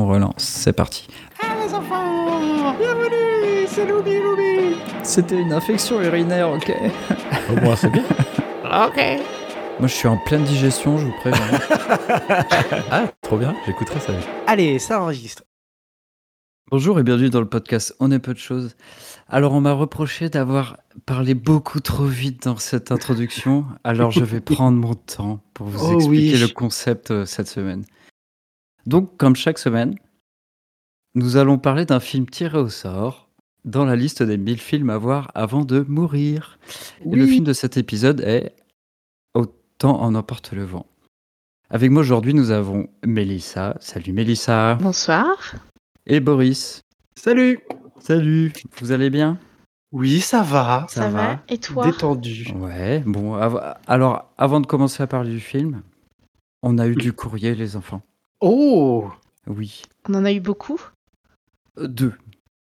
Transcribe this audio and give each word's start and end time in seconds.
on 0.00 0.06
relance. 0.06 0.34
C'est 0.38 0.72
parti. 0.72 1.06
Ah 1.42 1.54
les 1.64 1.74
enfants 1.74 2.74
Bienvenue 2.78 3.66
C'est 3.66 3.86
Loubi 3.86 4.18
Loubi 4.18 4.76
C'était 5.02 5.40
une 5.40 5.52
infection 5.52 6.00
urinaire, 6.00 6.50
ok 6.50 6.72
Au 7.50 7.60
moins, 7.60 7.76
c'est 7.76 7.90
bien. 7.90 8.04
Ok 8.64 8.96
Moi, 9.80 9.88
je 9.88 9.94
suis 9.94 10.06
en 10.06 10.16
pleine 10.16 10.44
digestion, 10.44 10.96
je 10.98 11.06
vous 11.06 11.14
préviens. 11.20 11.40
Ah, 12.90 13.04
trop 13.22 13.36
bien, 13.36 13.54
j'écouterai 13.66 13.98
ça. 14.00 14.12
Allez, 14.46 14.78
ça 14.78 15.02
enregistre. 15.02 15.42
Bonjour 16.70 17.00
et 17.00 17.02
bienvenue 17.02 17.30
dans 17.30 17.40
le 17.40 17.48
podcast 17.48 17.94
On 17.98 18.12
est 18.12 18.20
peu 18.20 18.32
de 18.32 18.38
choses. 18.38 18.76
Alors, 19.28 19.52
on 19.52 19.60
m'a 19.60 19.72
reproché 19.72 20.28
d'avoir 20.28 20.76
parlé 21.04 21.34
beaucoup 21.34 21.80
trop 21.80 22.04
vite 22.04 22.44
dans 22.44 22.56
cette 22.58 22.92
introduction, 22.92 23.64
alors 23.82 24.10
je 24.12 24.22
vais 24.24 24.40
prendre 24.40 24.78
mon 24.78 24.94
temps 24.94 25.40
pour 25.54 25.66
vous 25.66 25.84
Oh 25.84 25.94
expliquer 25.96 26.34
oui. 26.34 26.40
le 26.40 26.48
concept 26.48 27.10
euh, 27.10 27.26
cette 27.26 27.48
semaine. 27.48 27.84
Donc, 28.86 29.16
comme 29.16 29.36
chaque 29.36 29.58
semaine, 29.58 29.94
nous 31.14 31.36
allons 31.36 31.58
parler 31.58 31.84
d'un 31.86 32.00
film 32.00 32.26
tiré 32.28 32.58
au 32.58 32.68
sort 32.68 33.28
dans 33.64 33.84
la 33.84 33.96
liste 33.96 34.22
des 34.22 34.38
1000 34.38 34.58
films 34.58 34.90
à 34.90 34.96
voir 34.98 35.30
avant 35.34 35.64
de 35.64 35.80
mourir. 35.86 36.58
Et 37.04 37.14
le 37.14 37.26
film 37.26 37.44
de 37.44 37.52
cet 37.52 37.76
épisode 37.76 38.20
est 38.20 38.54
Autant 39.34 40.00
en 40.02 40.14
emporte 40.14 40.52
le 40.52 40.64
vent. 40.64 40.86
Avec 41.70 41.90
moi 41.90 42.00
aujourd'hui, 42.02 42.34
nous 42.34 42.50
avons 42.50 42.88
Mélissa. 43.06 43.76
Salut 43.80 44.12
Mélissa. 44.12 44.74
Bonsoir. 44.74 45.54
Et 46.06 46.20
Boris. 46.20 46.80
Salut 47.16 47.60
Salut. 48.00 48.52
Vous 48.80 48.92
allez 48.92 49.08
bien? 49.10 49.38
Oui, 49.92 50.20
ça 50.20 50.42
va. 50.42 50.86
Ça 50.88 51.02
Ça, 51.02 51.08
va 51.10 51.26
va. 51.34 51.42
Et 51.48 51.58
toi? 51.58 51.84
Détendu. 51.86 52.50
Ouais, 52.56 53.00
bon, 53.06 53.34
av- 53.34 53.76
alors 53.86 54.32
avant 54.38 54.60
de 54.60 54.66
commencer 54.66 55.02
à 55.02 55.06
parler 55.06 55.30
du 55.30 55.40
film, 55.40 55.82
on 56.62 56.78
a 56.78 56.86
eu 56.88 56.94
du 56.94 57.12
courrier, 57.12 57.54
les 57.54 57.76
enfants. 57.76 58.02
Oh 58.40 59.10
Oui, 59.46 59.82
On 60.08 60.14
en 60.14 60.24
a 60.24 60.32
eu 60.32 60.40
beaucoup. 60.40 60.80
Euh, 61.78 61.86
deux. 61.88 62.12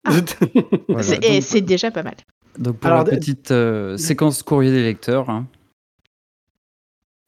Ah. 0.05 0.11
Voilà, 0.87 1.03
C'est- 1.03 1.19
donc, 1.19 1.43
c'est 1.43 1.61
déjà 1.61 1.91
pas 1.91 2.03
mal. 2.03 2.15
donc 2.57 2.77
pour 2.77 2.89
Alors, 2.91 3.03
la 3.05 3.11
petite 3.11 3.51
euh, 3.51 3.97
séquence 3.97 4.43
courrier 4.43 4.71
des 4.71 4.83
lecteurs, 4.83 5.29
hein. 5.29 5.45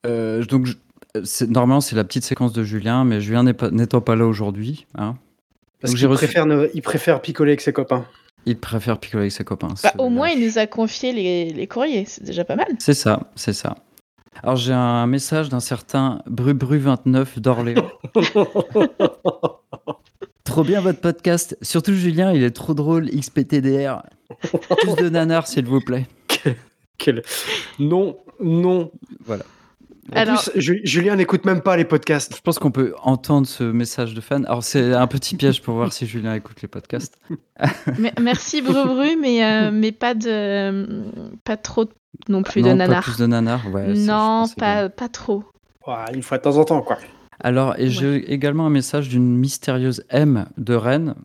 Euh, 0.08 0.44
donc 0.46 0.66
je- 0.66 1.46
normalement 1.46 1.80
c'est 1.82 1.96
la 1.96 2.04
petite 2.04 2.24
séquence 2.24 2.54
de 2.54 2.64
Julien, 2.64 3.04
mais 3.06 3.22
Julien 3.22 3.44
n'est 3.44 3.54
pas- 3.54 3.70
n'étant 3.70 4.02
pas 4.02 4.16
là 4.16 4.26
aujourd'hui, 4.26 4.88
hein, 4.96 5.16
Parce 5.80 5.92
Donc, 5.94 5.98
j'ai 5.98 6.08
qu'il 6.08 6.14
reçu- 6.14 6.26
préfère, 6.26 6.46
ne- 6.46 6.68
il 6.74 6.82
préfère 6.82 7.22
picoler 7.22 7.52
avec 7.52 7.62
ses 7.62 7.74
copains. 7.74 8.06
il 8.46 8.58
préfère 8.58 9.00
picoler 9.00 9.24
avec 9.24 9.32
ses 9.32 9.44
copains. 9.44 9.74
Bah, 9.84 9.94
au 10.00 10.10
moins, 10.10 10.30
il 10.30 10.44
nous 10.46 10.58
a 10.58 10.66
confié 10.68 11.12
les, 11.14 11.52
les 11.54 11.68
courriers. 11.68 12.06
C'est 12.06 12.24
déjà 12.24 12.44
pas 12.46 12.56
mal. 12.56 12.68
C'est 12.80 12.94
ça, 12.96 13.30
c'est 13.36 13.54
ça. 13.54 13.76
Alors 14.44 14.56
j'ai 14.56 14.74
un 14.74 15.06
message 15.08 15.50
d'un 15.50 15.60
certain 15.60 16.22
Brubru29 16.30 17.40
d'Orléans. 17.40 17.90
Trop 20.44 20.64
bien 20.64 20.82
votre 20.82 21.00
podcast. 21.00 21.58
Surtout 21.62 21.94
Julien, 21.94 22.34
il 22.34 22.44
est 22.44 22.52
trop 22.52 22.74
drôle. 22.74 23.10
XPTDR. 23.10 24.02
Plus 24.82 24.96
de 24.96 25.10
nanar, 25.10 25.48
s'il 25.48 25.66
vous 25.66 25.82
plaît. 25.82 26.08
Quel... 26.98 27.22
Non, 27.80 28.18
non. 28.40 28.92
Voilà. 29.26 29.44
En 30.12 30.18
Alors- 30.18 30.42
plus, 30.44 30.60
Ju- 30.60 30.82
Julien 30.84 31.16
n'écoute 31.16 31.46
même 31.46 31.62
pas 31.62 31.78
les 31.78 31.86
podcasts. 31.86 32.36
Je 32.36 32.42
pense 32.42 32.60
qu'on 32.60 32.72
peut 32.72 32.94
entendre 33.04 33.48
ce 33.48 33.64
message 33.64 34.14
de 34.14 34.20
fan. 34.22 34.46
Alors 34.46 34.64
c'est 34.64 34.94
un 34.94 35.08
petit 35.08 35.36
piège 35.36 35.62
pour 35.62 35.76
voir 35.76 35.94
si 35.94 36.06
Julien 36.06 36.34
écoute 36.34 36.62
les 36.62 36.68
podcasts. 36.68 37.18
Merci 38.20 38.62
Brubru, 38.62 39.16
mais, 39.22 39.46
euh, 39.46 39.72
mais 39.72 39.92
pas 39.92 40.16
de 40.16 41.04
pas 41.46 41.56
trop 41.56 41.86
non 42.30 42.44
plus 42.44 42.62
non, 42.62 42.68
de 42.74 42.78
pas 42.78 42.88
nanar. 42.88 43.04
plus 43.04 43.18
de 43.18 43.26
nanar. 43.26 43.66
Ouais, 43.74 43.88
ça, 43.88 43.94
je 43.96 44.02
non, 44.08 44.46
pas, 44.58 44.90
pas 44.90 45.10
trop. 45.10 45.44
Ouais, 45.88 45.96
une 46.14 46.24
fois 46.24 46.38
de 46.38 46.44
temps 46.44 46.58
en 46.58 46.64
temps, 46.66 46.82
quoi. 46.82 46.98
Alors, 47.40 47.74
et 47.80 47.90
j'ai 47.90 48.32
également 48.32 48.68
un 48.68 48.70
message 48.70 49.10
d'une 49.10 49.36
mystérieuse 49.38 50.04
M 50.10 50.48
de 50.58 50.76
Rennes. 50.76 51.16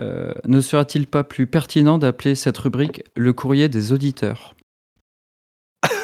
Euh, 0.00 0.34
ne 0.44 0.60
sera-t-il 0.60 1.06
pas 1.06 1.24
plus 1.24 1.46
pertinent 1.46 1.98
d'appeler 1.98 2.34
cette 2.34 2.58
rubrique 2.58 3.04
le 3.16 3.32
courrier 3.32 3.68
des 3.68 3.92
auditeurs? 3.92 4.54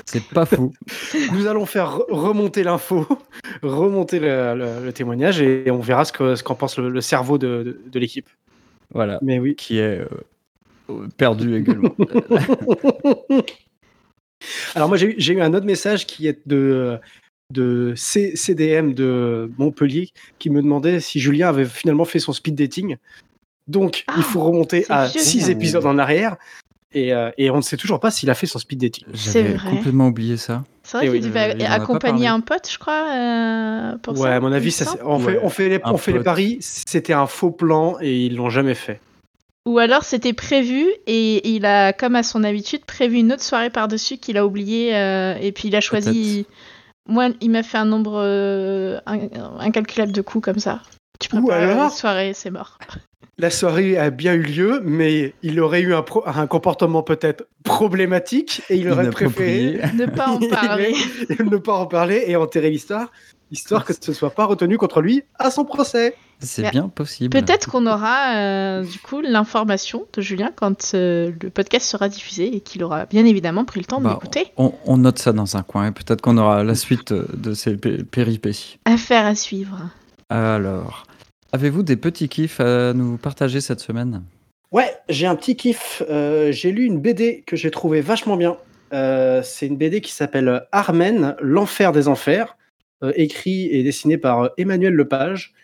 C'est 0.07 0.25
pas 0.29 0.47
fou. 0.47 0.73
Nous 1.33 1.47
allons 1.47 1.67
faire 1.67 1.99
re- 1.99 2.05
remonter 2.09 2.63
l'info, 2.63 3.07
remonter 3.63 4.19
le, 4.21 4.55
le- 4.55 4.85
le 4.85 4.93
témoignage 4.93 5.41
et 5.43 5.71
on 5.71 5.81
verra 5.81 6.05
ce 6.05 6.13
que- 6.13 6.37
ce 6.37 6.43
qu'en 6.43 6.55
pense 6.55 6.79
le, 6.79 6.89
le 6.89 7.01
cerveau 7.01 7.37
de, 7.37 7.63
de- 7.65 7.81
de 7.91 7.99
l'équipe. 7.99 8.29
Voilà. 8.95 9.19
Mais 9.23 9.39
oui. 9.39 9.55
Qui 9.57 9.79
est 9.79 10.01
euh, 10.89 11.07
perdu 11.17 11.57
également. 11.57 11.95
Alors 14.75 14.89
moi 14.89 14.97
j'ai 14.97 15.33
eu- 15.33 15.41
un 15.41 15.55
autre 15.55 15.67
message 15.67 16.07
qui 16.07 16.27
est 16.29 16.41
de, 16.47 16.99
de 17.53 17.93
C- 17.97 18.37
CDM 18.37 18.93
de 18.95 19.51
Montpellier 19.59 20.11
qui 20.39 20.51
me 20.51 20.63
demandait 20.63 21.01
si 21.01 21.21
Julien 21.21 21.49
avait 21.49 21.65
finalement 21.65 22.05
fait 22.05 22.19
son 22.19 22.33
speed 22.33 22.55
dating. 22.55 22.97
Donc 23.69 24.05
Ah, 24.09 24.15
il 24.17 24.23
faut 24.23 24.41
remonter 24.43 24.85
à 24.89 25.09
six 25.09 25.49
épisodes 25.51 25.87
en 25.87 25.99
arrière 25.99 26.37
et, 26.93 27.15
euh, 27.15 27.31
et 27.39 27.51
on 27.51 27.57
ne 27.59 27.63
sait 27.63 27.77
toujours 27.77 28.01
pas 28.01 28.11
s'il 28.11 28.31
a 28.31 28.35
fait 28.35 28.47
son 28.47 28.59
speed 28.59 28.81
dating. 28.81 29.05
C'est 29.15 29.43
J'avais 29.45 29.59
complètement 29.59 30.09
oublié 30.09 30.37
ça. 30.37 30.65
C'est 30.83 30.97
vrai 30.97 31.07
qu'il 31.07 31.17
oui, 31.17 31.21
devait 31.21 31.55
euh, 31.63 31.69
accompagner 31.69 32.27
un 32.27 32.41
pote, 32.41 32.69
je 32.73 32.79
crois, 32.79 33.05
euh, 33.15 33.97
pour 33.99 34.15
ouais, 34.15 34.29
ça. 34.31 34.37
à 34.37 34.41
mon 34.41 34.51
avis, 34.51 34.73
ça, 34.73 34.97
on, 35.05 35.21
fait, 35.21 35.37
Ouais, 35.37 35.41
on 35.43 35.49
fait 35.51 35.69
les, 35.69 35.81
on 35.85 35.97
fait 35.99 36.13
les 36.13 36.21
paris. 36.25 36.59
C'était 36.61 37.13
un 37.13 37.27
faux 37.29 37.53
plan 37.53 37.97
et 38.01 38.25
ils 38.27 38.35
l'ont 38.35 38.51
jamais 38.51 38.75
fait. 38.75 39.01
Ou 39.67 39.79
alors 39.79 40.05
c'était 40.05 40.33
prévu 40.33 40.87
et 41.07 41.49
il 41.55 41.67
a, 41.67 41.93
comme 41.93 42.17
à 42.17 42.23
son 42.23 42.45
habitude, 42.45 42.85
prévu 42.85 43.19
une 43.19 43.33
autre 43.33 43.43
soirée 43.43 43.71
par-dessus 43.71 44.17
qu'il 44.17 44.39
a 44.39 44.47
oublié 44.47 44.97
euh, 44.97 45.37
et 45.41 45.53
puis 45.53 45.69
il 45.69 45.77
a 45.77 45.81
choisi. 45.81 46.47
Moi, 47.07 47.29
il 47.41 47.51
m'a 47.51 47.63
fait 47.63 47.79
un 47.79 47.85
nombre 47.85 48.21
euh, 48.23 48.99
in- 49.07 49.29
incalculable 49.59 50.13
de 50.13 50.23
coups 50.23 50.45
comme 50.45 50.59
ça. 50.59 50.81
Tu 51.19 51.29
Ou 51.37 51.41
prépares 51.43 51.63
alors- 51.71 51.85
une 51.85 51.91
soirée, 51.91 52.33
c'est 52.35 52.51
mort. 52.51 52.79
La 53.41 53.51
soirée 53.51 53.97
a 53.97 54.11
bien 54.11 54.35
eu 54.35 54.43
lieu, 54.43 54.83
mais 54.85 55.33
il 55.43 55.61
aurait 55.61 55.81
eu 55.81 55.95
un, 55.95 56.03
pro- 56.03 56.23
un 56.27 56.47
comportement 56.47 57.03
peut-être 57.03 57.47
problématique 57.65 58.63
et 58.69 58.77
il 58.77 58.91
aurait 58.91 59.11
préféré. 59.11 59.81
Ne 59.95 60.07
pas 60.07 60.29
en 60.29 60.39
parler. 60.49 60.95
ne 61.39 61.57
pas 61.57 61.75
en 61.75 61.87
parler 61.87 62.25
et 62.27 62.37
enterrer 62.37 62.69
l'histoire, 62.71 63.11
histoire 63.51 63.85
que 63.85 63.93
ce 63.95 64.11
ne 64.11 64.15
soit 64.15 64.31
pas 64.31 64.45
retenu 64.45 64.77
contre 64.77 65.01
lui 65.01 65.23
à 65.39 65.51
son 65.51 65.65
procès. 65.65 66.15
C'est 66.43 66.71
bien 66.71 66.89
possible. 66.89 67.31
Peut-être 67.39 67.71
qu'on 67.71 67.87
aura 67.87 68.35
euh, 68.37 68.83
du 68.85 68.99
coup 68.99 69.21
l'information 69.21 70.07
de 70.15 70.21
Julien 70.23 70.51
quand 70.55 70.93
euh, 70.95 71.33
le 71.43 71.51
podcast 71.51 71.87
sera 71.87 72.09
diffusé 72.09 72.55
et 72.57 72.61
qu'il 72.61 72.83
aura 72.85 73.05
bien 73.07 73.25
évidemment 73.27 73.65
pris 73.65 73.81
le 73.81 73.87
temps 73.87 73.99
de 74.01 74.05
Bah, 74.05 74.15
l'écouter. 74.21 74.53
On, 74.57 74.73
on 74.87 74.97
note 74.99 75.19
ça 75.19 75.33
dans 75.33 75.57
un 75.59 75.63
coin 75.63 75.89
et 75.89 75.91
peut-être 75.93 76.21
qu'on 76.23 76.39
aura 76.39 76.63
la 76.65 76.75
suite 76.75 77.13
euh, 77.13 77.27
de 77.35 77.53
ces 77.55 77.77
pé- 77.77 78.05
péripéties. 78.05 78.79
Affaire 78.87 79.27
à 79.27 79.35
suivre. 79.35 79.79
Alors, 80.31 81.05
avez-vous 81.53 81.83
des 81.83 81.97
petits 81.97 82.29
kiffs 82.29 82.61
à 82.61 82.93
nous 82.93 83.17
partager 83.17 83.61
cette 83.61 83.81
semaine? 83.81 84.23
Ouais, 84.73 84.95
j'ai 85.09 85.27
un 85.27 85.35
petit 85.35 85.57
kiff. 85.57 86.03
Euh, 86.09 86.53
j'ai 86.53 86.71
lu 86.71 86.85
une 86.85 87.01
BD 87.01 87.43
que 87.45 87.57
j'ai 87.57 87.71
trouvé 87.71 88.01
vachement 88.01 88.37
bien. 88.37 88.57
Euh, 88.93 89.43
c'est 89.43 89.67
une 89.67 89.77
BD 89.77 90.01
qui 90.01 90.13
s'appelle 90.13 90.67
Armen, 90.71 91.35
l'enfer 91.41 91.93
des 91.93 92.07
enfers, 92.07 92.57
euh, 93.03 93.13
écrit 93.17 93.67
et 93.67 93.83
dessiné 93.83 94.17
par 94.17 94.51
Emmanuel 94.59 94.95
Lepage. 94.95 95.55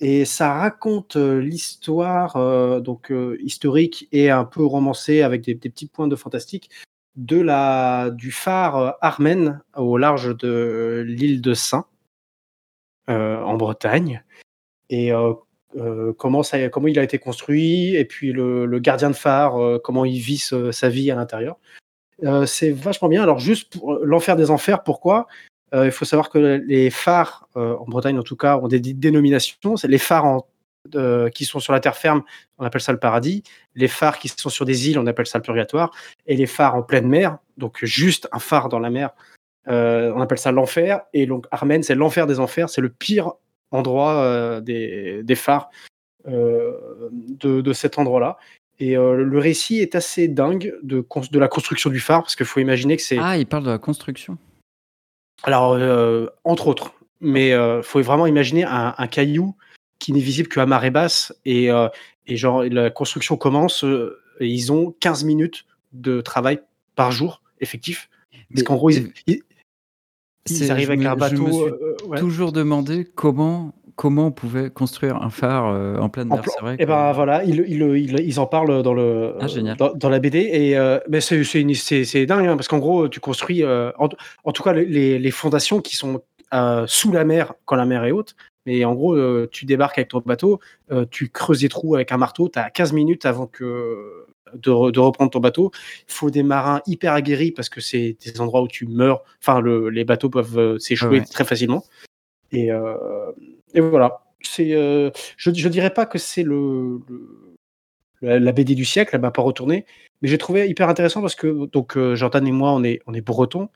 Et 0.00 0.24
ça 0.24 0.54
raconte 0.54 1.16
l'histoire, 1.16 2.80
donc 2.80 3.12
historique 3.38 4.08
et 4.12 4.30
un 4.30 4.46
peu 4.46 4.64
romancée 4.64 5.20
avec 5.20 5.42
des, 5.42 5.52
des 5.52 5.68
petits 5.68 5.88
points 5.88 6.08
de 6.08 6.16
fantastique, 6.16 6.70
de 7.16 7.38
la, 7.38 8.08
du 8.08 8.32
phare 8.32 8.96
Armen 9.02 9.60
au 9.76 9.98
large 9.98 10.34
de 10.38 11.04
l'île 11.06 11.42
de 11.42 11.52
Saint, 11.52 11.84
en 13.08 13.56
Bretagne. 13.58 14.22
Et 14.90 15.12
euh, 15.12 15.32
euh, 15.76 16.12
comment, 16.12 16.42
ça, 16.42 16.68
comment 16.68 16.88
il 16.88 16.98
a 16.98 17.02
été 17.02 17.18
construit, 17.18 17.94
et 17.94 18.04
puis 18.04 18.32
le, 18.32 18.78
gardien 18.80 19.08
de 19.08 19.16
phare, 19.16 19.56
euh, 19.56 19.78
comment 19.82 20.04
il 20.04 20.18
vit 20.18 20.38
sa 20.38 20.88
vie 20.88 21.10
à 21.10 21.14
l'intérieur. 21.14 21.56
C'est 22.44 22.70
vachement 22.70 23.08
bien. 23.08 23.22
Alors, 23.22 23.38
juste 23.38 23.72
pour 23.78 23.94
l'enfer 23.94 24.36
des 24.36 24.50
enfers, 24.50 24.82
pourquoi? 24.82 25.26
Il 25.72 25.92
faut 25.92 26.04
savoir 26.04 26.28
que 26.28 26.62
les 26.66 26.90
phares, 26.90 27.48
en 27.54 27.86
Bretagne 27.86 28.18
en 28.18 28.22
tout 28.22 28.36
cas, 28.36 28.58
ont 28.58 28.68
des, 28.68 28.80
dénominations. 28.80 29.78
C'est 29.78 29.88
les 29.88 29.96
phares 29.96 30.26
en- 30.26 30.46
qui 31.30 31.44
sont 31.44 31.60
sur 31.60 31.72
la 31.72 31.80
terre 31.80 31.96
ferme, 31.96 32.22
on 32.58 32.64
appelle 32.64 32.80
ça 32.80 32.92
le 32.92 32.98
paradis. 32.98 33.42
Les 33.74 33.88
phares 33.88 34.18
qui 34.18 34.28
sont 34.28 34.50
sur 34.50 34.66
des 34.66 34.90
îles, 34.90 34.98
on 34.98 35.06
appelle 35.06 35.26
ça 35.26 35.38
le 35.38 35.42
purgatoire. 35.42 35.92
Et 36.26 36.36
les 36.36 36.46
phares 36.46 36.74
en 36.74 36.82
pleine 36.82 37.08
mer, 37.08 37.38
donc 37.56 37.78
juste 37.82 38.28
un 38.32 38.38
phare 38.38 38.68
dans 38.68 38.80
la 38.80 38.90
mer, 38.90 39.10
on 39.66 40.20
appelle 40.20 40.38
ça 40.38 40.52
l'enfer. 40.52 41.00
Et 41.14 41.24
donc, 41.24 41.46
Armen, 41.50 41.82
c'est 41.82 41.94
l'enfer 41.94 42.26
des 42.26 42.38
enfers. 42.38 42.68
C'est 42.68 42.82
le 42.82 42.90
pire 42.90 43.32
endroit 43.70 44.22
euh, 44.22 44.60
des, 44.60 45.22
des 45.22 45.34
phares 45.34 45.70
euh, 46.28 46.72
de, 47.10 47.60
de 47.60 47.72
cet 47.72 47.98
endroit-là. 47.98 48.38
Et 48.78 48.96
euh, 48.96 49.22
le 49.22 49.38
récit 49.38 49.78
est 49.78 49.94
assez 49.94 50.28
dingue 50.28 50.74
de, 50.82 51.04
de 51.30 51.38
la 51.38 51.48
construction 51.48 51.90
du 51.90 52.00
phare, 52.00 52.22
parce 52.22 52.36
qu'il 52.36 52.46
faut 52.46 52.60
imaginer 52.60 52.96
que 52.96 53.02
c'est. 53.02 53.18
Ah, 53.18 53.36
il 53.36 53.46
parle 53.46 53.64
de 53.64 53.70
la 53.70 53.78
construction. 53.78 54.38
Alors, 55.42 55.78
entre 56.44 56.68
autres, 56.68 56.92
mais 57.20 57.50
il 57.50 57.82
faut 57.82 58.02
vraiment 58.02 58.26
imaginer 58.26 58.64
un, 58.64 58.94
un 58.96 59.06
caillou 59.06 59.56
qui 59.98 60.12
n'est 60.12 60.20
visible 60.20 60.48
qu'à 60.48 60.66
marée 60.66 60.90
basse, 60.90 61.34
et, 61.46 61.68
et 62.26 62.36
genre, 62.36 62.62
la 62.64 62.90
construction 62.90 63.38
commence, 63.38 63.82
et 64.38 64.46
ils 64.46 64.70
ont 64.70 64.94
15 65.00 65.24
minutes 65.24 65.64
de 65.92 66.20
travail 66.20 66.60
par 66.94 67.10
jour 67.10 67.42
effectif. 67.60 68.10
Parce 68.50 68.64
qu'en 68.64 68.76
gros, 68.76 68.90
ils, 68.90 69.42
ils 70.50 70.70
arrivent 70.72 70.90
avec 70.90 71.00
me- 71.00 71.06
un 71.06 71.10
je 71.10 71.14
me 71.14 71.20
bateau. 71.20 71.52
suis 71.52 71.62
euh, 71.72 72.08
ouais. 72.08 72.18
Toujours 72.18 72.52
demandé 72.52 73.06
comment 73.14 73.72
comment 73.96 74.28
on 74.28 74.30
pouvait 74.30 74.70
construire 74.70 75.16
un 75.22 75.28
phare 75.28 75.68
euh, 75.68 75.98
en 75.98 76.08
pleine 76.08 76.28
mer. 76.28 76.42
vrai. 76.62 76.74
Et 76.74 76.78
que- 76.78 76.84
ben 76.86 77.12
voilà, 77.12 77.44
ils, 77.44 77.64
ils, 77.68 77.82
ils- 77.82 78.20
ils 78.20 78.40
en 78.40 78.46
parlent 78.46 78.82
dans 78.82 78.94
le 78.94 79.34
Ah, 79.40 79.46
dans, 79.78 79.92
dans 79.94 80.08
la 80.08 80.18
BD 80.20 80.38
et 80.38 80.78
euh, 80.78 80.98
mais 81.08 81.20
c'est 81.20 82.26
dingue 82.26 82.46
hein, 82.46 82.56
parce 82.56 82.68
qu'en 82.68 82.78
gros 82.78 83.08
tu 83.08 83.20
construis 83.20 83.62
euh, 83.62 83.90
en, 83.98 84.08
en 84.44 84.52
tout 84.52 84.62
cas 84.62 84.72
les, 84.72 85.18
les 85.18 85.30
fondations 85.30 85.80
qui 85.80 85.96
sont 85.96 86.22
euh, 86.54 86.84
sous 86.86 87.12
la 87.12 87.24
mer 87.24 87.52
quand 87.66 87.76
la 87.76 87.84
mer 87.84 88.04
est 88.04 88.10
haute. 88.12 88.34
Mais 88.66 88.84
en 88.84 88.94
gros, 88.94 89.14
euh, 89.14 89.48
tu 89.50 89.64
débarques 89.64 89.96
avec 89.98 90.08
ton 90.10 90.20
bateau, 90.24 90.60
euh, 90.92 91.06
tu 91.10 91.30
creuses 91.30 91.60
des 91.60 91.70
trous 91.70 91.94
avec 91.94 92.12
un 92.12 92.18
marteau, 92.18 92.50
tu 92.50 92.58
as 92.58 92.68
15 92.68 92.92
minutes 92.92 93.24
avant 93.24 93.46
que 93.46 94.19
de, 94.54 94.70
re- 94.70 94.92
de 94.92 95.00
reprendre 95.00 95.30
ton 95.30 95.40
bateau. 95.40 95.70
Il 96.08 96.12
faut 96.12 96.30
des 96.30 96.42
marins 96.42 96.80
hyper 96.86 97.12
aguerris 97.12 97.52
parce 97.52 97.68
que 97.68 97.80
c'est 97.80 98.16
des 98.24 98.40
endroits 98.40 98.62
où 98.62 98.68
tu 98.68 98.86
meurs. 98.86 99.22
Enfin, 99.40 99.60
le- 99.60 99.88
les 99.90 100.04
bateaux 100.04 100.30
peuvent 100.30 100.58
euh, 100.58 100.78
s'échouer 100.78 101.20
Ouais. 101.20 101.24
très 101.24 101.44
facilement. 101.44 101.84
Et, 102.52 102.70
euh, 102.72 103.32
et 103.74 103.80
voilà. 103.80 104.24
C'est, 104.42 104.72
euh, 104.74 105.10
je 105.36 105.50
ne 105.50 105.68
dirais 105.68 105.92
pas 105.92 106.06
que 106.06 106.18
c'est 106.18 106.42
le, 106.42 107.00
le- 107.08 108.38
la, 108.38 108.52
BD 108.52 108.74
du 108.74 108.84
siècle, 108.84 109.10
elle 109.14 109.20
m'a 109.20 109.30
pas 109.30 109.42
retourné, 109.42 109.86
mais 110.20 110.28
j'ai 110.28 110.38
trouvé 110.38 110.68
hyper 110.68 110.88
intéressant 110.88 111.20
parce 111.22 111.34
que 111.34 111.66
donc 111.66 111.98
Jordan 112.14 112.46
et 112.46 112.52
moi, 112.52 112.70
on 112.72 112.84
est, 112.84 113.00
on 113.06 113.14
est 113.14 113.20
bretons. 113.22 113.68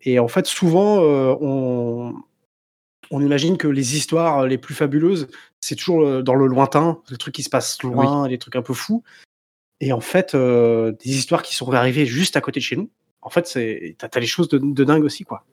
Et 0.00 0.18
en 0.18 0.28
fait, 0.28 0.46
souvent, 0.46 0.98
on, 1.02 2.14
on 3.10 3.20
imagine 3.20 3.58
que 3.58 3.68
les 3.68 3.96
histoires 3.96 4.46
les 4.46 4.56
plus 4.56 4.74
fabuleuses, 4.74 5.28
c'est 5.60 5.76
toujours 5.76 6.22
dans 6.22 6.34
le 6.34 6.46
lointain, 6.46 7.00
les 7.10 7.18
trucs 7.18 7.34
qui 7.34 7.42
se 7.42 7.50
passent 7.50 7.82
loin, 7.82 8.26
les 8.28 8.38
trucs 8.38 8.56
un 8.56 8.62
peu 8.62 8.72
fous. 8.74 9.02
Et 9.84 9.92
en 9.92 10.00
fait, 10.00 10.34
euh, 10.36 10.92
des 11.04 11.10
histoires 11.10 11.42
qui 11.42 11.54
sont 11.56 11.70
arrivées 11.72 12.06
juste 12.06 12.36
à 12.36 12.40
côté 12.40 12.60
de 12.60 12.64
chez 12.64 12.76
nous, 12.76 12.88
en 13.20 13.30
fait, 13.30 13.48
c'est- 13.48 13.96
t'as 13.98 14.06
as 14.14 14.20
les 14.20 14.26
choses 14.26 14.48
de, 14.48 14.58
de 14.58 14.84
dingue 14.84 15.02
aussi, 15.02 15.24
quoi. 15.24 15.44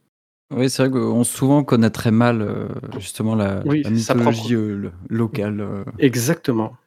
Oui, 0.51 0.69
c'est 0.69 0.87
vrai 0.87 0.91
qu'on 0.99 1.23
souvent 1.23 1.63
connaît 1.63 1.89
très 1.89 2.11
mal 2.11 2.41
euh, 2.43 2.67
justement 2.99 3.33
la, 3.35 3.61
Oui, 3.65 3.81
la 3.83 3.89
sa 3.89 4.13
mythologie 4.13 4.53
euh, 4.55 4.75
lo- 4.75 4.91
locale. 5.09 5.61
euh, 5.61 5.83
Exactement. 5.97 6.77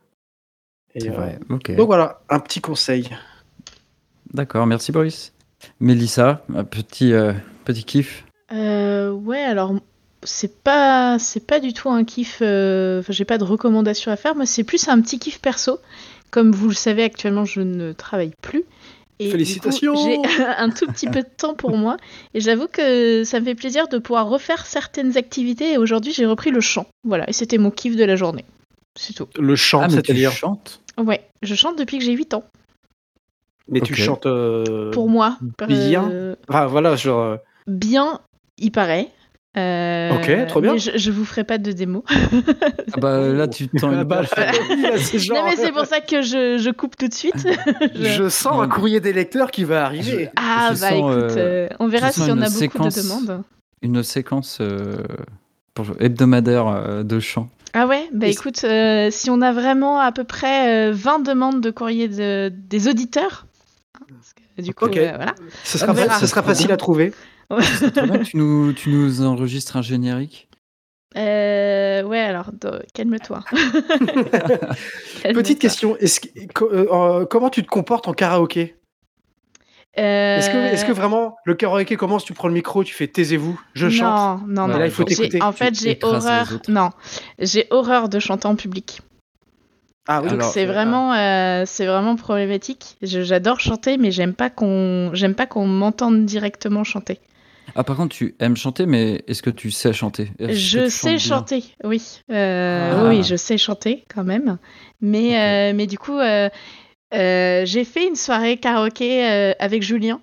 Et, 0.94 1.00
c'est 1.00 1.10
euh, 1.10 1.12
vrai. 1.12 1.40
Donc 1.48 1.86
voilà, 1.86 2.20
un 2.28 2.38
petit 2.38 2.60
conseil. 2.60 3.08
D'accord, 4.32 4.66
merci 4.66 4.92
Boris. 4.92 5.32
Mélissa, 5.80 6.44
un 6.54 6.64
petit, 6.64 7.12
euh, 7.12 7.32
petit 7.64 7.84
kiff. 7.84 8.24
Euh, 8.52 9.10
ouais, 9.10 9.42
alors 9.42 9.74
c'est 10.24 10.62
pas 10.62 11.18
c'est 11.18 11.46
pas 11.46 11.58
du 11.60 11.72
tout 11.72 11.90
un 11.90 12.04
kiff. 12.04 12.38
euh, 12.42 13.00
Enfin, 13.00 13.12
j'ai 13.12 13.24
pas 13.24 13.38
de 13.38 13.44
recommandation 13.44 14.10
à 14.12 14.16
faire. 14.16 14.34
Moi, 14.34 14.46
c'est 14.46 14.64
plus 14.64 14.88
un 14.88 15.00
petit 15.00 15.18
kiff 15.18 15.40
perso. 15.40 15.78
Comme 16.32 16.50
vous 16.50 16.68
le 16.68 16.74
savez, 16.74 17.04
actuellement, 17.04 17.44
je 17.44 17.60
ne 17.60 17.92
travaille 17.92 18.32
plus. 18.42 18.64
Et 19.20 19.30
Félicitations 19.30 19.94
J'ai 19.94 20.18
un 20.58 20.70
tout 20.70 20.86
petit 20.86 21.06
peu 21.06 21.20
de 21.22 21.28
temps 21.36 21.54
pour 21.54 21.76
moi. 21.76 21.96
Et 22.34 22.40
j'avoue 22.40 22.66
que 22.66 23.22
ça 23.22 23.38
me 23.38 23.44
fait 23.44 23.54
plaisir 23.54 23.86
de 23.86 23.98
pouvoir 23.98 24.28
refaire 24.28 24.66
certaines 24.66 25.16
activités. 25.16 25.72
Et 25.74 25.78
aujourd'hui, 25.78 26.12
j'ai 26.12 26.26
repris 26.26 26.50
le 26.50 26.60
chant. 26.60 26.86
Voilà, 27.04 27.28
et 27.28 27.32
c'était 27.32 27.58
mon 27.58 27.70
kiff 27.70 27.94
de 27.94 28.04
la 28.04 28.16
journée. 28.16 28.44
C'est 28.98 29.12
tout. 29.12 29.28
Le 29.38 29.54
chant, 29.54 29.82
Ah, 29.84 29.88
c'est-à-dire. 29.88 30.32
chantes 30.32 30.80
Ouais, 30.98 31.22
je 31.42 31.54
chante 31.54 31.78
depuis 31.78 31.98
que 31.98 32.04
j'ai 32.04 32.12
8 32.12 32.34
ans. 32.34 32.44
Mais 33.68 33.80
tu 33.80 33.94
chantes. 33.94 34.26
euh, 34.26 34.90
Pour 34.90 35.08
moi. 35.08 35.38
bien. 35.68 36.10
euh, 36.10 36.34
Ah, 36.48 36.66
voilà, 36.66 36.96
genre. 36.96 37.20
euh, 37.20 37.36
bien, 37.66 38.20
il 38.58 38.72
paraît. 38.72 39.08
Euh, 39.58 40.12
Ok, 40.16 40.46
trop 40.48 40.60
bien. 40.62 40.72
mais 40.72 40.78
je, 40.78 40.92
je 40.96 41.10
vous 41.10 41.26
ferai 41.26 41.44
pas 41.44 41.58
de 41.58 41.72
démo. 41.72 42.04
Ah 42.10 42.98
bah 43.00 43.20
là, 43.28 43.46
tu 43.48 43.68
te 43.68 43.76
tends 43.80 43.90
ah 43.90 44.02
une 44.02 44.98
c'est 44.98 45.18
genre- 45.18 45.36
Non 45.36 45.44
mais 45.50 45.56
c'est 45.56 45.72
pour 45.72 45.84
ça 45.84 46.00
que 46.00 46.22
je, 46.22 46.56
je 46.58 46.70
coupe 46.70 46.96
tout 46.96 47.08
de 47.08 47.12
suite. 47.12 47.46
Je- 47.94 48.04
Je 48.08 48.28
sens 48.30 48.62
un 48.62 48.68
courrier 48.68 49.00
des 49.00 49.12
lecteurs 49.12 49.50
qui 49.50 49.64
va 49.64 49.84
arriver. 49.84 50.30
Ah 50.36 50.70
Je 50.74 50.80
bah 50.80 50.88
sens, 50.88 50.98
écoute, 50.98 51.36
euh, 51.36 51.36
euh, 51.36 51.68
on 51.80 51.88
verra 51.88 52.12
si 52.12 52.22
on 52.22 52.40
a 52.40 52.46
beaucoup 52.46 52.50
séquence. 52.50 52.94
de 52.94 53.02
demandes. 53.02 53.42
Une 53.82 54.02
séquence 54.02 54.58
euh, 54.62 54.96
pour, 55.74 55.86
hebdomadaire 56.00 56.66
euh, 56.68 57.02
de 57.02 57.20
chant. 57.20 57.50
Ah 57.74 57.86
ouais, 57.86 58.08
bah 58.12 58.28
Et- 58.28 58.30
écoute, 58.30 58.64
euh, 58.64 59.08
si 59.10 59.28
on 59.28 59.42
a 59.42 59.52
vraiment 59.52 59.98
à 59.98 60.12
peu 60.12 60.24
près 60.24 60.88
euh, 60.90 60.92
20 60.94 61.18
demandes 61.20 61.60
de 61.60 61.70
courrier 61.70 62.08
de, 62.08 62.50
des 62.54 62.88
auditeurs, 62.88 63.46
hein, 64.00 64.04
parce 64.08 64.32
que 64.32 64.62
du 64.62 64.72
coup, 64.72 64.86
euh, 64.86 65.12
voilà. 65.16 65.34
Ce 65.64 65.76
sera, 65.76 65.94
ce 66.18 66.26
sera 66.26 66.42
facile 66.42 66.72
à 66.72 66.76
trouver. 66.78 67.12
Bien 67.50 68.18
que 68.18 68.24
tu 68.24 68.36
nous, 68.36 68.72
tu 68.72 68.90
nous 68.90 69.22
enregistres 69.22 69.76
un 69.76 69.82
générique. 69.82 70.48
Euh, 71.16 72.02
ouais, 72.04 72.20
alors, 72.20 72.50
calme-toi. 72.94 73.44
Petite 75.22 75.58
question. 75.58 75.96
Est-ce 75.98 76.20
que- 76.20 76.52
co- 76.54 76.70
euh, 76.72 76.86
euh, 76.90 77.26
comment 77.26 77.50
tu 77.50 77.62
te 77.62 77.68
comportes 77.68 78.08
en 78.08 78.14
karaoké? 78.14 78.76
Euh, 79.98 80.38
Est-ce 80.38 80.86
que, 80.86 80.92
vraiment 80.92 81.36
le 81.44 81.54
karaoké 81.54 81.96
commence, 81.96 82.24
tu 82.24 82.32
prends 82.32 82.48
le 82.48 82.54
micro, 82.54 82.82
tu 82.82 82.94
fais 82.94 83.08
taisez-vous, 83.08 83.60
je 83.74 83.90
chante? 83.90 84.40
Non, 84.48 84.66
non, 84.66 84.78
là, 84.78 84.86
il 84.86 84.90
faut 84.90 85.04
t'écouter. 85.04 85.42
En 85.42 85.52
fait, 85.52 85.78
j'ai 85.78 85.98
horreur. 86.02 86.48
Non, 86.68 86.90
j'ai 87.38 87.66
horreur 87.70 88.08
de 88.08 88.18
chanter 88.18 88.46
en 88.46 88.56
public. 88.56 89.02
Ah 90.08 90.22
oui, 90.22 90.30
Donc 90.30 90.42
c'est 90.44 90.64
ah. 90.64 90.72
vraiment, 90.72 91.12
euh, 91.12 91.64
c'est 91.66 91.86
vraiment 91.86 92.16
problématique. 92.16 92.96
J'adore 93.02 93.60
chanter, 93.60 93.98
mais 93.98 94.10
j'aime 94.10 94.32
pas 94.34 94.48
qu'on, 94.50 95.10
j'aime 95.12 95.34
pas 95.34 95.46
qu'on 95.46 95.66
m'entende 95.66 96.24
directement 96.24 96.84
chanter. 96.84 97.20
Ah, 97.74 97.84
par 97.84 97.96
contre, 97.96 98.14
tu 98.14 98.34
aimes 98.38 98.56
chanter, 98.56 98.86
mais 98.86 99.22
est-ce 99.26 99.42
que 99.42 99.50
tu 99.50 99.70
sais 99.70 99.92
chanter? 99.92 100.30
Je 100.38 100.88
sais 100.88 101.18
chanter, 101.18 101.64
oui. 101.84 102.20
Euh, 102.30 102.92
Ah. 102.94 103.08
Oui, 103.08 103.22
je 103.22 103.36
sais 103.36 103.58
chanter 103.58 104.04
quand 104.14 104.24
même. 104.24 104.58
Mais, 105.00 105.38
euh, 105.38 105.72
mais 105.74 105.86
du 105.86 105.98
coup, 105.98 106.18
euh, 106.18 106.48
j'ai 107.12 107.84
fait 107.84 108.06
une 108.06 108.16
soirée 108.16 108.56
karaoké 108.56 109.24
avec 109.58 109.82
Julien. 109.82 110.20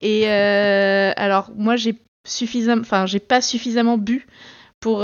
Et 0.00 0.26
alors, 1.16 1.50
moi, 1.56 1.76
j'ai 1.76 1.94
suffisamment, 2.26 2.82
enfin, 2.82 3.06
j'ai 3.06 3.20
pas 3.20 3.40
suffisamment 3.40 3.98
bu 3.98 4.26
pour, 4.80 4.98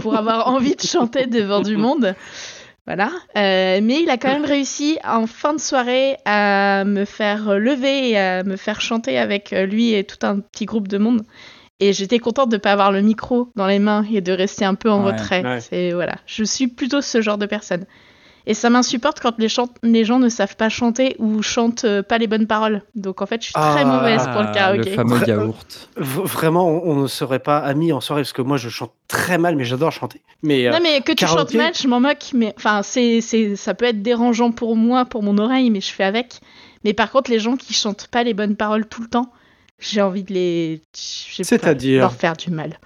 pour 0.00 0.16
avoir 0.16 0.48
envie 0.48 0.76
de 0.76 0.82
chanter 0.82 1.26
devant 1.26 1.60
du 1.60 1.76
monde. 1.76 2.14
Voilà. 2.86 3.10
Euh, 3.36 3.80
mais 3.82 4.02
il 4.02 4.10
a 4.10 4.18
quand 4.18 4.28
même 4.28 4.44
réussi 4.44 4.98
en 5.04 5.26
fin 5.26 5.54
de 5.54 5.60
soirée 5.60 6.16
à 6.26 6.84
me 6.84 7.04
faire 7.06 7.58
lever 7.58 8.10
et 8.10 8.18
à 8.18 8.42
me 8.44 8.56
faire 8.56 8.80
chanter 8.82 9.16
avec 9.18 9.52
euh, 9.54 9.64
lui 9.64 9.94
et 9.94 10.04
tout 10.04 10.18
un 10.26 10.40
petit 10.40 10.66
groupe 10.66 10.88
de 10.88 10.98
monde. 10.98 11.22
Et 11.80 11.92
j'étais 11.92 12.18
contente 12.18 12.50
de 12.50 12.56
ne 12.56 12.60
pas 12.60 12.72
avoir 12.72 12.92
le 12.92 13.00
micro 13.00 13.50
dans 13.56 13.66
les 13.66 13.78
mains 13.78 14.04
et 14.12 14.20
de 14.20 14.32
rester 14.32 14.64
un 14.64 14.74
peu 14.74 14.90
en 14.90 15.04
Ouais, 15.04 15.12
retrait. 15.12 15.42
ouais. 15.42 15.60
C'est 15.60 15.92
voilà, 15.92 16.16
je 16.26 16.44
suis 16.44 16.68
plutôt 16.68 17.00
ce 17.00 17.20
genre 17.22 17.38
de 17.38 17.46
personne. 17.46 17.84
Et 18.46 18.52
ça 18.52 18.68
m'insupporte 18.68 19.20
quand 19.20 19.34
les, 19.38 19.48
gens 20.04 20.18
ne 20.18 20.28
savent 20.28 20.56
pas 20.56 20.68
chanter 20.68 21.16
ou 21.18 21.40
chantent 21.40 21.84
euh, 21.84 22.02
pas 22.02 22.18
les 22.18 22.26
bonnes 22.26 22.46
paroles. 22.46 22.82
Donc 22.94 23.22
en 23.22 23.26
fait, 23.26 23.40
je 23.40 23.46
suis 23.46 23.54
très 23.54 23.80
Ah, 23.80 23.84
mauvaise 23.86 24.22
pour 24.32 24.42
le 24.42 24.48
Ah, 24.48 24.52
karaoké. 24.52 24.90
Le 24.90 24.96
fameux 24.96 25.26
yaourt. 25.26 25.88
V- 25.96 26.22
Vraiment, 26.24 26.68
on, 26.84 26.94
ne 27.02 27.06
serait 27.06 27.38
pas 27.38 27.58
amis 27.58 27.92
en 27.92 28.02
soirée 28.02 28.20
parce 28.20 28.34
que 28.34 28.42
moi 28.42 28.58
je 28.58 28.68
chante 28.68 28.92
très 29.08 29.38
mal, 29.38 29.56
mais 29.56 29.64
j'adore 29.64 29.92
chanter. 29.92 30.20
Mais, 30.42 30.66
euh, 30.66 30.72
Non 30.72 30.80
mais 30.82 31.00
que 31.00 31.12
tu 31.12 31.24
karaoké- 31.24 31.38
chantes 31.38 31.54
mal, 31.54 31.72
je 31.74 31.88
m'en 31.88 32.00
moque. 32.00 32.32
Mais 32.34 32.52
enfin, 32.58 32.82
c'est, 32.82 33.22
c'est, 33.22 33.56
ça 33.56 33.72
peut 33.72 33.86
être 33.86 34.02
dérangeant 34.02 34.52
pour 34.52 34.76
moi, 34.76 35.06
pour 35.06 35.22
mon 35.22 35.38
oreille, 35.38 35.70
mais 35.70 35.80
je 35.80 35.90
fais 35.92 36.04
avec. 36.04 36.40
Mais 36.84 36.92
par 36.92 37.10
contre, 37.10 37.30
les 37.30 37.38
gens 37.38 37.56
qui 37.56 37.72
chantent 37.72 38.08
pas 38.08 38.24
les 38.24 38.34
bonnes 38.34 38.56
paroles 38.56 38.84
tout 38.86 39.00
le 39.00 39.08
temps, 39.08 39.32
j'ai 39.78 40.02
envie 40.02 40.22
de 40.22 40.34
les, 40.34 40.82
C'est-à-dire 40.92 42.00
leur 42.00 42.12
faire 42.12 42.36
du 42.36 42.50
mal. 42.50 42.78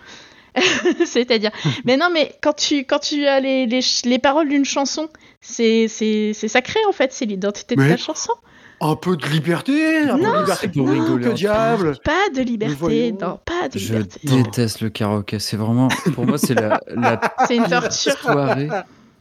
C'est-à-dire, 1.07 1.51
mais 1.85 1.97
non, 1.97 2.09
mais 2.13 2.35
quand 2.41 2.55
tu 2.55 2.85
quand 2.85 2.99
tu 3.01 3.27
as 3.27 3.41
les, 3.41 3.67
les, 3.67 3.81
les 4.05 4.19
paroles 4.19 4.49
d'une 4.49 4.65
chanson, 4.65 5.09
c'est, 5.41 5.87
c'est, 5.89 6.33
c'est 6.35 6.49
sacré 6.49 6.81
en 6.89 6.93
fait, 6.93 7.13
c'est 7.13 7.25
l'identité 7.27 7.77
de 7.77 7.89
ta 7.89 7.97
chanson. 7.97 8.33
un 8.81 8.97
peu 8.97 9.17
de 9.17 9.27
liberté, 9.27 9.99
un 9.99 10.17
peu 10.19 10.25
de 10.25 10.39
liberté. 10.41 10.69
pour 10.69 10.87
Non, 10.87 10.93
rigoler 10.93 11.29
que 11.31 11.35
diable 11.35 11.99
Pas 12.05 12.29
de 12.35 12.43
liberté, 12.43 13.13
non, 13.13 13.39
pas 13.45 13.69
de 13.69 13.79
Je 13.79 13.93
liberté. 13.95 14.21
déteste 14.25 14.81
le 14.81 14.89
karaoké. 14.91 15.39
C'est 15.39 15.57
vraiment, 15.57 15.89
pour 16.15 16.27
moi, 16.27 16.39
c'est 16.39 16.55
la, 16.55 16.81
la 16.95 17.21
C'est 17.47 17.57
une 17.57 17.67
torture. 17.69 18.13
soirée. 18.19 18.69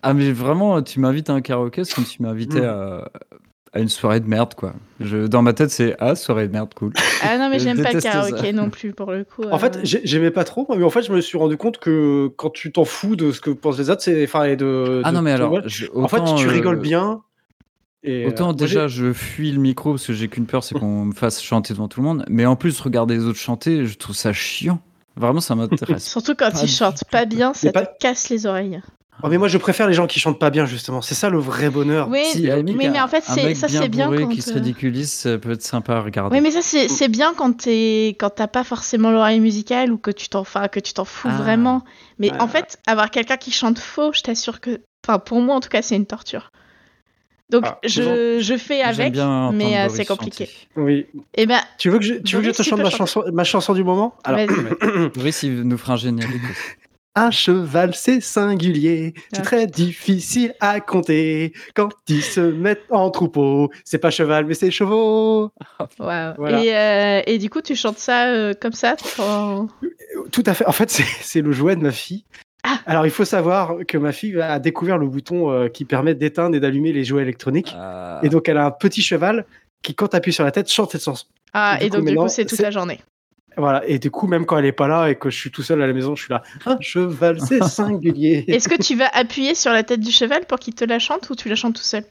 Ah, 0.03 0.13
mais 0.13 0.31
vraiment, 0.31 0.81
tu 0.83 0.99
m'invites 0.99 1.29
à 1.29 1.33
un 1.33 1.41
karaoké, 1.41 1.83
c'est 1.83 1.95
comme 1.95 2.05
si 2.05 2.17
tu 2.17 2.23
m'invitais 2.23 2.61
Mm. 2.61 2.65
à, 2.65 3.09
à 3.77 3.81
une 3.81 3.89
soirée 3.89 4.19
de 4.19 4.27
merde, 4.27 4.53
quoi. 4.55 4.73
Je, 4.99 5.27
dans 5.27 5.41
ma 5.41 5.53
tête, 5.53 5.69
c'est 5.69 5.95
Ah, 5.99 6.15
soirée 6.15 6.47
de 6.47 6.53
merde, 6.53 6.73
cool. 6.75 6.91
Ah 7.21 7.37
non, 7.37 7.49
mais 7.49 7.59
j'aime 7.59 7.81
pas 7.81 7.93
le 7.93 7.99
ça. 7.99 8.09
karaoké 8.11 8.51
non 8.53 8.69
plus 8.69 8.91
pour 8.93 9.11
le 9.11 9.23
coup. 9.23 9.43
En 9.51 9.57
fait, 9.59 9.77
euh. 9.77 9.79
j'ai- 9.83 10.01
j'aimais 10.03 10.31
pas 10.31 10.43
trop, 10.43 10.65
mais 10.75 10.83
en 10.83 10.89
fait, 10.89 11.01
je 11.03 11.11
me 11.13 11.21
suis 11.21 11.37
rendu 11.37 11.57
compte 11.57 11.77
que 11.77 12.27
quand 12.35 12.49
tu 12.49 12.71
t'en 12.71 12.85
fous 12.85 13.15
de 13.15 13.31
ce 13.31 13.39
que 13.39 13.51
pensent 13.51 13.77
les 13.77 13.89
autres, 13.89 14.01
c'est. 14.01 14.23
Enfin, 14.23 14.43
et 14.45 14.55
de. 14.55 15.01
Ah 15.03 15.11
de- 15.11 15.15
non, 15.15 15.21
mais 15.21 15.31
de- 15.31 15.35
alors, 15.35 15.53
ouais. 15.53 15.61
je- 15.65 15.85
en 15.95 16.07
fait, 16.07 16.23
tu 16.37 16.47
euh, 16.47 16.49
rigoles 16.51 16.79
bien. 16.79 17.21
Et, 18.03 18.25
euh, 18.25 18.29
Autant 18.29 18.45
moi, 18.45 18.53
déjà, 18.53 18.87
je 18.87 19.11
fuis 19.13 19.51
le 19.51 19.59
micro 19.59 19.91
parce 19.91 20.05
que 20.07 20.13
j'ai 20.13 20.27
qu'une 20.27 20.45
peur, 20.45 20.63
c'est 20.63 20.75
qu'on 20.77 21.05
me 21.05 21.13
fasse 21.13 21.41
chanter 21.41 21.73
devant 21.73 21.87
tout 21.87 21.99
le 22.01 22.05
monde. 22.07 22.25
Mais 22.29 22.45
en 22.45 22.55
plus, 22.55 22.79
regarder 22.79 23.15
les 23.15 23.25
autres 23.25 23.39
chanter, 23.39 23.85
je 23.85 23.97
trouve 23.97 24.15
ça 24.15 24.33
chiant. 24.33 24.79
Vraiment, 25.15 25.41
ça 25.41 25.55
m'intéresse. 25.55 26.07
Surtout 26.07 26.35
quand 26.35 26.61
ils 26.63 26.69
chantent 26.69 27.03
pas 27.11 27.25
bien, 27.25 27.53
ça 27.53 27.71
pas- 27.71 27.85
te 27.85 27.97
casse 27.99 28.29
les 28.29 28.45
oreilles. 28.45 28.81
Oh, 29.23 29.29
mais 29.29 29.37
moi, 29.39 29.47
je 29.47 29.57
préfère 29.57 29.87
les 29.87 29.93
gens 29.95 30.05
qui 30.05 30.19
chantent 30.19 30.37
pas 30.39 30.51
bien, 30.51 30.65
justement. 30.67 31.01
C'est 31.01 31.15
ça 31.15 31.29
le 31.29 31.39
vrai 31.39 31.69
bonheur. 31.71 32.07
Oui, 32.09 32.23
Si, 32.25 32.43
mais 32.75 32.99
en 33.01 33.07
fait, 33.07 33.23
un 33.27 33.33
c'est- 33.33 33.43
mec 33.45 33.55
ça, 33.57 33.67
c'est 33.67 33.89
bien 33.89 34.11
quand, 34.15 34.27
qui 34.27 34.41
se 34.43 34.51
euh, 34.51 34.55
ridiculise, 34.55 35.11
ça 35.11 35.37
peut 35.39 35.51
être 35.53 35.63
sympa 35.63 35.95
à 35.95 36.01
regarder. 36.01 36.35
Oui, 36.37 36.41
mais 36.43 36.51
ça, 36.51 36.61
c'est 36.61 36.87
c'est 36.87 37.07
bien 37.07 37.33
quand 37.35 37.53
t'es- 37.63 38.09
quand 38.19 38.29
t'as 38.29 38.45
pas 38.47 38.63
forcément 38.63 39.09
l'oreille 39.09 39.39
musicale 39.39 39.91
ou 39.91 39.97
que 39.97 40.11
tu 40.11 40.29
t'en 40.29 40.41
enfin, 40.41 40.67
que 40.67 40.79
tu 40.79 40.93
t'en 40.93 41.05
fous 41.05 41.29
Ah. 41.31 41.37
vraiment. 41.37 41.83
Mais 42.19 42.31
Ouais, 42.31 42.39
en 42.39 42.45
ouais. 42.45 42.51
fait, 42.51 42.77
avoir 42.85 43.09
quelqu'un 43.09 43.37
qui 43.37 43.51
chante 43.51 43.79
faux, 43.79 44.13
je 44.13 44.21
t'assure 44.21 44.59
que. 44.61 44.81
Enfin, 45.07 45.17
pour 45.19 45.39
moi, 45.41 45.55
en 45.55 45.59
tout 45.61 45.69
cas, 45.69 45.81
c'est 45.81 45.95
une 45.95 46.05
torture. 46.05 46.51
Donc, 47.49 47.63
Ah, 47.65 47.79
je, 47.85 48.39
je 48.41 48.57
fais 48.57 48.81
avec, 48.81 49.13
bien 49.13 49.51
mais 49.53 49.77
euh, 49.79 49.87
c'est 49.89 50.03
compliqué. 50.05 50.49
Oui. 50.75 51.05
Et 51.33 51.45
ben, 51.45 51.61
Tu 51.77 51.89
veux 51.89 51.97
que 51.97 52.03
je, 52.05 52.13
tu 52.15 52.35
veux 52.35 52.41
que 52.41 52.47
je 52.49 52.53
te 52.53 52.61
chante 52.61 52.81
ma 52.81 52.89
chanson, 52.89 53.23
ma 53.31 53.45
chanson 53.45 53.73
du 53.73 53.85
moment? 53.85 54.13
Alors, 54.25 54.41
Boris, 55.15 55.43
il 55.43 55.61
nous 55.63 55.77
fera 55.77 55.93
un 55.93 55.97
générique. 55.97 56.41
Un 57.17 57.31
cheval, 57.31 57.95
c'est 57.95 58.21
singulier, 58.21 59.13
c'est 59.33 59.39
Ah. 59.39 59.41
très 59.41 59.67
difficile 59.67 60.53
à 60.59 60.79
compter. 60.79 61.53
Quand 61.75 61.89
ils 62.07 62.21
se 62.21 62.39
mettent 62.39 62.83
en 62.91 63.09
troupeau, 63.09 63.71
c'est 63.83 63.97
pas 63.97 64.11
cheval, 64.11 64.45
mais 64.45 64.53
c'est 64.53 64.69
chevaux. 64.71 65.51
Waouh. 65.99 66.33
Voilà. 66.37 66.63
Et, 66.63 66.75
euh, 66.75 67.21
et 67.25 67.37
du 67.39 67.49
coup, 67.49 67.61
tu 67.61 67.75
chantes 67.75 67.97
ça 67.97 68.27
euh, 68.27 68.53
comme 68.59 68.73
ça 68.73 68.95
quand- 69.15 69.67
Tout 70.31 70.43
à 70.45 70.53
fait. 70.53 70.65
En 70.67 70.71
fait, 70.71 70.89
c'est 70.91 71.05
c'est 71.21 71.41
le 71.41 71.51
jouet 71.51 71.75
de 71.75 71.81
ma 71.81 71.91
fille. 71.91 72.23
Ah. 72.63 72.79
Alors, 72.85 73.05
il 73.05 73.11
faut 73.11 73.25
savoir 73.25 73.77
que 73.87 73.97
ma 73.97 74.11
fille 74.11 74.39
a 74.41 74.59
découvert 74.59 74.97
le 74.97 75.07
bouton 75.07 75.51
euh, 75.51 75.69
qui 75.69 75.85
permet 75.85 76.15
d'éteindre 76.15 76.55
et 76.55 76.59
d'allumer 76.59 76.91
les 76.93 77.03
jouets 77.03 77.21
électroniques. 77.21 77.73
Ah. 77.77 78.19
Et 78.23 78.29
donc, 78.29 78.47
elle 78.49 78.57
a 78.57 78.65
un 78.65 78.71
petit 78.71 79.01
cheval 79.01 79.45
qui, 79.81 79.95
quand 79.95 80.09
tu 80.09 80.15
appuies 80.17 80.33
sur 80.33 80.43
la 80.43 80.51
tête, 80.51 80.69
chante 80.69 80.91
cette 80.91 81.03
chanson. 81.03 81.25
Ah, 81.53 81.77
Du 81.79 81.85
et 81.85 81.89
coup, 81.89 81.97
donc 81.97 82.05
du 82.07 82.15
coup, 82.15 82.27
c'est 82.27 82.45
toute 82.45 82.57
c'est- 82.57 82.63
la 82.63 82.71
journée. 82.71 82.99
Voilà. 83.57 83.85
Et 83.87 83.97
du 83.99 84.11
coup, 84.11 84.27
même 84.27 84.45
quand 84.45 84.57
elle 84.57 84.65
est 84.65 84.71
pas 84.71 84.87
là 84.87 85.07
et 85.09 85.15
que 85.15 85.29
je 85.31 85.37
suis 85.37 85.49
tout 85.51 85.63
seul 85.63 85.81
à 85.81 85.87
la 85.87 85.93
maison, 85.93 86.15
je 86.15 86.23
suis 86.23 86.31
là. 86.33 86.43
Un 86.65 86.79
cheval, 86.79 87.39
c'est 87.41 87.63
singulier. 87.67 88.45
Est-ce 88.47 88.69
que 88.69 88.79
tu 88.81 88.95
vas 88.95 89.07
appuyer 89.13 89.55
sur 89.55 89.71
la 89.71 89.83
tête 89.83 89.99
du 89.99 90.11
cheval 90.11 90.45
pour 90.45 90.59
qu'il 90.59 90.75
te 90.75 90.85
la 90.85 90.99
chante 90.99 91.29
ou 91.31 91.35
tu 91.35 91.49
la 91.49 91.55
chantes 91.55 91.75
tout 91.75 91.81
seul? 91.81 92.03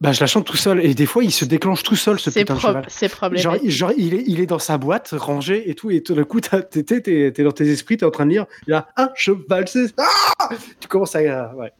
Bah, 0.00 0.10
je 0.12 0.20
la 0.20 0.26
chante 0.26 0.46
tout 0.46 0.56
seul. 0.56 0.84
Et 0.84 0.94
des 0.94 1.06
fois, 1.06 1.22
il 1.22 1.30
se 1.30 1.44
déclenche 1.44 1.82
tout 1.84 1.94
seul, 1.94 2.18
ce 2.18 2.30
C'est 2.30 2.40
putain 2.40 2.54
de 2.54 2.60
cheval. 2.60 2.84
c'est 2.88 3.08
Genre, 3.08 3.16
problématique. 3.18 3.70
genre, 3.70 3.92
il, 3.96 4.14
est, 4.14 4.24
il 4.26 4.40
est 4.40 4.46
dans 4.46 4.58
sa 4.58 4.76
boîte, 4.78 5.10
rangé 5.12 5.70
et 5.70 5.74
tout, 5.76 5.90
et 5.92 6.02
tout 6.02 6.14
d'un 6.14 6.24
coup, 6.24 6.40
t'es 6.40 6.60
t'es- 6.62 6.82
t'es- 7.00 7.30
t'es 7.32 7.42
dans 7.44 7.52
tes 7.52 7.70
esprits, 7.70 7.96
t'es 7.98 8.04
en 8.06 8.10
train 8.10 8.26
de 8.26 8.30
lire, 8.30 8.46
il 8.66 8.72
a 8.74 8.88
un 8.96 9.10
cheval, 9.14 9.68
c'est. 9.68 9.92
Ah 9.98 10.48
tu 10.80 10.88
commences 10.88 11.14
à. 11.14 11.20
euh, 11.20 11.52
ouais. 11.54 11.72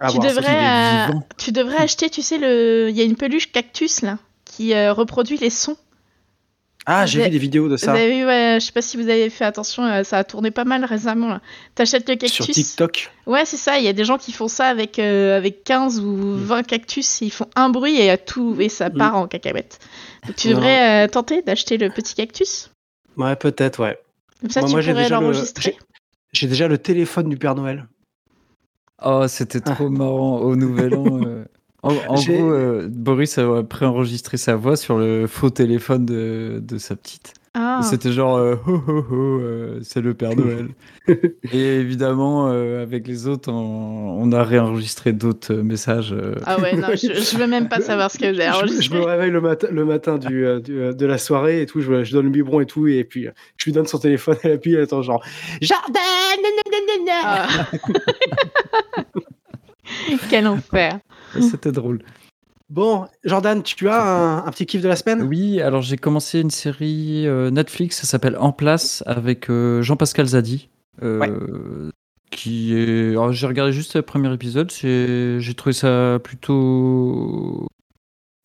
à 0.00 0.08
Tu 0.08 0.18
devrais, 0.18 1.10
euh, 1.10 1.12
tu 1.36 1.52
devrais 1.52 1.76
acheter, 1.78 2.08
tu 2.08 2.22
sais, 2.22 2.38
le... 2.38 2.88
il 2.88 2.96
y 2.96 3.02
a 3.02 3.04
une 3.04 3.16
peluche 3.16 3.52
cactus 3.52 4.00
là 4.00 4.18
qui 4.46 4.72
euh, 4.72 4.94
reproduit 4.94 5.36
les 5.36 5.50
sons. 5.50 5.76
Ah, 6.90 7.04
j'ai 7.04 7.18
Vous 7.18 7.24
vu 7.26 7.30
des 7.30 7.38
vidéos 7.38 7.66
de 7.68 7.72
Vous 7.74 7.76
ça 7.76 7.92
avez 7.92 8.08
vu, 8.20 8.24
ouais, 8.24 8.56
je 8.58 8.64
sais 8.64 8.72
pas 8.72 8.80
si 8.80 8.96
vous 8.96 9.08
avez 9.10 9.28
fait 9.28 9.44
attention, 9.44 9.82
euh, 9.84 10.02
ça 10.04 10.16
a 10.16 10.24
tourné 10.24 10.50
pas 10.50 10.64
mal 10.64 10.84
récemment. 10.86 11.38
T'achètes 11.74 12.08
le 12.08 12.14
cactus. 12.16 12.32
sur 12.32 12.46
TikTok. 12.46 13.10
Ouais, 13.26 13.44
c'est 13.44 13.58
ça. 13.58 13.78
Il 13.78 13.84
y 13.84 13.88
a 13.88 13.92
des 13.92 14.04
gens 14.06 14.16
qui 14.16 14.32
font 14.32 14.48
ça 14.48 14.68
avec, 14.68 14.98
euh, 14.98 15.36
avec 15.36 15.64
15 15.64 16.00
ou 16.00 16.16
20 16.38 16.62
cactus. 16.62 17.20
Ils 17.20 17.30
font 17.30 17.46
un 17.56 17.68
bruit 17.68 18.00
et, 18.00 18.08
à 18.08 18.16
tout, 18.16 18.56
et 18.58 18.70
ça 18.70 18.88
Mm. 18.88 18.96
part 18.96 19.16
en 19.16 19.26
cacahuète. 19.28 19.80
Donc 20.26 20.36
tu 20.36 20.48
devrais 20.48 21.04
euh, 21.04 21.08
tenter 21.08 21.42
d'acheter 21.42 21.76
le 21.76 21.90
petit 21.90 22.14
cactus. 22.14 22.70
Ouais, 23.18 23.36
peut-être, 23.36 23.82
ouais. 23.82 23.98
Comme 24.40 24.48
ça, 24.50 24.60
Moi- 24.60 24.68
tu 24.70 24.74
moi, 24.76 24.82
pourrais 24.84 25.04
le- 25.04 25.10
l'enregistrer. 25.14 25.76
J'ai 26.32 26.46
déjà 26.46 26.68
le 26.68 26.78
téléphone 26.78 27.28
du 27.28 27.36
Père 27.36 27.54
Noël. 27.54 27.86
Oh, 29.04 29.26
c'était 29.28 29.60
trop 29.60 29.90
marrant 29.90 30.38
au 30.40 30.56
Nouvel 30.56 30.94
An. 30.94 31.20
En, 31.82 31.94
gros, 31.94 32.52
euh, 32.52 32.88
Boris 32.90 33.38
a 33.38 33.62
préenregistré 33.62 34.36
sa 34.36 34.56
voix 34.56 34.76
sur 34.76 34.98
le 34.98 35.26
faux 35.28 35.50
téléphone 35.50 36.04
de, 36.04 36.60
de 36.62 36.76
sa 36.78 36.96
petite. 36.96 37.34
Ah. 37.54 37.80
C'était 37.82 38.12
genre, 38.12 38.36
euh, 38.36 38.56
ho 38.66 38.82
ho 38.86 39.04
ho, 39.10 39.40
euh, 39.40 39.80
c'est 39.82 40.00
le 40.00 40.12
Père 40.14 40.36
Noël. 40.36 40.68
Et 41.52 41.76
évidemment, 41.76 42.48
euh, 42.50 42.82
avec 42.82 43.06
les 43.08 43.26
autres, 43.26 43.50
on, 43.50 44.18
on 44.20 44.32
a 44.32 44.44
réenregistré 44.44 45.12
d'autres 45.12 45.54
messages. 45.54 46.12
euh. 46.12 46.34
Ah 46.46 46.60
ouais, 46.60 46.76
non, 46.76 46.88
je, 46.92 47.14
je 47.14 47.36
veux 47.38 47.46
même 47.46 47.68
pas 47.68 47.80
savoir 47.80 48.10
ce 48.10 48.18
que 48.18 48.32
j'ai 48.32 48.42
Je, 48.42 48.52
je 48.52 48.56
enregistré. 48.56 48.98
me 48.98 49.04
réveille 49.04 49.30
le, 49.30 49.40
matin 49.40 49.68
le 49.72 49.84
matin 49.84 50.18
du, 50.18 50.44
euh, 50.46 50.60
du, 50.60 50.78
euh, 50.78 50.92
de 50.92 51.06
la 51.06 51.16
soirée 51.18 51.62
et 51.62 51.66
tout, 51.66 51.80
je, 51.80 52.04
je 52.04 52.12
donne 52.12 52.26
le 52.26 52.30
biberon 52.30 52.60
et 52.60 52.66
tout, 52.66 52.86
et 52.86 53.02
puis 53.04 53.28
je 53.56 53.64
lui 53.64 53.72
donne 53.72 53.86
son 53.86 53.98
téléphone, 53.98 54.36
elle 54.42 54.52
appuie, 54.52 54.74
elle 54.74 54.82
attend 54.82 55.02
genre 55.02 55.24
Jardin 55.60 56.00
nananana. 56.66 57.46
Ah. 57.48 59.08
Quel 60.28 60.46
enfer. 60.46 60.98
C'était 61.50 61.72
drôle. 61.72 62.02
Bon, 62.70 63.06
Jordan, 63.24 63.62
tu 63.62 63.88
as 63.88 64.02
un, 64.02 64.46
un 64.46 64.50
petit 64.50 64.66
kiff 64.66 64.82
de 64.82 64.88
la 64.88 64.96
semaine? 64.96 65.22
Oui, 65.22 65.60
alors 65.62 65.80
j'ai 65.80 65.96
commencé 65.96 66.40
une 66.40 66.50
série 66.50 67.26
euh, 67.26 67.50
Netflix, 67.50 67.96
ça 68.00 68.06
s'appelle 68.06 68.36
En 68.38 68.52
Place, 68.52 69.02
avec 69.06 69.48
euh, 69.48 69.80
Jean-Pascal 69.80 70.26
Zadi. 70.26 70.68
euh, 71.02 71.90
Qui 72.30 72.74
est. 72.74 73.14
j'ai 73.32 73.46
regardé 73.46 73.72
juste 73.72 73.94
le 73.94 74.02
premier 74.02 74.32
épisode, 74.34 74.70
j'ai 74.70 75.54
trouvé 75.56 75.72
ça 75.72 76.18
plutôt 76.22 77.66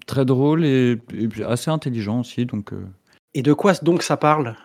très 0.08 0.24
drôle 0.24 0.64
et, 0.64 1.00
assez 1.46 1.70
intelligent 1.70 2.22
aussi. 2.22 2.46
Donc, 2.46 2.72
Et 3.34 3.42
de 3.42 3.52
quoi 3.52 3.74
donc 3.74 4.04
ça 4.04 4.16
parle? 4.16 4.56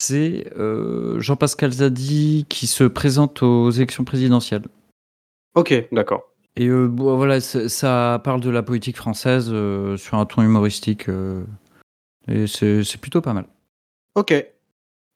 C'est 0.00 0.52
euh, 0.56 1.18
Jean-Pascal 1.18 1.72
Zadi 1.72 2.46
qui 2.48 2.66
se 2.66 2.84
présente 2.84 3.42
aux 3.42 3.70
élections 3.70 4.04
présidentielles. 4.04 4.66
Ok, 5.54 5.74
d'accord. 5.92 6.30
Et 6.60 6.66
euh, 6.66 6.88
bon, 6.88 7.16
voilà, 7.16 7.40
ça 7.40 8.20
parle 8.24 8.40
de 8.40 8.50
la 8.50 8.62
politique 8.64 8.96
française 8.96 9.48
euh, 9.52 9.96
sur 9.96 10.18
un 10.18 10.26
ton 10.26 10.42
humoristique. 10.42 11.08
euh, 11.08 11.44
et 12.26 12.46
c'est 12.48 12.82
c'est 12.84 13.00
plutôt 13.00 13.20
pas 13.20 13.32
mal. 13.32 13.46
Ok. 14.16 14.34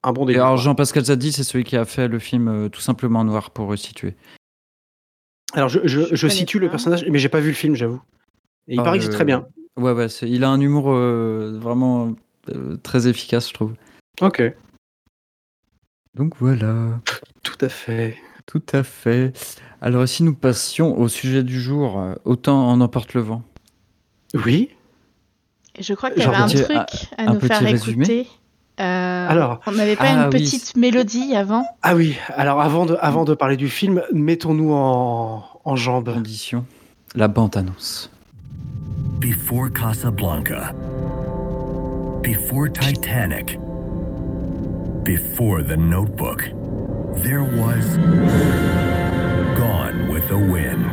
Un 0.05 0.13
bon 0.13 0.29
Et 0.29 0.35
alors 0.37 0.57
Jean-Pascal 0.57 1.05
Zadi, 1.05 1.33
c'est 1.33 1.43
celui 1.45 1.65
qui 1.65 1.77
a 1.77 1.85
fait 1.85 2.07
le 2.09 2.19
film 2.21 2.49
euh, 2.49 2.69
Tout 2.69 2.81
simplement 2.81 3.25
noir 3.25 3.51
pour 3.51 3.67
resituer. 3.67 4.15
Alors, 5.55 5.69
je, 5.69 5.81
je, 5.85 6.01
Je 6.01 6.15
je 6.15 6.27
connais 6.27 6.39
situe 6.39 6.59
le 6.61 6.67
pas. 6.69 6.73
personnage, 6.73 7.05
mais 7.11 7.19
j'ai 7.19 7.29
pas 7.29 7.41
vu 7.41 7.49
le 7.49 7.55
film, 7.55 7.75
j'avoue. 7.75 8.01
Et 8.69 8.75
il 8.75 8.81
Ah, 8.81 8.85
paraît 8.85 8.99
que 8.99 9.05
c'est 9.05 9.11
très 9.11 9.25
bien. 9.25 9.47
Ouais, 9.77 9.93
ouais, 9.93 10.09
c'est- 10.09 10.29
il 10.31 10.45
a 10.45 10.49
un 10.51 10.61
humour 10.61 10.93
euh, 10.93 11.59
vraiment 11.61 12.15
euh, 12.51 12.77
très 12.79 13.07
efficace, 13.09 13.49
je 13.49 13.55
trouve. 13.55 13.75
Ok. 14.21 14.43
Donc 16.15 16.37
voilà, 16.39 17.01
Tout 17.43 17.57
à 17.61 17.69
fait. 17.69 18.17
Tout 18.53 18.63
à 18.77 18.83
fait. 18.83 19.33
Alors 19.81 20.07
si 20.07 20.23
nous 20.23 20.35
passions 20.35 20.99
au 20.99 21.09
sujet 21.09 21.43
du 21.43 21.61
jour, 21.61 22.01
autant 22.25 22.69
en 22.69 22.81
emporte 22.81 23.15
le 23.15 23.23
vent. 23.23 23.43
Oui. 24.45 24.71
Je 25.81 25.95
crois 25.95 26.11
qu'il 26.11 26.23
y 26.23 26.27
avait 26.27 26.37
un 26.37 26.47
petit- 26.49 26.63
truc 26.63 26.77
à 27.17 27.23
un 27.31 27.35
nous 27.35 27.41
faire 27.41 27.61
résumé 27.61 28.05
écouter. 28.05 28.29
Euh, 28.81 29.29
Alors. 29.29 29.61
on 29.67 29.73
n'avait 29.73 29.97
pas 29.97 30.05
Ah 30.09 30.13
une 30.15 30.23
oui. 30.35 30.43
petite 30.43 30.77
mélodie 30.77 31.35
avant? 31.35 31.65
Ah 31.83 31.95
oui, 31.95 32.17
alors 32.37 32.61
avant 32.61 32.85
de, 32.87 32.97
avant 33.01 33.25
de 33.25 33.35
parler 33.35 33.57
du 33.57 33.69
film, 33.69 34.03
mettons-nous 34.13 34.73
en, 34.73 35.45
en 35.65 35.77
jambes. 35.77 36.13
Condition, 36.13 36.65
la 37.15 37.29
bande-annonce. 37.29 38.11
Before 39.21 39.71
Casablanca. 39.73 40.73
Before 42.23 42.69
Titanic. 42.73 43.59
Before 45.05 45.63
The 45.67 45.77
Notebook. 45.77 46.53
There 47.17 47.45
was. 47.45 47.97
Gone 49.57 50.09
with 50.09 50.29
the 50.29 50.39
Wind. 50.39 50.93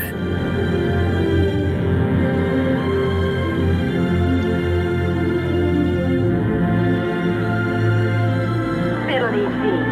Fiddly 9.07 9.47
fee. 9.61 9.83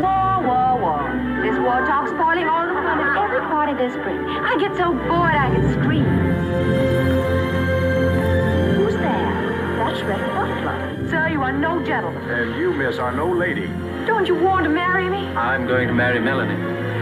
War, 0.00 0.42
war, 0.42 0.78
war. 0.78 1.02
This 1.42 1.58
war 1.58 1.80
talk 1.86 2.08
spoiling 2.08 2.46
all 2.46 2.66
the 2.66 2.74
fun 2.74 3.00
at 3.00 3.16
every 3.24 3.40
party 3.40 3.74
this 3.74 3.92
spring. 3.94 4.18
I 4.18 4.56
get 4.58 4.76
so 4.76 4.92
bored 4.92 5.34
I 5.34 5.50
can 5.50 5.72
scream. 5.72 6.04
Who's 8.76 8.94
there? 8.94 9.32
That's 9.76 10.00
Red 10.02 10.20
Butler. 10.34 11.08
Sir, 11.10 11.28
you 11.28 11.42
are 11.42 11.52
no 11.52 11.84
gentleman. 11.84 12.22
And 12.30 12.54
you, 12.60 12.72
miss, 12.72 12.98
are 12.98 13.12
no 13.12 13.30
lady. 13.30 13.70
Don't 14.06 14.26
you 14.26 14.34
want 14.34 14.64
to 14.64 14.70
marry 14.70 15.08
me? 15.08 15.26
I'm 15.28 15.66
going 15.66 15.88
to 15.88 15.94
marry 15.94 16.20
Melanie. 16.20 16.56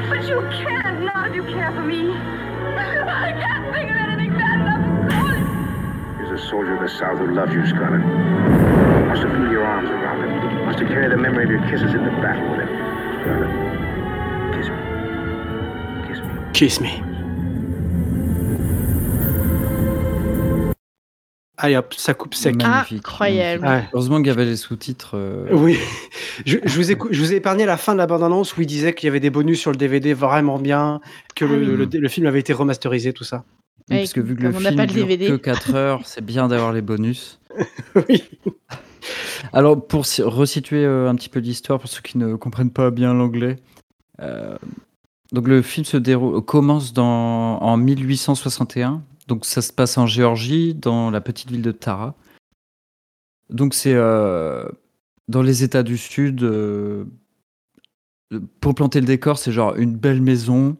But 0.08 0.26
you 0.28 0.40
can't, 0.52 1.02
not 1.02 1.28
if 1.28 1.34
you 1.34 1.44
care 1.44 1.72
for 1.72 1.82
me. 1.82 2.12
I 2.12 3.32
can't 3.32 3.74
think 3.74 3.90
of 3.90 3.96
anything 3.96 4.32
bad 4.38 4.60
enough 4.60 5.08
to 5.08 5.14
call 5.14 5.30
it. 5.30 6.16
Here's 6.16 6.40
a 6.40 6.48
soldier 6.48 6.74
of 6.74 6.80
the 6.80 6.88
South 6.88 7.18
who 7.18 7.34
loves 7.34 7.52
you, 7.52 7.66
Scarlett. 7.66 8.02
Wants 9.06 9.20
to 9.22 9.28
feel 9.28 9.50
your 9.50 9.64
arms 9.64 9.90
around 9.90 10.22
him. 10.22 10.64
Wants 10.64 10.78
to 10.80 10.86
carry 10.86 11.08
the 11.08 11.16
memory 11.16 11.44
of 11.44 11.50
your 11.50 11.62
kisses 11.68 11.92
into 11.92 12.10
battle 12.22 12.48
with 12.50 12.60
him. 12.60 12.68
Scarlett, 13.22 13.50
kiss 14.54 14.68
me. 14.70 14.76
Kiss 16.08 16.20
me. 16.20 16.52
Kiss 16.52 16.80
me. 16.80 17.11
Allez 21.64 21.76
hop, 21.76 21.94
ça 21.96 22.12
coupe 22.14 22.34
sec. 22.34 22.56
Magnifique, 22.56 22.98
Incroyable. 22.98 23.62
magnifique. 23.62 23.84
Ouais. 23.86 23.90
Heureusement 23.94 24.18
qu'il 24.18 24.26
y 24.26 24.30
avait 24.30 24.44
les 24.44 24.56
sous-titres. 24.56 25.12
euh, 25.14 25.46
Oui, 25.52 25.78
je, 26.46 26.58
je 26.64 26.76
vous 26.76 26.90
ai, 26.92 26.98
je 27.10 27.20
vous 27.20 27.32
ai 27.32 27.36
épargné 27.36 27.64
la 27.66 27.76
fin 27.76 27.92
de 27.92 27.98
la 27.98 28.06
bande-annonce 28.06 28.56
où 28.56 28.60
il 28.62 28.66
disait 28.66 28.94
qu'il 28.94 29.06
y 29.06 29.10
avait 29.10 29.20
des 29.20 29.30
bonus 29.30 29.60
sur 29.60 29.70
le 29.70 29.76
DVD 29.76 30.12
vraiment 30.12 30.58
bien, 30.58 31.00
que 31.36 31.44
Ah 31.44 31.48
le, 31.48 31.58
oui. 31.58 31.86
le- 31.92 32.00
le 32.00 32.08
film 32.08 32.26
avait 32.26 32.40
été 32.40 32.52
remasterisé, 32.52 33.12
tout 33.12 33.24
ça. 33.24 33.44
oui, 33.90 33.98
parce 33.98 34.12
que 34.12 34.20
vu 34.20 34.34
que 34.36 34.42
le 34.42 34.52
film 34.52 34.74
pas 34.76 34.86
le 34.86 34.92
dure 34.92 35.06
DVD. 35.06 35.28
que 35.28 35.36
4 35.36 35.74
heures, 35.74 36.00
c'est 36.04 36.24
bien 36.24 36.48
d'avoir 36.48 36.72
les 36.72 36.82
bonus. 36.82 37.38
oui. 38.08 38.24
Alors, 39.52 39.86
pour 39.86 40.06
si- 40.06 40.22
resituer 40.22 40.84
euh, 40.84 41.08
un 41.08 41.14
petit 41.14 41.28
peu 41.28 41.40
l'histoire, 41.40 41.78
pour 41.78 41.88
ceux 41.88 42.00
qui 42.02 42.18
ne 42.18 42.34
comprennent 42.36 42.70
pas 42.70 42.90
bien 42.90 43.12
l'anglais, 43.14 43.56
euh, 44.20 44.56
donc 45.32 45.48
le 45.48 45.62
film 45.62 45.84
se 45.84 45.96
déroule, 45.96 46.40
commence 46.42 46.92
dans, 46.92 47.58
en 47.60 47.76
1861. 47.76 49.02
Donc, 49.28 49.44
ça 49.44 49.62
se 49.62 49.72
passe 49.72 49.98
en 49.98 50.06
Géorgie, 50.06 50.74
dans 50.74 51.10
la 51.10 51.20
petite 51.20 51.50
ville 51.50 51.62
de 51.62 51.72
Tara. 51.72 52.14
Donc, 53.50 53.74
c'est 53.74 53.94
euh, 53.94 54.66
dans 55.28 55.42
les 55.42 55.62
États 55.62 55.82
du 55.82 55.96
Sud. 55.98 56.42
euh, 56.42 57.04
pour 58.60 58.74
planter 58.74 59.00
le 59.00 59.06
décor, 59.06 59.38
c'est 59.38 59.52
genre 59.52 59.76
une 59.76 59.94
belle 59.94 60.22
maison, 60.22 60.76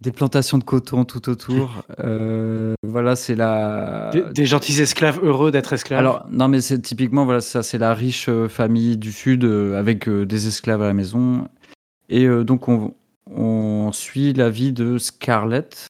des 0.00 0.10
plantations 0.10 0.58
de 0.58 0.64
coton 0.64 1.04
tout 1.04 1.28
autour. 1.28 1.82
Euh, 2.00 2.74
voilà, 2.82 3.16
c'est 3.16 3.34
la. 3.34 4.10
Des, 4.12 4.22
des 4.22 4.44
gentils 4.46 4.80
esclaves 4.80 5.18
heureux 5.22 5.50
d'être 5.50 5.72
esclaves. 5.72 5.98
Alors, 5.98 6.26
non, 6.30 6.48
mais 6.48 6.60
c'est 6.60 6.80
typiquement, 6.80 7.24
voilà, 7.24 7.40
ça, 7.40 7.62
c'est 7.62 7.78
la 7.78 7.94
riche 7.94 8.28
famille 8.48 8.96
du 8.98 9.12
Sud 9.12 9.44
avec 9.44 10.08
des 10.08 10.46
esclaves 10.46 10.82
à 10.82 10.86
la 10.88 10.92
maison. 10.92 11.48
Et 12.08 12.28
donc, 12.44 12.68
on, 12.68 12.94
on 13.30 13.90
suit 13.92 14.32
la 14.34 14.50
vie 14.50 14.72
de 14.72 14.98
Scarlett. 14.98 15.86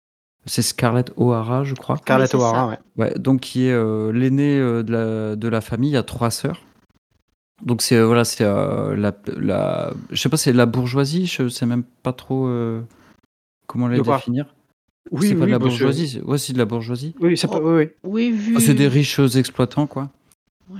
C'est 0.47 0.63
Scarlett 0.63 1.13
O'Hara, 1.17 1.65
je 1.65 1.75
crois. 1.75 1.97
Scarlett 1.97 2.35
O'Hara, 2.35 2.69
ouais. 2.69 2.79
Ouais, 2.97 3.15
donc 3.19 3.41
qui 3.41 3.67
est 3.67 3.73
euh, 3.73 4.13
l'aîné 4.13 4.59
euh, 4.59 4.83
de, 4.83 4.93
la, 4.93 5.37
de 5.37 5.49
la 5.49 5.61
famille. 5.61 5.91
Il 5.91 5.95
y 5.95 5.97
a 5.97 6.03
trois 6.03 6.31
sœurs. 6.31 6.63
Donc 7.65 7.83
c'est 7.83 7.97
euh, 7.97 8.07
voilà, 8.07 8.25
c'est 8.25 8.45
euh, 8.45 8.95
la, 8.97 9.13
la, 9.37 9.93
je 10.11 10.21
sais 10.21 10.29
pas, 10.29 10.37
c'est 10.37 10.53
la 10.53 10.67
bourgeoisie. 10.67 11.27
Je 11.27 11.49
sais 11.49 11.67
même 11.67 11.83
pas 12.03 12.13
trop 12.13 12.47
euh, 12.47 12.81
comment 13.67 13.89
la 13.89 13.99
définir. 13.99 14.47
Oui, 15.11 15.29
c'est 15.29 15.35
pas 15.35 15.41
oui, 15.43 15.47
de 15.47 15.53
la 15.53 15.59
bah, 15.59 15.67
bourgeoisie. 15.67 16.09
c'est- 16.09 16.23
Ouais, 16.23 16.39
c'est 16.39 16.53
de 16.53 16.59
la 16.59 16.65
bourgeoisie. 16.65 17.15
Oui, 17.21 17.37
c'est 17.37 17.49
pas. 17.49 17.61
Oui, 17.61 17.75
oui. 17.85 17.89
Oui, 18.05 18.31
vu. 18.33 18.55
Ah, 18.57 18.61
c'est 18.61 18.75
des 18.75 18.89
riches 18.89 19.19
exploitants, 19.19 19.87
quoi. 19.87 20.11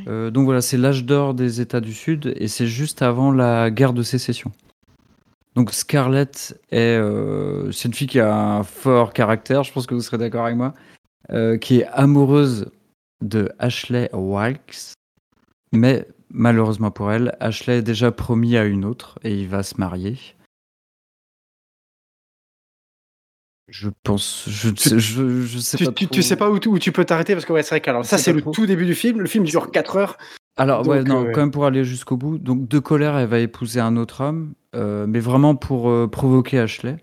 Euh, 0.09 0.31
donc 0.31 0.47
voilà, 0.47 0.61
c'est 0.61 0.77
l'âge 0.77 1.05
d'or 1.05 1.33
des 1.33 1.61
États 1.61 1.81
du 1.81 1.93
Sud 1.95 2.35
et 2.37 2.49
c'est 2.49 2.67
juste 2.67 3.03
avant 3.03 3.31
la 3.31 3.71
guerre 3.71 3.93
de 3.93 4.03
sécession. 4.03 4.51
Donc 5.57 5.73
Scarlett 5.73 6.61
est, 6.71 6.99
euh, 6.99 7.73
c'est 7.73 7.89
une 7.89 7.95
fille 7.95 8.07
qui 8.07 8.21
a 8.21 8.35
un 8.37 8.63
fort 8.63 9.15
caractère, 9.15 9.65
je 9.65 9.73
pense 9.73 9.87
que 9.87 9.95
vous 9.95 10.03
serez 10.03 10.19
d'accord 10.19 10.45
avec 10.45 10.57
moi, 10.59 10.75
euh, 11.31 11.57
qui 11.57 11.81
est 11.81 11.87
amoureuse 11.87 12.71
de 13.23 13.51
Ashley 13.59 14.11
Wilkes, 14.13 14.93
mais 15.73 16.07
malheureusement 16.29 16.91
pour 16.91 17.11
elle, 17.11 17.35
Ashley 17.41 17.79
est 17.79 17.83
déjà 17.83 18.13
promis 18.13 18.59
à 18.59 18.65
une 18.65 18.85
autre 18.85 19.19
et 19.25 19.33
il 19.35 19.49
va 19.49 19.63
se 19.63 19.77
marier. 19.81 20.19
Je 23.69 23.89
pense, 24.05 24.45
je, 24.49 24.69
Tu- 24.69 25.01
je, 25.01 25.41
je 25.41 25.59
sais 25.59 25.79
Tu, 25.79 25.87
pas. 25.87 25.93
tu, 25.93 26.05
trop. 26.07 26.15
tu 26.15 26.23
sais 26.23 26.37
pas 26.37 26.51
où, 26.51 26.59
tu- 26.59 26.69
où 26.69 26.79
tu 26.79 26.93
peux 26.93 27.05
t'arrêter 27.05 27.33
parce 27.35 27.47
que 27.47 27.53
ouais, 27.53 27.63
c'est 27.63 27.71
vrai 27.71 27.81
que 27.81 27.91
alors, 27.91 28.05
ça 28.05 28.17
c'est 28.19 28.33
le 28.33 28.43
tout 28.43 28.67
début 28.67 28.87
du 28.87 28.95
film. 28.95 29.21
Le 29.21 29.27
film 29.27 29.43
dure 29.45 29.73
4 29.73 29.97
heures. 29.97 30.19
Alors, 30.57 30.83
Donc, 30.83 30.93
ouais, 30.93 31.03
non, 31.05 31.27
euh, 31.27 31.33
quand 31.33 31.41
même 31.41 31.51
pour 31.51 31.67
aller 31.67 31.85
jusqu'au 31.85 32.17
bout. 32.17 32.39
Donc, 32.39 32.69
de 32.69 32.79
colère, 32.79 33.17
elle 33.17 33.29
va 33.29 33.39
épouser 33.39 33.81
un 33.81 33.97
autre 33.97 34.23
homme, 34.23 34.55
euh, 34.75 35.07
mais 35.07 35.21
vraiment 35.21 35.55
pour 35.55 35.91
euh, 35.91 36.07
provoquer 36.07 36.59
Ashley. 36.59 36.97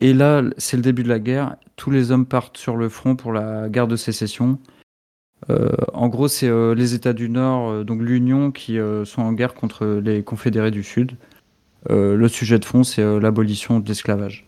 Et 0.00 0.12
là, 0.12 0.42
c'est 0.56 0.76
le 0.76 0.82
début 0.82 1.02
de 1.02 1.08
la 1.08 1.20
guerre. 1.20 1.56
Tous 1.76 1.90
les 1.90 2.10
hommes 2.10 2.26
partent 2.26 2.56
sur 2.56 2.76
le 2.76 2.88
front 2.88 3.16
pour 3.16 3.32
la 3.32 3.68
guerre 3.68 3.86
de 3.86 3.96
sécession. 3.96 4.58
Euh, 5.48 5.70
en 5.92 6.08
gros, 6.08 6.26
c'est 6.26 6.50
les 6.74 6.94
États 6.94 7.12
du 7.12 7.28
Nord, 7.28 7.84
donc 7.84 8.00
l'Union, 8.00 8.50
qui 8.50 8.78
sont 9.04 9.22
en 9.22 9.32
guerre 9.32 9.54
contre 9.54 9.86
les 9.86 10.22
Confédérés 10.22 10.70
du 10.70 10.82
Sud. 10.82 11.12
Euh, 11.88 12.16
le 12.16 12.28
sujet 12.28 12.58
de 12.58 12.64
fond, 12.64 12.82
c'est 12.82 13.20
l'abolition 13.20 13.80
de 13.80 13.88
l'esclavage. 13.88 14.46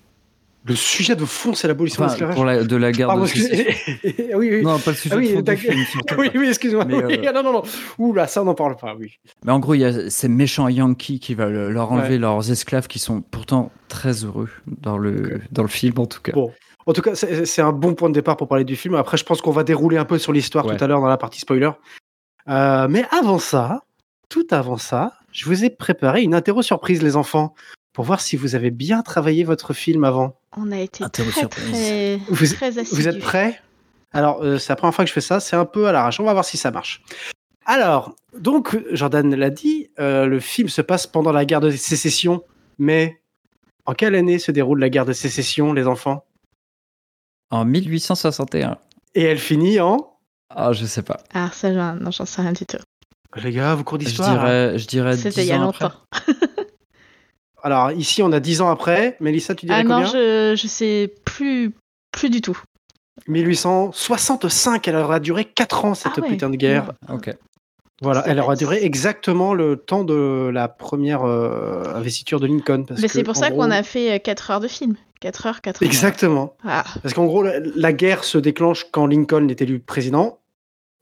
Le 0.65 0.77
sujet 0.77 1.17
de 1.17 1.25
fond, 1.25 1.55
c'est 1.55 1.67
l'abolition 1.67 2.05
Enfin, 2.05 2.15
de 2.15 2.21
l'esclavage. 2.21 2.37
pour 2.37 2.45
la- 2.45 2.63
de 2.63 2.77
la 2.77 2.93
guerre 2.93 3.17
de 3.19 3.27
sécession. 3.27 3.65
oui, 4.37 4.49
oui. 4.51 4.63
Non, 4.63 4.79
pas 4.79 4.93
le 4.93 4.97
sujet 4.97 5.15
Ah 5.15 5.19
oui, 5.19 5.43
de 5.43 5.51
fond 5.55 5.57
film. 5.57 6.03
te 6.07 6.15
oui, 6.19 6.31
oui, 6.37 6.49
excuse-moi. 6.49 6.85
Oui, 6.87 6.95
euh, 6.95 7.25
ah, 7.29 7.33
non, 7.33 7.43
non, 7.43 7.53
non. 7.55 7.63
Ouh 7.99 8.13
là, 8.13 8.29
ça, 8.29 8.43
on 8.43 8.45
n'en 8.45 8.55
parle 8.55 8.77
pas, 8.77 8.95
oui. 8.95 9.19
Mais 9.45 9.51
en 9.51 9.59
gros, 9.59 9.75
il 9.75 9.81
y 9.81 9.85
a 9.85 10.09
ces 10.09 10.29
méchants 10.29 10.69
Yankees 10.69 11.19
qui 11.19 11.35
veulent 11.35 11.73
leur 11.73 11.91
enlever 11.91 12.11
Ouais. 12.11 12.19
leurs 12.19 12.51
esclaves 12.53 12.87
qui 12.87 13.01
sont 13.01 13.23
pourtant 13.23 13.73
très 13.89 14.25
heureux 14.25 14.49
dans 14.67 14.99
le, 14.99 15.41
dans 15.51 15.63
le 15.63 15.69
film, 15.69 15.99
en 15.99 16.07
tout 16.07 16.21
cas. 16.21 16.33
Bon. 16.33 16.53
En 16.87 16.93
tout 16.93 17.03
cas, 17.03 17.15
c'est 17.15 17.45
c'est 17.45 17.63
un 17.63 17.73
bon 17.73 17.95
point 17.95 18.09
de 18.09 18.15
départ 18.15 18.37
pour 18.37 18.47
parler 18.49 18.65
du 18.65 18.75
film. 18.77 18.95
Après, 18.95 19.17
je 19.17 19.25
pense 19.25 19.41
qu'on 19.41 19.53
va 19.53 19.65
dérouler 19.65 19.99
un 19.99 20.05
peu 20.05 20.19
sur 20.19 20.33
l'histoire 20.33 20.67
Ouais. 20.67 20.77
tout 20.77 20.83
à 20.85 20.87
l'heure 20.87 21.01
dans 21.01 21.07
la 21.09 21.17
partie 21.17 21.41
spoiler. 21.41 21.71
Euh, 22.49 22.89
mais 22.89 23.05
avant 23.13 23.39
ça, 23.39 23.83
tout 24.29 24.47
avant 24.51 24.79
ça, 24.79 25.13
je 25.33 25.45
vous 25.47 25.65
ai 25.65 25.71
préparé 25.71 26.23
une 26.23 26.35
interro 26.35 26.61
surprise, 26.63 27.03
les 27.03 27.15
enfants, 27.17 27.55
pour 27.93 28.05
voir 28.05 28.21
si 28.21 28.37
vous 28.37 28.55
avez 28.55 28.71
bien 28.71 29.03
travaillé 29.03 29.45
votre 29.45 29.73
film 29.75 30.05
avant. 30.05 30.39
On 30.57 30.71
a 30.73 30.79
été 30.79 31.05
très, 31.13 31.25
très, 31.49 32.17
Vous- 32.29 32.55
très 32.55 32.79
assidus. 32.79 32.95
Vous 33.01 33.09
êtes 33.09 33.21
prêts? 33.21 33.61
Alors, 34.13 34.43
euh, 34.43 34.59
c'est 34.59 34.71
la 34.71 34.77
première 34.77 34.95
fois 34.95 35.05
que 35.05 35.09
je 35.09 35.13
fais 35.15 35.21
ça, 35.21 35.41
c'est 35.41 35.57
un 35.57 35.65
peu 35.65 35.87
à 35.89 35.93
l'arrache. 35.93 36.21
On 36.21 36.25
va 36.25 36.33
voir 36.33 36.45
si 36.45 36.57
ça 36.57 36.71
marche. 36.71 37.03
Alors, 37.65 38.15
donc, 38.39 38.79
Jordan 38.93 39.35
l'a 39.35 39.51
dit, 39.51 39.91
euh, 40.01 40.27
le 40.27 40.41
film 40.41 40.69
se 40.69 40.83
passe 40.83 41.07
pendant 41.07 41.33
la 41.33 41.45
guerre 41.45 41.61
de 41.61 41.71
sécession, 41.71 42.43
mais 42.79 43.23
en 43.87 43.95
quelle 43.95 44.15
année 44.15 44.39
se 44.39 44.51
déroule 44.53 44.81
la 44.81 44.91
guerre 44.91 45.07
de 45.07 45.13
sécession, 45.13 45.73
les 45.73 45.87
enfants? 45.87 46.25
En 47.51 47.65
1861. 47.65 48.79
Et 49.15 49.23
elle 49.25 49.39
finit 49.39 49.81
en 49.81 50.17
Ah, 50.51 50.73
je 50.73 50.85
sais 50.87 51.03
pas. 51.03 51.19
Ah, 51.35 51.51
ça, 51.53 51.73
j'en- 51.73 52.27
sais 52.27 52.43
rien 52.43 52.53
du 52.53 52.67
tout. 52.67 52.79
Les 53.37 53.53
gars, 53.53 53.75
vos 53.75 53.85
cours 53.85 53.99
Je 54.01 54.05
d'histoire. 54.07 54.31
hein. 54.31 54.35
dirais, 54.35 54.79
je 54.79 54.87
dirais 54.87 55.17
C'était 55.17 55.31
10 55.31 55.41
il 55.43 55.47
y 55.47 55.53
a 55.53 55.59
longtemps. 55.59 55.93
Alors, 57.63 57.93
ici, 57.93 58.23
on 58.23 58.33
a 58.33 58.41
10 58.41 58.61
ans 58.61 58.71
après. 58.71 59.17
Mélissa, 59.21 59.55
tu 59.55 59.67
dirais 59.67 59.79
Ah 59.81 59.85
non, 59.85 59.97
combien 59.97 60.07
je, 60.13 60.55
je 60.57 60.67
sais 60.67 61.13
plus, 61.25 61.73
plus 62.11 62.29
du 62.31 62.41
tout. 62.41 62.59
1865, 63.29 64.89
elle 64.89 64.97
aura 64.97 65.21
duré 65.21 65.45
4 65.45 65.85
ans, 65.85 65.95
cette 65.95 66.13
Ah 66.17 66.21
ouais. 66.21 66.29
putain 66.29 66.51
de 66.51 66.57
guerre. 66.57 66.93
Ok. 67.09 67.35
Voilà, 68.01 68.25
elle 68.27 68.41
aura 68.41 68.57
duré 68.57 68.83
exactement 68.85 69.55
le 69.55 69.77
temps 69.77 70.03
de 70.03 70.51
la 70.53 70.67
première 70.67 71.23
euh, 71.25 71.85
investiture 71.95 72.41
de 72.41 72.47
Lincoln. 72.49 72.85
parce 72.85 73.01
Mais 73.01 73.07
c'est 73.07 73.23
pour 73.23 73.37
ça 73.37 73.51
gros- 73.51 73.61
qu'on 73.63 73.71
a 73.71 73.83
fait 73.85 74.19
4 74.21 74.51
heures 74.51 74.61
de 74.61 74.67
film. 74.67 74.97
4 75.21 75.47
heures, 75.47 75.61
4 75.61 75.83
heures. 75.83 75.87
Exactement. 75.87 76.57
Ah, 76.65 76.83
Parce 77.03 77.15
qu'en 77.15 77.27
gros, 77.27 77.45
la, 77.45 77.61
la 77.61 77.93
guerre 77.93 78.25
se 78.25 78.39
déclenche 78.39 78.87
quand 78.91 79.07
Lincoln 79.07 79.49
est 79.49 79.63
élu 79.63 79.79
président 79.79 80.41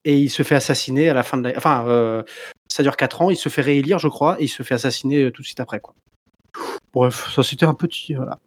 et 0.05 0.19
il 0.19 0.29
se 0.29 0.43
fait 0.43 0.57
assassiner 0.57 1.09
à 1.09 1.15
la 1.15 1.23
fin 1.23 1.39
de 1.39 1.49
la. 1.49 1.57
Enfin, 1.57 1.85
euh, 1.89 2.23
ça 2.69 2.83
dure 2.83 2.99
4 2.99 3.23
ans, 3.23 3.31
il 3.31 3.37
se 3.37 3.49
fait 3.49 3.63
réélire, 3.63 3.99
je 3.99 4.09
crois, 4.09 4.39
et 4.39 4.45
il 4.45 4.49
se 4.49 4.63
fait 4.63 4.75
assassiner 4.75 5.23
euh, 5.25 5.31
tout 5.31 5.41
de 5.41 5.47
suite 5.47 5.61
après. 5.61 5.81
Quoi. 5.81 5.95
Bref, 6.93 7.31
ça 7.35 7.43
c'était 7.43 7.67
un 7.67 7.75
petit. 7.75 8.15
Voilà. 8.15 8.39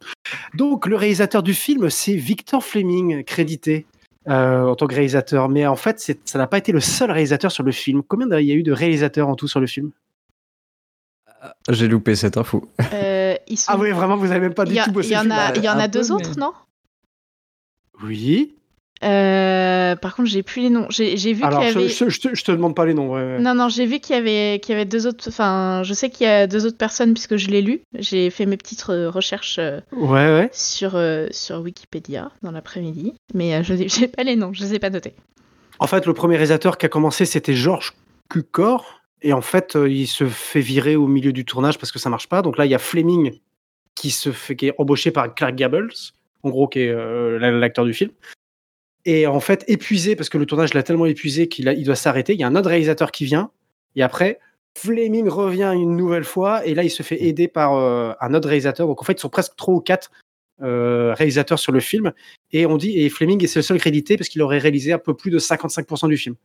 Donc, 0.56 0.86
le 0.86 0.96
réalisateur 0.96 1.44
du 1.44 1.54
film, 1.54 1.90
c'est 1.90 2.16
Victor 2.16 2.64
Fleming, 2.64 3.24
crédité 3.24 3.86
euh, 4.28 4.64
en 4.68 4.76
tant 4.76 4.88
que 4.88 4.96
réalisateur. 4.96 5.50
Mais 5.50 5.66
en 5.68 5.76
fait, 5.76 6.18
ça 6.26 6.38
n'a 6.38 6.48
pas 6.48 6.58
été 6.58 6.72
le 6.72 6.80
seul 6.80 7.10
réalisateur 7.12 7.52
sur 7.52 7.64
le 7.64 7.72
film. 7.72 8.04
Combien 8.04 8.28
il 8.40 8.46
y 8.48 8.52
a 8.52 8.56
eu 8.56 8.64
de 8.64 8.72
réalisateurs 8.72 9.30
en 9.30 9.36
tout 9.36 9.48
sur 9.48 9.60
le 9.60 9.68
film? 9.68 9.92
J'ai 11.70 11.88
loupé 11.90 12.16
cette 12.16 12.38
info. 12.38 12.70
euh, 12.94 13.36
ils 13.48 13.58
sont... 13.58 13.72
Ah 13.74 13.78
oui, 13.78 13.92
vraiment, 13.92 14.16
vous 14.16 14.32
avez 14.32 14.40
même 14.40 14.54
pas 14.54 14.64
du 14.64 14.78
a- 14.80 14.86
tout 14.86 14.94
bossé 14.94 15.10
il 15.10 15.12
y 15.12 15.16
le 15.16 15.20
en 15.20 15.22
film 15.24 15.32
a, 15.34 15.56
il 15.56 15.64
y 15.64 15.70
en 15.70 15.78
a 15.78 15.90
peu, 15.90 16.00
deux 16.00 16.04
mais- 16.08 16.12
autres, 16.12 16.40
non? 16.40 16.54
Oui. 18.02 18.56
Euh, 19.04 19.96
Par 19.96 20.16
contre, 20.16 20.30
j'ai 20.30 20.44
plus 20.44 20.62
les 20.62 20.70
noms. 20.70 20.88
J'ai 20.90 21.18
j'ai 21.18 21.34
vu 21.34 21.42
qu'il 21.42 21.52
y 21.52 21.56
avait. 21.56 21.90
je, 21.90 22.10
je- 22.10 22.20
te, 22.22 22.36
je 22.36 22.44
te 22.44 22.52
demande 22.52 22.76
pas 22.76 22.86
les 22.86 22.94
noms. 22.94 23.12
ouais, 23.14 23.22
ouais. 23.22 23.40
Non, 23.40 23.54
non, 23.56 23.68
j'ai 23.70 23.86
vu 23.86 24.00
qu'il 24.00 24.16
y 24.16 24.20
avait, 24.20 24.60
qu'il 24.62 24.74
y 24.74 24.76
avait 24.76 24.86
deux 24.86 25.08
autres. 25.08 25.26
Enfin, 25.28 25.82
je 25.84 25.94
sais 25.94 26.10
qu'il 26.10 26.26
y 26.26 26.30
a 26.30 26.48
deux 26.48 26.66
autres 26.66 26.78
personnes 26.78 27.14
puisque 27.14 27.36
je 27.38 27.50
l'ai 27.50 27.62
lu. 27.62 27.82
J'ai 27.98 28.30
fait 28.30 28.46
mes 28.46 28.56
petites 28.58 28.84
recherches 28.84 29.58
euh, 29.60 29.82
Ouais, 29.92 30.10
ouais. 30.34 30.50
sur, 30.54 30.96
euh, 30.96 31.28
sur 31.32 31.60
Wikipédia 31.60 32.32
dans 32.44 32.52
l'après-midi, 32.52 33.14
mais 33.34 33.56
euh, 33.56 33.64
je 33.64 33.74
n'ai 33.74 34.08
pas 34.08 34.24
les 34.24 34.36
noms, 34.36 34.54
je 34.54 34.64
les 34.64 34.76
ai 34.76 34.80
pas 34.80 34.90
notés. 34.90 35.14
En 35.80 35.88
fait, 35.88 36.06
le 36.06 36.14
premier 36.14 36.36
réalisateur 36.36 36.78
qui 36.78 36.86
a 36.86 36.90
commencé, 36.90 37.26
c'était 37.26 37.56
Georges 37.56 37.94
Cukor. 38.30 39.02
Et 39.26 39.32
en 39.32 39.42
fait, 39.42 39.78
il 39.88 40.08
se 40.08 40.26
fait 40.26 40.60
virer 40.60 40.98
au 40.98 41.08
milieu 41.08 41.32
du 41.32 41.46
tournage 41.46 41.78
parce 41.78 41.92
que 41.94 42.00
ça 42.00 42.10
marche 42.10 42.28
pas. 42.28 42.42
Donc 42.42 42.58
là, 42.58 42.66
il 42.66 42.72
y 42.72 42.76
a 42.76 42.80
Fleming 42.80 43.40
qui, 43.96 44.12
se 44.12 44.32
fait, 44.34 44.56
qui 44.58 44.68
est 44.68 44.74
embauché 44.78 45.12
par 45.12 45.34
Clark 45.34 45.56
Gable, 45.56 45.90
en 46.44 46.50
gros, 46.50 46.68
qui 46.68 46.80
est 46.80 46.94
l'acteur 47.40 47.86
du 47.86 47.94
film. 47.94 48.12
Et 49.06 49.28
en 49.28 49.40
fait, 49.40 49.64
épuisé, 49.68 50.16
parce 50.16 50.30
que 50.30 50.38
le 50.38 50.46
tournage 50.46 50.74
l'a 50.74 50.84
tellement 50.84 51.06
épuisé 51.06 51.48
qu'il 51.50 51.68
il 51.78 51.84
doit 51.84 51.96
s'arrêter. 51.96 52.34
Il 52.34 52.40
y 52.40 52.44
a 52.44 52.48
un 52.48 52.56
autre 52.56 52.70
réalisateur 52.70 53.12
qui 53.12 53.26
vient. 53.26 53.52
Et 53.96 54.02
après, 54.04 54.40
Fleming 54.78 55.28
revient 55.28 55.72
une 55.76 55.96
nouvelle 55.98 56.24
fois. 56.24 56.66
Et 56.66 56.74
là, 56.74 56.84
il 56.84 56.90
se 56.90 57.04
fait 57.04 57.22
aider 57.24 57.48
par 57.48 57.74
euh, 57.76 58.14
un 58.22 58.34
autre 58.34 58.48
réalisateur. 58.48 58.88
Donc 58.88 59.02
en 59.02 59.06
fait, 59.06 59.14
ils 59.14 59.20
sont 59.20 59.30
presque 59.30 59.56
trois 59.58 59.74
ou 59.74 59.82
quatre 59.82 60.12
euh, 60.62 61.14
réalisateurs 61.16 61.60
sur 61.60 61.72
le 61.74 61.80
film. 61.82 62.14
Et 62.52 62.66
on 62.66 62.78
dit, 62.78 62.98
et 63.00 63.10
Fleming 63.10 63.44
est 63.44 63.54
le 63.56 63.62
seul 63.62 63.78
crédité 63.78 64.16
parce 64.18 64.30
qu'il 64.30 64.42
aurait 64.42 64.60
réalisé 64.60 64.94
un 64.94 65.00
peu 65.00 65.14
plus 65.14 65.32
de 65.32 65.40
55% 65.40 66.08
du 66.08 66.18
film. 66.18 66.36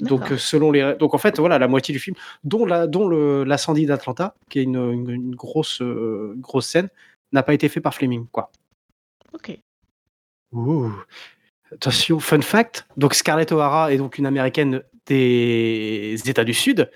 Donc, 0.00 0.22
euh, 0.32 0.38
selon 0.38 0.70
les, 0.72 0.94
donc 0.98 1.14
en 1.14 1.18
fait, 1.18 1.38
voilà, 1.38 1.58
la 1.58 1.68
moitié 1.68 1.92
du 1.92 1.98
film, 2.00 2.16
dont 2.44 2.66
la, 2.66 2.86
dont 2.86 3.08
l'incendie 3.08 3.86
d'Atlanta, 3.86 4.34
qui 4.48 4.58
est 4.58 4.62
une, 4.64 4.76
une- 4.92 5.10
une 5.10 5.34
grosse, 5.36 5.80
euh, 5.82 6.34
grosse 6.38 6.66
scène, 6.66 6.88
n'a 7.32 7.42
pas 7.42 7.54
été 7.54 7.68
fait 7.68 7.80
par 7.80 7.94
Fleming, 7.94 8.26
quoi. 8.32 8.50
Ok. 9.32 9.56
Ouh. 10.52 10.92
Attention, 11.72 12.20
fun 12.20 12.40
fact. 12.40 12.86
Donc 12.96 13.14
Scarlett 13.14 13.50
O'Hara 13.52 13.92
est 13.92 13.96
donc 13.96 14.18
une 14.18 14.26
américaine 14.26 14.82
des 15.06 16.16
États 16.26 16.44
du 16.44 16.54
Sud. 16.54 16.90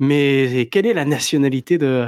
Mais 0.00 0.68
quelle 0.72 0.86
est 0.86 0.94
la 0.94 1.04
nationalité 1.04 1.78
de, 1.78 2.06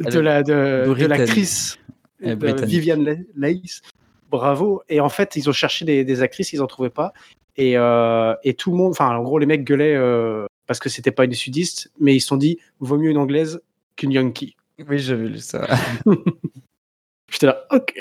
de 0.00 0.18
la 0.18 0.42
de, 0.42 0.94
de 0.94 1.06
l'actrice? 1.06 1.78
Britannique. 2.20 2.64
Viviane 2.66 3.24
Leigh 3.36 3.80
Bravo. 4.30 4.82
Et 4.88 5.00
en 5.00 5.08
fait, 5.08 5.36
ils 5.36 5.48
ont 5.48 5.52
cherché 5.52 5.84
des, 5.84 6.04
des 6.04 6.22
actrices, 6.22 6.52
ils 6.52 6.62
en 6.62 6.66
trouvaient 6.66 6.90
pas. 6.90 7.12
Et, 7.56 7.76
euh, 7.76 8.34
et 8.42 8.54
tout 8.54 8.70
le 8.70 8.76
monde, 8.76 8.90
enfin, 8.90 9.14
en 9.16 9.22
gros, 9.22 9.38
les 9.38 9.46
mecs 9.46 9.64
gueulaient 9.64 9.94
euh, 9.94 10.46
parce 10.66 10.80
que 10.80 10.88
c'était 10.88 11.12
pas 11.12 11.24
une 11.24 11.34
sudiste, 11.34 11.90
mais 12.00 12.14
ils 12.14 12.20
se 12.20 12.28
sont 12.28 12.36
dit, 12.36 12.58
vaut 12.80 12.98
mieux 12.98 13.10
une 13.10 13.18
anglaise 13.18 13.60
qu'une 13.96 14.10
yankee. 14.10 14.56
Oui, 14.88 14.98
j'avais 14.98 15.28
lu 15.28 15.38
ça. 15.38 15.68
J'étais 17.34 17.46
là, 17.46 17.64
ok, 17.72 17.92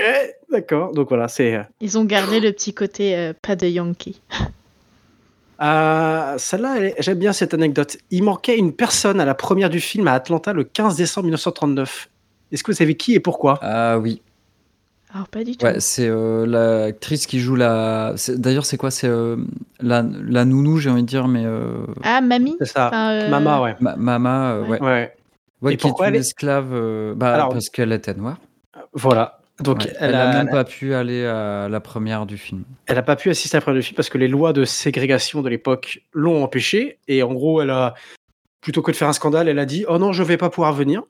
d'accord. 0.51 0.91
Donc 0.93 1.09
voilà, 1.09 1.27
c'est. 1.27 1.55
euh, 1.55 1.63
Ils 1.81 1.97
ont 1.97 2.05
gardé 2.05 2.39
le 2.39 2.51
petit 2.51 2.71
côté 2.75 3.17
euh, 3.17 3.33
pas 3.41 3.55
de 3.55 3.65
Yankee. 3.65 4.21
Euh, 5.61 6.35
Celle-là, 6.37 6.75
elle 6.77 6.83
est- 6.85 6.95
j'aime 6.99 7.17
bien 7.17 7.33
cette 7.33 7.53
anecdote. 7.55 7.97
Il 8.11 8.23
manquait 8.23 8.57
une 8.57 8.73
personne 8.73 9.19
à 9.19 9.25
la 9.25 9.33
première 9.33 9.69
du 9.71 9.79
film 9.79 10.07
à 10.07 10.13
Atlanta 10.13 10.53
le 10.53 10.63
15 10.63 10.95
décembre 10.97 11.25
1939. 11.25 12.09
Est-ce 12.51 12.63
que 12.63 12.71
vous 12.71 12.77
savez 12.77 12.95
qui 12.95 13.13
et 13.15 13.19
pourquoi? 13.19 13.57
Ah 13.63 13.97
oui. 13.97 14.21
Alors 15.13 15.27
pas 15.27 15.43
du 15.43 15.57
tout. 15.57 15.65
Ouais, 15.65 15.79
c'est 15.79 16.07
euh, 16.07 16.45
l'actrice 16.45 17.25
qui 17.27 17.39
joue 17.39 17.55
la. 17.55 18.13
c'est- 18.17 18.39
D'ailleurs, 18.39 18.65
c'est 18.65 18.77
quoi? 18.77 18.91
C'est 18.91 19.07
euh, 19.07 19.37
la, 19.79 20.03
la 20.27 20.45
nounou, 20.45 20.77
j'ai 20.77 20.89
envie 20.91 21.01
de 21.03 21.07
dire, 21.07 21.27
mais. 21.27 21.43
euh, 21.45 21.85
Ah, 22.03 22.21
mamie? 22.21 22.55
C'est 22.59 22.65
ça. 22.65 22.87
Enfin, 22.87 23.11
euh, 23.13 23.29
Mama, 23.29 23.61
ouais. 23.61 23.75
Ma- 23.79 23.95
Mama, 23.95 24.51
euh, 24.53 24.61
Ouais. 24.63 24.69
ouais. 24.69 24.79
Ouais. 24.81 25.13
Ouais, 25.61 25.73
Et 25.73 25.77
qui 25.77 25.87
est 25.87 25.89
pourquoi 25.89 26.07
une 26.09 26.15
elle 26.15 26.17
est- 26.17 26.21
esclave 26.21 26.69
euh, 26.73 27.13
bah, 27.15 27.33
Alors- 27.35 27.49
parce 27.49 27.69
qu'elle 27.69 27.91
était 27.93 28.13
noire. 28.13 28.37
Voilà. 28.93 29.39
Donc, 29.59 29.83
Ouais, 29.83 29.93
elle, 29.99 30.09
elle 30.09 30.15
a, 30.15 30.29
a 30.29 30.33
même 30.43 30.49
pas 30.49 30.63
pu 30.63 30.95
aller 30.95 31.25
à 31.25 31.69
la 31.69 31.79
première 31.79 32.25
du 32.25 32.37
film. 32.37 32.63
elle 32.87 32.97
a 32.97 33.03
pas 33.03 33.15
pu 33.15 33.29
assister 33.29 33.55
à 33.55 33.59
la 33.59 33.61
première 33.61 33.81
du 33.81 33.85
film 33.85 33.95
parce 33.95 34.09
que 34.09 34.17
les 34.17 34.27
lois 34.27 34.51
de 34.51 34.65
ségrégation 34.65 35.41
de 35.41 35.49
l'époque 35.49 36.01
l'ont 36.11 36.43
empêché. 36.43 36.97
Et 37.07 37.21
en 37.21 37.33
gros, 37.33 37.61
elle 37.61 37.69
a, 37.69 37.93
plutôt 38.61 38.81
que 38.81 38.91
de 38.91 38.95
faire 38.95 39.07
un 39.07 39.13
scandale, 39.13 39.47
elle 39.47 39.59
a 39.59 39.65
dit 39.65 39.85
Oh 39.87 39.99
non, 39.99 40.11
je 40.11 40.23
vais 40.23 40.37
pas 40.37 40.49
pouvoir 40.49 40.73
venir. 40.73 41.03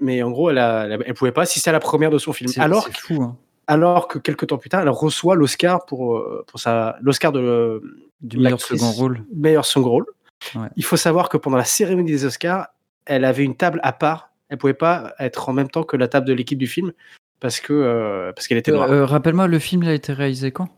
Mais 0.00 0.22
en 0.22 0.30
gros, 0.30 0.50
elle, 0.50 0.58
a, 0.58 0.84
elle, 0.86 1.14
pouvait 1.14 1.32
pas 1.32 1.42
assister 1.42 1.68
à 1.68 1.72
la 1.72 1.80
première 1.80 2.10
de 2.10 2.18
son 2.18 2.32
film. 2.32 2.48
C'est 2.48 2.60
Alors, 2.60 2.84
c'est 2.86 2.96
fou, 2.96 3.22
hein. 3.22 3.36
alors 3.66 4.08
que 4.08 4.18
quelques 4.18 4.46
temps 4.46 4.56
plus 4.56 4.70
tard, 4.70 4.80
elle 4.82 4.88
reçoit 4.88 5.34
l'Oscar 5.34 5.84
pour, 5.84 6.16
euh, 6.16 6.44
pour 6.46 6.58
sa, 6.60 6.96
l'Oscar 7.02 7.32
de 7.32 7.82
Du 8.20 8.38
meilleur 8.38 8.60
second 8.60 8.90
rôle. 8.92 9.24
meilleur 9.34 9.66
second 9.66 9.90
rôle. 9.90 10.06
Ouais. 10.54 10.68
Il 10.76 10.84
faut 10.84 10.96
savoir 10.96 11.28
que 11.28 11.36
pendant 11.36 11.58
la 11.58 11.64
cérémonie 11.64 12.12
des 12.12 12.24
Oscars, 12.24 12.68
elle 13.04 13.24
avait 13.24 13.44
une 13.44 13.56
table 13.56 13.80
à 13.82 13.92
part. 13.92 14.30
Elle 14.48 14.56
pouvait 14.58 14.74
pas 14.74 15.12
être 15.18 15.48
en 15.48 15.52
même 15.52 15.68
temps 15.68 15.82
que 15.82 15.96
la 15.96 16.08
table 16.08 16.26
de 16.26 16.32
l'équipe 16.32 16.58
du 16.58 16.66
film 16.66 16.92
parce 17.40 17.60
que 17.60 17.72
euh, 17.72 18.32
parce 18.32 18.46
qu'elle 18.48 18.58
était 18.58 18.70
noire. 18.72 18.90
Euh, 18.90 19.00
euh, 19.00 19.04
Rappelle-moi, 19.06 19.46
le 19.46 19.58
film 19.58 19.82
il 19.82 19.88
a 19.88 19.94
été 19.94 20.12
réalisé 20.12 20.52
quand? 20.52 20.68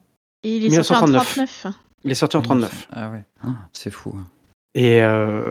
Il 0.44 0.64
est 0.66 0.82
sorti 0.82 1.02
en 1.02 1.06
1939. 1.06 1.60
39. 1.62 1.74
Il 2.04 2.10
est 2.10 2.14
sorti 2.14 2.36
en 2.36 2.42
39. 2.42 2.88
Ah 2.92 3.10
ouais, 3.10 3.24
Ah, 3.44 3.48
c'est 3.72 3.90
fou. 3.90 4.14
hein. 4.16 4.26
Et 4.74 5.02
euh, 5.02 5.44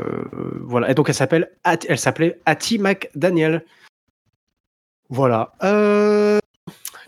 voilà. 0.61 0.89
Et 0.91 0.95
donc 0.95 1.07
elle 1.09 1.15
s'appelle, 1.15 1.51
elle 1.63 1.99
s'appelait 1.99 2.39
Hattie 2.45 2.79
McDaniel. 2.79 3.63
Voilà. 5.09 5.53
Euh, 5.63 6.39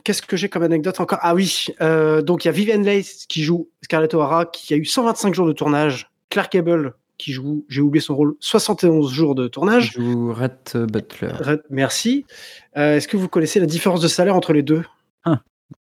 Qu'est-ce 0.04 0.22
que 0.22 0.36
j'ai 0.36 0.50
comme 0.50 0.64
anecdote 0.64 1.00
encore? 1.00 1.20
Ah 1.22 1.34
oui. 1.34 1.68
euh, 1.82 2.22
donc 2.22 2.44
il 2.44 2.48
y 2.48 2.50
a 2.50 2.52
Vivian 2.52 2.82
Leigh 2.82 3.06
qui 3.30 3.44
joue 3.44 3.70
Scarlett 3.82 4.14
O'Hara, 4.14 4.46
qui 4.46 4.74
a 4.74 4.78
eu 4.78 4.86
125 4.86 5.34
jours 5.34 5.48
de 5.48 5.54
tournage. 5.54 6.10
Clark 6.30 6.52
Gable 6.52 6.94
qui 7.24 7.32
joue, 7.32 7.66
j'ai 7.70 7.82
oublié 7.82 8.02
son 8.02 8.16
rôle, 8.16 8.36
71 8.40 9.12
jours 9.12 9.36
de 9.36 9.44
Je 9.44 9.48
tournage. 9.48 9.92
joue 9.94 10.34
Rhett 10.34 10.76
Butler. 10.78 11.32
Red- 11.40 11.64
Merci. 11.70 12.26
Euh, 12.78 12.98
Est-ce 12.98 13.08
que 13.08 13.18
vous 13.18 13.28
connaissez 13.30 13.60
la 13.60 13.66
différence 13.66 14.02
de 14.02 14.08
salaire 14.08 14.36
entre 14.36 14.54
les 14.54 14.62
deux? 14.64 14.84
Ah. 15.24 15.42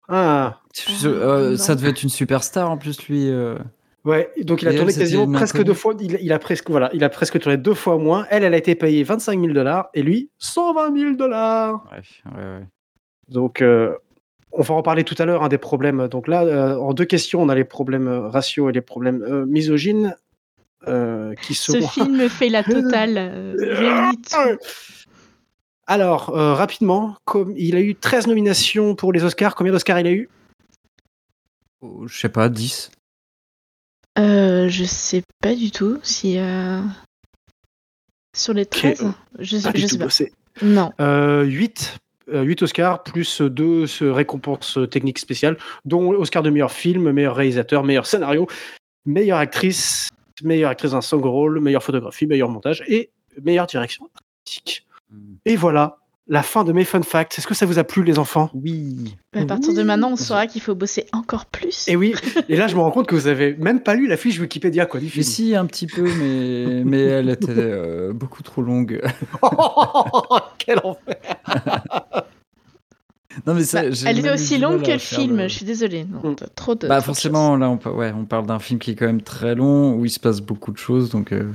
Ah. 0.09 0.59
Je- 1.01 1.07
euh, 1.07 1.57
ça 1.57 1.75
devait 1.75 1.89
être 1.89 2.03
une 2.03 2.09
superstar 2.09 2.69
en 2.69 2.77
plus, 2.77 3.07
lui. 3.07 3.29
euh. 3.29 3.57
Ouais, 4.03 4.31
donc 4.41 4.61
il 4.63 4.67
a 4.67 4.73
Et 4.73 4.75
tourné 4.77 4.91
elle, 4.93 4.99
quasiment 4.99 5.31
presque 5.31 5.63
deux 5.63 5.75
fois. 5.75 5.93
Il, 5.99 6.17
il 6.21 6.33
a 6.33 6.39
presque 6.39 6.69
voilà, 6.71 6.89
il 6.93 7.03
a 7.03 7.09
presque 7.09 7.39
tourné 7.39 7.55
deux 7.57 7.75
fois 7.75 7.97
moins. 7.99 8.25
Elle, 8.31 8.43
elle 8.43 8.53
a 8.55 8.57
été 8.57 8.73
payée 8.73 9.03
25 9.03 9.39
000 9.39 9.53
dollars 9.53 9.89
et 9.93 10.01
lui 10.01 10.31
120 10.39 10.97
000 10.97 11.11
dollars. 11.13 11.83
Ouais, 11.91 12.31
ouais, 12.35 12.43
ouais. 12.59 12.65
Donc 13.29 13.61
euh, 13.61 13.93
on 14.53 14.63
va 14.63 14.73
en 14.73 14.81
parler 14.81 15.03
tout 15.03 15.13
à 15.19 15.25
l'heure 15.25 15.43
hein, 15.43 15.49
des 15.49 15.59
problèmes. 15.59 16.07
Donc 16.07 16.27
là, 16.27 16.43
euh, 16.43 16.75
en 16.77 16.93
deux 16.95 17.05
questions, 17.05 17.43
on 17.43 17.47
a 17.49 17.53
les 17.53 17.63
problèmes 17.63 18.07
euh, 18.07 18.27
raciaux 18.27 18.69
et 18.69 18.73
les 18.73 18.81
problèmes 18.81 19.21
euh, 19.21 19.45
misogynes 19.45 20.15
euh, 20.87 21.33
qui 21.35 21.53
Ce 21.55 21.79
film 21.81 22.27
fait 22.29 22.49
la 22.49 22.63
totale. 22.63 23.17
euh. 23.17 24.11
Alors 25.87 26.29
euh, 26.29 26.53
rapidement, 26.53 27.15
comme 27.25 27.53
il 27.57 27.75
a 27.75 27.81
eu 27.81 27.95
13 27.95 28.27
nominations 28.27 28.95
pour 28.95 29.11
les 29.11 29.23
Oscars. 29.23 29.55
Combien 29.55 29.73
d'Oscars 29.73 29.99
il 29.99 30.07
a 30.07 30.11
eu? 30.11 30.29
Oh, 31.81 32.07
je 32.07 32.17
sais 32.17 32.29
pas, 32.29 32.47
10. 32.49 32.91
Euh, 34.19 34.69
je 34.69 34.83
sais 34.83 35.23
pas 35.41 35.55
du 35.55 35.71
tout 35.71 35.99
si. 36.03 36.37
euh, 36.37 36.81
Sur 38.35 38.53
les 38.53 38.65
13 38.65 39.11
Je, 39.39 39.57
sais 39.57 39.97
pas. 39.97 40.09
c'est- 40.09 40.31
Non. 40.61 40.91
Euh, 40.99 41.43
8, 41.43 41.97
8 42.31 42.61
Oscars, 42.61 43.03
plus 43.03 43.41
2 43.41 43.85
récompenses 44.01 44.77
techniques 44.91 45.19
spéciales, 45.19 45.57
dont 45.85 46.11
Oscar 46.11 46.43
de 46.43 46.49
meilleur 46.49 46.71
film, 46.71 47.11
meilleur 47.11 47.35
réalisateur, 47.35 47.83
meilleur 47.83 48.05
scénario, 48.05 48.47
meilleure 49.05 49.39
actrice, 49.39 50.09
meilleure 50.43 50.71
actrice 50.71 50.91
d'un 50.91 51.01
second 51.01 51.31
rôle, 51.31 51.59
meilleure 51.59 51.83
photographie, 51.83 52.27
meilleur 52.27 52.49
montage 52.49 52.83
et 52.87 53.09
meilleure 53.43 53.67
direction 53.67 54.09
artistique. 54.15 54.85
Hmm. 55.11 55.35
Et 55.45 55.55
voilà, 55.55 55.97
la 56.27 56.43
fin 56.43 56.63
de 56.63 56.71
mes 56.71 56.85
fun 56.85 57.01
facts. 57.01 57.37
Est-ce 57.37 57.47
que 57.47 57.53
ça 57.53 57.65
vous 57.65 57.77
a 57.77 57.83
plu, 57.83 58.03
les 58.03 58.17
enfants? 58.17 58.49
Oui. 58.53 59.15
À 59.35 59.45
partir 59.45 59.73
de 59.73 59.83
maintenant, 59.83 60.11
on 60.11 60.15
saura 60.15 60.47
qu'il 60.47 60.61
faut 60.61 60.75
bosser 60.75 61.05
encore 61.11 61.45
plus. 61.45 61.87
Et 61.89 61.95
oui, 61.95 62.15
et 62.47 62.55
là, 62.55 62.67
je 62.67 62.75
me 62.75 62.81
rends 62.81 62.91
compte 62.91 63.07
que 63.07 63.15
vous 63.15 63.27
avez 63.27 63.53
même 63.55 63.81
pas 63.81 63.95
lu 63.95 64.07
la 64.07 64.17
fiche 64.17 64.39
Wikipédia, 64.39 64.85
quoi, 64.85 64.99
du 64.99 65.07
Mais 65.07 65.11
film. 65.11 65.23
si, 65.23 65.55
un 65.55 65.65
petit 65.65 65.87
peu, 65.87 66.03
mais, 66.03 66.83
mais 66.85 67.01
elle 67.01 67.29
était 67.29 67.47
euh, 67.49 68.13
beaucoup 68.13 68.43
trop 68.43 68.61
longue. 68.61 69.01
Quel 70.57 70.79
enfer 70.83 71.17
non, 73.45 73.53
mais 73.53 73.63
ça, 73.63 73.81
Bah, 73.83 73.89
elle 74.05 74.25
eu 74.25 74.29
aussi 74.29 74.57
longue 74.57 74.81
que 74.83 74.91
le 74.91 74.97
film, 74.97 75.37
le- 75.37 75.47
je 75.47 75.53
suis 75.55 75.65
désolée. 75.65 76.05
Non, 76.05 76.35
trop 76.55 76.75
de. 76.75 76.87
Bah 76.87 76.95
trop 76.95 77.01
de 77.01 77.05
forcément, 77.05 77.55
là, 77.57 77.69
on, 77.69 77.77
par- 77.77 77.95
ouais, 77.95 78.11
on 78.15 78.25
parle 78.25 78.45
d'un 78.45 78.59
film 78.59 78.79
qui 78.79 78.91
est 78.91 78.95
quand 78.95 79.05
même 79.07 79.21
très 79.21 79.55
long, 79.55 79.95
où 79.95 80.05
il 80.05 80.09
se 80.11 80.19
passe 80.19 80.41
beaucoup 80.41 80.71
de 80.71 80.77
choses, 80.77 81.09
donc... 81.09 81.31
euh, 81.31 81.51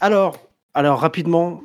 Alors, 0.00 0.38
alors 0.74 1.00
rapidement, 1.00 1.62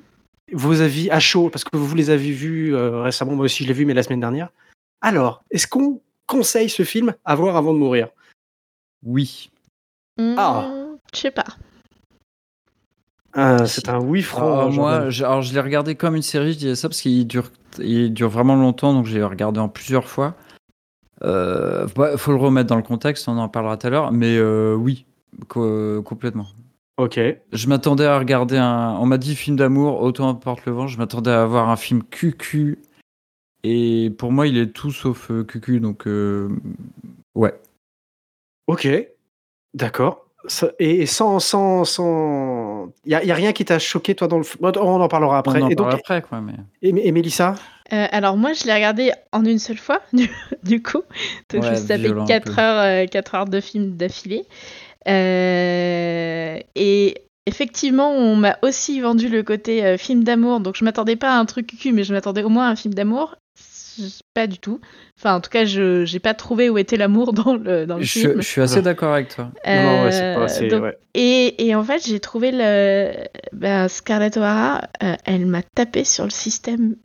vos 0.53 0.81
avis 0.81 1.09
à 1.11 1.19
chaud, 1.19 1.49
parce 1.49 1.63
que 1.63 1.75
vous 1.77 1.95
les 1.95 2.09
avez 2.09 2.31
vus 2.31 2.75
euh, 2.75 3.01
récemment, 3.01 3.35
moi 3.35 3.45
aussi 3.45 3.63
je 3.63 3.67
l'ai 3.67 3.73
vu, 3.73 3.85
mais 3.85 3.93
la 3.93 4.03
semaine 4.03 4.19
dernière. 4.21 4.49
Alors, 5.01 5.43
est-ce 5.51 5.67
qu'on 5.67 6.01
conseille 6.27 6.69
ce 6.69 6.83
film 6.83 7.13
à 7.25 7.35
voir 7.35 7.55
avant 7.55 7.73
de 7.73 7.79
mourir? 7.79 8.09
Oui. 9.03 9.49
choses. 10.17 10.25
Mm, 10.31 10.35
Ah. 10.37 10.71
Je 11.13 11.19
sais 11.19 11.31
pas. 11.31 11.45
Euh, 13.37 13.65
C'est 13.65 13.89
un 13.89 13.99
oui 13.99 14.21
franc. 14.21 14.53
Alors, 14.53 14.71
moi, 14.71 14.91
Jordan. 14.93 15.09
je, 15.11 15.23
alors, 15.23 15.41
je 15.41 15.53
l'ai 15.53 15.59
regardé 15.61 15.95
comme 15.95 16.15
une 16.15 16.21
série, 16.21 16.53
je 16.53 16.57
disais 16.59 16.75
ça, 16.75 16.89
parce 16.89 17.01
qu'il 17.01 17.25
dure, 17.27 17.51
il 17.77 18.13
dure 18.13 18.29
vraiment 18.29 18.55
longtemps, 18.55 18.93
donc 18.93 19.05
je 19.05 19.15
l'ai 19.15 19.23
regardé 19.23 19.59
en 19.59 19.69
plusieurs 19.69 20.07
fois. 20.07 20.35
Euh, 21.23 21.85
bah, 21.95 22.17
faut 22.17 22.31
le 22.31 22.37
remettre 22.37 22.67
dans 22.69 22.77
le 22.77 22.81
contexte, 22.83 23.27
on 23.27 23.37
en 23.37 23.49
parlera 23.49 23.77
tout 23.77 23.87
à 23.87 23.89
l'heure, 23.89 24.11
mais 24.11 24.37
euh, 24.37 24.73
oui, 24.73 25.05
co- 25.47 26.01
complètement. 26.01 26.47
Ok. 26.97 27.19
Je 27.53 27.67
m'attendais 27.67 28.05
à 28.05 28.17
regarder 28.19 28.57
un. 28.57 28.97
On 28.99 29.05
m'a 29.05 29.17
dit 29.17 29.35
film 29.35 29.55
d'amour, 29.55 30.01
autant 30.01 30.27
importe 30.29 30.65
le 30.65 30.73
vent. 30.73 30.87
Je 30.87 30.97
m'attendais 30.97 31.31
à 31.31 31.43
avoir 31.43 31.69
un 31.69 31.77
film 31.77 32.03
QQ. 32.03 32.79
Et 33.63 34.09
pour 34.17 34.31
moi, 34.31 34.47
il 34.47 34.57
est 34.57 34.71
tout 34.73 34.91
sauf 34.91 35.31
euh, 35.31 35.43
QQ. 35.43 35.79
Donc, 35.79 36.07
euh, 36.07 36.49
ouais. 37.35 37.53
Ok. 38.67 38.87
D'accord. 39.73 40.25
Et 40.79 41.05
sans. 41.05 41.39
sans, 41.39 41.83
sans... 41.85 42.89
Il 43.05 43.09
n'y 43.09 43.15
a, 43.15 43.23
y 43.23 43.31
a 43.31 43.35
rien 43.35 43.51
qui 43.53 43.65
t'a 43.65 43.77
choqué, 43.79 44.15
toi, 44.15 44.27
dans 44.27 44.37
le 44.39 44.45
On 44.61 45.01
en 45.01 45.07
parlera 45.07 45.39
après. 45.39 45.61
on 45.61 45.65
en 45.65 45.69
et, 45.69 45.75
donc, 45.75 45.93
après, 45.93 46.21
quoi. 46.21 46.41
Mais... 46.41 46.53
et, 46.81 47.07
et 47.07 47.11
Mélissa? 47.11 47.55
Euh, 47.91 48.05
alors 48.11 48.37
moi, 48.37 48.53
je 48.53 48.65
l'ai 48.65 48.73
regardé 48.73 49.11
en 49.31 49.43
une 49.45 49.59
seule 49.59 49.77
fois, 49.77 50.01
du, 50.13 50.29
du 50.63 50.81
coup. 50.81 51.01
Donc 51.51 51.63
je 51.63 51.69
me 51.71 51.75
Ouais, 51.75 51.75
suis 51.75 51.87
tapé 51.87 52.03
violent 52.03 52.23
un 52.23 52.27
4 52.27 52.55
peu. 52.55 52.61
heures, 52.61 53.03
euh, 53.03 53.05
4 53.07 53.35
heures 53.35 53.45
de 53.45 53.59
film 53.59 53.97
d'affilée. 53.97 54.45
Euh, 55.07 56.59
et 56.75 57.15
effectivement, 57.45 58.11
on 58.11 58.35
m'a 58.35 58.57
aussi 58.61 59.01
vendu 59.01 59.27
le 59.29 59.43
côté 59.43 59.83
euh, 59.85 59.97
film 59.97 60.23
d'amour. 60.23 60.59
Donc 60.59 60.75
je 60.75 60.85
m'attendais 60.85 61.15
pas 61.15 61.31
à 61.35 61.39
un 61.39 61.45
truc 61.45 61.67
cul, 61.79 61.91
mais 61.93 62.03
je 62.03 62.13
m'attendais 62.13 62.43
au 62.43 62.49
moins 62.49 62.67
à 62.67 62.71
un 62.71 62.75
film 62.75 62.93
d'amour. 62.93 63.35
Pas 64.33 64.47
du 64.47 64.57
tout. 64.59 64.79
Enfin, 65.17 65.35
en 65.35 65.41
tout 65.41 65.49
cas, 65.49 65.65
je 65.65 66.05
j'ai 66.05 66.19
pas 66.19 66.33
trouvé 66.33 66.69
où 66.69 66.77
était 66.77 66.97
l'amour 66.97 67.33
dans 67.33 67.55
le, 67.55 67.85
dans 67.85 67.97
le 67.97 68.03
Je, 68.03 68.19
film. 68.19 68.33
je 68.41 68.47
suis 68.47 68.61
assez 68.61 68.81
d'accord 68.81 69.13
avec 69.13 69.29
toi. 69.29 69.51
Non, 69.65 69.73
non, 69.83 70.03
ouais, 70.05 70.11
c'est 70.11 70.23
Euh, 70.23 70.69
pas. 70.69 70.75
donc, 70.75 70.83
ouais. 70.83 70.97
et, 71.13 71.67
et 71.67 71.75
en 71.75 71.83
fait, 71.83 72.05
j'ai 72.05 72.19
trouvé 72.19 72.51
le 72.53 73.13
ben, 73.53 73.87
Scarlett 73.87 74.37
O'Hara, 74.37 74.81
euh, 75.03 75.15
elle 75.25 75.45
m'a 75.45 75.61
tapé 75.63 76.03
sur 76.03 76.23
le 76.23 76.29
système 76.31 76.95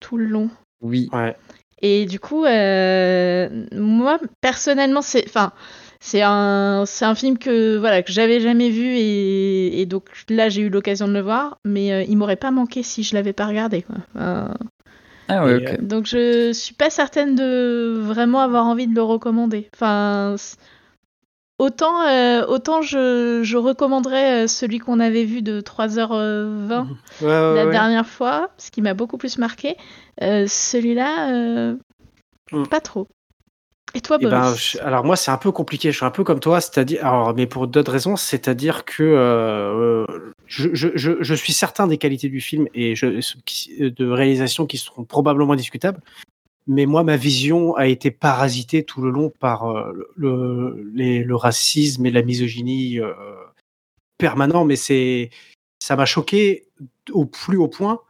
tout 0.00 0.16
le 0.16 0.26
long. 0.26 0.50
Oui. 0.82 1.08
Ouais. 1.12 1.34
Et 1.82 2.06
du 2.06 2.18
coup, 2.20 2.44
euh, 2.46 3.48
moi 3.72 4.18
personnellement, 4.40 5.02
c'est, 5.02 5.24
enfin, 5.26 5.52
c'est 6.00 6.22
un, 6.22 6.84
c'est 6.86 7.04
un 7.04 7.14
film 7.14 7.36
que 7.36 7.76
voilà 7.76 8.02
que 8.02 8.10
j'avais 8.12 8.40
jamais 8.40 8.70
vu 8.70 8.84
et, 8.96 9.80
et 9.80 9.86
donc 9.86 10.04
là 10.30 10.48
j'ai 10.48 10.62
eu 10.62 10.68
l'occasion 10.70 11.08
de 11.08 11.12
le 11.14 11.20
voir, 11.20 11.58
mais 11.64 11.92
euh, 11.92 12.02
il 12.08 12.16
m'aurait 12.16 12.36
pas 12.36 12.50
manqué 12.50 12.82
si 12.82 13.02
je 13.02 13.14
l'avais 13.14 13.32
pas 13.34 13.46
regardé. 13.46 13.82
Quoi. 13.82 13.96
Ah 15.28 15.44
ouais, 15.46 15.56
ok. 15.56 15.80
donc 15.80 16.06
je 16.06 16.52
suis 16.52 16.74
pas 16.74 16.90
certaine 16.90 17.34
de 17.34 17.96
vraiment 17.98 18.40
avoir 18.40 18.66
envie 18.66 18.86
de 18.86 18.94
le 18.94 19.02
recommander. 19.02 19.68
Enfin, 19.74 20.36
autant, 21.58 22.02
euh, 22.02 22.44
autant 22.46 22.82
je, 22.82 23.40
je 23.42 23.56
recommanderais 23.56 24.44
euh, 24.44 24.46
celui 24.46 24.78
qu'on 24.78 25.00
avait 25.00 25.24
vu 25.24 25.42
de 25.42 25.60
3h20 25.60 26.86
Ouais, 27.20 27.26
ouais, 27.26 27.54
la 27.54 27.66
dernière 27.66 28.06
fois, 28.06 28.50
ce 28.58 28.70
qui 28.70 28.82
m'a 28.82 28.94
beaucoup 28.94 29.16
plus 29.18 29.38
marqué. 29.38 29.76
Euh, 30.22 30.46
celui-là, 30.46 31.30
euh, 31.32 31.76
Mm. 32.52 32.64
pas 32.64 32.80
trop. 32.80 33.08
Et 33.94 34.00
toi, 34.00 34.18
Eh 34.20 34.24
ben, 34.26 34.40
Boris 34.40 34.72
je- 34.72 34.78
alors 34.78 35.04
moi 35.04 35.16
c'est 35.16 35.30
un 35.30 35.36
peu 35.36 35.52
compliqué, 35.52 35.92
je 35.92 35.96
suis 35.96 36.06
un 36.06 36.10
peu 36.10 36.24
comme 36.24 36.40
toi, 36.40 36.60
c'est-à-dire, 36.60 37.06
alors 37.06 37.34
mais 37.34 37.46
pour 37.46 37.68
d'autres 37.68 37.92
raisons, 37.92 38.16
c'est-à-dire 38.16 38.84
que 38.84 39.02
euh, 39.04 40.04
je, 40.46 40.68
je, 40.74 40.88
je, 40.96 41.34
suis 41.34 41.52
certain 41.52 41.86
des 41.86 41.96
qualités 41.98 42.28
du 42.28 42.40
film 42.40 42.66
et 42.74 42.94
de 42.94 44.10
réalisation 44.10 44.66
qui 44.66 44.78
seront 44.78 45.04
probablement 45.04 45.54
discutables, 45.54 46.00
mais 46.66 46.86
moi 46.86 47.04
ma 47.04 47.16
vision 47.16 47.76
a 47.76 47.86
été 47.86 48.10
parasitée 48.10 48.82
tout 48.84 49.00
le 49.00 49.10
long 49.10 49.30
par 49.38 49.70
euh, 49.70 49.92
le, 50.16 50.90
les- 50.92 51.22
le 51.22 51.36
racisme 51.36 52.04
et 52.06 52.10
la 52.10 52.22
misogynie 52.22 52.98
euh, 53.00 53.12
permanent, 54.18 54.64
mais 54.64 54.76
c'est 54.76 55.30
ça 55.78 55.94
m'a 55.94 56.06
choqué 56.06 56.66
au 57.12 57.26
plus 57.26 57.58
haut 57.58 57.68
point. 57.68 58.00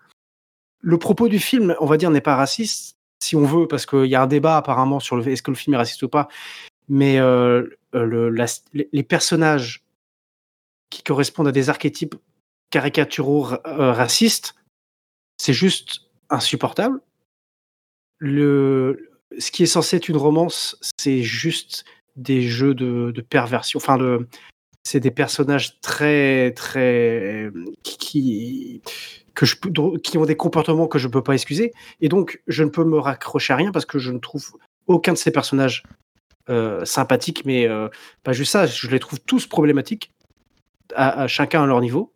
Le 0.80 0.98
propos 0.98 1.28
du 1.28 1.38
film, 1.40 1.74
on 1.80 1.86
va 1.86 1.96
dire, 1.96 2.10
n'est 2.10 2.20
pas 2.20 2.36
raciste, 2.36 2.96
si 3.24 3.36
on 3.36 3.44
veut, 3.44 3.66
parce 3.66 3.86
qu'il 3.86 4.06
y 4.06 4.14
a 4.14 4.22
un 4.22 4.26
débat 4.26 4.56
apparemment 4.56 5.00
sur 5.00 5.16
le 5.16 5.26
est-ce 5.26 5.42
que 5.42 5.50
le 5.50 5.56
film 5.56 5.74
est 5.74 5.78
raciste 5.78 6.02
ou 6.02 6.08
pas. 6.08 6.28
Mais 6.88 7.18
euh, 7.18 7.66
les 7.94 9.02
personnages 9.02 9.84
qui 10.90 11.02
correspondent 11.02 11.48
à 11.48 11.52
des 11.52 11.70
archétypes 11.70 12.14
caricaturaux 12.70 13.42
ra- 13.42 13.60
euh, 13.66 13.92
racistes 13.92 14.54
c'est 15.38 15.52
juste 15.52 16.02
insupportable. 16.30 17.00
Le, 18.18 19.10
ce 19.38 19.50
qui 19.50 19.64
est 19.64 19.66
censé 19.66 19.96
être 19.96 20.08
une 20.08 20.16
romance, 20.16 20.78
c'est 20.98 21.22
juste 21.22 21.84
des 22.16 22.42
jeux 22.42 22.74
de, 22.74 23.12
perversion. 23.28 23.78
Enfin, 23.78 23.98
c'est 24.84 25.00
des 25.00 25.10
personnages 25.10 25.80
très, 25.80 26.52
très. 26.52 27.50
qui, 27.82 28.82
que 29.34 29.46
je, 29.46 29.56
qui 30.02 30.18
ont 30.18 30.24
des 30.24 30.36
comportements 30.36 30.86
que 30.86 30.98
je 30.98 31.08
ne 31.08 31.12
peux 31.12 31.22
pas 31.22 31.34
excuser. 31.34 31.72
Et 32.00 32.08
donc, 32.08 32.40
je 32.46 32.62
ne 32.62 32.68
peux 32.68 32.84
me 32.84 32.98
raccrocher 32.98 33.52
à 33.52 33.56
rien 33.56 33.72
parce 33.72 33.84
que 33.84 33.98
je 33.98 34.12
ne 34.12 34.18
trouve 34.18 34.52
aucun 34.86 35.12
de 35.12 35.18
ces 35.18 35.30
personnages 35.30 35.82
euh, 36.50 36.84
sympathiques, 36.84 37.44
mais 37.44 37.66
euh, 37.66 37.88
pas 38.22 38.32
juste 38.32 38.52
ça, 38.52 38.66
je 38.66 38.88
les 38.88 38.98
trouve 38.98 39.20
tous 39.20 39.46
problématiques, 39.46 40.12
à, 40.94 41.22
à 41.22 41.26
chacun 41.26 41.62
à 41.62 41.66
leur 41.66 41.80
niveau. 41.80 42.12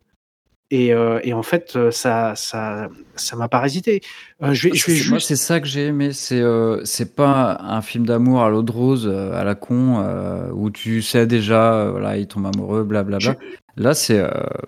Et, 0.71 0.93
euh, 0.93 1.19
et 1.23 1.33
en 1.33 1.43
fait, 1.43 1.77
euh, 1.77 1.91
ça 1.91 2.35
ça 2.37 2.91
ça 3.17 3.37
m'a 3.37 3.49
parasité. 3.49 4.03
Je 4.43 4.69
vais, 4.69 4.75
je 4.77 4.87
vais 4.87 4.97
juste. 4.97 5.27
c'est 5.27 5.37
ça 5.37 5.61
que 5.61 5.67
j'ai 5.67 5.87
aimé. 5.87 6.13
C'est 6.13 6.43
c'est 6.85 7.17
pas 7.17 7.57
un 7.59 7.81
film 7.81 8.05
d'amour 8.05 8.43
à 8.43 8.51
l'eau 8.51 8.63
de 8.63 8.71
rose, 8.71 9.09
à 9.09 9.45
la 9.45 9.55
con, 9.55 10.05
où 10.53 10.69
tu 10.69 11.01
sais 11.01 11.27
déjà, 11.27 11.89
voilà, 11.91 12.19
il 12.19 12.27
tombe 12.27 12.47
amoureux, 12.47 12.85
blablabla. 12.85 13.35
Là, 13.77 13.95
c'est, 13.95 14.23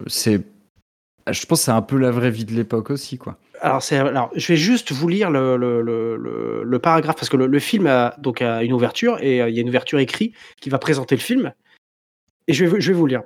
c'est, 0.07 0.41
je 1.29 1.47
pense, 1.47 1.61
que 1.61 1.65
c'est 1.67 1.71
un 1.71 1.83
peu 1.83 1.97
la 1.97 2.11
vraie 2.11 2.31
vie 2.31 2.45
de 2.45 2.53
l'époque 2.53 2.91
aussi, 2.91 3.19
quoi. 3.19 3.39
Alors, 3.61 4.31
je 4.35 4.47
vais 4.49 4.57
juste 4.57 4.93
vous 4.93 5.09
lire 5.09 5.31
le, 5.31 6.79
paragraphe 6.79 7.17
parce 7.17 7.29
que 7.29 7.37
le, 7.37 7.59
film 7.59 7.87
a 7.87 8.15
donc 8.19 8.41
une 8.41 8.73
ouverture 8.73 9.19
et 9.21 9.43
euh, 9.43 9.51
il 9.51 9.55
y 9.55 9.59
a 9.59 9.63
une 9.63 9.69
ouverture 9.69 9.99
écrite 9.99 10.35
qui 10.61 10.71
va 10.71 10.79
présenter 10.79 11.15
le 11.15 11.21
film. 11.21 11.53
Et 12.49 12.55
je 12.55 12.65
vais, 12.65 12.81
je 12.81 12.93
vais 12.93 12.99
vous 12.99 13.07
lire. 13.07 13.23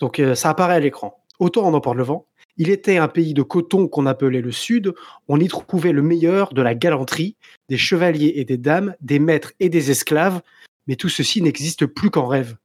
Donc, 0.00 0.18
euh, 0.18 0.34
ça 0.34 0.50
apparaît 0.50 0.74
à 0.74 0.80
l'écran. 0.80 1.24
Autant 1.38 1.62
on 1.68 1.74
emporte 1.74 1.96
le 1.96 2.02
vent. 2.02 2.26
Il 2.56 2.70
était 2.70 2.98
un 2.98 3.08
pays 3.08 3.34
de 3.34 3.42
coton 3.42 3.88
qu'on 3.88 4.06
appelait 4.06 4.42
le 4.42 4.52
Sud. 4.52 4.94
On 5.28 5.40
y 5.40 5.48
trouvait 5.48 5.92
le 5.92 6.02
meilleur 6.02 6.52
de 6.52 6.60
la 6.60 6.74
galanterie, 6.74 7.36
des 7.68 7.78
chevaliers 7.78 8.32
et 8.36 8.44
des 8.44 8.58
dames, 8.58 8.94
des 9.00 9.18
maîtres 9.18 9.52
et 9.60 9.68
des 9.68 9.90
esclaves. 9.90 10.42
Mais 10.86 10.96
tout 10.96 11.08
ceci 11.08 11.40
n'existe 11.40 11.86
plus 11.86 12.10
qu'en 12.10 12.26
rêve. 12.26 12.56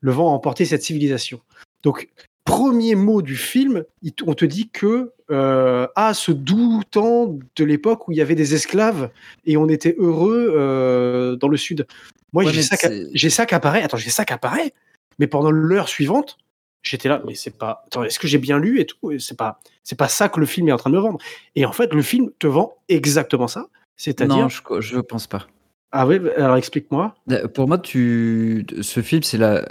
Le 0.00 0.10
vent 0.10 0.30
a 0.30 0.34
emporté 0.34 0.64
cette 0.64 0.82
civilisation. 0.82 1.40
Donc, 1.82 2.08
premier 2.50 2.94
mot 2.94 3.22
du 3.22 3.36
film, 3.36 3.84
on 4.26 4.34
te 4.34 4.44
dit 4.44 4.68
que 4.70 5.12
euh, 5.30 5.86
ah 5.96 6.12
ce 6.14 6.32
doux 6.32 6.82
temps 6.90 7.38
de 7.56 7.64
l'époque 7.64 8.08
où 8.08 8.12
il 8.12 8.18
y 8.18 8.20
avait 8.20 8.34
des 8.34 8.54
esclaves 8.54 9.10
et 9.46 9.56
on 9.56 9.68
était 9.68 9.94
heureux 9.98 10.52
euh, 10.56 11.36
dans 11.36 11.48
le 11.48 11.56
sud. 11.56 11.86
Moi 12.32 12.44
Ouais, 12.44 12.52
j'ai 12.52 12.62
ça, 12.62 12.76
qui- 12.76 12.86
c'est- 12.86 13.06
j'ai 13.14 13.30
ça 13.30 13.46
qui 13.46 13.54
apparaît. 13.54 13.82
Attends, 13.82 13.96
j'ai 13.96 14.10
ça 14.10 14.24
qui 14.24 14.32
apparaît. 14.32 14.72
Mais 15.18 15.26
pendant 15.26 15.50
l'heure 15.50 15.88
suivante, 15.88 16.38
j'étais 16.82 17.08
là. 17.08 17.22
Mais 17.26 17.34
c'est 17.34 17.56
pas. 17.56 17.84
Attends, 17.86 18.04
est-ce 18.04 18.18
que 18.18 18.26
j'ai 18.28 18.38
bien 18.38 18.58
lu 18.58 18.80
et 18.80 18.86
tout? 18.86 19.10
Et 19.12 19.18
C'est 19.18 19.36
pas. 19.36 19.60
C'est 19.84 19.98
pas 19.98 20.08
ça 20.08 20.28
que 20.28 20.40
le 20.40 20.46
film 20.46 20.68
est 20.68 20.72
en 20.72 20.76
train 20.76 20.90
de 20.90 20.96
me 20.96 21.00
vendre. 21.00 21.18
Et 21.56 21.64
en 21.66 21.72
fait, 21.72 21.92
le 21.92 22.02
film 22.02 22.30
te 22.38 22.46
vend 22.46 22.74
exactement 22.88 23.48
ça. 23.48 23.66
C'est-à-dire. 23.96 24.36
Non, 24.36 24.48
je, 24.48 24.60
je 24.80 24.98
pense 24.98 25.26
pas. 25.26 25.46
Ah 25.92 26.06
oui. 26.06 26.18
Alors 26.36 26.56
explique-moi. 26.56 27.14
Euh, 27.30 27.48
Pour 27.48 27.66
moi, 27.68 27.78
tu, 27.78 28.64
ce 28.80 29.02
film, 29.02 29.22
c'est 29.24 29.38
la, 29.38 29.66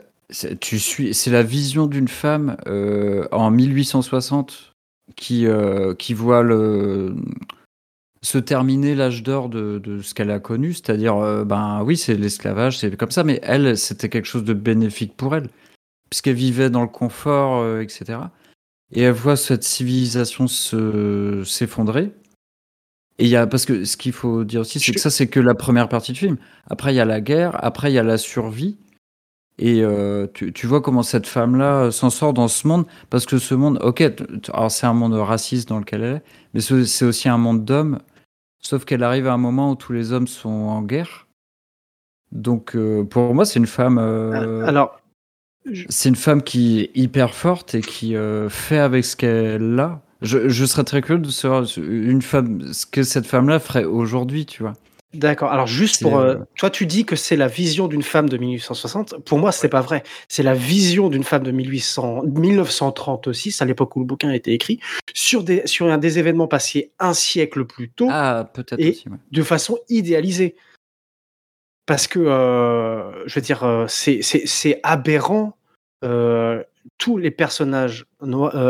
tu 0.60 0.80
suis, 0.80 1.14
c'est 1.14 1.32
la 1.32 1.44
vision 1.44 1.88
d'une 1.88 2.08
femme 2.08 2.58
euh, 2.68 3.28
en 3.32 3.50
1860 3.52 4.76
qui, 5.16 5.48
euh, 5.48 5.96
qui 5.96 6.14
voit 6.14 6.44
le, 6.44 7.16
se 8.22 8.38
terminer 8.38 8.96
l'âge 8.96 9.24
d'or 9.24 9.50
de, 9.50 9.80
de 9.80 10.02
ce 10.02 10.14
qu'elle 10.14 10.32
a 10.32 10.40
connu, 10.40 10.74
c'est-à-dire, 10.74 11.18
euh, 11.18 11.46
ben 11.46 11.82
oui, 11.84 11.98
c'est 11.98 12.16
l'esclavage, 12.16 12.78
c'est 12.78 12.96
comme 12.96 13.12
ça, 13.12 13.24
mais 13.24 13.40
elle, 13.44 13.78
c'était 13.78 14.10
quelque 14.10 14.28
chose 14.28 14.44
de 14.44 14.54
bénéfique 14.54 15.18
pour 15.18 15.36
elle, 15.36 15.50
puisqu'elle 16.10 16.36
vivait 16.36 16.70
dans 16.70 16.84
le 16.84 16.88
confort, 16.88 17.80
etc. 17.80 18.20
Et 18.92 19.02
elle 19.02 19.14
voit 19.14 19.36
cette 19.36 19.64
civilisation 19.64 20.48
se, 20.48 21.44
s'effondrer. 21.46 22.12
Et 23.20 23.26
il 23.26 23.30
y 23.30 23.36
a, 23.36 23.48
parce 23.48 23.66
que 23.66 23.84
ce 23.84 23.98
qu'il 23.98 24.14
faut 24.14 24.44
dire 24.44 24.62
aussi, 24.62 24.80
c'est 24.80 24.94
que 24.94 25.00
ça, 25.00 25.10
c'est 25.10 25.28
que 25.28 25.40
la 25.40 25.54
première 25.54 25.90
partie 25.90 26.14
du 26.14 26.20
film. 26.20 26.38
Après, 26.70 26.94
il 26.94 26.98
y 26.98 27.02
a 27.02 27.06
la 27.06 27.20
guerre, 27.20 27.64
après, 27.64 27.92
il 27.92 27.96
y 27.96 28.00
a 28.00 28.04
la 28.04 28.18
survie. 28.18 28.78
Et 29.62 29.84
euh, 29.84 30.26
tu, 30.34 30.54
tu 30.54 30.68
vois 30.68 30.80
comment 30.82 31.04
cette 31.04 31.28
femme-là 31.28 31.84
euh, 31.84 31.92
s'en 31.92 32.10
sort 32.10 32.34
dans 32.34 32.48
ce 32.48 32.66
monde, 32.66 32.86
parce 33.10 33.26
que 33.26 33.38
ce 33.38 33.54
monde, 33.54 33.78
ok, 33.84 34.02
alors 34.54 34.72
c'est 34.72 34.88
un 34.88 34.94
monde 34.94 35.14
raciste 35.14 35.68
dans 35.68 35.80
lequel 35.80 36.02
elle 36.04 36.16
est, 36.16 36.22
mais 36.54 36.62
c'est 36.62 37.06
aussi 37.06 37.28
un 37.28 37.38
monde 37.38 37.66
d'hommes, 37.66 38.00
sauf 38.62 38.86
qu'elle 38.86 39.04
arrive 39.04 39.28
à 39.28 39.34
un 39.34 39.38
moment 39.38 39.72
où 39.72 39.76
tous 39.76 39.92
les 39.92 40.14
hommes 40.14 40.28
sont 40.28 40.50
en 40.50 40.82
guerre. 40.82 41.28
Donc 42.32 42.74
euh, 42.74 43.04
pour 43.04 43.36
moi, 43.36 43.44
c'est 43.44 43.60
une 43.60 43.68
femme, 43.68 43.98
euh, 43.98 44.66
Alors. 44.66 45.02
c'est 45.90 46.08
une 46.08 46.16
femme 46.16 46.42
qui 46.42 46.80
est 46.80 46.92
hyper 46.96 47.36
forte 47.36 47.76
et 47.76 47.82
qui 47.82 48.16
fait 48.48 48.80
avec 48.80 49.04
ce 49.04 49.18
qu'elle 49.18 49.78
a. 49.78 50.02
Je, 50.22 50.48
je 50.48 50.66
serais 50.66 50.86
très 50.86 51.02
curieux 51.02 51.22
de 51.22 51.30
savoir 51.30 51.66
une 51.78 52.22
femme, 52.22 52.72
ce 52.72 52.86
que 52.86 53.04
cette 53.04 53.26
femme-là 53.26 53.60
ferait 53.60 53.84
aujourd'hui, 53.84 54.46
tu 54.46 54.64
vois. 54.64 54.74
D'accord. 55.14 55.52
Alors 55.52 55.66
juste 55.66 56.04
pour 56.04 56.18
euh, 56.20 56.36
toi, 56.56 56.70
tu 56.70 56.86
dis 56.86 57.04
que 57.04 57.16
c'est 57.16 57.36
la 57.36 57.48
vision 57.48 57.88
d'une 57.88 58.04
femme 58.04 58.30
de 58.30 58.38
1860. 58.38 59.26
Pour 59.26 59.40
moi, 59.40 59.52
c'est 59.52 59.68
pas 59.70 59.82
vrai. 59.82 60.04
C'est 60.28 60.44
la 60.44 60.54
vision 60.54 61.10
d'une 61.10 61.24
femme 61.24 61.42
de 61.42 61.50
1800, 61.52 62.24
1936, 62.26 63.60
à 63.62 63.66
l'époque 63.66 63.96
où 63.96 64.00
le 64.02 64.06
bouquin 64.06 64.30
a 64.30 64.36
été 64.36 64.54
écrit, 64.54 64.80
sur 65.16 65.44
des 65.44 65.66
sur 65.66 65.88
un 65.88 65.98
des 65.98 66.20
événements 66.20 66.48
passés 66.48 66.92
un 67.00 67.14
siècle 67.14 67.66
plus 67.66 67.90
tôt, 67.90 68.08
Ah, 68.12 68.50
peut-être 68.54 68.80
Et- 68.80 68.92
aussi. 68.92 69.10
ouais. 69.10 69.18
de 69.32 69.42
façon 69.44 69.80
idéalisée. 69.90 70.56
Parce 71.88 72.06
que, 72.06 72.20
euh, 72.20 73.28
je 73.28 73.34
veux 73.34 73.42
dire, 73.42 73.64
euh, 73.64 73.86
c'est 73.88 74.22
c'est- 74.22 74.46
c'est 74.46 74.80
aberrant. 74.84 75.56
euh, 76.06 76.64
tous 76.98 77.18
les 77.18 77.30
personnages 77.30 78.06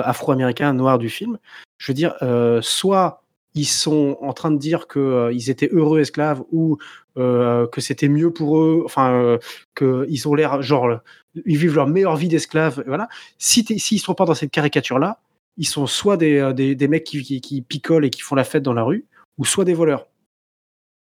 afro-américains 0.03 0.73
noirs 0.73 0.97
du 0.97 1.09
film, 1.09 1.37
je 1.77 1.91
veux 1.91 1.93
dire, 1.93 2.15
soit 2.61 3.18
ils 3.55 3.65
sont 3.65 4.17
en 4.21 4.33
train 4.33 4.51
de 4.51 4.57
dire 4.57 4.87
qu'ils 4.87 5.49
étaient 5.49 5.69
heureux 5.71 5.99
esclaves 5.99 6.43
ou 6.51 6.77
euh, 7.17 7.67
que 7.67 7.81
c'était 7.81 8.07
mieux 8.07 8.31
pour 8.31 8.59
eux, 8.59 8.83
enfin, 8.85 9.13
euh, 9.13 9.37
qu'ils 9.75 10.27
ont 10.27 10.35
l'air, 10.35 10.61
genre, 10.61 10.99
ils 11.45 11.57
vivent 11.57 11.75
leur 11.75 11.87
meilleure 11.87 12.15
vie 12.15 12.27
d'esclaves. 12.27 12.83
Voilà. 12.87 13.09
Si 13.37 13.65
S'ils 13.79 13.99
sont 13.99 14.13
pas 14.13 14.25
dans 14.25 14.35
cette 14.35 14.51
caricature-là, 14.51 15.19
ils 15.57 15.67
sont 15.67 15.87
soit 15.87 16.17
des, 16.17 16.37
euh, 16.37 16.53
des, 16.53 16.75
des 16.75 16.87
mecs 16.87 17.03
qui, 17.03 17.23
qui, 17.23 17.41
qui 17.41 17.61
picolent 17.61 18.05
et 18.05 18.09
qui 18.09 18.21
font 18.21 18.35
la 18.35 18.43
fête 18.43 18.63
dans 18.63 18.73
la 18.73 18.83
rue, 18.83 19.05
ou 19.37 19.45
soit 19.45 19.65
des 19.65 19.73
voleurs. 19.73 20.07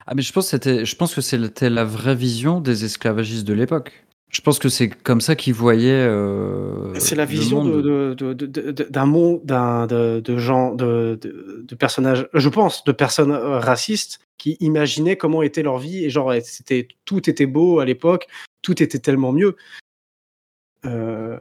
Ah, 0.06 0.14
mais 0.14 0.22
je 0.22 0.32
pense 0.32 1.16
que 1.16 1.22
c'était 1.22 1.70
la 1.70 1.84
vraie 1.84 2.16
vision 2.16 2.62
des 2.62 2.86
esclavagistes 2.86 3.48
de 3.48 3.54
l'époque. 3.54 4.05
Je 4.36 4.42
pense 4.42 4.60
que 4.60 4.68
c'est 4.68 4.90
comme 4.90 5.22
ça 5.22 5.38
qu'ils 5.38 5.54
voyaient. 5.54 5.92
euh, 6.10 6.94
C'est 7.00 7.16
la 7.16 7.24
vision 7.24 7.64
d'un 7.64 9.06
monde, 9.06 9.42
d'un 9.46 9.88
de, 9.88 10.20
de 10.20 10.38
gens, 10.38 10.76
de, 10.76 11.18
de, 11.22 11.64
de 11.66 11.76
personnages, 11.76 12.28
je 12.34 12.50
pense, 12.50 12.84
de 12.84 12.92
personnes 12.92 13.32
racistes 13.32 14.20
qui 14.38 14.58
imaginaient 14.60 15.16
comment 15.16 15.42
était 15.42 15.64
leur 15.64 15.78
vie 15.78 16.04
et 16.04 16.10
genre 16.10 16.34
c'était 16.44 16.90
tout 17.06 17.30
était 17.30 17.46
beau 17.46 17.80
à 17.80 17.86
l'époque, 17.86 18.28
tout 18.62 18.84
était 18.84 19.00
tellement 19.00 19.32
mieux. 19.32 19.56
Euh, 20.86 21.38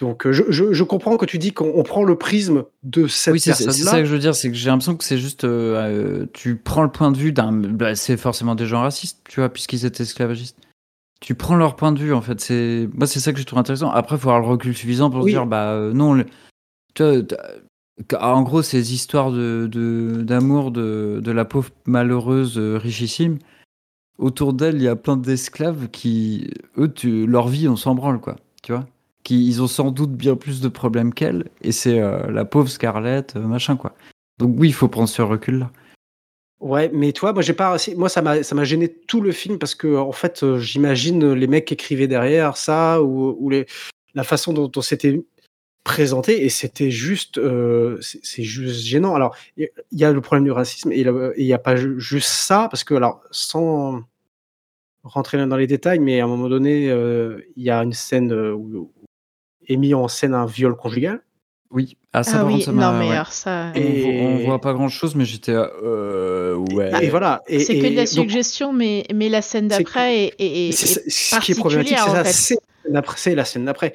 donc 0.00 0.28
je, 0.28 0.42
je, 0.48 0.72
je 0.72 0.82
comprends 0.82 1.16
que 1.16 1.26
tu 1.26 1.38
dis 1.38 1.52
qu'on 1.52 1.72
on 1.76 1.84
prend 1.84 2.02
le 2.02 2.18
prisme 2.18 2.64
de 2.82 3.06
cette 3.06 3.34
Oui, 3.34 3.38
c'est 3.40 3.52
c'est 3.54 3.62
ça 3.62 3.66
personne-là. 3.70 4.00
que 4.00 4.04
je 4.04 4.12
veux 4.12 4.18
dire, 4.18 4.34
c'est 4.34 4.48
que 4.50 4.56
j'ai 4.56 4.68
l'impression 4.68 4.96
que 4.96 5.04
c'est 5.04 5.18
juste. 5.18 5.44
euh, 5.44 6.26
tu 6.32 6.56
prends 6.56 6.82
le 6.82 6.90
point 6.90 7.12
de 7.12 7.16
vue 7.16 7.30
d'un. 7.32 7.52
bah, 7.52 7.94
c'est 7.94 8.16
forcément 8.16 8.56
des 8.56 8.66
gens 8.66 8.80
racistes, 8.82 9.20
tu 9.28 9.38
vois, 9.38 9.48
puisqu'ils 9.48 9.86
étaient 9.86 10.02
esclavagistes. 10.02 10.58
Tu 11.20 11.34
prends 11.34 11.56
leur 11.56 11.76
point 11.76 11.92
de 11.92 11.98
vue, 11.98 12.12
en 12.12 12.20
fait. 12.20 12.40
C'est 12.40 12.88
Moi, 12.94 13.06
c'est 13.06 13.20
ça 13.20 13.32
que 13.32 13.38
je 13.38 13.44
trouve 13.44 13.58
intéressant. 13.58 13.90
Après, 13.90 14.16
il 14.16 14.18
faut 14.18 14.28
avoir 14.30 14.42
le 14.42 14.48
recul 14.48 14.74
suffisant 14.76 15.10
pour 15.10 15.24
Oui. 15.24 15.30
se 15.32 15.36
dire, 15.36 15.46
bah 15.46 15.70
euh, 15.72 15.92
non. 15.92 16.14
le- 16.14 16.26
Tu 16.94 17.02
vois, 17.02 17.22
t'as- 18.08 18.32
en 18.34 18.42
gros, 18.42 18.62
ces 18.62 18.92
histoires 18.92 19.30
de, 19.32 19.68
de- 19.70 20.22
d'amour 20.22 20.70
de, 20.70 21.20
de 21.22 21.30
la 21.32 21.44
pauvre 21.44 21.70
malheureuse 21.86 22.58
euh, 22.58 22.76
richissime, 22.78 23.38
autour 24.18 24.52
d'elle, 24.52 24.76
il 24.76 24.82
y 24.82 24.88
a 24.88 24.96
plein 24.96 25.16
d'esclaves 25.16 25.88
qui, 25.88 26.50
eux, 26.78 26.92
tu, 26.92 27.26
leur 27.26 27.48
vie, 27.48 27.68
on 27.68 27.76
s'en 27.76 27.94
branle, 27.94 28.20
quoi. 28.20 28.36
Tu 28.62 28.72
vois 28.72 28.86
qui, 29.24 29.44
Ils 29.48 29.60
ont 29.60 29.66
sans 29.66 29.90
doute 29.90 30.12
bien 30.12 30.36
plus 30.36 30.60
de 30.60 30.68
problèmes 30.68 31.12
qu'elle, 31.12 31.46
et 31.60 31.72
c'est 31.72 32.00
euh, 32.00 32.30
la 32.30 32.44
pauvre 32.44 32.68
Scarlett, 32.68 33.34
machin, 33.36 33.76
quoi. 33.76 33.92
Donc 34.38 34.54
oui, 34.58 34.68
il 34.68 34.72
faut 34.74 34.86
prendre 34.88 35.08
ce 35.08 35.20
recul-là. 35.22 35.70
Ouais, 36.60 36.90
mais 36.92 37.12
toi, 37.12 37.32
moi 37.34 37.42
j'ai 37.42 37.52
pas, 37.52 37.76
moi 37.96 38.08
ça 38.08 38.22
m'a, 38.22 38.42
ça 38.42 38.54
m'a 38.54 38.64
gêné 38.64 38.88
tout 38.90 39.20
le 39.20 39.30
film 39.32 39.58
parce 39.58 39.74
que 39.74 39.96
en 39.96 40.12
fait, 40.12 40.42
euh, 40.42 40.58
j'imagine 40.58 41.32
les 41.34 41.46
mecs 41.46 41.66
qui 41.66 41.74
écrivaient 41.74 42.08
derrière 42.08 42.56
ça 42.56 43.02
ou, 43.02 43.50
la 44.14 44.24
façon 44.24 44.54
dont 44.54 44.70
on 44.74 44.80
s'était 44.80 45.22
présenté 45.84 46.44
et 46.44 46.48
c'était 46.48 46.90
juste, 46.90 47.36
euh, 47.38 47.98
c'est 48.00 48.42
juste 48.42 48.80
gênant. 48.86 49.14
Alors, 49.14 49.36
il 49.58 49.68
y 49.92 50.04
a 50.04 50.12
le 50.12 50.20
problème 50.22 50.44
du 50.44 50.50
racisme 50.50 50.92
et 50.92 51.00
il 51.00 51.46
n'y 51.46 51.52
a 51.52 51.58
pas 51.58 51.76
ju- 51.76 52.00
juste 52.00 52.28
ça 52.28 52.68
parce 52.70 52.84
que 52.84 52.94
alors, 52.94 53.22
sans 53.30 54.02
rentrer 55.04 55.44
dans 55.46 55.56
les 55.56 55.66
détails, 55.66 55.98
mais 55.98 56.20
à 56.20 56.24
un 56.24 56.28
moment 56.28 56.48
donné, 56.48 56.90
euh, 56.90 57.40
il 57.56 57.62
y 57.64 57.70
a 57.70 57.82
une 57.82 57.92
scène 57.92 58.32
où 58.32 58.90
est 59.68 59.76
mis 59.76 59.94
en 59.94 60.08
scène 60.08 60.34
un 60.34 60.46
viol 60.46 60.74
conjugal. 60.76 61.22
Oui. 61.70 61.98
Ah, 62.18 62.22
ça, 62.22 62.30
Ah 62.32 62.38
par 62.38 62.46
oui, 62.46 62.52
contre, 62.54 62.64
ça 62.64 62.72
non, 62.72 62.78
m'a- 62.78 62.92
mais 62.98 63.08
ouais. 63.10 63.14
alors 63.14 63.30
ça. 63.32 63.72
On, 63.74 63.78
Et- 63.78 64.00
voit, 64.02 64.10
on 64.30 64.36
voit 64.46 64.60
pas 64.62 64.72
grand-chose, 64.72 65.14
mais 65.16 65.26
j'étais... 65.26 65.52
Euh, 65.54 66.54
ouais. 66.72 66.90
Et 67.04 67.10
voilà. 67.10 67.42
Et, 67.46 67.58
C'est 67.60 67.78
que 67.78 67.82
de 67.86 67.94
la 67.94 68.04
donc, 68.04 68.08
suggestion, 68.08 68.72
mais, 68.72 69.04
mais 69.14 69.28
la 69.28 69.42
scène 69.42 69.68
d'après 69.68 70.16
est, 70.28 70.34
est- 70.38 70.68
est- 70.68 70.72
c'est- 70.72 71.00
est 71.06 71.10
c'est- 71.10 71.34
ce 71.36 71.40
qui 71.40 71.52
est 71.52 71.56
problématique, 71.56 71.98
c'est 71.98 72.08
en 72.10 72.14
ça. 72.14 72.24
C'est 72.24 72.54
la 72.54 72.60
scène 72.84 72.92
d'après- 72.94 73.16
c'est 73.18 73.34
la 73.34 73.44
scène 73.44 73.64
d'après. 73.66 73.92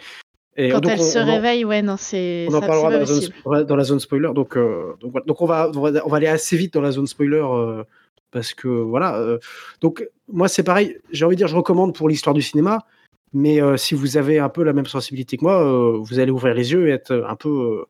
Et 0.56 0.70
Quand 0.70 0.82
donc, 0.82 0.92
elle 0.92 1.00
on- 1.00 1.04
se 1.04 1.18
on 1.18 1.22
en- 1.24 1.26
réveille, 1.34 1.66
ouais, 1.66 1.82
non, 1.82 1.96
c'est 1.98 2.46
On 2.48 2.54
en 2.54 2.60
parlera 2.62 2.92
dans 2.92 3.00
la, 3.00 3.06
zone, 3.06 3.30
dans 3.66 3.76
la 3.76 3.84
zone 3.86 4.00
spoiler. 4.00 4.30
Donc, 4.36 4.56
euh, 4.56 4.94
donc, 5.00 5.12
voilà. 5.14 5.26
Donc 5.26 5.42
on, 5.42 5.46
va, 5.48 5.72
on, 5.76 5.80
va, 5.82 6.06
on 6.06 6.10
va 6.10 6.18
aller 6.18 6.28
assez 6.28 6.56
vite 6.58 6.76
dans 6.76 6.82
la 6.82 6.92
zone 6.92 7.08
spoiler 7.08 7.42
euh, 7.44 7.84
parce 8.30 8.54
que 8.54 8.68
voilà. 8.68 9.16
euh, 9.18 9.40
donc, 9.82 10.08
moi, 10.32 10.48
c'est 10.48 10.62
pareil. 10.64 10.98
J'ai 11.12 11.26
envie 11.26 11.36
de 11.36 11.40
dire, 11.40 11.48
je 11.48 11.56
recommande 11.56 11.96
pour 11.96 12.08
l'histoire 12.08 12.36
du 12.36 12.44
cinéma. 12.44 12.86
Mais 13.34 13.62
euh, 13.62 13.78
si 13.78 13.96
vous 13.96 14.18
avez 14.18 14.40
un 14.40 14.50
peu 14.50 14.64
la 14.64 14.74
même 14.74 14.86
sensibilité 14.88 15.38
que 15.38 15.44
moi, 15.44 15.62
euh, 15.64 15.98
vous 16.02 16.20
allez 16.20 16.32
ouvrir 16.32 16.54
les 16.54 16.72
yeux 16.74 16.90
et 16.90 16.92
être 16.92 17.26
un 17.28 17.36
peu. 17.36 17.50
euh, 17.50 17.86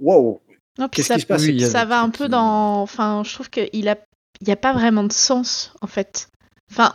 Wow! 0.00 0.40
Non, 0.78 0.88
puis 0.88 0.96
Qu'est-ce 0.98 1.08
ça, 1.08 1.14
qui 1.16 1.20
se 1.22 1.26
passe 1.26 1.42
Oui, 1.42 1.60
ça 1.60 1.84
va 1.84 2.00
un 2.00 2.10
peu 2.10 2.28
dans. 2.28 2.82
Enfin, 2.82 3.22
je 3.24 3.32
trouve 3.34 3.50
qu'il 3.50 3.88
a, 3.88 3.96
il 4.40 4.48
y 4.48 4.52
a 4.52 4.56
pas 4.56 4.72
vraiment 4.72 5.04
de 5.04 5.12
sens 5.12 5.72
en 5.80 5.86
fait. 5.86 6.28
Enfin, 6.70 6.94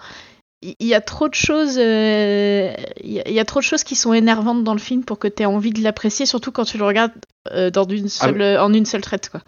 il 0.62 0.76
y 0.88 0.94
a 0.94 1.02
trop 1.02 1.28
de 1.28 1.34
choses, 1.34 1.78
euh, 1.78 2.74
il 3.04 3.12
y, 3.12 3.40
a- 3.40 3.46
trop 3.46 3.60
de 3.60 3.66
choses 3.66 3.84
qui 3.84 3.96
sont 3.96 4.14
énervantes 4.14 4.64
dans 4.64 4.74
le 4.74 4.80
film 4.80 5.04
pour 5.04 5.20
que 5.20 5.28
tu 5.28 5.44
aies 5.44 5.46
envie 5.46 5.72
de 5.72 5.82
l'apprécier, 5.82 6.26
surtout 6.26 6.52
quand 6.54 6.64
tu 6.64 6.78
le 6.78 6.86
regardes 6.86 7.12
euh, 7.52 7.70
dans 7.70 7.84
une 7.86 8.06
Ah 8.06 8.10
seule, 8.10 8.58
en 8.60 8.72
une 8.74 8.86
seule 8.86 9.02
traite, 9.02 9.30
quoi. 9.30 9.42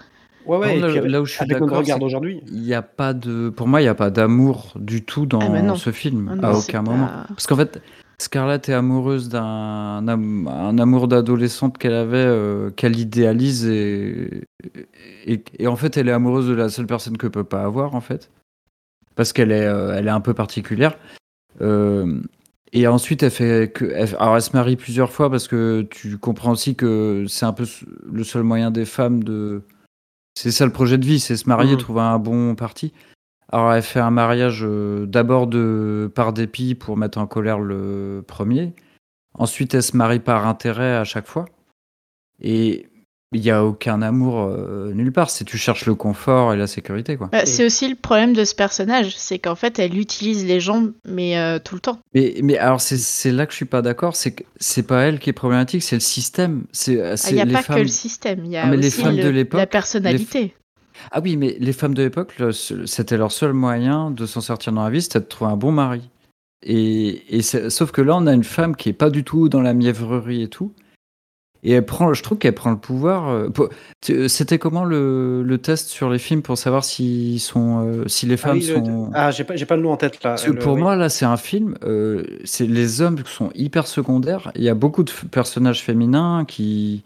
Ouais, 0.46 0.58
ouais. 0.58 0.76
Non, 0.80 0.82
là- 0.82 0.88
puis 0.90 0.98
avec, 1.00 1.12
là 1.12 1.22
où 1.22 1.26
je 1.26 1.34
suis 1.34 1.46
d'accord, 1.48 1.84
d'aujourd'hui. 2.00 2.42
Il 2.48 2.64
y 2.64 2.74
a 2.74 2.82
pas 2.82 3.14
de, 3.14 3.50
pour 3.50 3.68
moi, 3.68 3.82
il 3.82 3.86
n'y 3.86 3.90
a 3.90 3.96
pas 3.96 4.10
d'amour 4.10 4.74
du 4.76 5.04
tout 5.04 5.26
dans 5.26 5.40
Ah 5.40 5.76
ce 5.76 5.92
film, 5.92 6.30
Ah 6.32 6.36
non, 6.36 6.44
à 6.50 6.54
aucun 6.54 6.84
pas- 6.84 6.92
moment. 6.92 7.10
Parce 7.30 7.48
qu'en 7.48 7.56
fait, 7.56 7.82
Scarlett 8.20 8.70
est 8.70 8.74
amoureuse 8.74 9.28
d'un 9.30 10.08
am- 10.08 10.48
un 10.48 10.78
amour 10.78 11.08
d'adolescente 11.08 11.78
qu'elle 11.78 11.94
avait, 11.94 12.18
euh, 12.26 12.70
qu'elle 12.70 12.98
idéalise 12.98 13.66
et, 13.68 14.44
et, 15.26 15.44
et 15.60 15.68
en 15.68 15.76
fait, 15.76 15.98
elle 15.98 16.08
est 16.08 16.14
amoureuse 16.14 16.48
de 16.48 16.54
la 16.54 16.70
seule 16.70 16.88
personne 16.88 17.18
que 17.18 17.28
peut 17.28 17.44
pas 17.44 17.64
avoir 17.64 17.94
en 17.96 18.02
fait, 18.02 18.30
parce 19.16 19.34
qu'elle 19.34 19.52
est, 19.52 19.66
euh, 19.68 19.96
elle 19.98 20.08
est 20.08 20.12
un 20.12 20.22
peu 20.22 20.34
particulière. 20.34 20.98
Euh, 21.62 22.22
et 22.74 22.88
ensuite, 22.88 23.24
elle 23.24 23.32
fait 23.32 23.72
que, 23.74 23.86
elle, 23.94 24.10
alors 24.20 24.36
elle 24.36 24.42
se 24.42 24.52
marie 24.54 24.76
plusieurs 24.76 25.12
fois 25.12 25.30
parce 25.30 25.48
que 25.48 25.82
tu 25.90 26.18
comprends 26.18 26.52
aussi 26.52 26.76
que 26.76 27.26
c'est 27.28 27.46
un 27.46 27.54
peu 27.54 27.66
le 28.12 28.24
seul 28.24 28.44
moyen 28.44 28.72
des 28.72 28.86
femmes 28.86 29.24
de, 29.24 29.62
c'est 30.38 30.52
ça 30.52 30.66
le 30.66 30.72
projet 30.72 30.98
de 30.98 31.06
vie, 31.06 31.20
c'est 31.20 31.38
se 31.38 31.48
marier, 31.50 31.74
Mhm. 31.74 31.78
trouver 31.80 32.02
un 32.02 32.20
bon 32.20 32.56
parti. 32.56 32.94
Alors 33.52 33.72
elle 33.74 33.84
fait 33.84 34.00
un 34.00 34.12
mariage 34.12 34.62
euh, 34.64 35.06
d'abord 35.06 35.48
de 35.48 36.12
par 36.14 36.34
dépit 36.34 36.76
pour 36.76 36.98
mettre 36.98 37.18
en 37.20 37.28
colère 37.28 37.60
le 37.60 38.24
premier. 38.28 38.74
Ensuite 39.34 39.74
elle 39.74 39.84
se 39.84 39.96
marie 39.96 40.20
par 40.20 40.48
intérêt 40.48 40.96
à 40.96 41.04
chaque 41.04 41.28
fois. 41.28 41.46
Et 42.42 42.88
il 43.36 43.42
n'y 43.42 43.52
a 43.52 43.64
aucun 43.66 44.02
amour 44.02 44.40
euh, 44.42 44.92
nulle 44.94 45.12
part. 45.12 45.30
C'est 45.30 45.44
tu 45.44 45.58
cherches 45.58 45.86
le 45.86 45.96
confort 45.96 46.54
et 46.54 46.58
la 46.58 46.68
sécurité 46.68 47.18
quoi. 47.18 47.30
Bah, 47.32 47.46
C'est 47.46 47.66
aussi 47.66 47.88
le 47.90 47.96
problème 47.96 48.34
de 48.34 48.44
ce 48.46 48.56
personnage, 48.56 49.14
c'est 49.18 49.40
qu'en 49.40 49.56
fait, 49.56 49.78
elle 49.80 49.98
utilise 49.98 50.46
les 50.46 50.60
gens, 50.60 50.88
mais 51.08 51.38
euh, 51.38 51.60
tout 51.64 51.76
le 51.76 51.82
temps. 51.82 52.00
Mais, 52.14 52.36
mais 52.44 52.58
alors 52.58 52.82
c'est 52.82 52.98
c'est 52.98 53.32
là 53.32 53.46
que 53.46 53.52
je 53.52 53.58
suis 53.58 53.66
pas 53.66 53.82
d'accord. 53.82 54.16
C'est 54.16 54.32
que 54.32 54.44
c'est 54.60 54.84
pas 54.88 55.02
elle 55.04 55.20
qui 55.20 55.30
est 55.30 55.34
problématique, 55.34 55.84
c'est 55.84 55.96
le 55.98 56.00
système. 56.02 56.64
C'est 56.72 57.00
Ah, 57.02 57.16
Il 57.30 57.36
n'y 57.36 57.42
a 57.42 57.46
les 57.46 57.54
pas 57.54 57.62
femmes. 57.64 57.76
que 57.78 57.82
le 57.82 57.88
système, 57.88 58.46
il 58.46 58.52
y 58.52 58.58
a 58.58 58.64
Ah, 58.66 58.68
mais 58.68 58.78
les 58.78 58.88
aussi 58.88 59.02
femmes 59.02 59.18
de 59.18 59.30
l'époque, 59.30 59.60
la 59.60 59.68
personnalité. 59.68 60.54
Ah 61.12 61.20
oui, 61.22 61.36
mais 61.38 61.58
les 61.60 61.74
femmes 61.74 61.94
de 61.94 62.04
l'époque, 62.04 62.40
le- 62.40 62.52
c'était 62.54 63.18
leur 63.18 63.32
seul 63.32 63.52
moyen 63.54 64.12
de 64.12 64.26
s'en 64.26 64.42
sortir 64.42 64.72
dans 64.74 64.84
la 64.84 64.90
vie, 64.90 65.02
c'était 65.02 65.20
de 65.20 65.26
trouver 65.26 65.52
un 65.52 65.58
bon 65.58 65.72
mari. 65.72 66.10
Et, 66.64 67.38
et 67.38 67.42
sauf 67.42 67.92
que 67.92 68.02
là, 68.02 68.16
on 68.16 68.26
a 68.28 68.34
une 68.34 68.44
femme 68.44 68.76
qui 68.76 68.90
est 68.90 68.94
pas 68.94 69.10
du 69.10 69.24
tout 69.24 69.50
dans 69.50 69.62
la 69.62 69.74
mièvrerie 69.74 70.42
et 70.42 70.48
tout. 70.48 70.72
Et 71.68 71.72
elle 71.72 71.86
prend, 71.86 72.14
je 72.14 72.22
trouve 72.22 72.38
qu'elle 72.38 72.54
prend 72.54 72.70
le 72.70 72.78
pouvoir. 72.78 73.28
euh, 73.28 73.50
C'était 74.28 74.60
comment 74.60 74.84
le, 74.84 75.42
le 75.42 75.58
test 75.58 75.90
sur 75.90 76.12
les 76.12 76.20
films 76.20 76.44
pour 76.44 76.60
savoir 76.60 76.84
s'ils 76.84 77.40
sont, 77.40 77.88
euh, 77.88 78.08
si 78.08 78.28
les 78.28 78.36
Ah, 78.36 78.38
femmes 78.38 78.60
le- 78.60 78.62
sont. 78.62 79.10
ah, 79.16 79.32
j'ai 79.32 79.44
pas, 79.44 79.56
j'ai 79.56 79.66
pas 79.66 79.76
le 79.76 79.82
nom 79.82 79.92
en 79.92 79.98
tête 79.98 80.24
là. 80.24 80.32
Parce 80.32 80.44
que 80.44 80.52
Le- 80.52 80.60
pour 80.60 80.74
oui. 80.76 80.82
moi, 80.82 80.96
là, 80.96 81.10
c'est 81.10 81.26
un 81.26 81.38
film. 81.38 81.76
euh, 81.84 82.24
c'est 82.44 82.68
les 82.68 83.02
hommes 83.02 83.18
sont 83.26 83.50
hyper 83.56 83.88
secondaires. 83.88 84.52
Il 84.56 84.62
y 84.64 84.70
a 84.70 84.76
beaucoup 84.76 85.04
de 85.04 85.12
personnages 85.32 85.82
féminins 85.84 86.46
qui 86.48 87.04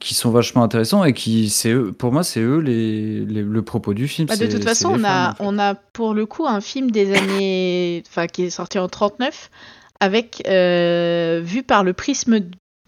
qui 0.00 0.14
sont 0.14 0.30
vachement 0.30 0.64
intéressants 0.64 1.04
et 1.04 1.12
qui 1.12 1.48
c'est 1.48 1.70
eux. 1.70 1.92
Pour 1.92 2.10
moi, 2.10 2.24
c'est 2.24 2.40
eux 2.40 2.58
les, 2.58 3.24
les- 3.24 3.42
le 3.42 3.62
propos 3.62 3.94
du 3.94 4.08
film. 4.08 4.26
Bah, 4.26 4.36
de 4.36 4.46
toute 4.46 4.64
façon, 4.64 4.88
on 4.92 5.04
a, 5.04 5.06
femmes, 5.06 5.30
en 5.30 5.34
fait. 5.34 5.42
on 5.44 5.58
a 5.60 5.74
pour 5.74 6.14
le 6.14 6.26
coup 6.26 6.46
un 6.48 6.60
film 6.60 6.90
des 6.90 7.14
années, 7.16 8.02
enfin 8.08 8.26
qui 8.26 8.44
est 8.44 8.50
sorti 8.50 8.80
en 8.80 8.88
39, 8.88 9.50
avec 10.00 10.42
euh, 10.48 11.40
vu 11.44 11.62
par 11.62 11.84
le 11.84 11.92
prisme 11.92 12.40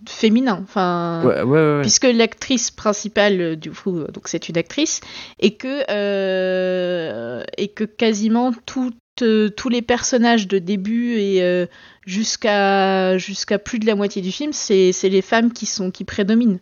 féminin. 0.07 0.61
Enfin, 0.63 1.23
Ouais, 1.25 1.43
ouais, 1.43 1.43
ouais, 1.43 1.77
ouais. 1.77 1.81
puisque 1.83 2.05
l'actrice 2.05 2.71
principale 2.71 3.41
euh, 3.41 3.57
du 3.57 3.71
coup, 3.71 4.05
donc 4.13 4.29
c'est 4.29 4.49
une 4.49 4.57
actrice, 4.57 5.01
et 5.41 5.55
que 5.55 5.83
euh, 5.91 7.43
et 7.57 7.69
que 7.69 7.85
quasiment 7.85 8.53
euh, 9.23 9.49
tous 9.49 9.69
les 9.69 9.83
personnages 9.83 10.47
de 10.47 10.59
début 10.59 11.19
et 11.19 11.43
euh, 11.43 11.67
jusqu'à 12.07 13.19
jusqu'à 13.19 13.59
plus 13.59 13.79
de 13.79 13.87
la 13.87 13.95
moitié 13.95 14.23
du 14.23 14.33
film, 14.33 14.53
c'est 14.53 14.93
c'est 14.93 15.09
les 15.09 15.23
femmes 15.23 15.53
qui 15.53 15.67
sont 15.67 15.91
qui 15.91 16.05
prédominent. 16.05 16.59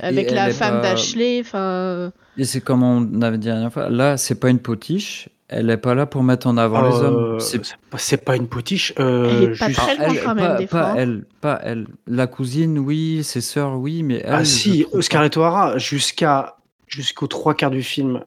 Avec 0.00 0.32
la 0.32 0.50
femme 0.50 0.80
pas- 0.80 0.90
d'Ashley, 0.90 1.40
enfin. 1.40 2.12
Et 2.36 2.44
c'est 2.44 2.60
comme 2.60 2.82
on 2.82 3.22
avait 3.22 3.38
dit 3.38 3.46
la 3.46 3.54
dernière 3.54 3.72
fois. 3.72 3.88
Là, 3.88 4.16
c'est 4.16 4.34
pas 4.34 4.50
une 4.50 4.58
potiche. 4.58 5.28
Elle 5.56 5.70
est 5.70 5.76
pas 5.76 5.94
là 5.94 6.04
pour 6.06 6.22
mettre 6.24 6.46
en 6.48 6.56
avant 6.56 6.82
les 6.82 6.96
hommes. 6.96 7.34
Euh, 7.36 7.38
C'est 7.38 7.60
c'est 7.96 8.16
pas- 8.24 8.34
une 8.34 8.48
potiche. 8.48 8.92
euh, 8.98 9.30
Elle 9.30 9.42
est 9.52 9.58
pas 9.58 9.68
juste- 9.68 9.78
très 9.80 9.96
loin 9.96 10.04
elle, 10.08 10.22
quand 10.24 10.34
même, 10.34 10.46
pas, 10.48 10.56
des 10.56 10.66
pas 10.66 10.82
fois, 10.90 10.94
elle, 11.00 11.24
pas 11.40 11.60
elle. 11.62 11.86
La 12.08 12.26
cousine, 12.26 12.78
oui. 12.78 13.22
Ses 13.22 13.40
sœurs, 13.40 13.78
oui, 13.78 14.02
mais 14.02 14.20
elle. 14.24 14.34
Ah 14.34 14.44
si. 14.44 14.84
Scarlett 15.00 15.36
O'Hara, 15.36 15.78
jusqu'à 15.78 16.56
jusqu'aux 16.88 17.28
trois 17.28 17.54
quarts 17.54 17.70
du 17.70 17.82
film. 17.82 18.24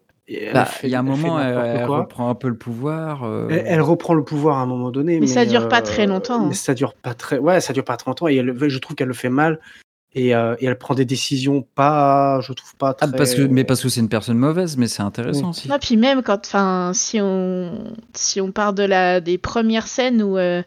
Bah, 0.53 0.67
il 0.83 0.89
y 0.89 0.95
a 0.95 0.99
un 0.99 1.03
elle 1.03 1.09
moment, 1.09 1.39
elle, 1.39 1.55
elle 1.77 1.85
reprend 1.85 2.29
un 2.29 2.35
peu 2.35 2.49
le 2.49 2.57
pouvoir. 2.57 3.23
euh, 3.23 3.47
Elle, 3.49 3.63
elle 3.65 3.81
reprend 3.81 4.13
le 4.13 4.23
pouvoir 4.23 4.57
à 4.57 4.61
un 4.61 4.65
moment 4.65 4.91
donné. 4.91 5.19
Mais 5.21 5.27
ça 5.27 5.45
dure 5.45 5.67
pas 5.69 5.81
très 5.81 6.05
longtemps, 6.05 6.41
hein. 6.41 6.45
Mais 6.49 6.53
ça 6.53 6.73
dure 6.73 6.93
pas 6.93 7.13
très. 7.13 7.37
Ouais, 7.37 7.61
ça 7.61 7.71
dure 7.73 7.85
pas 7.85 7.95
très 7.97 8.09
longtemps. 8.09 8.27
Et 8.27 8.35
elle- 8.35 8.55
je 8.69 8.77
trouve 8.79 8.95
qu'elle 8.95 9.07
le 9.07 9.13
fait 9.13 9.29
mal. 9.29 9.59
Et, 10.17 10.33
euh, 10.33 10.55
et 10.59 10.65
elle 10.65 10.77
prend 10.77 10.95
des 10.95 11.05
décisions 11.05 11.65
pas. 11.75 12.39
Je 12.41 12.51
trouve 12.51 12.75
pas 12.75 12.93
très. 12.95 13.07
Ah, 13.07 13.11
parce 13.15 13.35
que, 13.35 13.43
mais 13.43 13.63
parce 13.63 13.83
que 13.83 13.89
c'est 13.89 13.99
une 13.99 14.09
personne 14.09 14.37
mauvaise, 14.37 14.75
mais 14.75 14.87
c'est 14.87 15.03
intéressant 15.03 15.51
aussi. 15.51 15.69
Non, 15.69 15.77
puis 15.79 15.95
même 15.95 16.23
quand, 16.23 16.45
enfin, 16.45 16.91
si 16.95 17.19
on, 17.21 17.93
si 18.15 18.41
on 18.41 18.51
part 18.51 18.73
de 18.73 18.81
la, 18.83 19.21
des 19.21 19.37
premières 19.37 19.87
scènes 19.87 20.23
où, 20.23 20.37
euh, 20.37 20.63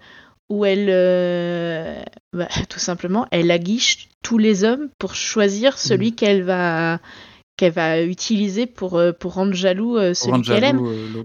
où 0.48 0.64
elle, 0.64 0.86
euh, 0.88 2.00
bah, 2.32 2.48
tout 2.68 2.78
simplement, 2.78 3.26
elle 3.32 3.50
aguiche 3.50 4.08
tous 4.22 4.38
les 4.38 4.62
hommes 4.62 4.88
pour 4.98 5.14
choisir 5.16 5.72
Mm. 5.72 5.76
celui 5.78 6.14
qu'elle 6.14 6.42
va, 6.44 7.00
qu'elle 7.60 7.72
va 7.72 8.00
utiliser 8.02 8.64
pour, 8.64 8.96
euh, 8.96 9.12
pour 9.12 9.34
rendre 9.34 9.52
jaloux 9.52 9.98
euh, 9.98 10.14
celui 10.14 10.32
rendre 10.32 10.46
qu'elle 10.46 10.64
aime. 10.64 10.80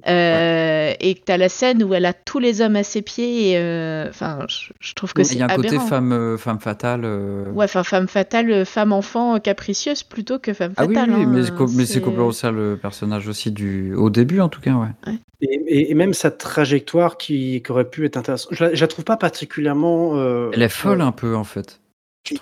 euh, 0.05 0.93
Et 0.99 1.15
que 1.15 1.21
t'as 1.23 1.37
la 1.37 1.47
scène 1.47 1.81
où 1.81 1.93
elle 1.93 2.05
a 2.05 2.11
tous 2.11 2.39
les 2.39 2.59
hommes 2.59 2.75
à 2.75 2.83
ses 2.83 3.01
pieds. 3.01 3.51
et, 3.51 3.57
euh, 3.57 4.09
Enfin, 4.09 4.39
je, 4.49 4.73
je 4.81 4.93
trouve 4.93 5.13
que 5.13 5.21
Il 5.21 5.25
c'est 5.25 5.35
y 5.37 5.41
a 5.41 5.45
un 5.45 5.55
côté 5.55 5.79
femme, 5.79 6.11
euh, 6.11 6.37
femme 6.37 6.59
fatale. 6.59 7.03
euh. 7.05 7.49
Ouais, 7.53 7.63
enfin, 7.65 7.83
femme 7.83 8.09
fatale, 8.09 8.65
femme 8.65 8.91
enfant 8.91 9.39
capricieuse 9.39 10.03
plutôt 10.03 10.37
que 10.37 10.53
femme 10.53 10.73
Ah 10.75 10.85
oui, 10.85 10.95
fatale. 10.95 11.13
oui, 11.15 11.23
hein, 11.23 11.29
mais, 11.77 11.85
c'est 11.85 12.01
complètement 12.01 12.31
ça 12.33 12.51
le 12.51 12.77
personnage 12.81 13.27
aussi 13.29 13.51
du 13.51 13.93
au 13.95 14.09
début 14.09 14.41
en 14.41 14.49
tout 14.49 14.59
cas, 14.61 14.73
ouais. 14.73 15.13
Et, 15.41 15.47
et- 15.67 15.91
et 15.91 15.93
même 15.95 16.13
sa 16.13 16.31
trajectoire 16.31 17.17
qui, 17.17 17.61
qui 17.63 17.71
aurait 17.71 17.89
pu 17.89 18.05
être 18.05 18.17
intéressante. 18.17 18.53
Je 18.53 18.63
la, 18.65 18.73
je 18.73 18.81
la 18.81 18.87
trouve 18.87 19.05
pas 19.05 19.17
particulièrement. 19.17 20.17
euh, 20.17 20.49
Elle 20.53 20.61
est 20.63 20.69
folle 20.69 21.01
euh, 21.01 21.05
un 21.05 21.11
peu 21.13 21.35
en 21.35 21.43
fait. 21.45 21.79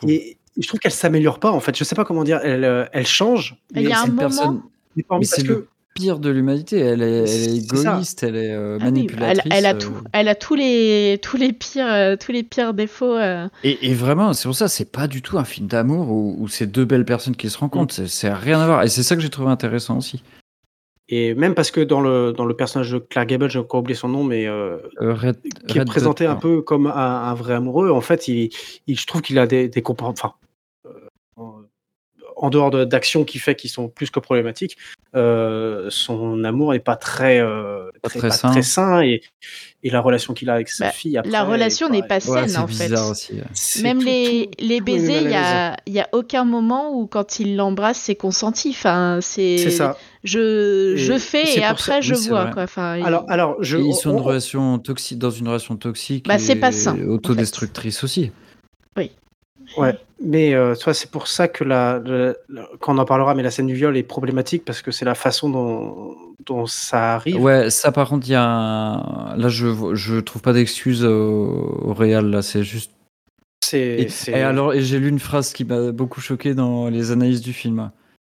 et 0.08 0.38
je 0.60 0.68
trouve 0.68 0.80
qu'elle 0.80 0.92
s'améliore 0.92 1.40
pas 1.40 1.52
en 1.52 1.60
fait. 1.60 1.76
Je 1.78 1.84
sais 1.84 1.96
pas 1.96 2.06
comment 2.06 2.24
dire. 2.24 2.40
Elle, 2.44 2.64
euh, 2.64 2.86
elle 2.94 3.08
change. 3.08 3.56
Il 3.76 3.82
y 3.82 3.86
mais 3.86 3.92
a 3.92 3.96
C'est 3.96 4.02
un 4.04 4.06
moment- 4.08 4.20
personne, 4.20 4.62
mais 4.96 5.04
parce 5.10 5.38
le 5.44 5.56
que 5.56 5.68
pire 5.96 6.18
de 6.20 6.30
l'humanité. 6.32 6.80
Elle 6.80 7.02
est, 7.04 7.06
elle 7.06 7.24
est 7.24 7.28
C'est 7.62 7.78
ça. 7.78 7.92
égoïste, 7.94 8.24
elle 8.24 8.36
est 8.36 8.52
euh, 8.52 8.78
Ah 8.82 8.86
oui, 8.86 8.92
manipulatrice. 8.92 9.42
elle, 9.46 9.52
elle 9.58 9.66
a 9.68 9.74
euh. 9.76 9.78
tout. 9.78 9.94
Elle 10.12 10.28
a 10.28 10.34
tous 10.36 10.56
les, 10.56 11.20
tous 11.22 11.38
les 11.38 11.54
pires, 11.54 11.86
euh, 11.88 12.16
tous 12.16 12.32
les 12.32 12.42
pires 12.44 12.74
défauts. 12.74 13.16
euh. 13.16 13.48
Et, 13.64 13.90
et 13.90 13.94
vraiment, 13.94 14.34
c'est 14.34 14.48
pour 14.48 14.56
ça, 14.56 14.68
c'est 14.68 14.92
pas 14.92 15.08
du 15.08 15.22
tout 15.22 15.38
un 15.38 15.44
film 15.44 15.68
d'amour 15.68 16.10
où, 16.10 16.36
où 16.40 16.48
c'est 16.48 16.66
deux 16.66 16.86
belles 16.86 17.06
personnes 17.06 17.36
qui 17.36 17.50
se 17.50 17.58
rencontrent. 17.60 17.94
C'est- 17.94 18.08
C'est 18.08 18.34
rien 18.34 18.60
à 18.60 18.66
voir. 18.66 18.84
Et 18.84 18.88
c'est 18.90 19.04
ça 19.04 19.16
que 19.16 19.22
j'ai 19.22 19.30
trouvé 19.30 19.50
intéressant 19.52 19.98
aussi. 19.98 20.24
Et 21.10 21.34
même 21.36 21.54
parce 21.54 21.70
que 21.72 21.82
dans 21.82 22.00
le 22.02 22.32
dans 22.32 22.46
le 22.46 22.56
personnage 22.56 22.92
de 22.92 22.98
Clark 23.00 23.28
Gable, 23.28 23.50
j'ai 23.50 23.60
encore 23.60 23.82
oublié 23.82 23.96
son 23.96 24.08
nom, 24.10 24.24
mais 24.24 24.48
euh, 24.48 24.78
Euh, 25.02 25.14
Red- 25.14 25.42
qui 25.68 25.78
est 25.78 25.82
Red 25.82 25.88
présenté 25.88 26.26
un 26.26 26.36
peu 26.36 26.62
comme 26.62 26.88
un, 26.88 26.92
un 26.94 27.34
vrai 27.34 27.54
amoureux. 27.56 27.90
En 27.92 28.02
fait, 28.02 28.28
il, 28.28 28.50
il- 28.88 28.98
je 28.98 29.06
trouve 29.06 29.22
qu'il 29.22 29.38
a 29.40 29.46
des, 29.48 29.68
des 29.68 29.82
comportements, 29.82 30.34
enfin, 30.86 30.94
euh, 31.38 31.42
en, 32.36 32.50
dehors 32.50 32.72
de- 32.72 32.84
d'actions 32.86 33.24
qui 33.26 33.38
fait 33.40 33.56
qu'ils 33.56 33.70
sont 33.70 33.88
plus 33.90 34.10
que 34.10 34.20
problématiques, 34.20 34.78
euh, 35.16 35.88
son 35.90 36.44
amour 36.44 36.72
n'est 36.74 36.80
pas 36.80 36.96
très, 36.96 37.40
euh, 37.40 37.90
Pas 38.02 38.10
très, 38.10 38.20
très 38.20 38.28
pas 38.30 38.34
sain. 38.36 38.52
très 38.52 38.62
sain 38.64 39.02
et, 39.02 39.22
et 39.84 39.90
la 39.90 40.02
relation 40.02 40.34
qu'il 40.34 40.50
a 40.50 40.56
avec 40.56 40.70
sa 40.70 40.86
Bah, 40.86 40.92
fille. 40.92 41.18
Après, 41.18 41.30
la 41.32 41.44
relation 41.44 41.90
n'est 41.90 42.02
pas 42.04 42.20
saine 42.20 42.58
en 42.58 42.68
fait. 42.68 42.88
bizarre 42.90 43.12
aussi. 43.12 43.34
ouais. 43.34 43.44
c'est 43.54 43.84
Même 43.84 44.00
tout- 44.00 44.06
les, 44.06 44.50
tout- 44.58 44.66
les 44.66 44.78
tout 44.80 44.84
baisers, 44.86 45.22
il 45.22 45.28
y 45.30 45.34
mal 45.34 45.34
à 45.36 45.74
a, 45.74 45.78
il 45.86 45.94
y 45.94 46.00
a 46.00 46.10
aucun 46.12 46.44
moment 46.46 46.98
où 46.98 47.08
quand 47.08 47.40
il 47.40 47.56
l'embrasse, 47.56 48.00
c'est 48.00 48.16
consenti. 48.16 48.70
Enfin, 48.72 49.20
c'est. 49.22 49.58
C'est 49.58 49.70
ça. 49.72 49.98
Je, 50.24 50.94
je 50.96 51.18
fais 51.18 51.58
et 51.60 51.64
après 51.64 51.84
ça- 51.84 52.02
je 52.02 52.14
oui, 52.16 52.28
vois 52.30 52.46
quoi. 52.48 52.64
Enfin, 52.64 53.04
Alors, 53.04 53.26
alors 53.28 53.58
je, 53.62 53.78
ils 53.78 53.94
sont 53.94 54.12
on- 54.12 54.14
une 54.14 54.20
on- 54.20 54.24
relation 54.24 54.80
toxique, 54.80 55.20
dans 55.20 55.32
une 55.32 55.48
relation 55.48 55.76
toxique. 55.76 56.26
Bah, 56.28 56.38
c'est 56.40 56.54
et 56.54 56.60
pas 56.60 56.72
sain, 56.72 56.96
en 56.98 57.08
Autodestructrice 57.10 58.04
aussi. 58.04 58.32
Ouais, 59.78 59.98
mais 60.24 60.54
euh, 60.54 60.76
c'est 60.76 61.10
pour 61.10 61.28
ça 61.28 61.48
que 61.48 61.64
la, 61.64 62.00
la- 62.06 62.36
la- 62.50 62.70
quand 62.80 62.94
on 62.96 62.98
en 63.00 63.06
parlera, 63.06 63.34
mais 63.34 63.42
la 63.44 63.50
scène 63.50 63.66
du 63.68 63.74
viol 63.74 63.98
est 63.98 64.04
problématique 64.04 64.64
parce 64.66 64.82
que 64.84 64.92
c'est 64.92 65.06
la 65.06 65.16
façon 65.16 65.50
dont, 65.50 66.16
dont 66.46 66.68
ça 66.68 67.16
arrive. 67.16 67.42
Ouais, 67.42 67.70
ça 67.72 67.92
par 67.92 68.08
contre, 68.10 68.28
il 68.28 68.32
y 68.32 68.36
a 68.36 68.44
un... 68.46 69.36
Là, 69.36 69.48
je, 69.50 69.96
je 69.96 70.20
trouve 70.20 70.42
pas 70.44 70.54
d'excuse 70.54 71.04
au, 71.04 71.80
au 71.86 71.94
réal, 71.94 72.30
là. 72.30 72.42
C'est 72.44 72.64
juste. 72.64 72.92
c'est. 73.64 73.80
Et, 73.80 74.10
c'est- 74.10 74.32
et 74.34 74.42
alors, 74.44 74.74
et 74.74 74.82
j'ai 74.82 75.00
lu 75.00 75.08
une 75.10 75.20
phrase 75.20 75.54
qui 75.54 75.66
m'a 75.66 75.92
beaucoup 75.92 76.22
choqué 76.22 76.54
dans 76.54 76.90
les 76.90 77.12
analyses 77.12 77.42
du 77.42 77.54
film. 77.54 77.90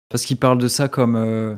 Parce 0.10 0.24
qu'il 0.26 0.38
parle 0.38 0.60
de 0.60 0.68
ça 0.70 0.88
comme 0.88 1.16
euh, 1.18 1.56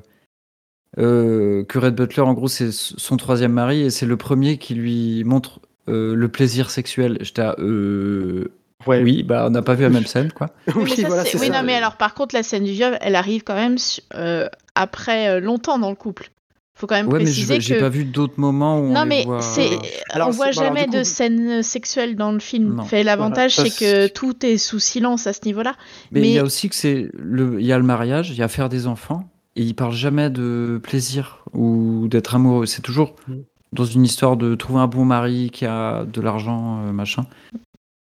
euh, 0.98 1.64
que 1.66 1.78
Red 1.80 1.96
Butler, 1.96 2.22
en 2.24 2.34
gros, 2.34 2.48
c'est 2.48 2.72
son 2.72 3.18
troisième 3.18 3.52
mari 3.54 3.82
et 3.82 3.90
c'est 3.90 4.06
le 4.06 4.18
premier 4.18 4.58
qui 4.58 4.76
lui 4.76 5.24
montre 5.24 5.60
euh, 5.90 6.16
le 6.16 6.28
plaisir 6.30 6.70
sexuel. 6.72 7.18
J'étais 7.22 7.42
à, 7.42 7.56
euh, 7.60 8.52
Ouais. 8.88 9.02
oui, 9.02 9.24
bah 9.24 9.46
on 9.48 9.50
n'a 9.50 9.62
pas 9.62 9.74
vu 9.74 9.84
la 9.84 9.90
même 9.90 10.06
scène, 10.06 10.32
quoi. 10.32 10.50
Oui, 10.76 10.84
mais, 10.98 11.02
ça, 11.04 11.08
voilà, 11.08 11.24
c'est- 11.26 11.32
c'est 11.38 11.40
oui, 11.40 11.48
ça. 11.48 11.54
non, 11.62 11.66
mais 11.66 11.74
alors 11.76 11.98
par 11.98 12.14
contre, 12.14 12.36
la 12.36 12.44
scène 12.44 12.64
du 12.66 12.72
viol, 12.72 12.98
elle 13.02 13.16
arrive 13.16 13.44
quand 13.44 13.56
même 13.56 13.78
euh, 14.16 14.48
après 14.76 15.28
euh, 15.30 15.40
longtemps 15.40 15.80
dans 15.80 15.90
le 15.90 15.96
couple. 15.96 16.30
Faut 16.78 16.88
quand 16.88 16.96
même 16.96 17.08
Ouais, 17.08 17.20
mais 17.20 17.24
préciser 17.24 17.56
je- 17.56 17.62
j'ai 17.62 17.76
que. 17.76 17.80
pas 17.80 17.90
vu 17.90 18.04
d'autres 18.04 18.38
moments 18.38 18.78
où 18.80 18.84
on 18.84 18.92
non, 18.94 19.04
les 19.04 19.08
mais 19.08 19.24
voit- 19.24 19.42
c'est. 19.42 19.70
Alors, 20.10 20.28
on 20.28 20.32
voit 20.32 20.48
alors, 20.48 20.62
jamais 20.66 20.86
coup- 20.88 20.92
de 20.92 21.04
scène 21.04 21.64
sexuelle 21.64 22.16
dans 22.18 22.34
le 22.34 22.40
film. 22.40 22.84
Fait 22.86 23.02
l'avantage, 23.04 23.56
Voilà, 23.56 23.70
c'est 23.72 23.80
que 23.80 24.08
tout 24.14 24.46
est 24.46 24.58
sous 24.58 24.80
silence 24.80 25.26
à 25.26 25.32
ce 25.34 25.40
niveau-là. 25.46 25.76
Mais 26.12 26.20
il 26.22 26.26
y 26.28 26.34
mais- 26.34 26.40
a 26.40 26.44
aussi 26.44 26.68
que 26.68 26.76
c'est 26.76 27.08
le, 27.14 27.62
il 27.62 27.66
y 27.66 27.72
a 27.72 27.78
le 27.78 27.86
mariage, 27.86 28.30
il 28.30 28.36
y 28.36 28.44
a 28.44 28.50
faire 28.50 28.68
des 28.68 28.88
enfants, 28.88 29.24
et 29.56 29.64
il 29.64 29.76
parle 29.76 29.94
jamais 29.94 30.30
de 30.30 30.80
plaisir 30.84 31.44
ou 31.54 32.08
d'être 32.08 32.36
amoureux. 32.36 32.66
C'est 32.66 32.82
toujours 32.82 33.16
Mm. 33.28 33.34
dans 33.74 33.86
une 33.86 34.04
histoire 34.04 34.38
de 34.38 34.56
trouver 34.56 34.80
un 34.80 34.88
bon 34.88 35.06
mari 35.06 35.50
qui 35.52 35.66
a 35.66 36.06
de 36.06 36.22
l'argent, 36.22 36.82
euh, 36.86 36.92
machin. 36.92 37.26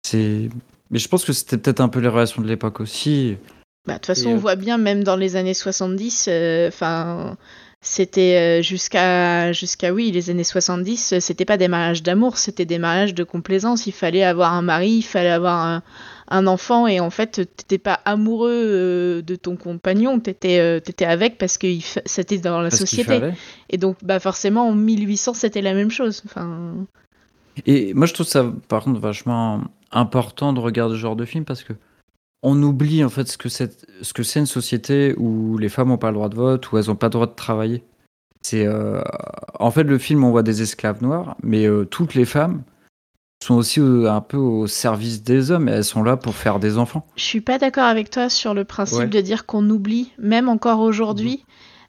C'est, 0.03 0.49
mais 0.91 0.99
je 0.99 1.09
pense 1.09 1.24
que 1.24 1.32
c'était 1.32 1.59
peut-être 1.59 1.80
un 1.80 1.89
peu 1.89 2.01
les 2.01 2.09
relations 2.09 2.43
de 2.43 2.49
l'époque 2.49 2.80
aussi. 2.80 3.37
Bah, 3.87 3.95
de 3.95 3.99
toute 3.99 4.07
façon, 4.07 4.30
Et, 4.30 4.32
on 4.32 4.37
euh, 4.37 4.41
voit 4.41 4.57
bien, 4.57 4.78
même 4.78 5.05
dans 5.05 5.16
les 5.16 5.37
années 5.37 5.55
70, 5.55 6.26
euh, 6.28 6.68
enfin, 6.68 7.37
c'était 7.80 8.62
jusqu'à, 8.62 9.53
jusqu'à, 9.53 9.93
oui, 9.93 10.11
les 10.11 10.30
années 10.30 10.45
70, 10.45 11.12
euh, 11.12 11.20
c'était 11.20 11.45
pas 11.45 11.57
des 11.57 11.68
mariages 11.68 12.03
d'amour, 12.03 12.37
c'était 12.37 12.64
des 12.64 12.78
mariages 12.78 13.14
de 13.14 13.24
complaisance. 13.24 13.87
Il 13.87 13.93
fallait 13.93 14.24
avoir 14.24 14.53
un 14.53 14.62
mari, 14.62 14.91
il 14.91 15.03
fallait 15.03 15.30
avoir 15.30 15.64
un, 15.64 15.82
un 16.29 16.47
enfant, 16.47 16.87
et 16.87 16.99
en 17.01 17.11
fait, 17.11 17.49
t'étais 17.57 17.79
pas 17.79 18.01
amoureux 18.05 18.51
euh, 18.53 19.22
de 19.22 19.37
ton 19.37 19.57
compagnon, 19.57 20.18
t'étais, 20.18 20.59
euh, 20.59 20.81
t'étais 20.81 21.05
avec 21.05 21.39
parce 21.39 21.57
que 21.59 21.66
fa- 21.81 22.01
c'était 22.05 22.39
dans 22.39 22.61
la 22.61 22.70
Parce 22.70 22.81
société. 22.81 23.31
Et 23.70 23.79
donc, 23.79 23.97
bah, 24.03 24.18
forcément, 24.20 24.68
en 24.68 24.74
1800, 24.74 25.35
c'était 25.35 25.62
la 25.62 25.74
même 25.74 25.91
chose. 25.91 26.22
Enfin, 26.27 26.74
Et 27.66 27.95
moi, 27.95 28.07
je 28.07 28.14
trouve 28.14 28.27
ça, 28.27 28.53
par 28.68 28.83
contre, 28.85 29.01
vachement 29.01 29.62
important 29.93 30.53
de 30.53 30.61
regarder 30.61 30.95
ce 30.97 31.01
genre 31.01 31.16
de 31.16 31.24
film 31.24 31.45
parce 31.45 31.62
que 31.62 31.72
on 32.43 32.61
oublie 32.62 33.03
en 33.03 33.09
fait 33.09 33.27
ce 33.29 33.39
que 33.39 33.49
c'est, 33.49 33.87
ce 34.03 34.12
que 34.12 34.22
c'est 34.22 34.41
une 34.41 34.47
société 34.47 35.14
où 35.16 35.57
les 35.59 35.68
femmes 35.68 35.89
n'ont 35.89 35.97
pas 35.99 36.09
le 36.11 36.14
droit 36.14 36.29
de 36.29 36.35
vote, 36.37 36.70
où 36.70 36.77
elles 36.79 36.87
n'ont 36.87 36.95
pas 36.97 37.07
le 37.07 37.12
droit 37.12 37.27
de 37.27 37.35
travailler. 37.35 37.83
C'est, 38.43 38.66
euh, 38.66 39.01
en 39.59 39.70
fait, 39.70 39.83
le 39.85 39.99
film, 39.99 40.22
on 40.22 40.31
voit 40.31 40.43
des 40.43 40.62
esclaves 40.62 41.03
noirs, 41.03 41.37
mais 41.43 41.66
euh, 41.66 41.85
toutes 41.85 42.14
les 42.14 42.24
femmes 42.24 42.62
sont 43.45 43.55
aussi 43.57 43.80
euh, 43.80 44.11
un 44.11 44.20
peu 44.20 44.37
au 44.39 44.66
service 44.66 45.22
des 45.22 45.51
hommes 45.51 45.68
et 45.68 45.72
elles 45.72 45.84
sont 45.84 46.03
là 46.03 46.16
pour 46.16 46.34
faire 46.34 46.59
des 46.59 46.78
enfants. 46.78 47.07
Je 47.16 47.22
suis 47.22 47.41
pas 47.41 47.59
d'accord 47.59 47.84
avec 47.84 48.11
toi 48.11 48.28
sur 48.28 48.55
le 48.55 48.64
principe 48.64 48.99
Ouais. 48.99 49.07
de 49.07 49.20
dire 49.20 49.47
qu'on 49.47 49.68
oublie, 49.68 50.12
même 50.18 50.49
encore 50.49 50.80
aujourd'hui. 50.80 51.45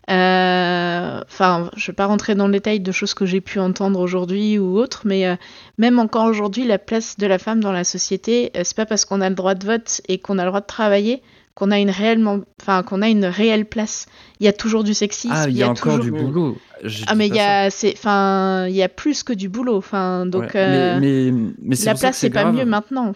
Euh, 0.10 1.22
Enfin, 1.30 1.70
je 1.76 1.88
vais 1.92 1.96
pas 1.96 2.06
rentrer 2.06 2.36
dans 2.36 2.48
le 2.48 2.54
détail 2.54 2.80
de 2.80 2.92
choses 2.92 3.14
que 3.14 3.26
j'ai 3.26 3.42
pu 3.42 3.60
entendre 3.60 4.00
aujourd'hui 4.00 4.58
ou 4.60 4.78
autres, 4.78 5.02
mais 5.06 5.28
euh, 5.28 5.36
même 5.78 6.00
encore 6.00 6.26
aujourd'hui, 6.26 6.66
la 6.66 6.78
place 6.78 7.18
de 7.18 7.28
la 7.28 7.38
femme 7.38 7.60
dans 7.62 7.72
la 7.72 7.84
société, 7.84 8.52
euh, 8.56 8.62
c'est 8.64 8.76
pas 8.76 8.86
parce 8.86 9.06
qu'on 9.06 9.22
a 9.22 9.30
le 9.30 9.36
droit 9.36 9.54
de 9.56 9.66
vote 9.66 10.02
et 10.08 10.18
qu'on 10.20 10.38
a 10.40 10.44
le 10.44 10.50
droit 10.50 10.62
de 10.62 10.66
travailler 10.66 11.22
qu'on 11.58 11.72
a 11.72 11.80
une 11.80 11.90
réellement, 11.90 12.42
enfin 12.62 12.84
qu'on 12.84 13.02
a 13.02 13.10
une 13.10 13.26
réelle 13.26 13.66
place. 13.66 14.06
Il 14.40 14.46
y 14.46 14.48
a 14.48 14.54
toujours 14.54 14.84
du 14.84 14.94
sexisme. 14.94 15.34
Ah, 15.36 15.50
il 15.50 15.58
y 15.58 15.64
a 15.64 15.70
encore 15.72 15.98
toujours... 15.98 16.16
du 16.20 16.24
boulot. 16.24 16.56
Je 16.84 17.04
Ah 17.08 17.16
mais 17.16 17.28
il 17.28 17.34
y 17.34 17.40
a, 17.40 17.72
c'est, 17.72 17.96
enfin, 17.98 18.68
il 18.68 18.76
y 18.76 18.84
a 18.84 18.90
plus 18.90 19.24
que 19.24 19.34
du 19.34 19.50
boulot. 19.50 19.76
Enfin, 19.76 20.28
donc 20.28 20.44
Ouais, 20.44 20.52
euh, 20.54 21.00
mais, 21.02 21.32
mais, 21.60 21.76
la 21.84 21.96
place 21.96 22.20
c'est 22.20 22.30
pas 22.30 22.44
grave. 22.44 22.54
mieux 22.54 22.66
maintenant. 22.66 23.12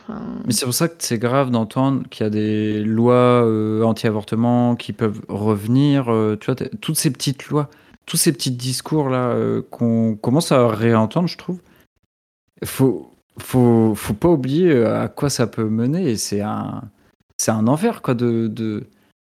Mais 0.47 0.53
c'est 0.53 0.65
pour 0.65 0.73
ça 0.73 0.87
que 0.87 0.95
c'est 0.97 1.19
grave 1.19 1.51
d'entendre 1.51 2.01
qu'il 2.09 2.23
y 2.23 2.27
a 2.27 2.31
des 2.31 2.79
lois 2.83 3.45
euh, 3.45 3.83
anti-avortement 3.83 4.75
qui 4.75 4.91
peuvent 4.91 5.21
revenir. 5.29 6.11
euh, 6.11 6.35
tu 6.35 6.47
vois, 6.47 6.55
toutes 6.55 6.97
ces 6.97 7.11
petites 7.11 7.47
lois, 7.49 7.69
tous 8.07 8.17
ces 8.17 8.31
petits 8.31 8.49
discours 8.49 9.09
là 9.09 9.35
qu'on 9.69 10.15
commence 10.15 10.51
à 10.51 10.67
réentendre, 10.67 11.27
je 11.27 11.37
trouve. 11.37 11.59
Faut, 12.65 13.13
faut, 13.37 13.93
faut 13.93 14.13
pas 14.15 14.29
oublier 14.29 14.83
à 14.83 15.09
quoi 15.09 15.29
ça 15.29 15.45
peut 15.45 15.69
mener. 15.69 16.09
Et 16.09 16.17
c'est 16.17 16.41
un, 16.41 16.81
c'est 17.41 17.51
un 17.51 17.67
enfer 17.67 18.03
quoi 18.03 18.13
de, 18.13 18.47
de 18.47 18.83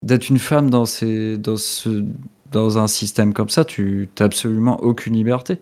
d'être 0.04 0.30
une 0.30 0.38
femme 0.38 0.70
dans 0.70 0.86
ces, 0.86 1.38
dans 1.38 1.58
ce, 1.58 2.06
dans 2.52 2.78
un 2.78 2.88
système 2.88 3.34
comme 3.34 3.50
ça. 3.50 3.66
Tu 3.66 4.08
t'as 4.14 4.26
absolument 4.26 4.80
aucune 4.82 5.16
liberté. 5.16 5.58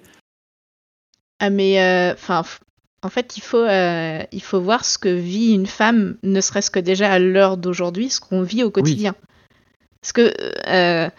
Ah 1.40 1.50
mais 1.50 1.82
euh, 1.82 2.14
enfin 2.14 2.44
en 3.02 3.10
fait 3.10 3.38
il 3.38 3.42
faut 3.42 3.58
euh, 3.58 4.20
il 4.32 4.42
faut 4.42 4.60
voir 4.60 4.84
ce 4.84 4.98
que 4.98 5.10
vit 5.10 5.54
une 5.54 5.68
femme 5.68 6.18
ne 6.24 6.42
serait-ce 6.42 6.70
que 6.70 6.80
déjà 6.80 7.12
à 7.12 7.20
l'heure 7.20 7.58
d'aujourd'hui 7.58 8.10
ce 8.10 8.20
qu'on 8.20 8.44
vit 8.44 8.64
au 8.64 8.72
quotidien 8.72 9.16
parce 10.02 10.14
que 10.14 10.34
euh, 10.68 11.10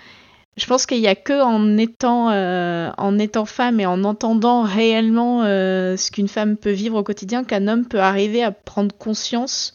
je 0.56 0.66
pense 0.66 0.86
qu'il 0.86 1.00
y 1.00 1.08
a 1.08 1.14
que 1.14 1.42
en 1.42 1.76
étant 1.76 2.30
euh, 2.30 2.90
en 2.96 3.18
étant 3.18 3.44
femme 3.44 3.80
et 3.80 3.86
en 3.86 4.04
entendant 4.04 4.62
réellement 4.62 5.42
euh, 5.42 5.96
ce 5.96 6.10
qu'une 6.10 6.28
femme 6.28 6.56
peut 6.56 6.70
vivre 6.70 6.96
au 6.96 7.02
quotidien 7.02 7.44
qu'un 7.44 7.68
homme 7.68 7.86
peut 7.86 8.00
arriver 8.00 8.42
à 8.42 8.52
prendre 8.52 8.94
conscience 8.96 9.74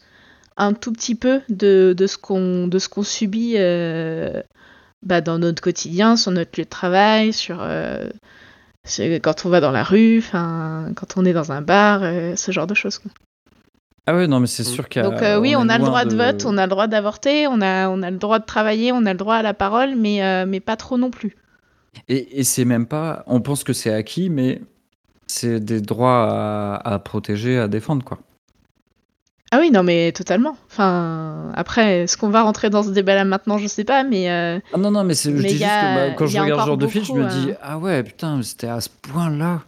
un 0.56 0.72
tout 0.72 0.92
petit 0.92 1.14
peu 1.14 1.40
de, 1.48 1.94
de 1.96 2.06
ce 2.06 2.18
qu'on 2.18 2.66
de 2.66 2.78
ce 2.78 2.88
qu'on 2.88 3.02
subit 3.02 3.54
euh, 3.56 4.42
bah, 5.02 5.20
dans 5.20 5.38
notre 5.38 5.62
quotidien 5.62 6.16
sur 6.16 6.30
notre 6.32 6.58
lieu 6.58 6.64
de 6.64 6.70
travail 6.70 7.32
sur 7.32 7.62
euh, 7.62 8.08
quand 9.22 9.46
on 9.46 9.48
va 9.48 9.60
dans 9.60 9.70
la 9.70 9.82
rue, 9.82 10.18
enfin, 10.18 10.92
quand 10.96 11.16
on 11.16 11.24
est 11.24 11.32
dans 11.32 11.52
un 11.52 11.62
bar, 11.62 12.00
euh, 12.02 12.34
ce 12.36 12.50
genre 12.50 12.66
de 12.66 12.74
choses. 12.74 12.98
quoi. 12.98 13.10
Ah 14.06 14.14
ouais, 14.14 14.26
non, 14.26 14.40
mais 14.40 14.46
c'est 14.46 14.64
sûr 14.64 14.88
qu'il 14.88 15.02
y 15.02 15.04
a. 15.04 15.08
Donc 15.08 15.22
euh, 15.22 15.38
oui, 15.38 15.54
on, 15.56 15.68
a 15.68 15.78
le 15.78 15.84
droit 15.84 16.04
de... 16.04 16.10
de 16.10 16.16
vote, 16.16 16.44
on 16.46 16.56
a 16.58 16.64
le 16.64 16.70
droit 16.70 16.86
d'avorter, 16.86 17.46
on 17.46 17.60
a, 17.60 17.88
on 17.88 18.02
a 18.02 18.10
le 18.10 18.16
droit 18.16 18.38
de 18.38 18.44
travailler, 18.44 18.92
on 18.92 19.04
a 19.06 19.12
le 19.12 19.18
droit 19.18 19.36
à 19.36 19.42
la 19.42 19.54
parole, 19.54 19.94
mais, 19.94 20.24
euh, 20.24 20.46
mais 20.48 20.60
pas 20.60 20.76
trop 20.76 20.96
non 20.98 21.10
plus. 21.10 21.36
Et, 22.08 22.40
et 22.40 22.44
c'est 22.44 22.64
même 22.64 22.86
pas. 22.86 23.22
On 23.26 23.40
pense 23.40 23.62
que 23.62 23.72
c'est 23.72 23.92
acquis, 23.92 24.30
mais 24.30 24.62
c'est 25.26 25.60
des 25.60 25.80
droits 25.80 26.26
à, 26.28 26.94
à 26.94 26.98
protéger, 26.98 27.58
à 27.58 27.68
défendre, 27.68 28.04
quoi. 28.04 28.18
Ah 29.52 29.58
oui, 29.60 29.70
non, 29.72 29.82
mais 29.82 30.12
totalement. 30.12 30.56
Enfin, 30.70 31.50
après, 31.56 32.02
est-ce 32.02 32.16
qu'on 32.16 32.28
va 32.28 32.42
rentrer 32.42 32.70
dans 32.70 32.84
ce 32.84 32.90
débat-là 32.90 33.24
maintenant? 33.24 33.58
Je 33.58 33.66
sais 33.66 33.82
pas, 33.84 34.04
mais 34.04 34.30
euh, 34.30 34.60
Ah 34.72 34.78
non, 34.78 34.92
non, 34.92 35.02
mais 35.02 35.14
c'est, 35.14 35.30
je 35.30 35.36
Mais 35.36 35.48
dis 35.48 35.54
juste 35.58 35.64
a- 35.64 35.80
que 35.80 36.08
bah, 36.10 36.14
quand 36.16 36.26
je 36.26 36.38
regarde 36.38 36.60
ce 36.60 36.66
genre 36.66 36.76
de 36.76 36.86
film, 36.86 37.04
je 37.04 37.12
me 37.14 37.28
dis 37.28 37.50
euh, 37.50 37.54
Ah 37.60 37.78
ouais, 37.78 38.02
putain, 38.04 38.40
c'était 38.42 38.68
à 38.68 38.80
ce 38.80 38.88
point-là. 38.88 39.62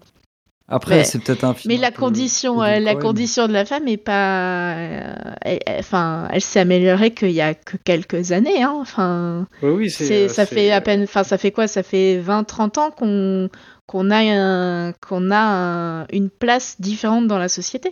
Après, 0.69 0.99
Mais- 0.99 1.05
c'est 1.05 1.19
peut-être 1.19 1.43
un 1.45 1.53
film. 1.53 1.75
mais 1.75 1.81
la 1.81 1.91
peu 1.91 1.99
condition, 2.01 2.63
euh, 2.63 2.79
la 2.79 2.95
condition 2.95 3.47
de 3.49 3.53
la 3.53 3.65
femme 3.65 3.89
est 3.89 3.97
pas, 3.99 4.73
euh, 4.75 5.15
elle- 5.43 5.59
elle- 5.67 5.81
enfin, 5.81 6.29
elle 6.33 6.41
s'est 6.41 6.61
améliorée 6.61 7.11
qu'il 7.13 7.33
y 7.33 7.41
a 7.43 7.53
que 7.53 7.77
quelques 7.77 8.31
années, 8.33 8.63
hein. 8.63 8.75
Enfin, 8.81 9.47
Oui, 9.63 9.71
oui, 9.71 9.91
c'est. 9.91 10.05
C'est, 10.07 10.25
euh, 10.25 10.29
ça 10.29 10.47
c'est- 10.47 10.55
fait 10.55 10.71
à 10.71 10.81
peine, 10.81 11.03
enfin 11.03 11.25
ça 11.25 11.37
fait 11.37 11.51
quoi? 11.51 11.67
Ça 11.67 11.83
fait 11.83 12.19
20-30 12.21 12.79
ans 12.79 12.91
qu'on 12.93 13.51
qu'on 13.87 14.11
a 14.11 14.19
un- 14.21 14.93
qu'on 15.07 15.31
a 15.33 15.41
un- 15.41 16.07
une 16.13 16.31
place 16.31 16.77
différente 16.81 17.27
dans 17.27 17.37
la 17.39 17.49
société. 17.49 17.91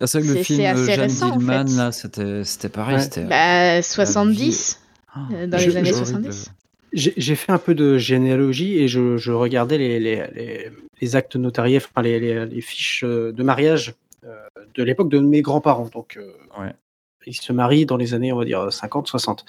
Ah, 0.00 0.06
c'est 0.06 0.20
vrai 0.20 0.28
que 0.28 0.34
le 0.34 0.42
film 0.44 0.60
euh, 0.60 0.72
assez 0.72 0.92
Jeanne 0.92 1.00
récent, 1.00 1.30
en 1.36 1.40
fait. 1.40 1.64
là, 1.76 1.92
c'était, 1.92 2.44
c'était 2.44 2.68
pareil. 2.68 2.96
Ouais. 2.96 3.02
C'était, 3.02 3.24
Bah 3.24 3.82
70 3.82 4.80
Ah, 5.14 5.20
euh, 5.32 5.46
dans 5.46 5.58
Je- 5.58 5.70
les 5.70 5.76
années 5.76 5.88
je- 5.90 5.94
70. 5.94 6.52
J'ai 6.94 7.12
j'ai 7.18 7.34
fait 7.34 7.52
un 7.52 7.58
peu 7.58 7.74
de 7.74 7.98
généalogie 7.98 8.78
et 8.78 8.88
je, 8.88 9.18
je 9.18 9.30
regardais 9.32 9.76
les, 9.76 10.00
les, 10.00 10.24
les, 10.34 10.70
les 11.00 11.16
actes 11.16 11.36
notariés, 11.36 11.76
enfin 11.78 12.00
les, 12.02 12.18
les, 12.18 12.46
les 12.46 12.60
fiches 12.62 13.04
euh, 13.04 13.30
de 13.32 13.42
mariage 13.42 13.94
euh, 14.24 14.34
de 14.74 14.82
l'époque 14.82 15.10
de 15.10 15.18
mes 15.18 15.42
grands-parents. 15.42 15.90
Donc, 15.92 16.16
euh, 16.16 16.32
Ouais. 16.58 16.72
ils 17.26 17.34
se 17.34 17.52
marient 17.52 17.84
dans 17.84 17.98
les 17.98 18.14
années, 18.14 18.32
on 18.32 18.38
va 18.38 18.44
dire, 18.46 18.72
50, 18.72 19.06
60. 19.06 19.44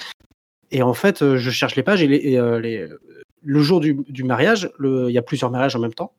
Et 0.72 0.82
en 0.84 0.94
fait, 0.94 1.22
euh, 1.22 1.38
je 1.38 1.50
cherche 1.50 1.76
les 1.78 1.84
pages 1.84 2.02
et, 2.04 2.08
les, 2.08 2.18
et, 2.18 2.38
euh, 2.38 2.60
les, 2.60 2.88
le 3.44 3.62
jour 3.62 3.80
du, 3.80 3.98
du 4.10 4.24
mariage, 4.26 4.70
le- 4.78 5.10
il 5.10 5.14
y 5.14 5.18
a 5.18 5.22
plusieurs 5.22 5.50
mariages 5.50 5.76
en 5.78 5.80
même 5.80 5.94
temps. 5.94 6.12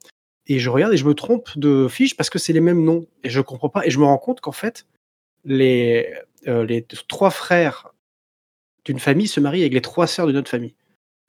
Et 0.50 0.58
je 0.58 0.68
regarde 0.68 0.92
et 0.92 0.96
je 0.96 1.06
me 1.06 1.14
trompe 1.14 1.48
de 1.56 1.86
fiche 1.88 2.16
parce 2.16 2.28
que 2.28 2.38
c'est 2.40 2.52
les 2.52 2.60
mêmes 2.60 2.82
noms. 2.82 3.06
Et 3.24 3.30
je 3.30 3.40
comprends 3.40 3.68
pas. 3.68 3.86
Et 3.86 3.90
je 3.90 3.98
me 4.00 4.04
rends 4.04 4.18
compte 4.18 4.40
qu'en 4.40 4.52
fait, 4.52 4.84
les, 5.44 6.12
euh, 6.48 6.66
les 6.66 6.84
trois 7.08 7.30
frères 7.30 7.94
d'une 8.84 8.98
famille 8.98 9.28
se 9.28 9.38
marient 9.38 9.60
avec 9.62 9.72
les 9.72 9.80
trois 9.80 10.06
sœurs 10.06 10.26
d'une 10.26 10.36
autre 10.36 10.50
famille. 10.50 10.74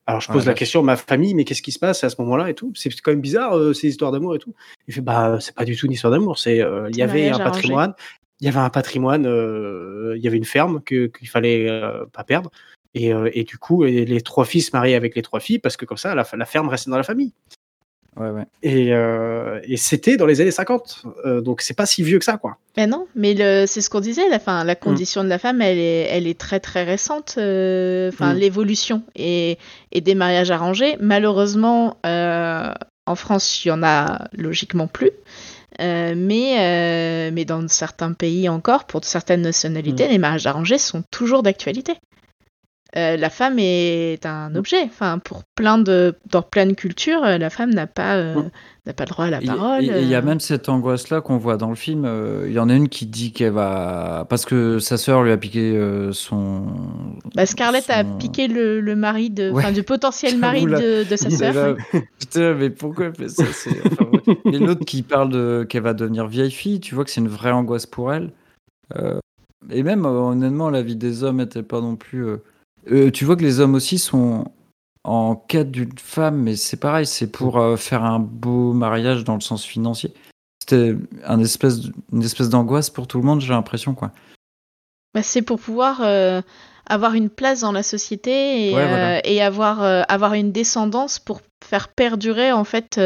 Alors 0.07 0.21
je 0.21 0.27
Ah, 0.29 0.33
pose 0.33 0.45
la 0.47 0.53
vache. 0.53 0.59
question, 0.59 0.81
ma 0.81 0.97
famille, 0.97 1.35
mais 1.35 1.43
qu'est-ce 1.43 1.61
qui 1.61 1.71
se 1.71 1.77
passe 1.77 2.03
à 2.03 2.09
ce 2.09 2.15
moment-là 2.19 2.49
et 2.49 2.55
tout? 2.55 2.73
C'est 2.75 2.89
quand 3.01 3.11
même 3.11 3.21
bizarre 3.21 3.55
euh, 3.55 3.73
ces 3.73 3.89
histoires 3.89 4.11
d'amour 4.11 4.35
et 4.35 4.39
tout. 4.39 4.55
Il 4.87 4.93
fait 4.95 5.01
bah 5.01 5.37
c'est 5.39 5.53
pas 5.53 5.65
du 5.65 5.77
tout 5.77 5.85
une 5.85 5.91
histoire 5.91 6.11
d'amour, 6.11 6.39
c'est 6.39 6.59
euh, 6.59 6.89
il 6.89 6.97
y 6.97 7.03
avait 7.03 7.29
un 7.29 7.37
patrimoine, 7.37 7.93
il 8.39 8.45
y 8.45 8.47
avait 8.47 8.57
un 8.59 8.71
patrimoine, 8.71 9.25
il 9.25 10.21
y 10.21 10.27
avait 10.27 10.37
une 10.37 10.45
ferme 10.45 10.81
que 10.81 11.05
qu'il 11.05 11.29
fallait 11.29 11.69
euh, 11.69 12.05
pas 12.11 12.23
perdre. 12.23 12.49
Et, 12.95 13.13
euh, 13.13 13.29
et 13.33 13.43
du 13.43 13.57
coup, 13.59 13.85
et 13.85 14.03
les 14.03 14.21
trois 14.21 14.43
fils 14.43 14.73
mariés 14.73 14.95
avec 14.95 15.15
les 15.15 15.21
trois 15.21 15.39
filles, 15.39 15.59
parce 15.59 15.77
que 15.77 15.85
comme 15.85 15.97
ça, 15.97 16.15
la, 16.15 16.25
la 16.33 16.45
ferme 16.45 16.67
restait 16.67 16.89
dans 16.89 16.97
la 16.97 17.03
famille. 17.03 17.33
Ouais, 18.17 18.29
ouais. 18.29 18.43
Et, 18.61 18.93
euh, 18.93 19.59
et 19.63 19.77
c'était 19.77 20.17
dans 20.17 20.25
les 20.25 20.41
années 20.41 20.51
50. 20.51 21.03
Euh, 21.25 21.39
donc 21.41 21.61
c'est 21.61 21.73
pas 21.75 21.85
si 21.85 22.03
vieux 22.03 22.19
que 22.19 22.25
ça, 22.25 22.37
quoi. 22.37 22.57
Mais 22.75 22.85
non, 22.85 23.07
mais 23.15 23.35
c'est 23.67 23.79
ce 23.81 23.89
qu'on 23.89 24.01
disait, 24.01 24.27
la, 24.29 24.39
fin, 24.39 24.63
Mm. 24.63 24.67
la 24.67 24.75
condition 24.75 25.23
de 25.23 25.29
la 25.29 25.39
femme, 25.39 25.61
elle 25.61 25.77
est, 25.77 26.07
elle 26.09 26.27
est 26.27 26.37
très 26.37 26.59
très 26.59 26.83
récente, 26.83 27.35
euh, 27.37 28.09
enfin 28.09 28.33
Mm. 28.33 28.37
l'évolution 28.37 29.03
et, 29.15 29.57
et 29.93 30.01
des 30.01 30.15
mariages 30.15 30.51
arrangés. 30.51 30.97
Malheureusement, 30.99 31.97
euh, 32.05 32.73
en 33.05 33.15
France, 33.15 33.63
il 33.63 33.69
y 33.69 33.71
en 33.71 33.81
a 33.83 34.27
logiquement 34.33 34.87
plus. 34.87 35.11
Euh, 35.79 36.13
mais, 36.17 36.57
euh, 36.59 37.31
mais 37.33 37.45
dans 37.45 37.65
certains 37.69 38.11
pays 38.11 38.49
encore, 38.49 38.83
pour 38.85 39.05
certaines 39.05 39.41
nationalités, 39.41 40.05
Mm. 40.07 40.11
les 40.11 40.17
mariages 40.17 40.45
arrangés 40.47 40.77
sont 40.77 41.03
toujours 41.11 41.43
d'actualité. 41.43 41.93
Euh, 42.97 43.15
la 43.15 43.29
femme 43.29 43.55
est 43.57 44.25
un 44.25 44.53
objet. 44.55 44.83
Enfin, 44.83 45.17
pour 45.19 45.43
plein 45.55 45.77
de, 45.77 46.13
dans 46.29 46.41
plein 46.41 46.65
de 46.65 46.73
cultures, 46.73 47.23
euh, 47.23 47.37
la 47.37 47.49
femme 47.49 47.73
n'a 47.73 47.87
pas, 47.87 48.15
euh, 48.17 48.35
n'a 48.85 48.93
pas 48.93 49.05
le 49.05 49.09
droit 49.09 49.25
à 49.25 49.29
la 49.29 49.39
parole. 49.39 49.83
Il 49.83 50.07
y 50.07 50.15
a 50.15 50.21
même 50.21 50.41
cette 50.41 50.67
angoisse-là 50.67 51.21
qu'on 51.21 51.37
voit 51.37 51.55
dans 51.55 51.69
le 51.69 51.75
film. 51.75 52.05
Il 52.45 52.51
y 52.51 52.59
en 52.59 52.67
a 52.69 52.73
une 52.75 52.89
qui 52.89 53.05
dit 53.05 53.31
qu'elle 53.31 53.53
va. 53.53 54.25
Parce 54.29 54.45
que 54.45 54.79
sa 54.79 54.97
sœur 54.97 55.23
lui 55.23 55.31
a 55.31 55.37
piqué 55.37 55.73
son. 56.11 56.65
Bah, 57.33 57.45
Scarlett 57.45 57.89
a 57.89 58.03
piqué 58.03 58.47
le, 58.49 58.81
le 58.81 58.95
mari 58.97 59.29
de, 59.29 59.49
Ouais. 59.51 59.63
enfin, 59.63 59.71
du 59.71 59.83
potentiel 59.83 60.37
mari 60.39 60.65
de, 60.65 61.09
de 61.09 61.15
sa 61.15 61.29
sœur. 61.29 61.77
Putain, 62.19 62.53
mais 62.55 62.69
pourquoi 62.69 63.05
elle 63.05 63.15
fait 63.15 63.29
ça 63.29 63.43
enfin, 63.43 64.05
ouais. 64.11 64.37
Et 64.53 64.59
l'autre 64.59 64.83
qui 64.85 65.01
parle 65.01 65.29
de 65.29 65.65
qu'elle 65.69 65.83
va 65.83 65.93
devenir 65.93 66.27
vieille 66.27 66.51
fille, 66.51 66.79
tu 66.81 66.93
vois 66.95 67.05
que 67.05 67.11
c'est 67.11 67.21
une 67.21 67.27
vraie 67.29 67.51
angoisse 67.51 67.85
pour 67.85 68.11
elle. 68.13 68.31
Euh, 68.97 69.19
et 69.69 69.83
même, 69.83 70.05
euh, 70.05 70.09
honnêtement, 70.09 70.69
la 70.69 70.81
vie 70.81 70.95
des 70.97 71.23
hommes 71.23 71.39
était 71.39 71.63
pas 71.63 71.79
non 71.79 71.95
plus. 71.95 72.25
euh, 72.25 72.37
euh, 72.89 73.11
tu 73.11 73.25
vois 73.25 73.35
que 73.35 73.43
les 73.43 73.59
hommes 73.59 73.75
aussi 73.75 73.97
sont 73.99 74.45
en 75.03 75.35
quête 75.35 75.71
d'une 75.71 75.97
femme, 75.97 76.37
mais 76.37 76.55
c'est 76.55 76.77
pareil, 76.77 77.05
c'est 77.05 77.27
pour 77.27 77.57
euh, 77.57 77.75
faire 77.75 78.03
un 78.03 78.19
beau 78.19 78.71
mariage 78.73 79.23
dans 79.23 79.35
le 79.35 79.41
sens 79.41 79.65
financier. 79.65 80.13
C'était 80.61 80.95
un 81.25 81.39
espèce, 81.39 81.79
de- 81.81 81.93
une 82.13 82.21
espèce 82.23 82.49
d'angoisse 82.49 82.89
pour 82.89 83.07
tout 83.07 83.17
le 83.17 83.23
monde, 83.25 83.41
j'ai 83.41 83.49
l'impression, 83.49 83.93
quoi. 83.95 84.11
Bah, 85.13 85.23
c'est 85.23 85.41
pour 85.41 85.59
pouvoir 85.59 86.01
euh, 86.01 86.41
avoir 86.87 87.15
une 87.15 87.29
place 87.29 87.61
dans 87.61 87.71
la 87.71 87.83
société 87.83 88.69
et, 88.69 88.75
Ouais, 88.75 88.87
voilà. 88.87 89.27
et 89.27 89.41
avoir, 89.41 89.81
avoir 90.07 90.33
une 90.35 90.51
descendance 90.51 91.19
pour 91.19 91.41
faire 91.65 91.87
perdurer 91.89 92.51
en 92.51 92.63
fait 92.63 92.99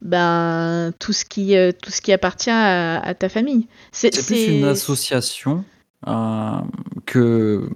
ben, 0.00 0.92
tout, 0.98 1.12
ce 1.12 1.24
qui, 1.24 1.54
tout 1.82 1.90
ce 1.90 2.00
qui 2.00 2.12
appartient 2.12 2.50
à, 2.50 3.00
à 3.00 3.14
ta 3.14 3.28
famille. 3.28 3.66
C'est 3.92 4.10
plus 4.26 4.46
une 4.46 4.64
association 4.64 5.64
que, 7.06 7.68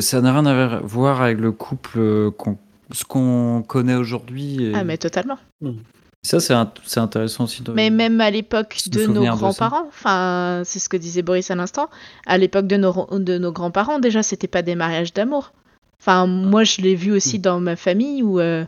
ça 0.00 0.20
n'a 0.20 0.32
rien 0.32 0.46
à 0.46 0.80
voir 0.80 1.22
avec 1.22 1.38
le 1.38 1.52
couple 1.52 1.98
euh, 1.98 2.30
qu'on, 2.30 2.58
ce 2.92 3.04
qu'on 3.04 3.62
connaît 3.66 3.94
aujourd'hui. 3.94 4.64
et 4.66 4.72
Ah 4.74 4.84
mais 4.84 4.98
totalement. 4.98 5.38
Ça, 6.22 6.40
c'est, 6.40 6.52
int- 6.54 6.72
c'est 6.84 6.98
intéressant 7.00 7.44
aussi. 7.44 7.62
De... 7.62 7.72
Mais 7.72 7.90
même 7.90 8.20
à 8.20 8.30
l'époque 8.30 8.78
de 8.90 9.06
nos 9.06 9.24
grands-parents, 9.36 9.86
enfin, 9.86 10.62
c'est 10.64 10.80
ce 10.80 10.88
que 10.88 10.96
disait 10.96 11.22
Boris 11.22 11.50
à 11.50 11.54
l'instant, 11.54 11.88
à 12.26 12.36
l'époque 12.38 12.66
de 12.66 12.76
nos, 12.76 13.06
de 13.12 13.38
nos 13.38 13.52
grands-parents, 13.52 14.00
déjà, 14.00 14.22
c'était 14.24 14.48
pas 14.48 14.62
des 14.62 14.74
mariages 14.74 15.12
d'amour. 15.12 15.52
Enfin, 16.00 16.26
moi, 16.26 16.64
je 16.64 16.80
l'ai 16.80 16.96
vu 16.96 17.12
aussi 17.12 17.38
dans 17.38 17.60
ma 17.60 17.76
famille 17.76 18.22
où, 18.22 18.40
euh, 18.40 18.64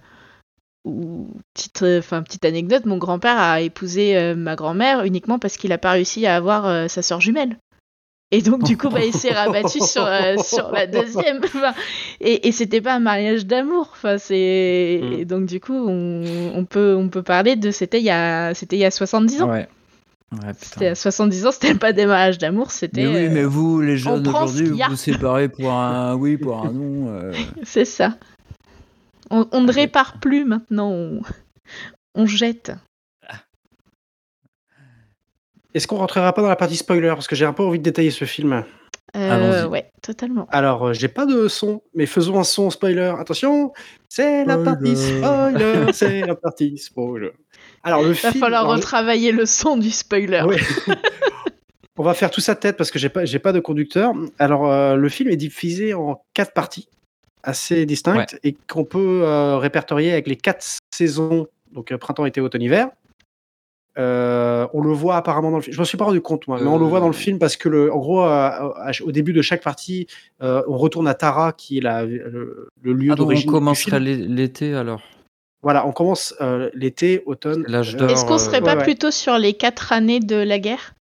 où 0.84 1.28
petite, 1.54 1.82
euh, 1.82 1.98
enfin, 1.98 2.22
petite 2.22 2.44
anecdote, 2.44 2.86
mon 2.86 2.98
grand-père 2.98 3.38
a 3.38 3.60
épousé 3.60 4.16
euh, 4.16 4.36
ma 4.36 4.54
grand-mère 4.56 5.04
uniquement 5.04 5.38
parce 5.40 5.56
qu'il 5.56 5.72
a 5.72 5.78
pas 5.78 5.90
réussi 5.92 6.26
à 6.26 6.36
avoir 6.36 6.66
euh, 6.66 6.86
sa 6.88 7.02
sœur 7.02 7.20
jumelle. 7.20 7.56
Et 8.32 8.42
donc, 8.42 8.62
du 8.62 8.76
coup, 8.76 8.88
bah, 8.90 9.04
il 9.04 9.12
s'est 9.12 9.32
rabattu 9.32 9.80
sur, 9.84 10.04
euh, 10.06 10.36
sur 10.36 10.70
la 10.70 10.86
deuxième. 10.86 11.40
Enfin, 11.44 11.74
et 12.20 12.46
et 12.48 12.52
c'était 12.52 12.80
pas 12.80 12.94
un 12.94 13.00
mariage 13.00 13.44
d'amour. 13.44 13.88
Enfin, 13.92 14.18
c'est... 14.18 15.00
Mm. 15.02 15.12
et 15.14 15.24
donc, 15.24 15.46
du 15.46 15.60
coup, 15.60 15.74
on, 15.74 16.52
on, 16.54 16.64
peut, 16.64 16.94
on 16.96 17.08
peut 17.08 17.22
parler 17.22 17.56
de. 17.56 17.70
C'était 17.70 17.98
il 17.98 18.04
y 18.04 18.10
a, 18.10 18.54
c'était 18.54 18.76
il 18.76 18.80
y 18.80 18.84
a 18.84 18.90
70 18.90 19.42
ans. 19.42 19.50
Ouais. 19.50 19.68
Ouais, 20.32 20.52
C'était 20.60 20.86
à 20.86 20.94
70 20.94 21.46
ans, 21.46 21.50
c'était 21.50 21.74
pas 21.74 21.92
des 21.92 22.06
mariages 22.06 22.38
d'amour, 22.38 22.70
c'était. 22.70 23.02
Mais 23.02 23.08
oui, 23.08 23.26
euh, 23.26 23.30
mais 23.32 23.42
vous, 23.42 23.80
les 23.80 23.96
jeunes 23.96 24.28
aujourd'hui, 24.28 24.68
vous 24.68 24.78
vous 24.90 24.96
séparez 24.96 25.48
pour 25.58 25.72
un 25.72 26.14
oui, 26.14 26.36
pour 26.36 26.64
un 26.64 26.70
non. 26.70 27.08
euh. 27.08 27.32
C'est 27.64 27.84
ça. 27.84 28.14
On, 29.30 29.48
on 29.50 29.62
ne 29.62 29.72
répare 29.72 30.20
plus 30.20 30.44
maintenant, 30.44 30.90
on, 30.92 31.20
on 32.14 32.26
jette. 32.26 32.70
Est-ce 35.74 35.86
qu'on 35.86 35.96
rentrera 35.96 36.32
pas 36.32 36.42
dans 36.42 36.48
la 36.48 36.56
partie 36.56 36.76
spoiler? 36.76 37.08
Parce 37.08 37.28
que 37.28 37.36
j'ai 37.36 37.44
un 37.44 37.52
peu 37.52 37.62
envie 37.62 37.78
de 37.78 37.84
détailler 37.84 38.10
ce 38.10 38.24
film. 38.24 38.64
Euh, 39.16 39.30
Allons-y. 39.32 39.68
ouais, 39.70 39.90
totalement. 40.02 40.46
Alors, 40.50 40.88
euh, 40.88 40.92
j'ai 40.92 41.08
pas 41.08 41.26
de 41.26 41.48
son, 41.48 41.82
mais 41.94 42.06
faisons 42.06 42.38
un 42.38 42.44
son 42.44 42.70
spoiler. 42.70 43.12
Attention, 43.18 43.72
c'est 44.08 44.44
la 44.44 44.58
partie 44.58 44.96
spoiler, 44.96 45.92
c'est 45.92 46.20
la 46.20 46.34
partie 46.36 46.78
spoiler. 46.78 47.32
Alors, 47.82 48.02
le 48.02 48.10
Va 48.10 48.30
film. 48.30 48.34
falloir 48.34 48.62
alors, 48.62 48.74
retravailler 48.74 49.32
le 49.32 49.46
son 49.46 49.76
du 49.76 49.90
spoiler. 49.90 50.42
Ouais. 50.42 50.58
On 51.98 52.02
va 52.02 52.14
faire 52.14 52.30
tout 52.30 52.40
ça 52.40 52.54
tête 52.54 52.76
parce 52.76 52.90
que 52.90 52.98
j'ai 52.98 53.08
pas, 53.08 53.24
j'ai 53.24 53.38
pas 53.38 53.52
de 53.52 53.60
conducteur. 53.60 54.14
Alors, 54.38 54.70
euh, 54.70 54.94
le 54.94 55.08
film 55.08 55.28
est 55.28 55.36
diffusé 55.36 55.92
en 55.92 56.22
quatre 56.32 56.52
parties 56.52 56.88
assez 57.42 57.84
distinctes 57.86 58.38
et 58.42 58.56
qu'on 58.68 58.84
peut 58.84 59.22
euh, 59.22 59.58
répertorier 59.58 60.12
avec 60.12 60.26
les 60.26 60.36
quatre 60.36 60.64
saisons, 60.90 61.46
donc 61.72 61.90
euh, 61.92 61.98
printemps, 61.98 62.26
été, 62.26 62.40
automne, 62.40 62.62
hiver. 62.62 62.88
Euh, 64.00 64.66
on 64.72 64.80
le 64.80 64.92
voit 64.92 65.16
apparemment 65.16 65.50
dans 65.50 65.58
le 65.58 65.62
film. 65.62 65.74
Je 65.74 65.78
m'en 65.78 65.84
suis 65.84 65.98
pas 65.98 66.06
rendu 66.06 66.20
compte, 66.22 66.48
moi, 66.48 66.58
mais 66.60 66.66
on 66.66 66.78
le 66.78 66.86
voit 66.86 67.00
dans 67.00 67.06
le 67.06 67.12
film 67.12 67.38
parce 67.38 67.56
que, 67.56 67.68
le, 67.68 67.92
en 67.92 67.98
gros, 67.98 68.22
euh, 68.22 68.26
à- 68.28 68.90
au 69.04 69.12
début 69.12 69.32
de 69.34 69.42
chaque 69.42 69.62
partie, 69.62 70.06
euh, 70.42 70.62
on 70.68 70.78
retourne 70.78 71.06
à 71.06 71.14
Tara, 71.14 71.52
qui 71.52 71.78
est 71.78 71.80
la, 71.82 72.04
le, 72.06 72.68
le 72.82 72.92
lieu 72.92 73.10
Ah, 73.10 73.14
on 73.14 73.16
d'origine. 73.16 73.74
film. 73.74 73.96
l'é- 73.98 74.16
l'été 74.16 74.74
alors? 74.74 75.02
Voilà, 75.62 75.86
on 75.86 75.92
commence 75.92 76.34
euh, 76.40 76.70
l'été, 76.72 77.22
automne. 77.26 77.64
L'âge 77.68 77.94
euh, 77.94 77.98
d'or. 77.98 78.10
Est-ce 78.10 78.24
qu'on 78.24 78.38
serait 78.38 78.58
euh, 78.58 78.60
pas 78.64 78.72
ouais, 78.72 78.78
ouais. 78.78 78.84
plutôt 78.84 79.10
sur 79.10 79.36
les 79.36 79.52
quatre 79.52 79.92
années 79.92 80.20
de 80.20 80.36
la 80.36 80.58
guerre? 80.58 80.94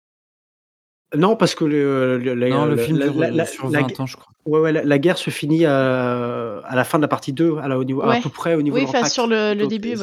Non, 1.15 1.35
parce 1.37 1.55
que 1.55 1.63
le, 1.65 2.17
Non, 2.49 2.65
le 2.65 2.77
film 2.77 2.97
la- 2.99 3.07
dure 3.07 3.19
la- 3.19 3.27
euh, 3.27 3.31
la- 3.31 3.45
sur 3.45 3.69
la- 3.69 3.79
20 3.81 3.99
ans, 4.01 4.05
je 4.05 4.17
crois. 4.17 4.31
Ouais, 4.45 4.59
ouais, 4.59 4.71
la, 4.71 4.83
la 4.83 4.99
guerre 4.99 5.17
se 5.17 5.29
finit 5.29 5.65
à, 5.65 6.59
à 6.59 6.75
la 6.75 6.83
fin 6.83 6.97
de 6.99 7.01
la 7.03 7.07
partie 7.07 7.33
2, 7.33 7.57
à, 7.57 7.67
la- 7.67 7.79
au 7.79 7.83
niveau, 7.83 8.01
à 8.03 8.09
Ouais. 8.09 8.21
peu 8.21 8.29
près 8.29 8.55
au 8.55 8.61
niveau 8.61 8.75
Oui, 8.75 8.83
de 8.83 8.89
enfin 8.89 9.05
sur 9.05 9.25
le, 9.25 9.53
le 9.53 9.61
Donc, 9.61 9.69
début, 9.69 9.95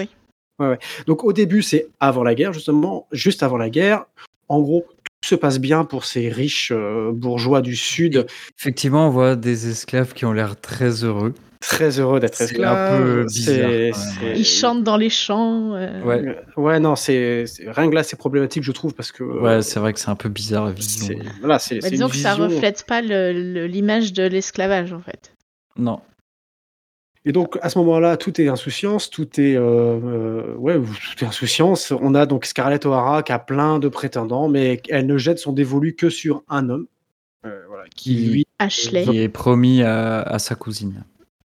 Donc 1.06 1.24
au 1.24 1.32
début, 1.32 1.62
c'est 1.62 1.88
avant 2.00 2.22
la 2.22 2.34
guerre, 2.34 2.52
justement, 2.52 3.06
juste 3.12 3.42
avant 3.42 3.56
la 3.58 3.70
guerre. 3.70 4.06
En 4.48 4.60
gros, 4.60 4.84
tout 5.22 5.28
se 5.28 5.34
passe 5.34 5.58
bien 5.58 5.84
pour 5.84 6.04
ces 6.04 6.28
riches 6.28 6.72
euh, 6.74 7.10
bourgeois 7.12 7.60
du 7.60 7.74
Sud, 7.76 8.26
Effectivement, 8.58 9.06
on 9.08 9.10
voit 9.10 9.36
des 9.36 9.68
esclaves 9.68 10.12
qui 10.14 10.24
ont 10.24 10.32
l'air 10.32 10.58
très 10.60 11.04
heureux. 11.04 11.34
très 11.60 11.98
heureux 11.98 12.20
d'être 12.20 12.36
C'est 12.36 12.44
un 12.44 12.46
esclaves. 12.46 13.02
peu 13.02 13.24
bizarre, 13.24 13.70
Ils 14.36 14.44
chantent 14.46 14.84
dans 14.84 14.96
les 14.96 15.10
champs. 15.10 15.74
euh, 15.74 16.02
Ouais, 16.04 16.22
Euh, 16.26 16.60
Ouais, 16.60 16.78
non, 16.78 16.94
c'est 16.96 17.44
rien 17.66 17.90
que 17.90 17.94
là, 17.94 18.02
c'est 18.04 18.16
problématique, 18.16 18.62
je 18.62 18.72
trouve, 18.72 18.94
parce 18.94 19.10
que. 19.10 19.24
euh, 19.24 19.40
ouais, 19.40 19.62
c'est 19.62 19.80
vrai 19.80 19.92
que 19.92 19.98
c'est 20.00 20.10
un 20.10 20.16
peu 20.16 20.28
bizarre 20.28 20.66
la 20.66 20.72
vision. 20.72 21.06
c'est 21.08 21.18
voilà, 21.40 21.58
c'est 21.58 21.80
bah, 21.80 21.90
disons 21.90 22.06
une 22.06 22.12
que 22.12 22.18
ça 22.18 22.34
vision- 22.34 22.48
reflète 22.48 22.84
pas 22.86 23.02
le- 23.02 23.32
le- 23.32 23.66
l'image 23.66 24.12
de 24.12 24.22
l'esclavage, 24.22 24.92
en 24.92 25.00
fait. 25.00 25.32
Non. 25.76 26.00
Et 27.28 27.32
donc 27.32 27.58
à 27.60 27.68
ce 27.70 27.78
moment-là, 27.80 28.16
tout 28.16 28.40
est 28.40 28.46
insouciance, 28.48 29.10
tout 29.10 29.40
est 29.40 29.56
euh, 29.56 29.60
euh, 29.62 30.54
ouais, 30.54 30.78
tout 30.78 31.24
est 31.24 31.26
insouciance. 31.26 31.90
On 32.00 32.14
a 32.14 32.24
donc 32.24 32.44
Scarlett 32.46 32.86
O'Hara 32.86 33.22
qui 33.24 33.32
a 33.32 33.38
plein 33.40 33.80
de 33.80 33.88
prétendants, 33.88 34.48
mais 34.48 34.80
elle 34.88 35.06
ne 35.06 35.18
jette 35.18 35.40
son 35.40 35.52
dévolu 35.52 35.94
que 35.96 36.08
sur 36.08 36.44
un 36.48 36.68
homme, 36.70 36.86
euh, 37.44 37.64
voilà, 37.68 37.82
qui 37.96 38.14
lui, 38.14 38.46
Ashley. 38.60 39.02
Qui 39.04 39.18
est 39.18 39.28
promis 39.28 39.82
à, 39.82 40.22
à 40.22 40.38
sa 40.38 40.54
cousine. 40.54 41.02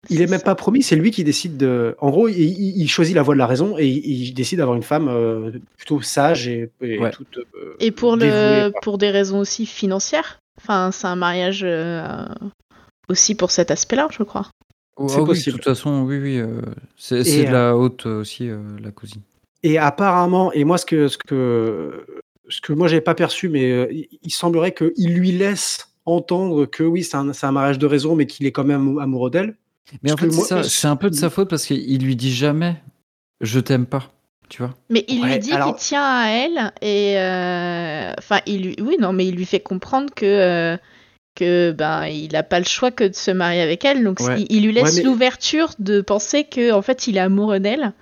il 0.09 0.23
est 0.23 0.27
même 0.31 0.41
pas 0.41 0.55
promis, 0.55 0.83
c'est 0.83 0.97
lui 0.97 1.11
qui 1.11 1.25
décide 1.25 1.59
de. 1.59 1.95
En 2.01 2.09
gros, 2.11 2.27
il, 2.29 2.89
choisit 2.89 3.15
la 3.15 3.23
voie 3.23 3.35
de 3.35 3.39
la 3.39 3.47
raison 3.47 3.77
et 3.79 3.87
il, 3.87 4.29
il 4.29 4.33
décide 4.33 4.59
d'avoir 4.59 4.77
une 4.79 4.83
femme 4.83 5.09
euh, 5.09 5.51
plutôt 5.77 6.01
sage 6.01 6.49
et, 6.49 6.71
et 6.81 6.99
Ouais. 6.99 7.11
toute. 7.11 7.37
euh, 7.37 7.77
Et 7.81 7.91
pour, 7.91 8.17
dévouée, 8.17 8.31
le, 8.33 8.73
pour 8.81 8.97
des 8.97 9.11
raisons 9.11 9.41
aussi 9.41 9.67
financières. 9.67 10.39
Enfin, 10.59 10.91
c'est 10.91 11.07
un 11.07 11.17
mariage 11.17 11.61
euh, 11.65 12.25
aussi 13.11 13.35
pour 13.35 13.51
cet 13.51 13.71
aspect-là, 13.71 14.09
je 14.11 14.23
crois. 14.23 14.49
Oh, 14.97 15.09
C'est 15.09 15.17
ah 15.17 15.21
oui, 15.21 15.27
possible. 15.27 15.53
de 15.59 15.63
toute 15.63 15.65
façon, 15.65 16.03
oui, 16.03 16.19
oui. 16.19 16.39
euh, 16.39 16.61
c'est 16.97 17.23
c'est 17.25 17.45
de 17.45 17.53
la 17.53 17.77
haute 17.77 18.07
euh, 18.07 18.21
aussi, 18.21 18.49
euh, 18.49 18.59
la 18.83 18.91
cousine. 18.91 19.21
Et 19.63 19.79
apparemment, 19.79 20.53
et 20.53 20.65
moi, 20.65 20.79
ce 20.79 20.87
que, 20.87 21.09
ce 21.09 21.19
que, 21.19 22.07
ce 22.49 22.61
que 22.61 22.73
moi, 22.73 22.89
j'avais 22.89 23.01
pas 23.03 23.15
perçu, 23.15 23.49
mais 23.49 23.71
euh, 23.73 23.89
il, 23.93 24.09
il 24.23 24.31
semblerait 24.31 24.73
qu'il 24.73 25.13
lui 25.15 25.33
laisse 25.33 25.89
entendre 26.07 26.67
que 26.67 26.83
oui, 26.83 27.03
c'est 27.05 27.17
un, 27.17 27.33
c'est 27.33 27.47
un 27.47 27.53
mariage 27.53 27.79
de 27.79 27.87
raison, 27.87 28.15
mais 28.17 28.27
qu'il 28.27 28.47
est 28.47 28.53
quand 28.53 28.65
même 28.65 28.81
amou- 28.81 29.01
amoureux 29.01 29.31
d'elle. 29.31 29.57
Mais 30.03 30.13
en 30.13 30.17
fait, 30.17 30.31
c'est 30.31 30.37
moi- 30.37 30.47
ça, 30.47 30.63
c'est 30.63 30.89
un 30.89 30.97
peu 30.97 31.11
de 31.11 31.15
sa 31.15 31.31
faute 31.31 31.51
parce 31.51 31.67
qu'il 31.67 32.03
lui 32.03 32.17
dit 32.17 32.33
jamais 32.33 32.77
je 33.41 33.61
t'aime 33.61 33.87
pas. 33.87 34.11
Tu 34.49 34.63
vois 34.63 34.73
Mais 34.89 35.05
il 35.09 35.21
Ouais, 35.23 35.33
lui 35.35 35.39
dit 35.41 35.53
alors- 35.53 35.75
qu'il 35.75 35.85
tient 35.85 36.03
à 36.05 36.29
elle 36.29 36.73
et 36.81 37.19
euh, 37.19 38.13
enfin 38.19 38.41
il 38.47 38.63
lui 38.63 38.77
oui 38.81 38.97
non 39.01 39.13
mais 39.13 39.27
il 39.27 39.35
lui 39.35 39.45
fait 39.45 39.59
comprendre 39.61 40.15
que 40.15 40.25
euh, 40.25 40.77
que 41.37 41.71
ben 41.71 42.07
il 42.07 42.35
a 42.35 42.43
pas 42.43 42.59
le 42.59 42.65
choix 42.65 42.91
que 42.91 43.05
de 43.05 43.15
se 43.15 43.31
marier 43.31 43.61
avec 43.61 43.85
elle 43.85 44.03
donc 44.03 44.19
Ouais. 44.21 44.41
il, 44.41 44.57
il 44.57 44.65
lui 44.67 44.73
laisse 44.73 44.97
Ouais, 44.97 45.03
mais- 45.03 45.03
l'ouverture 45.05 45.71
de 45.79 46.01
penser 46.01 46.43
que 46.45 46.73
en 46.73 46.83
fait 46.83 47.07
il 47.07 47.17
est 47.17 47.21
amoureux 47.21 47.61
d'elle 47.61 47.93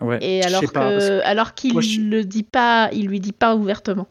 Ouais. 0.00 0.18
et 0.22 0.42
alors 0.42 0.60
que 0.62 0.66
pas, 0.70 0.90
que 0.90 1.20
alors 1.24 1.52
qu'il 1.54 1.72
moi, 1.74 1.82
je- 1.82 2.00
le 2.00 2.24
dit 2.24 2.42
pas 2.44 2.88
il 2.92 3.06
lui 3.08 3.20
dit 3.20 3.32
pas 3.32 3.54
ouvertement. 3.54 4.06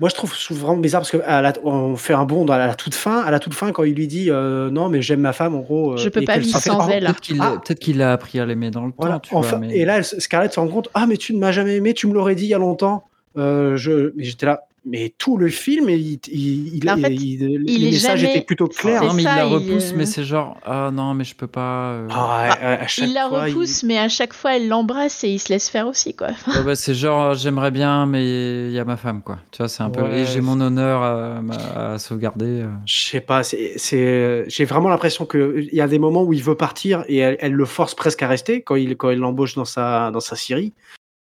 Moi, 0.00 0.08
je 0.08 0.14
trouve, 0.14 0.34
je 0.34 0.42
trouve 0.46 0.60
vraiment 0.60 0.78
bizarre 0.78 1.02
parce 1.02 1.10
qu'on 1.10 1.94
fait 1.96 2.14
un 2.14 2.24
bond 2.24 2.46
à 2.48 2.56
la 2.56 2.74
toute 2.74 2.94
fin. 2.94 3.20
À 3.20 3.30
la 3.30 3.38
toute 3.38 3.52
fin, 3.52 3.70
quand 3.70 3.84
il 3.84 3.94
lui 3.94 4.06
dit 4.06 4.30
euh, 4.30 4.70
non, 4.70 4.88
mais 4.88 5.02
j'aime 5.02 5.20
ma 5.20 5.34
femme, 5.34 5.54
en 5.54 5.58
gros. 5.60 5.92
euh, 5.92 5.96
Je 5.98 6.08
peux 6.08 6.22
pas 6.22 6.38
vivre 6.38 6.58
sans 6.58 6.86
Oh, 6.86 6.90
elle. 6.90 7.04
Peut-être 7.04 7.20
qu'il 7.20 7.38
Ah. 7.38 7.60
peut-être 7.62 7.78
qu'il 7.78 8.00
a 8.00 8.12
appris 8.14 8.40
à 8.40 8.46
l'aimer 8.46 8.70
dans 8.70 8.86
le 8.86 8.92
Voilà, 8.96 9.16
temps. 9.16 9.20
Tu 9.28 9.34
enfin, 9.34 9.58
vois, 9.58 9.66
mais... 9.66 9.76
Et 9.76 9.84
là, 9.84 10.02
Scarlett 10.02 10.54
se 10.54 10.58
rend 10.58 10.68
compte 10.68 10.88
Ah, 10.94 11.06
mais 11.06 11.18
tu 11.18 11.34
ne 11.34 11.38
m'as 11.38 11.52
jamais 11.52 11.76
aimé, 11.76 11.92
tu 11.92 12.06
me 12.06 12.14
l'aurais 12.14 12.34
dit 12.34 12.44
il 12.44 12.48
y 12.48 12.54
a 12.54 12.58
longtemps. 12.58 13.04
Euh, 13.36 13.76
je... 13.76 14.14
Mais 14.16 14.24
j'étais 14.24 14.46
là. 14.46 14.62
Mais 14.86 15.12
tout 15.18 15.36
le 15.36 15.48
film, 15.48 15.88
il, 15.90 16.18
il, 16.28 16.76
il- 16.76 16.90
En 16.90 16.96
fait, 16.96 17.12
il- 17.12 17.42
il 17.68 17.80
les 17.84 17.90
messages 17.92 18.20
jamais- 18.20 18.32
étaient 18.36 18.44
plutôt 18.44 18.66
clairs. 18.66 19.02
Non, 19.04 19.12
mais 19.12 19.22
ça, 19.22 19.32
il 19.32 19.36
la 19.36 19.44
repousse, 19.46 19.92
euh, 19.92 19.96
mais 19.96 20.06
c'est 20.06 20.24
genre, 20.24 20.56
ah 20.64 20.90
non, 20.92 21.14
mais 21.14 21.24
je 21.24 21.34
peux 21.34 21.46
pas. 21.46 21.90
euh. 21.92 22.08
Ah, 22.10 22.50
à 22.82 22.86
chaque 22.86 23.08
Il 23.08 23.14
la 23.14 23.28
fois, 23.28 23.44
repousse, 23.44 23.82
mais 23.82 23.98
à 23.98 24.08
chaque 24.08 24.32
fois, 24.32 24.56
elle 24.56 24.68
l'embrasse 24.68 25.22
et 25.24 25.28
il 25.28 25.38
se 25.38 25.50
laisse 25.52 25.68
faire 25.68 25.86
aussi, 25.86 26.14
quoi. 26.14 26.28
Ouais, 26.46 26.64
bah, 26.64 26.74
c'est 26.76 26.94
genre, 26.94 27.34
j'aimerais 27.34 27.70
bien, 27.70 28.06
mais 28.06 28.66
il 28.68 28.72
y 28.72 28.78
a 28.78 28.84
ma 28.84 28.96
femme, 28.96 29.22
quoi. 29.22 29.38
Tu 29.50 29.58
vois, 29.58 29.68
c'est 29.68 29.82
un 29.82 29.90
peu. 29.90 30.02
Ouais, 30.02 30.20
Et 30.20 30.26
j'ai 30.26 30.40
mon 30.40 30.60
honneur 30.60 31.02
à, 31.02 31.92
à 31.94 31.98
sauvegarder. 31.98 32.62
euh. 32.62 32.68
Je 32.86 33.00
sais 33.04 33.20
pas, 33.20 33.42
c'est, 33.42 33.74
c'est, 33.76 34.44
j'ai 34.48 34.64
vraiment 34.64 34.88
l'impression 34.88 35.26
qu'il 35.26 35.68
y 35.72 35.80
a 35.80 35.88
des 35.88 35.98
moments 35.98 36.22
où 36.22 36.32
il 36.32 36.42
veut 36.42 36.54
partir 36.54 37.04
et 37.08 37.18
elle, 37.18 37.36
elle 37.40 37.52
le 37.52 37.64
force 37.66 37.94
presque 37.94 38.22
à 38.22 38.28
rester 38.28 38.62
quand 38.62 38.76
il, 38.76 38.96
quand 38.96 39.10
il 39.10 39.18
l'embauche 39.18 39.54
dans 39.54 39.64
sa, 39.64 40.10
dans 40.10 40.20
sa 40.20 40.36
Syrie. 40.36 40.72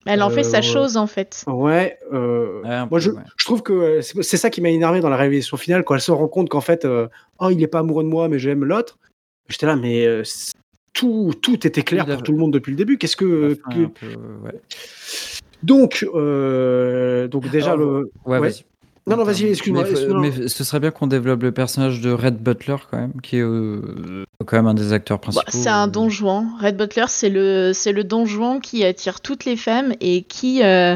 Elle 0.06 0.22
en 0.22 0.30
fait 0.30 0.42
Euh, 0.42 0.44
sa 0.44 0.58
ouais. 0.58 0.62
chose, 0.64 0.98
en 0.98 1.08
fait. 1.08 1.44
Ouais, 1.48 1.98
euh, 2.12 2.62
Ouais, 2.64 2.70
un 2.70 2.80
moi 2.88 2.90
peu, 2.98 3.00
je, 3.00 3.12
ouais. 3.12 3.22
je 3.38 3.46
trouve 3.46 3.62
que 3.64 3.74
euh, 3.74 4.02
c'est, 4.02 4.38
ça 4.38 4.50
qui 4.50 4.62
m'a 4.62 4.70
énervé 4.70 5.00
dans 5.00 5.10
la 5.10 5.18
révélation 5.18 5.58
finale 5.58 5.84
quand 5.84 5.96
elle 5.96 6.02
se 6.02 6.12
rend 6.12 6.28
compte 6.28 6.50
qu'en 6.50 6.62
fait, 6.62 6.86
euh, 6.86 7.08
oh, 7.40 7.50
il 7.50 7.62
est 7.64 7.68
pas 7.68 7.80
amoureux 7.80 8.04
de 8.04 8.10
moi, 8.10 8.28
mais 8.28 8.40
j'aime 8.40 8.64
l'autre. 8.66 8.98
J'étais 9.50 9.66
là, 9.66 9.76
mais 9.76 10.06
euh, 10.06 10.24
tout, 10.94 11.34
tout 11.42 11.66
était 11.68 11.84
clair 11.84 12.06
pour 12.06 12.22
tout 12.24 12.32
le 12.32 12.38
monde 12.38 12.52
depuis 12.54 12.72
le 12.72 12.78
début. 12.78 12.98
Qu'est-ce 12.98 13.16
que. 13.16 13.56
Peu, 13.70 13.88
ouais. 14.44 14.62
Donc, 15.64 16.06
euh, 16.14 17.28
donc 17.28 17.50
déjà, 17.50 17.72
Alors, 17.74 17.78
le. 17.88 18.12
Ouais, 18.26 18.40
Ouais. 18.40 18.50
vas-y. 18.50 18.66
Non, 19.06 19.18
non, 19.18 19.24
vas-y, 19.26 19.46
excuse-moi. 19.48 19.84
Mais, 19.84 19.90
faut- 19.90 19.96
excuse-moi. 19.96 20.22
mais 20.22 20.48
ce 20.48 20.64
serait 20.64 20.80
bien 20.80 20.92
qu'on 20.92 21.08
développe 21.08 21.44
le 21.44 21.52
personnage 21.52 22.00
de 22.00 22.12
Red 22.12 22.38
Butler, 22.38 22.78
quand 22.90 22.98
même, 22.98 23.12
qui 23.22 23.38
est 23.38 23.42
euh, 23.42 24.24
quand 24.46 24.56
même 24.56 24.68
un 24.68 24.74
des 24.74 24.94
acteurs 24.94 25.18
Bah, 25.18 25.24
principaux. 25.32 25.52
c'est 25.52 25.68
un 25.70 25.88
euh, 25.88 25.92
don 25.92 26.08
Juan. 26.10 26.48
Red 26.62 26.78
Butler, 26.78 27.06
c'est 27.10 27.30
le, 27.30 27.72
c'est 27.74 27.92
le 27.92 28.04
don 28.06 28.26
Juan 28.26 28.62
qui 28.62 28.84
attire 28.86 29.20
toutes 29.20 29.44
les 29.44 29.58
femmes 29.58 29.94
et 30.00 30.22
qui, 30.22 30.64
euh, 30.64 30.96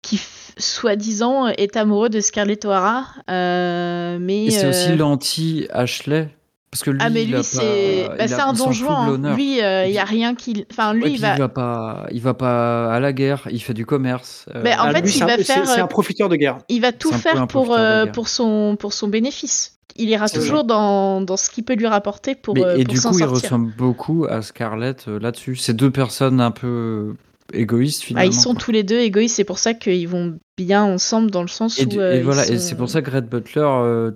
qui 0.00 0.18
soi-disant, 0.56 1.48
est 1.48 1.76
amoureux 1.76 2.08
de 2.08 2.20
Scarlett 2.20 2.64
O'Hara. 2.64 3.04
euh, 3.30 4.16
mais 4.18 4.46
Et 4.46 4.50
c'est 4.50 4.64
euh, 4.66 4.70
aussi 4.70 4.96
l'anti-Ashley. 4.96 6.30
Parce 6.76 6.82
que 6.84 6.90
lui, 6.90 6.98
Ah 7.02 7.08
mais 7.08 7.24
lui 7.24 7.34
a 7.36 7.42
c'est 7.42 8.04
pas- 8.06 8.16
bah, 8.18 8.28
c'est 8.28 8.34
a- 8.34 8.48
un 8.48 8.52
don 8.52 8.70
Juan. 8.70 9.06
l'honneur. 9.08 9.34
Lui, 9.34 9.62
euh, 9.62 9.86
il 9.86 9.94
y 9.94 9.98
a 9.98 10.04
rien 10.04 10.34
qui. 10.34 10.66
Enfin, 10.70 10.92
lui, 10.92 11.04
Ouais, 11.04 11.12
il 11.12 11.18
va. 11.20 11.34
il 11.34 11.38
va 11.38 11.48
pas, 11.48 12.06
il 12.12 12.20
va 12.20 12.34
pas 12.34 12.92
à 12.92 13.00
la 13.00 13.14
guerre, 13.14 13.48
il 13.50 13.62
fait 13.62 13.72
du 13.72 13.86
commerce. 13.86 14.44
euh, 14.54 14.60
Mais 14.62 14.74
en 14.74 14.80
Ah, 14.82 14.92
fait, 14.92 15.00
lui, 15.00 15.08
il 15.08 15.12
c'est 15.12 15.22
un- 15.22 15.26
va 15.26 15.38
faire, 15.38 15.66
C'est 15.66 15.80
euh, 15.80 15.84
un 15.84 15.86
profiteur 15.86 16.28
de 16.28 16.36
guerre. 16.36 16.58
Il 16.68 16.82
va 16.82 16.92
tout 16.92 17.12
faire 17.12 17.46
pour, 17.46 17.74
euh, 17.74 18.04
pour, 18.04 18.28
son, 18.28 18.76
pour 18.78 18.92
son 18.92 19.08
bénéfice. 19.08 19.78
Il 19.96 20.10
ira 20.10 20.28
toujours 20.28 20.64
dans, 20.64 21.22
dans 21.22 21.38
ce 21.38 21.48
qu'il 21.48 21.64
peut 21.64 21.74
lui 21.76 21.86
rapporter 21.86 22.34
pour, 22.34 22.54
Mais- 22.54 22.62
euh, 22.64 22.76
et 22.76 22.84
pour 22.84 22.92
du 22.92 23.00
coup, 23.00 23.18
il 23.18 23.24
ressemble 23.24 23.72
beaucoup 23.74 24.26
à 24.28 24.42
Scarlett 24.42 25.06
euh, 25.08 25.18
là-dessus. 25.18 25.56
C'est 25.56 25.72
deux 25.72 25.90
personnes 25.90 26.42
un 26.42 26.50
peu 26.50 27.14
égoïstes 27.54 28.02
Bah, 28.02 28.06
finalement. 28.08 28.30
ils 28.30 28.34
sont 28.34 28.50
quoi. 28.52 28.60
tous 28.60 28.70
les 28.72 28.82
deux 28.82 28.98
égoïstes, 28.98 29.36
c'est 29.36 29.44
pour 29.44 29.58
ça 29.58 29.72
qu'ils 29.72 30.06
vont 30.08 30.36
bien 30.58 30.84
ensemble 30.84 31.30
dans 31.30 31.40
le 31.42 31.48
sens 31.48 31.78
Et, 31.78 31.84
où. 31.84 31.88
du- 31.88 31.98
euh, 32.00 32.16
et 32.16 32.20
voilà, 32.20 32.46
et 32.46 32.58
c'est 32.58 32.74
pour 32.74 32.90
ça 32.90 33.00
que 33.00 33.10
Red 33.10 33.28
Butler 33.30 33.62
euh, 33.64 34.10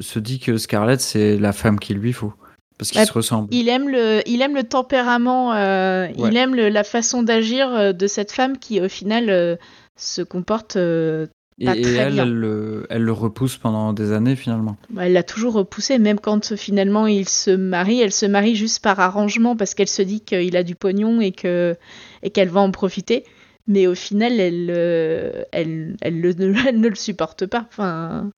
se 0.00 0.18
dit 0.18 0.38
que 0.40 0.56
Scarlett 0.58 1.00
c'est 1.00 1.36
la 1.38 1.52
femme 1.52 1.78
qu'il 1.78 1.98
lui 1.98 2.12
faut 2.12 2.32
parce 2.78 2.90
qu'ils 2.90 3.00
Bah, 3.00 3.06
se 3.06 3.12
ressemblent. 3.12 3.48
Il 3.52 3.68
aime 3.70 3.88
le, 3.88 4.20
il 4.26 4.42
aime 4.42 4.54
le 4.54 4.62
tempérament, 4.64 5.54
euh, 5.54 6.08
Ouais. 6.08 6.14
il 6.30 6.36
aime 6.36 6.54
le- 6.54 6.68
la 6.68 6.84
façon 6.84 7.22
d'agir 7.22 7.68
euh, 7.72 7.92
de 7.94 8.06
cette 8.06 8.30
femme 8.32 8.58
qui, 8.58 8.80
au 8.82 8.88
final, 8.88 9.30
euh, 9.30 9.56
se 9.96 10.20
comporte. 10.22 10.76
euh, 10.76 11.26
Et, 11.58 11.64
pas 11.64 11.74
et 11.74 11.80
très 11.80 11.92
elle, 11.94 12.12
bien. 12.12 12.24
elle, 12.24 12.34
le- 12.34 12.86
elle 12.90 13.00
le 13.02 13.12
repousse 13.12 13.56
pendant 13.56 13.94
des 13.94 14.12
années 14.12 14.36
finalement. 14.36 14.76
bah, 14.90 15.06
elle 15.06 15.14
l'a 15.14 15.22
toujours 15.22 15.54
repoussé, 15.54 15.98
même 15.98 16.20
quand 16.20 16.54
finalement 16.54 17.06
il 17.06 17.26
se 17.26 17.50
marie. 17.50 17.98
Elle 18.02 18.12
se 18.12 18.26
marie 18.26 18.54
juste 18.56 18.82
par 18.82 19.00
arrangement 19.00 19.56
parce 19.56 19.72
qu'elle 19.74 19.88
se 19.88 20.02
dit 20.02 20.20
qu'il 20.20 20.54
a 20.54 20.62
du 20.62 20.74
pognon 20.74 21.22
et 21.22 21.32
que 21.32 21.74
et 22.22 22.28
qu'elle 22.28 22.50
va 22.50 22.60
en 22.60 22.70
profiter. 22.72 23.24
Mais 23.68 23.86
au 23.86 23.94
final, 23.94 24.38
elle, 24.38 25.46
elle, 25.52 25.96
elle, 26.02 26.20
le- 26.20 26.34
elle 26.68 26.78
ne 26.80 26.88
le 26.88 26.94
supporte 26.94 27.46
pas. 27.46 27.64
Enfin, 27.70 28.30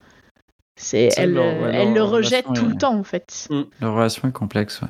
c'est, 0.79 1.09
elle, 1.17 1.33
leur- 1.33 1.43
euh, 1.45 1.61
ouais, 1.63 1.71
elle 1.75 1.93
leur 1.93 2.07
le 2.09 2.15
rejette 2.15 2.45
relation 2.47 2.53
tout 2.65 2.69
est- 2.69 2.73
le 2.73 2.77
temps, 2.79 2.95
en 2.97 3.03
fait. 3.03 3.47
Leur 3.81 3.93
relation 3.95 4.27
est 4.27 4.31
complexe, 4.31 4.81
ouais. 4.81 4.87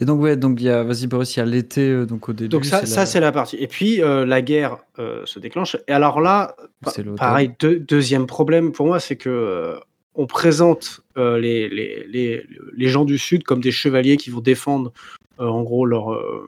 Et 0.00 0.04
donc 0.04 0.20
ouais, 0.20 0.36
donc 0.36 0.60
il 0.60 0.64
y 0.64 0.68
a, 0.70 0.82
vas-y 0.82 1.06
Boris, 1.06 1.36
il 1.36 1.38
y 1.38 1.42
a 1.42 1.46
l'été 1.46 1.88
euh, 1.90 2.04
donc 2.06 2.28
au 2.28 2.32
début. 2.32 2.48
Donc 2.48 2.64
ça, 2.64 2.80
c'est 2.80 2.86
ça 2.86 3.00
la- 3.00 3.06
c'est 3.06 3.20
la 3.20 3.30
partie. 3.30 3.56
Et 3.56 3.68
puis 3.68 4.02
euh, 4.02 4.26
la 4.26 4.42
guerre 4.42 4.78
euh, 4.98 5.22
se 5.26 5.38
déclenche. 5.38 5.76
Et 5.86 5.92
alors 5.92 6.20
là, 6.20 6.56
pareil, 7.16 7.52
deux- 7.60 7.78
deuxième 7.78 8.26
problème 8.26 8.72
pour 8.72 8.86
moi, 8.86 8.98
c'est 8.98 9.16
que 9.16 9.28
euh, 9.28 9.78
on 10.16 10.26
présente 10.26 11.02
euh, 11.18 11.38
les, 11.38 11.68
les, 11.68 12.04
les, 12.08 12.44
les 12.76 12.88
gens 12.88 13.04
du 13.04 13.16
Sud 13.16 13.44
comme 13.44 13.60
des 13.60 13.70
chevaliers 13.70 14.16
qui 14.16 14.30
vont 14.30 14.40
défendre 14.40 14.92
euh, 15.38 15.46
en 15.46 15.62
gros 15.62 15.86
leur, 15.86 16.12
euh, 16.14 16.44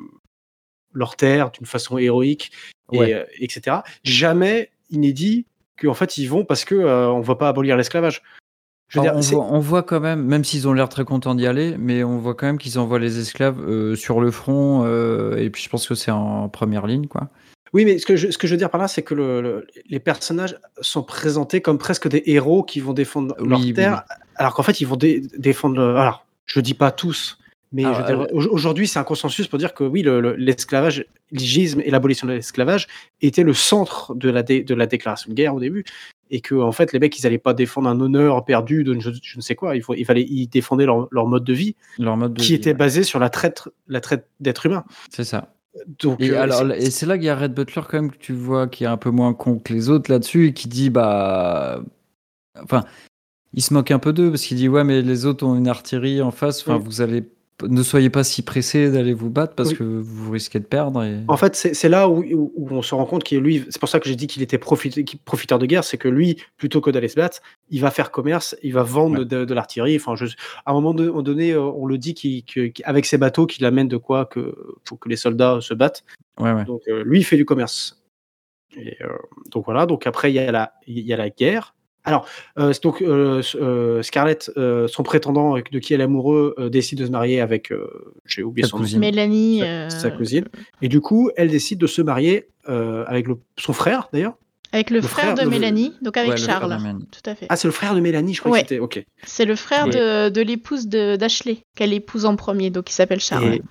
leur 0.92 1.14
terre 1.14 1.52
d'une 1.52 1.66
façon 1.66 1.98
héroïque, 1.98 2.50
et, 2.92 2.98
Ouais. 2.98 3.14
euh, 3.14 3.24
etc. 3.38 3.76
Jamais 4.02 4.70
il 4.90 4.98
n'est 5.00 5.12
dit 5.12 5.46
qu'en 5.80 5.94
fait 5.94 6.18
ils 6.18 6.26
vont 6.26 6.44
parce 6.44 6.64
que 6.64 6.74
euh, 6.74 7.08
on 7.10 7.18
ne 7.20 7.24
va 7.24 7.36
pas 7.36 7.48
abolir 7.48 7.76
l'esclavage. 7.76 8.20
Je 8.92 9.00
veux 9.00 9.06
Alors, 9.08 9.20
dire, 9.20 9.38
on, 9.38 9.40
voit, 9.40 9.56
on 9.56 9.58
voit 9.58 9.82
quand 9.82 10.00
même, 10.00 10.22
même 10.22 10.44
s'ils 10.44 10.68
ont 10.68 10.74
l'air 10.74 10.88
très 10.90 11.04
contents 11.06 11.34
d'y 11.34 11.46
aller, 11.46 11.76
mais 11.78 12.04
on 12.04 12.18
voit 12.18 12.34
quand 12.34 12.44
même 12.46 12.58
qu'ils 12.58 12.78
envoient 12.78 12.98
les 12.98 13.18
esclaves 13.18 13.58
euh, 13.66 13.96
sur 13.96 14.20
le 14.20 14.30
front, 14.30 14.82
euh, 14.84 15.36
et 15.38 15.48
puis 15.48 15.62
je 15.62 15.70
pense 15.70 15.88
que 15.88 15.94
c'est 15.94 16.10
en 16.10 16.50
première 16.50 16.86
ligne, 16.86 17.06
quoi. 17.06 17.28
Oui, 17.72 17.86
mais 17.86 17.96
ce 17.98 18.04
que 18.04 18.16
je, 18.16 18.30
ce 18.30 18.36
que 18.36 18.46
je 18.46 18.52
veux 18.52 18.58
dire 18.58 18.68
par 18.68 18.78
là, 18.78 18.88
c'est 18.88 19.00
que 19.02 19.14
le- 19.14 19.40
le- 19.40 19.66
les 19.88 19.98
personnages 19.98 20.58
sont 20.82 21.02
présentés 21.02 21.62
comme 21.62 21.78
presque 21.78 22.06
des 22.06 22.22
héros 22.26 22.62
qui 22.64 22.80
vont 22.80 22.92
défendre 22.92 23.34
leur 23.42 23.60
oui, 23.60 23.72
terre, 23.72 24.04
alors 24.36 24.52
qu'en 24.52 24.62
fait, 24.62 24.82
ils 24.82 24.86
vont 24.86 24.96
dé- 24.96 25.22
défendre. 25.38 25.80
Alors, 25.96 26.26
je 26.44 26.60
dis 26.60 26.74
pas 26.74 26.90
tous, 26.90 27.38
mais 27.72 27.84
euh, 27.86 28.26
au- 28.32 28.48
aujourd'hui, 28.48 28.86
c'est 28.86 28.98
un 28.98 29.04
consensus 29.04 29.46
pour 29.48 29.58
dire 29.58 29.72
que 29.74 29.84
oui, 29.84 30.02
le- 30.02 30.20
le- 30.20 30.34
l'esclavage, 30.36 31.04
l'igisme 31.30 31.80
et 31.84 31.90
l'abolition 31.90 32.26
de 32.26 32.32
l'esclavage 32.32 32.86
étaient 33.20 33.42
le 33.44 33.54
centre 33.54 34.14
de 34.14 34.28
la, 34.30 34.42
dé- 34.42 34.62
de 34.62 34.74
la 34.74 34.86
déclaration 34.86 35.30
de 35.30 35.34
guerre 35.34 35.54
au 35.54 35.60
début, 35.60 35.84
et 36.30 36.40
que 36.40 36.54
en 36.54 36.72
fait, 36.72 36.92
les 36.92 36.98
mecs, 36.98 37.18
ils 37.18 37.26
allaient 37.26 37.38
pas 37.38 37.54
défendre 37.54 37.88
un 37.88 38.00
honneur 38.00 38.44
perdu 38.44 38.84
de 38.84 38.98
je, 39.00 39.10
je 39.22 39.36
ne 39.36 39.42
sais 39.42 39.54
quoi. 39.54 39.76
Il, 39.76 39.82
faut, 39.82 39.94
il 39.94 40.04
fallait, 40.04 40.22
ils 40.22 40.46
défendaient 40.46 40.86
leur, 40.86 41.08
leur 41.10 41.26
mode 41.26 41.44
de 41.44 41.52
vie, 41.52 41.74
Leur 41.98 42.16
mode 42.16 42.34
de 42.34 42.40
qui 42.40 42.48
vie, 42.48 42.54
était 42.54 42.70
ouais. 42.70 42.74
basé 42.74 43.02
sur 43.02 43.18
la 43.18 43.28
traite, 43.30 43.64
la 43.88 44.00
traite 44.00 44.26
d'être 44.40 44.64
humain. 44.66 44.84
C'est 45.10 45.24
ça. 45.24 45.54
Donc, 46.02 46.20
Et, 46.20 46.30
euh, 46.30 46.40
alors, 46.42 46.70
et 46.72 46.90
c'est 46.90 47.06
là 47.06 47.16
qu'il 47.16 47.26
y 47.26 47.30
a 47.30 47.36
Red 47.36 47.54
Butler 47.54 47.82
quand 47.88 47.94
même 47.94 48.10
que 48.10 48.18
tu 48.18 48.34
vois 48.34 48.66
qui 48.68 48.84
est 48.84 48.86
un 48.86 48.98
peu 48.98 49.10
moins 49.10 49.32
con 49.32 49.58
que 49.58 49.72
les 49.72 49.88
autres 49.88 50.10
là-dessus 50.10 50.48
et 50.48 50.52
qui 50.52 50.68
dit 50.68 50.90
bah, 50.90 51.82
enfin, 52.62 52.84
il 53.54 53.62
se 53.62 53.72
moque 53.72 53.90
un 53.90 53.98
peu 53.98 54.12
d'eux 54.12 54.30
parce 54.30 54.42
qu'il 54.42 54.58
dit 54.58 54.68
ouais 54.68 54.84
mais 54.84 55.00
les 55.02 55.24
autres 55.26 55.46
ont 55.46 55.54
une 55.56 55.68
artillerie 55.68 56.20
en 56.20 56.30
face. 56.30 56.60
Enfin, 56.60 56.76
vous 56.76 57.00
allez, 57.00 57.24
ne 57.62 57.82
soyez 57.82 58.10
pas 58.10 58.24
si 58.24 58.42
pressés 58.42 58.90
d'aller 58.90 59.14
vous 59.14 59.30
battre 59.30 59.54
parce 59.54 59.70
Oui. 59.70 59.76
que 59.76 59.84
vous 59.84 60.30
risquez 60.32 60.58
de 60.58 60.64
perdre. 60.64 61.04
Et... 61.04 61.20
En 61.28 61.36
fait, 61.36 61.54
c'est 61.54 61.88
là 61.88 62.08
où, 62.08 62.22
où- 62.22 62.52
où 62.56 62.68
on 62.70 62.82
se 62.82 62.94
rend 62.94 63.04
compte 63.06 63.22
qu'il 63.24 63.38
lui, 63.38 63.64
c'est 63.70 63.78
pour 63.78 63.88
ça 63.88 64.00
que 64.00 64.08
j'ai 64.08 64.16
dit 64.16 64.26
qu'il 64.26 64.42
était 64.42 64.58
profite- 64.58 65.16
profiteur 65.24 65.58
de 65.58 65.66
guerre, 65.66 65.84
c'est 65.84 65.98
que 65.98 66.08
lui, 66.08 66.36
plutôt 66.56 66.80
que 66.80 66.90
d'aller 66.90 67.08
se 67.08 67.14
battre, 67.16 67.40
il 67.70 67.80
va 67.80 67.90
faire 67.90 68.10
commerce, 68.10 68.56
il 68.62 68.72
va 68.72 68.82
vendre 68.82 69.20
Ouais. 69.20 69.24
de, 69.24 69.44
de 69.44 69.54
l'artillerie. 69.54 69.96
Enfin, 69.96 70.16
je- 70.16 70.26
à 70.66 70.70
un 70.72 70.74
moment 70.74 70.92
donné, 70.94 71.52
euh, 71.52 71.60
on 71.62 71.86
le 71.86 71.98
dit 71.98 72.14
que- 72.14 72.66
qu'avec 72.68 73.06
ses 73.06 73.18
bateaux, 73.18 73.46
qu'il 73.46 73.64
amène 73.64 73.88
de 73.88 73.96
quoi 73.96 74.26
que, 74.26 74.54
pour 74.84 74.98
que 74.98 75.08
les 75.08 75.16
soldats 75.16 75.58
se 75.60 75.74
battent. 75.74 76.04
Ouais 76.40 76.52
ouais. 76.52 76.64
Donc, 76.64 76.82
euh, 76.88 77.04
lui, 77.04 77.20
il 77.20 77.24
fait 77.24 77.36
du 77.36 77.44
commerce. 77.44 78.02
Et, 78.76 78.96
euh, 79.02 79.08
donc 79.50 79.66
voilà. 79.66 79.86
Donc 79.86 80.06
après, 80.06 80.32
il 80.32 80.34
y 80.34 80.38
a 80.38 80.50
la, 80.50 80.72
il 80.86 80.98
y 81.00 81.12
a 81.12 81.16
la 81.16 81.28
guerre. 81.30 81.74
Alors, 82.04 82.26
euh, 82.58 82.72
donc 82.82 83.00
euh, 83.02 83.42
euh, 83.54 84.02
Scarlett, 84.02 84.50
euh, 84.56 84.88
son 84.88 85.02
prétendant 85.02 85.54
de 85.56 85.78
qui 85.78 85.94
elle 85.94 86.00
est 86.00 86.04
amoureux, 86.04 86.54
euh, 86.58 86.68
décide 86.68 86.98
de 86.98 87.06
se 87.06 87.10
marier 87.10 87.40
avec, 87.40 87.70
euh, 87.70 87.86
j'ai 88.26 88.42
oublié 88.42 88.64
Sa 88.64 88.70
son 88.70 88.76
nom. 88.78 88.82
cousine. 88.82 88.98
Mélanie. 89.00 89.60
Sa- 89.60 89.64
euh, 89.66 89.88
sa 89.90 90.10
cousine. 90.10 90.44
Et 90.82 90.88
du 90.88 91.00
coup, 91.00 91.30
elle 91.36 91.48
décide 91.50 91.78
de 91.78 91.86
se 91.86 92.02
marier 92.02 92.48
euh, 92.68 93.04
avec 93.06 93.26
le- 93.28 93.38
son 93.58 93.72
frère, 93.72 94.08
d'ailleurs. 94.12 94.34
Avec 94.74 94.88
le, 94.90 94.96
Le 94.96 95.02
frère, 95.02 95.24
frère 95.26 95.34
de 95.36 95.42
de- 95.42 95.48
Mélanie, 95.48 95.92
donc 96.00 96.16
avec 96.16 96.30
Ouais, 96.30 96.36
Charles. 96.38 96.78
Tout 97.10 97.30
à 97.30 97.34
fait. 97.34 97.46
Ah, 97.50 97.56
c'est 97.56 97.68
le 97.68 97.72
frère 97.72 97.94
de 97.94 98.00
Mélanie, 98.00 98.32
je 98.34 98.40
crois 98.40 98.52
Ouais. 98.52 98.62
que 98.62 98.68
c'était. 98.68 98.80
Ok. 98.80 99.04
C'est 99.24 99.44
le 99.44 99.54
frère 99.54 99.86
de, 99.86 100.28
de 100.30 100.40
l'épouse 100.40 100.88
de- 100.88 101.16
d'Ashley, 101.16 101.58
qu'elle 101.76 101.92
épouse 101.92 102.24
en 102.24 102.36
premier, 102.36 102.70
donc 102.70 102.88
il 102.90 102.94
s'appelle 102.94 103.20
Charles. 103.20 103.54
Et- 103.54 103.62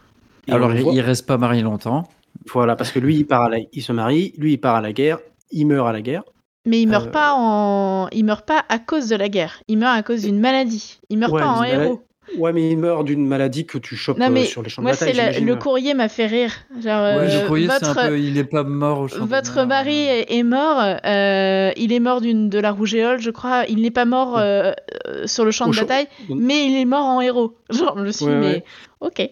et 0.47 0.51
Alors 0.51 0.73
il, 0.73 0.86
il 0.93 1.01
reste 1.01 1.25
pas 1.25 1.38
marié 1.38 1.63
longtemps. 1.63 2.07
Voilà, 2.53 2.75
parce 2.75 2.91
que 2.91 2.99
lui, 2.99 3.15
il, 3.17 3.25
part 3.25 3.41
à 3.43 3.49
la- 3.49 3.59
il 3.73 3.82
se 3.82 3.91
marie, 3.91 4.34
lui, 4.38 4.53
il 4.53 4.57
part 4.57 4.75
à 4.75 4.82
la 4.82 4.93
guerre, 4.93 5.19
il 5.51 5.65
meurt 5.65 5.88
à 5.88 5.91
la 5.91 6.01
guerre. 6.01 6.23
Mais 6.68 6.82
il 6.82 6.88
meurt 6.88 7.07
Euh, 7.07 7.12
pas 7.12 7.34
en, 7.36 8.07
il 8.12 8.24
meurt 8.24 8.45
pas 8.45 8.64
à 8.70 8.78
cause 8.80 9.07
de 9.09 9.16
la 9.16 9.30
guerre. 9.30 9.62
Il 9.68 9.78
meurt 9.80 9.97
à 9.97 10.03
cause 10.03 10.22
d'une 10.22 10.39
maladie. 10.39 10.99
Il 11.09 11.18
meurt 11.18 11.32
Ouais, 11.34 11.41
pas 11.41 11.47
en 11.49 11.64
héros. 11.64 12.05
Ouais, 12.38 12.53
mais 12.53 12.70
il 12.72 12.78
meurt 12.78 13.03
d'une 13.03 13.28
maladie 13.28 13.66
que 13.66 13.78
tu 13.80 13.95
chopes 13.97 14.18
Non 14.20 14.28
euh, 14.28 14.30
mais 14.30 14.45
sur 14.45 14.62
les 14.62 14.70
champs 14.70 14.82
de 14.82 14.88
moi 14.88 14.93
bataille. 14.93 15.14
la- 15.16 15.38
le 15.39 15.55
courrier 15.55 15.93
m'a 15.95 16.07
fait 16.07 16.28
rire. 16.28 16.53
Genre 16.80 17.01
Ouais, 17.18 17.28
euh, 17.28 17.41
le 17.41 17.47
courrier 17.47 17.68
c'est 17.68 17.86
votre 17.86 17.97
un 17.99 18.07
peu, 18.09 18.20
il 18.20 18.38
est 18.38 18.43
pas 18.45 18.64
mort 18.64 18.99
au 18.99 19.07
champ 19.09 19.26
votre 19.26 19.64
mari 19.66 19.97
est, 20.05 20.32
est 20.38 20.43
mort. 20.43 20.80
euh, 21.03 21.72
il 21.76 21.91
est 21.91 21.99
mort 21.99 22.22
d'une 22.22 22.47
de 22.47 22.59
la 22.59 22.72
rougeole, 22.72 23.20
je 23.20 23.32
crois. 23.32 23.66
Il 23.68 23.82
n'est 23.82 23.91
pas 23.91 24.05
mort 24.05 24.38
euh, 24.38 24.72
euh, 25.07 25.26
sur 25.28 25.43
le 25.43 25.51
champ 25.51 25.68
Au 25.68 25.72
de 25.72 25.78
bataille, 25.80 26.07
mais 26.30 26.68
il 26.68 26.78
est 26.80 26.86
mort 26.86 27.05
en 27.05 27.20
héros. 27.22 27.57
Genre 27.72 27.97
je 27.97 28.03
me 28.03 28.12
suis 28.12 28.26
Ouais, 28.26 28.32
dit, 28.34 28.38
mais 28.38 28.47
ouais. 28.47 28.64
ok. 29.01 29.30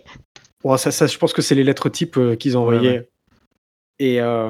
Bon, 0.63 0.75
ça, 0.75 0.91
ça, 0.91 1.07
je 1.07 1.17
pense 1.17 1.31
que 1.31 1.41
c'est 1.43 1.55
les 1.55 1.63
lettres 1.63 1.87
types 1.89 2.17
euh, 2.17 2.35
qu'ils 2.35 2.57
envoyaient. 2.57 2.89
ouais. 2.99 3.09
Et, 3.99 4.19
euh, 4.19 4.49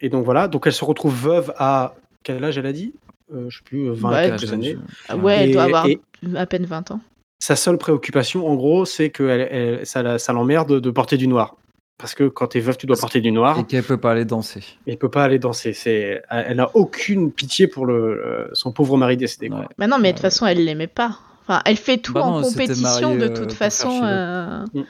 et 0.00 0.08
donc 0.08 0.24
voilà, 0.24 0.48
donc 0.48 0.66
elle 0.66 0.72
se 0.72 0.84
retrouve 0.84 1.14
veuve 1.14 1.52
à 1.56 1.94
quel 2.22 2.42
âge 2.44 2.58
elle 2.58 2.66
a 2.66 2.72
dit? 2.72 2.92
Euh, 3.34 3.46
Je 3.48 3.58
sais 3.58 3.64
plus, 3.64 3.88
euh, 3.88 3.92
20 3.92 4.10
Ouais, 4.10 4.30
quelques 4.30 4.52
années. 4.52 4.76
Ah 5.08 5.16
Ouais, 5.16 5.44
elle 5.44 5.52
doit 5.52 5.62
avoir 5.64 5.86
et- 5.86 6.00
à 6.36 6.46
peine 6.46 6.64
20 6.66 6.90
ans. 6.90 7.00
Sa 7.38 7.56
seule 7.56 7.78
préoccupation, 7.78 8.46
en 8.46 8.54
gros, 8.54 8.84
c'est 8.84 9.10
que 9.10 9.22
elle, 9.24 9.48
elle- 9.50 9.86
ça, 10.18 10.32
l'emmerde 10.32 10.80
de 10.80 10.90
porter 10.90 11.16
du 11.16 11.26
noir. 11.28 11.56
Parce 11.98 12.14
que 12.14 12.24
quand 12.28 12.48
t'es 12.48 12.60
veuve, 12.60 12.76
tu 12.76 12.86
dois 12.86 12.96
porter 12.96 13.20
du 13.20 13.30
noir. 13.30 13.58
Et 13.58 13.64
qu'elle 13.64 13.84
peut 13.84 13.96
pas 13.98 14.10
aller 14.12 14.24
danser. 14.24 14.60
Et 14.86 14.92
elle 14.92 14.98
peut 14.98 15.10
pas 15.10 15.24
aller 15.24 15.38
danser. 15.38 15.72
C'est, 15.72 16.22
elle 16.28 16.56
n'a 16.56 16.70
aucune 16.74 17.30
pitié 17.32 17.66
pour 17.68 17.86
le, 17.86 18.14
le- 18.16 18.50
son 18.52 18.72
pauvre 18.72 18.96
mari 18.96 19.16
décédé. 19.16 19.48
quoi. 19.48 19.60
Ouais. 19.60 19.66
Bah 19.78 19.86
non, 19.86 19.98
mais 19.98 20.08
de 20.08 20.16
toute 20.16 20.22
façon, 20.22 20.44
elle 20.46 20.64
l'aimait 20.64 20.86
pas. 20.88 21.18
Enfin, 21.46 21.60
elle 21.66 21.76
fait 21.76 21.98
tout 21.98 22.12
Bah 22.14 22.22
en 22.24 22.40
non, 22.40 22.42
compétition 22.42 23.10
mariée, 23.14 23.28
de 23.28 23.32
euh, 23.32 23.36
toute 23.36 23.52
façon. 23.52 24.00
euh, 24.02 24.64
Mm. 24.74 24.82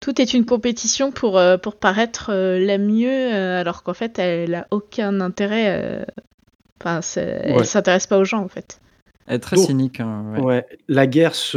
Tout 0.00 0.20
est 0.20 0.34
une 0.34 0.44
compétition 0.44 1.10
pour, 1.10 1.38
euh, 1.38 1.56
pour 1.56 1.76
paraître 1.76 2.30
euh, 2.32 2.58
la 2.64 2.78
mieux, 2.78 3.08
euh, 3.10 3.60
alors 3.60 3.82
qu'en 3.82 3.94
fait, 3.94 4.18
elle 4.18 4.54
a 4.54 4.66
aucun 4.70 5.20
intérêt. 5.20 5.66
euh, 5.68 6.04
Enfin, 6.84 7.00
Ouais. 7.16 7.40
elle 7.58 7.64
s'intéresse 7.66 8.06
pas 8.06 8.18
aux 8.18 8.24
gens, 8.24 8.42
en 8.42 8.48
fait. 8.48 8.80
Elle 9.26 9.36
est 9.36 9.38
très 9.40 9.56
Donc, 9.56 9.66
cynique. 9.66 9.98
hein, 10.00 10.24
ouais. 10.34 10.40
Ouais. 10.40 10.66
La 10.88 11.06
guerre 11.06 11.34
se, 11.34 11.56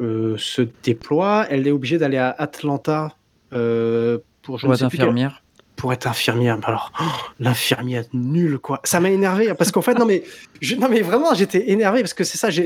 euh, 0.00 0.36
se 0.36 0.62
déploie. 0.82 1.46
Elle 1.48 1.66
est 1.68 1.70
obligée 1.70 1.98
d'aller 1.98 2.18
à 2.18 2.30
Atlanta 2.36 3.14
euh, 3.52 4.18
pour, 4.42 4.56
ne 4.56 4.60
plus 4.60 4.76
quel- 4.76 4.86
infirmière. 4.86 5.41
Pour 5.82 5.92
être 5.92 6.06
infirmière. 6.06 6.56
Alors, 6.62 6.92
oh, 7.00 7.04
l'infirmière 7.40 8.04
nulle 8.12 8.58
quoi. 8.60 8.80
Ça 8.84 9.00
m'a 9.00 9.10
énervé 9.10 9.50
hein, 9.50 9.56
parce 9.58 9.72
qu'en 9.72 9.82
fait 9.82 9.94
non 9.94 10.06
mais 10.06 10.22
je- 10.60 10.76
non 10.76 10.86
mais 10.88 11.00
vraiment 11.02 11.34
j'étais 11.34 11.70
énervé 11.72 12.02
parce 12.02 12.14
que 12.14 12.22
c'est 12.22 12.38
ça. 12.38 12.50
je 12.50 12.62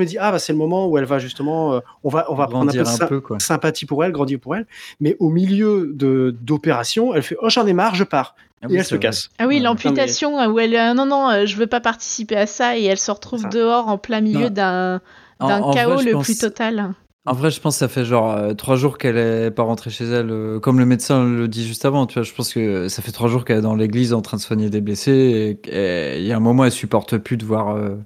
me 0.00 0.04
dis 0.06 0.16
ah 0.18 0.32
bah 0.32 0.38
c'est 0.38 0.52
le 0.54 0.58
moment 0.58 0.88
où 0.88 0.96
elle 0.96 1.04
va 1.04 1.18
justement 1.18 1.74
euh, 1.74 1.80
on 2.02 2.08
va 2.08 2.24
on 2.30 2.34
va 2.34 2.46
prendre 2.46 2.70
un 2.70 3.06
peu, 3.06 3.16
un 3.16 3.20
quoi. 3.20 3.38
sympathie 3.40 3.84
pour 3.84 4.02
elle, 4.04 4.12
grandir 4.12 4.40
pour 4.40 4.56
elle. 4.56 4.66
Mais 5.00 5.16
au 5.20 5.28
milieu 5.28 5.90
de 5.92 6.34
d'opération, 6.40 7.14
elle 7.14 7.22
fait 7.22 7.36
oh 7.42 7.50
j'en 7.50 7.66
ai 7.66 7.74
marre, 7.74 7.94
je 7.94 8.04
pars 8.04 8.34
Ah 8.62 8.66
et 8.68 8.72
oui, 8.72 8.76
elle 8.78 8.84
c'est 8.84 8.88
se 8.88 8.94
vrai. 8.94 9.02
casse. 9.02 9.28
Ah 9.38 9.46
oui, 9.46 9.56
Ouais. 9.56 9.60
l'amputation, 9.60 10.40
euh, 10.40 10.48
où 10.48 10.58
elle. 10.58 10.74
euh, 10.74 10.94
non, 10.94 11.04
non, 11.04 11.28
euh, 11.28 11.44
je 11.44 11.56
veux 11.56 11.66
pas 11.66 11.80
participer 11.80 12.36
à 12.36 12.46
ça, 12.46 12.78
et 12.78 12.84
elle 12.84 12.96
se 12.98 13.10
retrouve 13.10 13.42
Ça. 13.42 13.48
dehors 13.48 13.88
en 13.88 13.98
plein 13.98 14.22
milieu 14.22 14.48
d'un 14.48 15.00
chaos 15.38 15.94
vrai, 15.96 16.04
le 16.04 16.12
pense- 16.12 16.24
plus 16.24 16.38
total. 16.38 16.94
En 17.26 17.32
vrai, 17.34 17.50
je 17.50 17.60
pense 17.60 17.74
que 17.74 17.78
ça 17.80 17.88
fait 17.88 18.04
genre 18.04 18.30
euh, 18.32 18.54
trois 18.54 18.76
jours 18.76 18.98
qu'elle 18.98 19.16
est 19.16 19.50
pas 19.50 19.62
rentrée 19.64 19.90
chez 19.90 20.04
elle, 20.04 20.30
euh, 20.30 20.60
comme 20.60 20.78
le 20.78 20.86
médecin 20.86 21.24
le 21.24 21.48
dit 21.48 21.66
juste 21.66 21.84
avant. 21.84 22.06
Tu 22.06 22.14
vois, 22.14 22.22
je 22.22 22.32
pense 22.32 22.52
que 22.54 22.88
ça 22.88 23.02
fait 23.02 23.10
trois 23.12 23.28
jours 23.28 23.44
qu'elle 23.44 23.58
est 23.58 23.62
dans 23.62 23.74
l'église 23.74 24.12
en 24.12 24.22
train 24.22 24.36
de 24.36 24.42
soigner 24.42 24.70
des 24.70 24.80
blessés. 24.80 25.58
Et 25.66 26.18
il 26.18 26.24
y 26.26 26.32
a 26.32 26.36
un 26.36 26.40
moment, 26.40 26.64
elle 26.64 26.72
supporte 26.72 27.18
plus 27.18 27.36
de 27.36 27.44
voir 27.44 27.74
euh, 27.76 27.96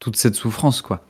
toute 0.00 0.16
cette 0.16 0.34
souffrance, 0.34 0.82
quoi. 0.82 1.04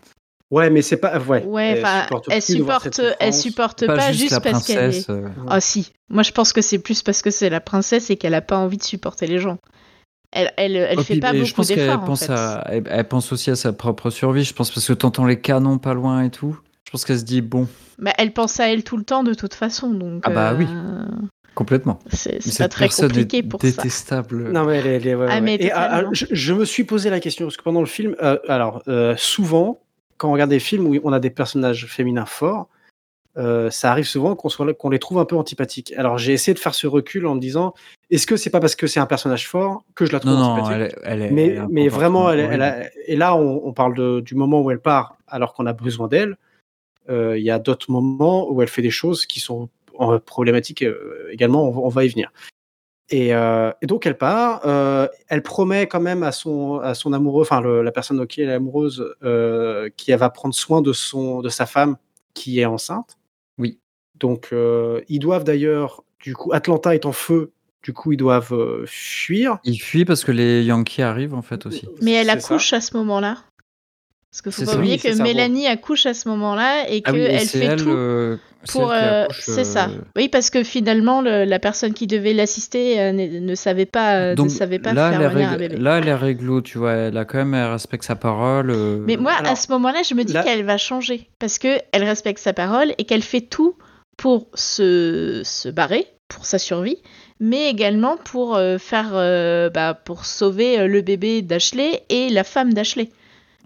Ouais 0.53 0.69
mais 0.69 0.83
c'est 0.83 0.99
pas 0.99 1.19
ouais. 1.19 1.43
Ouais, 1.47 1.79
enfin, 1.79 2.03
supporte 2.03 2.27
elle 2.31 2.43
plus 2.43 2.57
de 2.59 2.63
voir 2.63 2.83
supporte, 2.83 2.95
cette 2.97 3.17
elle 3.21 3.33
souffrance. 3.33 3.43
supporte 3.43 3.87
pas, 3.87 4.13
juste, 4.13 4.33
la 4.33 4.41
parce 4.41 4.67
qu'elle 4.67 4.77
est. 4.77 5.07
princesse. 5.07 5.07
euh, 5.09 5.29
Ah 5.49 5.61
si, 5.63 5.93
moi 6.11 6.23
je 6.23 6.31
pense 6.33 6.53
que 6.53 6.61
c'est 6.61 6.79
plus 6.79 7.03
parce 7.03 7.23
que 7.23 7.31
c'est 7.31 7.49
la 7.49 7.63
princesse 7.63 8.11
et 8.11 8.17
qu'elle 8.17 8.35
a 8.35 8.43
pas 8.43 8.59
envie 8.59 8.77
de 8.77 8.83
supporter 8.83 9.27
les 9.27 9.39
gens. 9.39 9.57
Elle, 10.31 10.53
elle, 10.59 10.77
elle 10.77 10.99
oh, 10.99 11.03
fait 11.03 11.15
puis, 11.15 11.21
pas 11.21 11.33
beaucoup 11.33 11.47
je 11.47 11.55
pense 11.55 11.69
qu'elle 11.69 11.91
en 11.91 11.99
pense, 12.01 12.27
fait. 12.27 12.33
à- 12.35 12.67
elle, 12.69 12.85
elle 12.87 13.09
pense 13.09 13.33
aussi 13.33 13.51
à 13.51 13.57
sa 13.57 13.73
propre 13.73 14.11
survie. 14.11 14.45
Je 14.45 14.53
pense 14.53 14.71
parce 14.71 14.87
que 14.87 14.93
t'entends 14.93 15.25
les 15.25 15.41
canons 15.41 15.79
pas 15.79 15.95
loin 15.95 16.23
et 16.23 16.31
tout. 16.31 16.59
Je 16.93 16.99
pense 16.99 17.07
qu'elle 17.07 17.19
se 17.21 17.25
dit 17.25 17.41
bon, 17.41 17.67
Bah, 17.99 18.13
elle 18.19 18.35
pense 18.35 18.61
à 18.61 18.69
elle 18.71 18.85
tout 18.85 18.99
le 18.99 19.03
temps 19.05 19.23
de 19.25 19.33
toute 19.33 19.55
façon, 19.55 19.89
donc. 19.95 20.23
Ah 20.27 20.31
bah 20.31 20.55
oui. 20.55 20.67
euh, 20.69 21.07
complètement. 21.55 21.99
C'est 22.13 22.33
Mais 22.33 22.37
pas 22.39 22.43
cette 22.51 22.71
très 22.71 22.85
personne 22.85 23.09
compliqué 23.09 23.39
est 23.39 23.43
pour 23.43 23.63
ça. 23.63 23.67
détestable. 23.67 24.53
Non, 24.53 24.65
mais 24.67 24.77
elle 24.77 24.87
est. 24.87 24.95
elle 24.97 25.07
est- 25.07 25.15
ouais, 25.15 25.27
Ah, 25.31 25.35
ouais. 25.37 25.41
mais 25.41 25.55
Et, 25.55 25.73
ah, 25.73 25.89
ah, 25.91 26.03
je, 26.13 26.27
je 26.31 26.53
me 26.53 26.67
suis 26.67 26.85
posé 26.85 27.09
la 27.09 27.19
question, 27.19 27.47
parce 27.47 27.57
que 27.57 27.63
pendant 27.63 27.81
le 27.81 27.87
film, 27.87 28.15
euh, 28.23 28.37
alors, 28.47 28.83
euh, 28.89 29.15
souvent, 29.17 29.81
quand 30.19 30.29
on 30.29 30.33
regarde 30.33 30.51
des 30.51 30.59
films 30.59 30.87
où 30.87 30.95
on 31.03 31.15
a 31.15 31.19
des 31.19 31.31
personnages 31.31 31.87
féminins 31.87 32.27
forts, 32.27 32.69
euh, 33.39 33.71
ça 33.71 33.91
arrive 33.91 34.05
souvent 34.07 34.37
qu'on 34.37 34.51
soit- 34.51 34.75
qu'on 34.75 34.91
les 34.91 34.99
trouve 34.99 35.19
un 35.19 35.25
peu 35.25 35.37
antipathiques. 35.37 35.95
Alors, 35.97 36.19
j'ai 36.19 36.35
essayé 36.35 36.53
de 36.53 36.59
faire 36.59 36.75
ce 36.75 36.87
recul 36.87 37.27
en 37.27 37.37
me 37.37 37.41
disant, 37.41 37.73
est-ce 38.11 38.27
que 38.27 38.37
c'est 38.37 38.51
pas 38.51 38.61
parce 38.61 38.77
que 38.77 38.87
c'est 38.87 39.01
un 39.01 39.07
personnage 39.07 39.49
fort 39.49 39.83
que 39.95 40.05
je 40.05 40.13
la 40.13 40.21
trouve 40.21 40.33
Non, 40.35 40.39
non, 40.41 40.45
antipathique 40.51 40.73
elle 40.75 40.83
est, 40.83 40.95
elle 41.05 41.23
est- 41.23 41.31
mais, 41.31 41.47
elle 41.55 41.67
mais 41.71 41.89
vraiment, 41.89 42.31
elle, 42.31 42.61
a- 42.61 42.83
et 43.07 43.17
là, 43.17 43.35
on, 43.35 43.63
on 43.65 43.73
parle 43.73 43.95
de- 43.95 44.21
du 44.21 44.35
moment 44.35 44.61
où 44.61 44.71
elle 44.71 44.81
part 44.81 45.17
alors 45.27 45.55
qu'on 45.55 45.65
a 45.65 45.73
besoin 45.73 46.09
d'elle. 46.09 46.37
Euh, 47.09 47.37
Il 47.39 47.45
y 47.45 47.51
a 47.51 47.59
d'autres 47.59 47.91
moments 47.91 48.51
où 48.51 48.63
elle 48.63 48.69
fait 48.69 48.83
des 48.83 48.91
choses 48.91 49.27
qui 49.27 49.41
sont 49.41 49.69
euh, 50.01 50.19
problématiques 50.19 50.83
euh, 50.83 51.29
également, 51.31 51.69
on, 51.69 51.71
va- 51.71 51.81
on 51.81 51.89
va 51.89 52.05
y 52.05 52.09
venir. 52.09 52.33
Et, 53.11 53.35
euh, 53.35 53.71
et 53.83 53.87
donc 53.87 54.07
elle 54.07 54.17
part, 54.17 54.63
euh, 54.65 55.07
elle 55.29 55.43
promet 55.43 55.87
quand 55.87 56.01
même 56.01 56.23
à 56.23 56.33
son, 56.33 56.79
à 56.79 56.95
son 56.95 57.13
amoureux, 57.13 57.43
enfin 57.43 57.61
la 57.61 57.93
personne 57.93 58.27
qui 58.27 58.41
elle 58.41 58.49
est 58.49 58.55
amoureuse, 58.55 59.05
euh, 59.23 59.91
qu'elle 59.97 60.19
va 60.19 60.31
prendre 60.31 60.55
soin 60.55 60.81
de, 60.81 60.93
son, 60.95 61.41
de 61.43 61.49
sa 61.51 61.67
femme 61.67 61.97
qui 62.33 62.61
est 62.61 62.65
enceinte. 62.65 63.19
Oui. 63.59 63.79
Donc 64.15 64.49
euh, 64.53 65.03
ils 65.09 65.19
doivent 65.19 65.45
d'ailleurs, 65.45 66.05
du 66.21 66.35
coup, 66.35 66.53
Atlanta 66.55 66.95
est 66.95 67.05
en 67.05 67.13
feu, 67.13 67.51
du 67.83 67.93
coup 67.93 68.13
ils 68.13 68.17
doivent 68.17 68.55
euh, 68.55 68.85
fuir. 68.87 69.59
Il 69.65 69.77
fuit 69.79 70.07
parce 70.07 70.25
que 70.25 70.33
les 70.33 70.63
Yankees 70.65 71.03
arrivent 71.03 71.35
en 71.35 71.43
fait 71.43 71.67
aussi. 71.67 71.87
Mais 72.01 72.13
elle 72.13 72.27
ça. 72.29 72.33
accouche 72.35 72.73
à 72.73 72.81
ce 72.81 72.97
moment-là. 72.97 73.39
Parce 74.33 74.41
qu'il 74.41 74.53
faut 74.53 74.65
pas 74.71 74.79
oublier 74.79 74.95
Oui, 74.95 74.99
que 74.99 75.13
ça, 75.13 75.19
bon. 75.19 75.25
Mélanie 75.25 75.67
accouche 75.67 76.07
à 76.07 76.15
ce 76.15 76.27
moment-là 76.31 76.89
et 76.91 77.03
Ah 77.05 77.13
oui, 77.13 77.19
qu'elle 77.27 77.47
fait 77.47 77.59
elle, 77.67 77.77
tout 77.83 77.91
euh, 77.91 78.39
c'est 78.65 78.73
pour. 78.73 78.91
euh, 78.91 79.27
c'est 79.39 79.65
ça. 79.65 79.89
euh, 79.91 79.99
Oui, 80.17 80.31
parce 80.31 80.49
que 80.49 80.65
finalement, 80.65 81.21
le- 81.21 81.45
la 81.45 81.59
personne 81.59 81.93
qui 81.93 82.07
devait 82.07 82.33
l'assister 82.33 82.99
euh, 82.99 83.13
ne, 83.13 83.41
ne 83.41 83.55
savait 83.55 83.85
pas, 83.85 84.15
euh, 84.17 84.31
ne 84.31 84.35
Donc 84.37 84.51
savait 84.51 84.79
pas 84.79 84.95
là, 84.95 85.11
faire 85.11 85.21
elle 85.21 85.27
est 85.27 85.35
venir 85.35 85.49
un 85.51 85.57
bébé. 85.59 85.77
là, 85.77 85.99
elle 85.99 86.09
est 86.09 86.15
réglo, 86.15 86.63
tu 86.63 86.79
vois. 86.79 86.93
Elle 86.95 87.17
a 87.19 87.27
quand 87.27 87.37
même, 87.37 87.53
elle 87.53 87.71
respecte 87.73 88.05
sa 88.05 88.17
parole. 88.17 88.71
euh, 88.71 89.05
Mais 89.07 89.19
moi, 89.19 89.33
à 89.45 89.55
ce 89.55 89.71
moment-là, 89.73 90.01
je 90.03 90.15
me 90.15 90.25
dis 90.25 90.33
là- 90.33 90.43
qu'elle 90.43 90.65
va 90.65 90.79
changer 90.79 91.29
parce 91.39 91.59
que 91.59 91.79
elle 91.93 92.05
respecte 92.05 92.39
sa 92.39 92.55
parole 92.55 92.95
et 92.97 93.05
qu'elle 93.05 93.23
fait 93.23 93.43
tout 93.43 93.77
pour 94.17 94.47
se, 94.55 95.43
se 95.45 95.69
barrer, 95.69 96.07
pour 96.29 96.47
sa 96.47 96.59
survie, 96.59 96.97
mais 97.39 97.69
également 97.69 98.17
pour 98.17 98.57
euh, 98.57 98.79
faire, 98.79 99.11
euh, 99.13 99.69
bah, 99.69 99.93
pour 99.93 100.25
sauver 100.25 100.87
le 100.89 101.03
bébé 101.03 101.43
d'Ashley 101.43 102.03
et 102.09 102.31
la 102.31 102.45
femme 102.45 102.73
d'Ashley, 102.73 103.11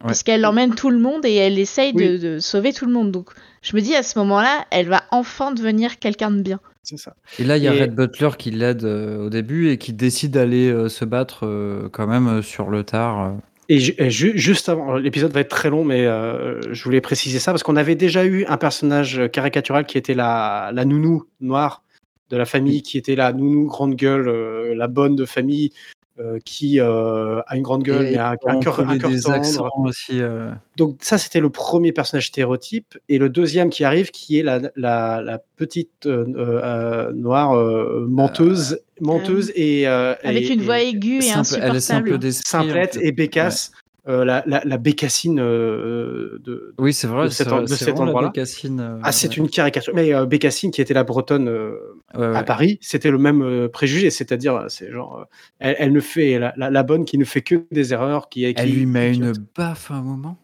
Ouais. 0.01 0.09
puisqu'elle 0.09 0.45
emmène 0.45 0.75
tout 0.75 0.91
le 0.91 0.99
monde 0.99 1.25
et 1.25 1.35
elle 1.35 1.59
essaye 1.59 1.93
de, 1.95 1.99
Oui. 2.05 2.19
de 2.19 2.39
sauver 2.39 2.73
tout 2.73 2.85
le 2.87 2.93
monde. 2.93 3.11
Donc, 3.13 3.31
je 3.63 3.75
me 3.75 3.81
dis 3.81 3.95
à 3.95 4.03
ce 4.03 4.19
moment-là, 4.19 4.67
elle 4.71 4.89
va 4.89 5.05
enfin 5.11 5.53
devenir 5.53 5.99
quelqu'un 5.99 6.31
de 6.31 6.43
bien. 6.43 6.61
C'est 6.83 6.99
ça. 6.99 7.17
Et 7.39 7.45
là, 7.45 7.57
il 7.57 7.65
y 7.65 7.69
a 7.69 7.75
Et- 7.75 7.81
Red 7.83 7.95
Butler 7.95 8.31
qui 8.39 8.51
l'aide 8.51 8.85
euh, 8.85 9.27
au 9.27 9.31
début 9.31 9.71
et 9.71 9.79
qui 9.79 9.93
décide 9.93 10.33
d'aller 10.33 10.69
euh, 10.71 10.89
se 10.89 11.05
battre 11.05 11.47
euh, 11.47 11.89
quand 11.91 12.07
même 12.07 12.29
euh, 12.29 12.43
sur 12.43 12.69
le 12.71 12.85
tard. 12.85 13.25
euh. 13.25 13.31
Et, 13.69 13.81
ju- 13.81 13.95
et 13.99 14.11
ju- 14.11 14.37
juste 14.39 14.69
avant, 14.69 14.95
l'épisode 14.97 15.33
va 15.33 15.41
être 15.41 15.49
très 15.49 15.71
long, 15.71 15.83
mais 15.83 16.07
euh, 16.07 16.61
je 16.73 16.85
voulais 16.85 17.01
préciser 17.01 17.41
ça 17.41 17.51
parce 17.51 17.65
qu'on 17.65 17.75
avait 17.75 17.97
déjà 17.97 18.25
eu 18.25 18.45
un 18.47 18.59
personnage 18.59 19.21
caricatural 19.33 19.87
qui 19.87 19.99
était 19.99 20.15
la, 20.15 20.71
la 20.73 20.85
nounou 20.85 21.25
noire 21.41 21.83
de 22.31 22.37
la 22.37 22.45
famille, 22.45 22.83
qui 22.83 22.99
était 22.99 23.17
la 23.17 23.33
nounou 23.33 23.67
grande 23.67 23.95
gueule, 23.97 24.29
euh, 24.29 24.75
la 24.77 24.87
bonne 24.87 25.17
de 25.17 25.25
famille, 25.25 25.73
euh, 26.19 26.39
qui 26.45 26.81
euh, 26.81 27.41
a 27.47 27.57
une 27.57 27.63
grande 27.63 27.83
gueule, 27.83 28.07
Et 28.07 28.11
mais 28.13 28.17
a 28.19 28.31
un, 28.31 28.37
cœur 28.61 28.81
un 28.81 28.85
connaît 28.87 28.99
cœur 28.99 29.11
des 29.11 29.21
tendre. 29.21 29.35
accents 29.37 29.69
aussi. 29.85 30.21
euh. 30.21 30.51
Donc 30.77 30.97
ça, 31.01 31.19
c'était 31.19 31.41
le 31.41 31.51
premier 31.51 31.93
personnage 31.93 32.29
stéréotype. 32.29 32.99
Et 33.09 33.19
le 33.19 33.29
deuxième 33.29 33.69
qui 33.71 33.85
arrive, 33.85 34.11
qui 34.11 34.39
est 34.39 34.43
la, 34.43 34.61
la, 34.77 35.21
la 35.23 35.39
petite 35.57 36.07
euh, 36.07 36.25
euh, 36.37 37.13
noire 37.13 37.55
euh, 37.57 38.07
menteuse, 38.09 38.81
menteuse 39.01 39.53
et 39.55 39.87
euh, 39.87 40.15
Avec 40.25 40.45
et- 40.45 40.55
une 40.55 40.63
voix 40.63 40.81
aiguë 40.81 41.19
et 41.19 41.21
Simple- 41.23 41.61
elle 41.63 41.77
est 41.77 41.81
simple 41.81 42.09
insupportable. 42.15 42.19
d'esprit. 42.19 42.49
simplette 42.51 42.97
en 42.97 43.01
fait. 43.01 43.07
et 43.07 43.13
bécasse, 43.13 43.73
euh, 44.09 44.25
la, 44.25 44.45
la, 44.47 44.63
la 44.65 44.79
bécassine 44.79 45.41
euh, 45.41 46.39
de, 46.45 46.75
Oui, 46.79 46.93
c'est 46.93 47.07
vrai. 47.09 47.25
de 47.25 47.29
cet 47.31 47.49
en- 47.49 47.59
endroit-là. 48.03 48.33
euh, 48.37 48.99
Ah, 49.03 49.11
c'est 49.13 49.29
ouais. 49.29 49.35
une 49.37 49.49
caricature. 49.51 49.93
Mais 49.95 50.15
euh, 50.15 50.27
Bécassine, 50.27 50.71
qui 50.71 50.81
était 50.81 50.95
la 50.95 51.03
bretonne 51.05 51.49
Ouais, 51.49 52.21
ouais. 52.29 52.37
à 52.37 52.43
Paris, 52.45 52.79
c'était 52.81 53.11
le 53.11 53.19
même 53.19 53.69
préjugé. 53.69 54.11
C'est-à-dire, 54.11 54.65
c'est 54.69 54.91
genre, 54.93 55.27
elle, 55.59 55.75
elle 55.79 55.93
ne 55.93 56.01
fait 56.01 56.39
la, 56.57 56.83
bonne 56.83 57.05
qui 57.05 57.19
ne 57.19 57.25
fait 57.25 57.43
que 57.43 57.65
des 57.73 57.93
erreurs, 57.93 58.29
qui, 58.29 58.41
qui 58.43 58.55
Elle 58.57 58.71
lui 58.71 58.87
met 58.87 59.13
une 59.13 59.33
baffe 59.57 59.91
à 59.91 59.95
un 59.95 60.03
moment. 60.03 60.37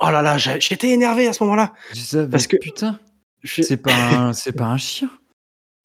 Oh 0.00 0.10
là 0.10 0.22
là, 0.22 0.38
j'étais 0.38 0.88
énervé 0.88 1.26
à 1.28 1.32
ce 1.34 1.42
moment-là. 1.44 1.74
Parce 2.30 2.46
que- 2.46 2.56
putain, 2.56 2.98
Je- 3.42 3.60
c'est 3.62 3.76
pas, 3.76 3.92
un- 3.94 4.32
c'est 4.32 4.52
pas 4.52 4.64
un 4.66 4.78
chien. 4.78 5.10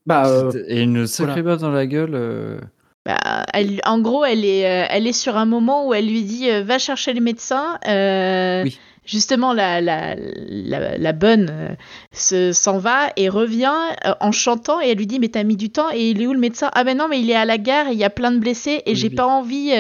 Bah, 0.05 0.49
Et 0.67 0.81
une 0.83 1.05
sacrée 1.07 1.41
baffe 1.41 1.59
dans 1.61 1.71
la 1.71 1.85
gueule. 1.85 2.61
Bah, 3.05 3.45
elle, 3.53 3.79
en 3.85 3.99
gros, 3.99 4.25
elle 4.25 4.43
est, 4.45 4.65
euh, 4.65 4.87
elle 4.89 5.05
est 5.05 5.13
sur 5.13 5.37
un 5.37 5.45
moment 5.45 5.87
où 5.87 5.93
elle 5.93 6.07
lui 6.07 6.23
dit 6.23 6.49
euh, 6.49 6.63
va 6.63 6.79
chercher 6.79 7.13
les 7.13 7.19
médecins. 7.19 7.77
Euh, 7.87 8.63
Oui. 8.63 8.79
Justement, 9.07 9.53
la, 9.53 9.81
la, 9.81 10.15
la, 10.17 10.97
la 10.97 11.13
bonne 11.13 11.49
euh, 11.51 11.75
se- 12.11 12.51
s'en 12.53 12.79
va 12.79 13.11
et 13.17 13.29
revient 13.29 13.71
euh, 14.07 14.15
en 14.19 14.31
chantant 14.31 14.81
et 14.81 14.87
elle 14.89 14.97
lui 14.97 15.05
dit 15.05 15.19
mais 15.19 15.27
t'as 15.29 15.43
mis 15.43 15.57
du 15.57 15.69
temps 15.69 15.91
et 15.93 16.09
il 16.09 16.23
est 16.23 16.25
où 16.25 16.33
le 16.33 16.39
médecin? 16.39 16.71
Ah 16.73 16.83
ben 16.83 16.97
non 16.97 17.07
mais 17.07 17.19
il 17.21 17.29
est 17.29 17.35
à 17.35 17.45
la 17.45 17.59
gare 17.59 17.89
et 17.89 17.91
il 17.91 17.99
y 17.99 18.03
a 18.03 18.09
plein 18.09 18.31
de 18.31 18.39
blessés 18.39 18.81
et 18.87 18.93
Oui, 18.93 18.95
j'ai 18.95 19.09
oui. 19.09 19.13
pas 19.15 19.27
envie, 19.27 19.71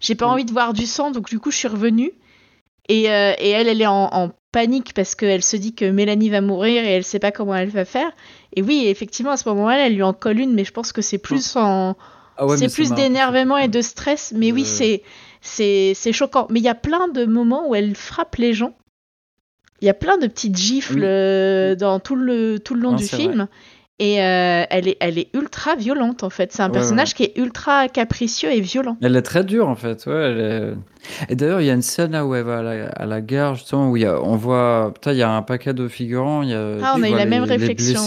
j'ai 0.00 0.14
pas 0.16 0.26
envie 0.26 0.44
de 0.44 0.50
voir 0.50 0.72
du 0.72 0.86
sang 0.86 1.12
donc 1.12 1.28
du 1.28 1.38
coup 1.38 1.52
je 1.52 1.56
suis 1.58 1.68
revenue 1.68 2.10
et, 2.88 3.02
et 3.04 3.08
elle 3.50 3.68
elle 3.68 3.80
est 3.80 3.86
en, 3.86 4.08
en 4.12 4.30
panique 4.50 4.92
parce 4.92 5.14
qu'elle 5.14 5.44
se 5.44 5.56
dit 5.56 5.76
que 5.76 5.84
Mélanie 5.84 6.30
va 6.30 6.40
mourir 6.40 6.82
et 6.84 6.90
elle 6.94 7.04
sait 7.04 7.20
pas 7.20 7.30
comment 7.30 7.54
elle 7.54 7.68
va 7.68 7.84
faire 7.84 8.10
et 8.56 8.62
oui 8.62 8.86
effectivement 8.88 9.30
à 9.30 9.36
ce 9.36 9.48
moment-là 9.50 9.86
elle 9.86 9.94
lui 9.94 10.02
en 10.02 10.14
colle 10.14 10.40
une 10.40 10.52
mais 10.52 10.64
je 10.64 10.72
pense 10.72 10.90
que 10.90 11.00
c'est 11.00 11.18
plus 11.18 11.54
en 11.54 11.94
Ah 12.36 12.46
ouais, 12.46 12.56
c'est 12.56 12.72
plus 12.72 12.92
d'énervement 12.92 13.58
et 13.58 13.68
de 13.68 13.80
stress, 13.80 14.32
mais 14.36 14.52
oui, 14.52 14.62
Euh. 14.62 14.64
c'est 14.66 15.02
c'est 15.40 15.92
c'est 15.94 16.12
choquant. 16.12 16.46
Mais 16.50 16.60
il 16.60 16.64
y 16.64 16.68
a 16.68 16.74
plein 16.74 17.08
de 17.08 17.24
moments 17.26 17.68
où 17.68 17.74
elle 17.74 17.94
frappe 17.94 18.36
les 18.36 18.54
gens. 18.54 18.74
Il 19.80 19.86
y 19.86 19.90
a 19.90 19.94
plein 19.94 20.16
de 20.18 20.26
petites 20.26 20.56
gifles 20.56 20.94
Oui. 21.00 21.04
euh, 21.04 21.74
dans 21.74 22.00
tout 22.00 22.16
le 22.16 22.58
tout 22.58 22.74
le 22.74 22.80
long 22.80 22.92
Non, 22.92 22.96
du 22.96 23.04
film. 23.06 23.46
Et 24.00 24.20
euh, 24.22 24.64
elle 24.70 24.88
est 24.88 24.96
elle 24.98 25.18
est 25.18 25.28
ultra 25.34 25.76
violente 25.76 26.24
en 26.24 26.30
fait. 26.30 26.52
C'est 26.52 26.62
un 26.62 26.66
Ouais, 26.66 26.72
personnage 26.72 27.14
qui 27.14 27.22
est 27.22 27.38
ultra 27.38 27.86
capricieux 27.88 28.50
et 28.50 28.60
violent. 28.60 28.96
Elle 29.02 29.14
est 29.14 29.22
très 29.22 29.44
dure 29.44 29.68
en 29.68 29.76
fait. 29.76 30.04
Ouais, 30.06 30.14
elle 30.14 30.40
est- 30.40 31.32
Et 31.32 31.36
d'ailleurs, 31.36 31.60
il 31.60 31.66
y 31.66 31.70
a 31.70 31.74
une 31.74 31.82
scène 31.82 32.10
là 32.12 32.26
où 32.26 32.34
elle 32.34 32.42
va 32.44 32.58
à 32.58 32.62
la, 32.62 32.86
à 32.88 33.06
la 33.06 33.20
gare 33.20 33.54
justement 33.54 33.90
où 33.90 33.96
il 33.96 34.02
y 34.02 34.06
a, 34.06 34.20
on 34.20 34.34
voit, 34.36 34.90
putain, 34.94 35.12
il 35.12 35.18
y 35.18 35.22
a 35.22 35.30
un 35.30 35.42
paquet 35.42 35.74
de 35.74 35.86
figurants. 35.86 36.42
Il 36.42 36.48
y 36.48 36.54
a, 36.54 36.76
Ah, 36.82 36.94
on 36.96 37.02
a 37.04 37.08
eu 37.08 37.12
la 37.12 37.18
les- 37.24 37.30
même 37.30 37.44
réflexion. 37.44 38.00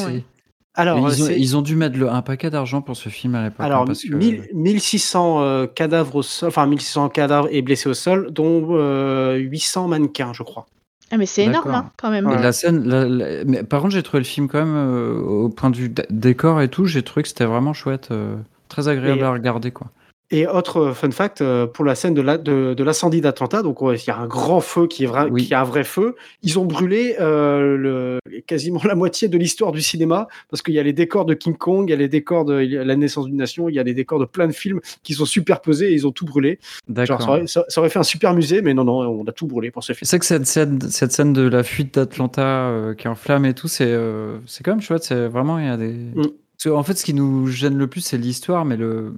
Alors, 0.78 0.98
ils, 1.00 1.24
ont, 1.24 1.26
c'est- 1.26 1.40
ils 1.40 1.58
ont 1.58 1.62
dû 1.62 1.76
mettre 1.76 1.98
le- 1.98 2.10
un 2.10 2.22
paquet 2.22 2.50
d'argent 2.50 2.82
pour 2.82 2.96
ce 2.96 3.10
film 3.10 3.36
à 3.36 3.44
l'époque. 3.44 3.58
hein, 3.62 3.66
Alors, 3.66 3.84
parce 3.86 4.04
que... 4.04 4.14
1000 4.16 4.48
1600 4.54 5.42
euh, 5.42 5.66
cadavres 5.68 6.16
au 6.16 6.22
sol, 6.22 6.48
enfin 6.50 6.66
1600 6.68 7.10
cadavres 7.10 7.48
et 7.52 7.62
blessés 7.62 7.90
au 7.90 7.94
sol, 7.94 8.30
dont 8.32 8.68
euh, 8.72 9.36
800 9.36 9.88
mannequins, 9.88 10.32
je 10.34 10.44
crois. 10.44 10.68
Ah, 11.12 11.18
mais 11.18 11.26
c'est 11.26 11.44
énorme, 11.46 11.72
hein, 11.72 11.92
quand 11.98 12.10
même. 12.12 12.28
Ouais. 12.28 12.42
la 12.42 12.52
scène, 12.52 12.88
la- 12.88 13.06
la- 13.08 13.44
mais 13.46 13.64
par 13.64 13.82
contre, 13.82 13.94
j'ai 13.94 14.04
trouvé 14.04 14.20
le 14.20 14.26
film 14.26 14.48
quand 14.48 14.60
même 14.60 14.76
euh, 14.76 15.20
au 15.20 15.50
point 15.50 15.70
de 15.70 15.78
vue 15.78 15.94
décor 16.10 16.62
et 16.62 16.68
tout, 16.70 16.86
j'ai 16.86 17.02
trouvé 17.02 17.24
que 17.24 17.30
c'était 17.30 17.46
vraiment 17.46 17.74
chouette, 17.74 18.10
euh, 18.12 18.36
très 18.70 18.88
agréable 18.88 19.20
Et- 19.22 19.24
à 19.24 19.32
regarder 19.32 19.72
quoi. 19.72 19.88
Et 20.30 20.46
autre 20.46 20.92
fun 20.92 21.10
fact, 21.12 21.40
euh, 21.40 21.68
pour 21.68 21.86
la 21.86 21.96
scène 21.96 22.14
de 22.14 22.22
la- 22.22 22.38
de 22.38 22.74
de 22.74 22.84
l'incendie 22.84 23.22
d'Atlanta, 23.22 23.62
donc 23.64 23.78
il 23.82 24.08
y 24.08 24.10
a 24.10 24.18
un 24.18 24.28
grand 24.28 24.60
feu 24.60 24.86
qui 24.88 25.06
est, 25.06 25.08
vrai, 25.08 25.28
Oui. 25.32 25.46
qui 25.48 25.54
a 25.54 25.62
un 25.62 25.64
vrai 25.64 25.86
feu. 25.86 26.16
Ils 26.44 26.60
ont 26.60 26.66
brûlé 26.66 27.16
euh, 27.22 27.78
le, 27.78 28.20
quasiment 28.46 28.82
la 28.92 28.96
moitié 28.96 29.30
de 29.30 29.38
l'histoire 29.38 29.72
du 29.72 29.82
cinéma 29.82 30.28
parce 30.50 30.62
qu'il 30.62 30.74
y 30.74 30.80
a 30.80 30.84
les 30.84 30.92
décors 30.92 31.24
de 31.24 31.34
King 31.34 31.56
Kong, 31.56 31.86
il 31.88 31.92
y 31.92 31.94
a 31.94 31.98
les 31.98 32.10
décors 32.10 32.44
de 32.44 32.56
La 32.56 32.96
naissance 32.98 33.26
d'une 33.28 33.38
nation, 33.38 33.70
il 33.70 33.76
y 33.76 33.80
a 33.80 33.84
les 33.84 33.94
décors 33.94 34.20
de 34.20 34.26
plein 34.26 34.48
de 34.48 34.52
films 34.52 34.82
qui 35.02 35.14
sont 35.14 35.24
superposés 35.26 35.92
et 35.92 35.94
ils 35.94 36.06
ont 36.06 36.12
tout 36.12 36.26
brûlé. 36.26 36.60
Genre, 36.88 36.96
D'accord. 36.96 37.22
ça, 37.22 37.30
aurait, 37.30 37.48
ça- 37.48 37.66
ça 37.70 37.80
aurait 37.80 37.90
fait 37.90 38.00
un 38.00 38.04
super 38.04 38.34
musée, 38.34 38.62
mais 38.62 38.74
non, 38.74 38.84
non, 38.84 39.00
on 39.08 39.24
a 39.26 39.32
tout 39.32 39.48
brûlé 39.48 39.72
pour 39.72 39.84
ce 39.86 39.94
film. 39.94 40.06
C'est 40.10 40.20
que 40.20 40.26
cette 40.26 40.46
scène, 40.46 40.82
cette 40.82 41.14
scène 41.14 41.32
de 41.32 41.48
la 41.48 41.64
fuite 41.64 41.96
d'Atlanta 41.96 42.68
euh, 42.68 42.94
qui 42.96 43.08
est 43.08 43.10
en 43.10 43.16
flamme 43.16 43.46
et 43.46 43.54
tout, 43.54 43.70
c'est 43.70 43.88
euh, 43.88 44.40
c'est 44.46 44.62
quand 44.66 44.72
même 44.72 44.82
chouette. 44.82 45.04
C'est 45.06 45.28
vraiment 45.28 45.58
il 45.58 45.66
y 45.66 45.70
a 45.70 45.78
des. 45.78 45.94
Mm. 45.94 46.24
Parce 46.58 46.64
que, 46.64 46.70
en 46.80 46.84
fait, 46.84 46.96
ce 46.96 47.06
qui 47.06 47.14
nous 47.14 47.48
gêne 47.48 47.78
le 47.78 47.88
plus, 47.88 48.02
c'est 48.02 48.18
l'histoire, 48.18 48.66
mais 48.66 48.78
le, 48.78 48.88
euh, 48.88 49.14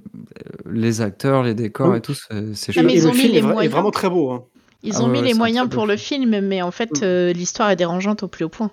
les 0.70 1.00
acteurs, 1.00 1.42
les 1.42 1.54
décors 1.54 1.88
Mm. 1.92 1.96
et 1.96 2.00
tout, 2.02 2.14
c'est 2.54 2.72
chouette. 2.72 2.84
mais 2.84 2.92
et 2.92 2.96
ils 2.98 3.02
le 3.02 3.08
ont 3.08 3.12
mis 3.14 3.18
film 3.20 3.32
les 3.32 3.38
est, 3.38 3.40
vra- 3.42 3.48
est 3.50 3.52
moyens. 3.54 3.72
vraiment 3.72 3.90
très 3.90 4.10
beau. 4.10 4.30
hein. 4.30 4.44
Ils 4.82 4.92
Ah 4.96 5.00
ont 5.00 5.06
ouais, 5.06 5.12
mis 5.12 5.18
ouais, 5.20 5.26
les 5.28 5.34
moyens 5.34 5.68
pour 5.70 5.86
le 5.86 5.96
film, 5.96 6.40
mais 6.40 6.60
en 6.62 6.70
fait, 6.70 7.02
euh, 7.02 7.32
l'histoire 7.32 7.70
est 7.70 7.76
dérangeante 7.76 8.22
au 8.22 8.28
plus 8.28 8.44
haut 8.44 8.48
point. 8.50 8.70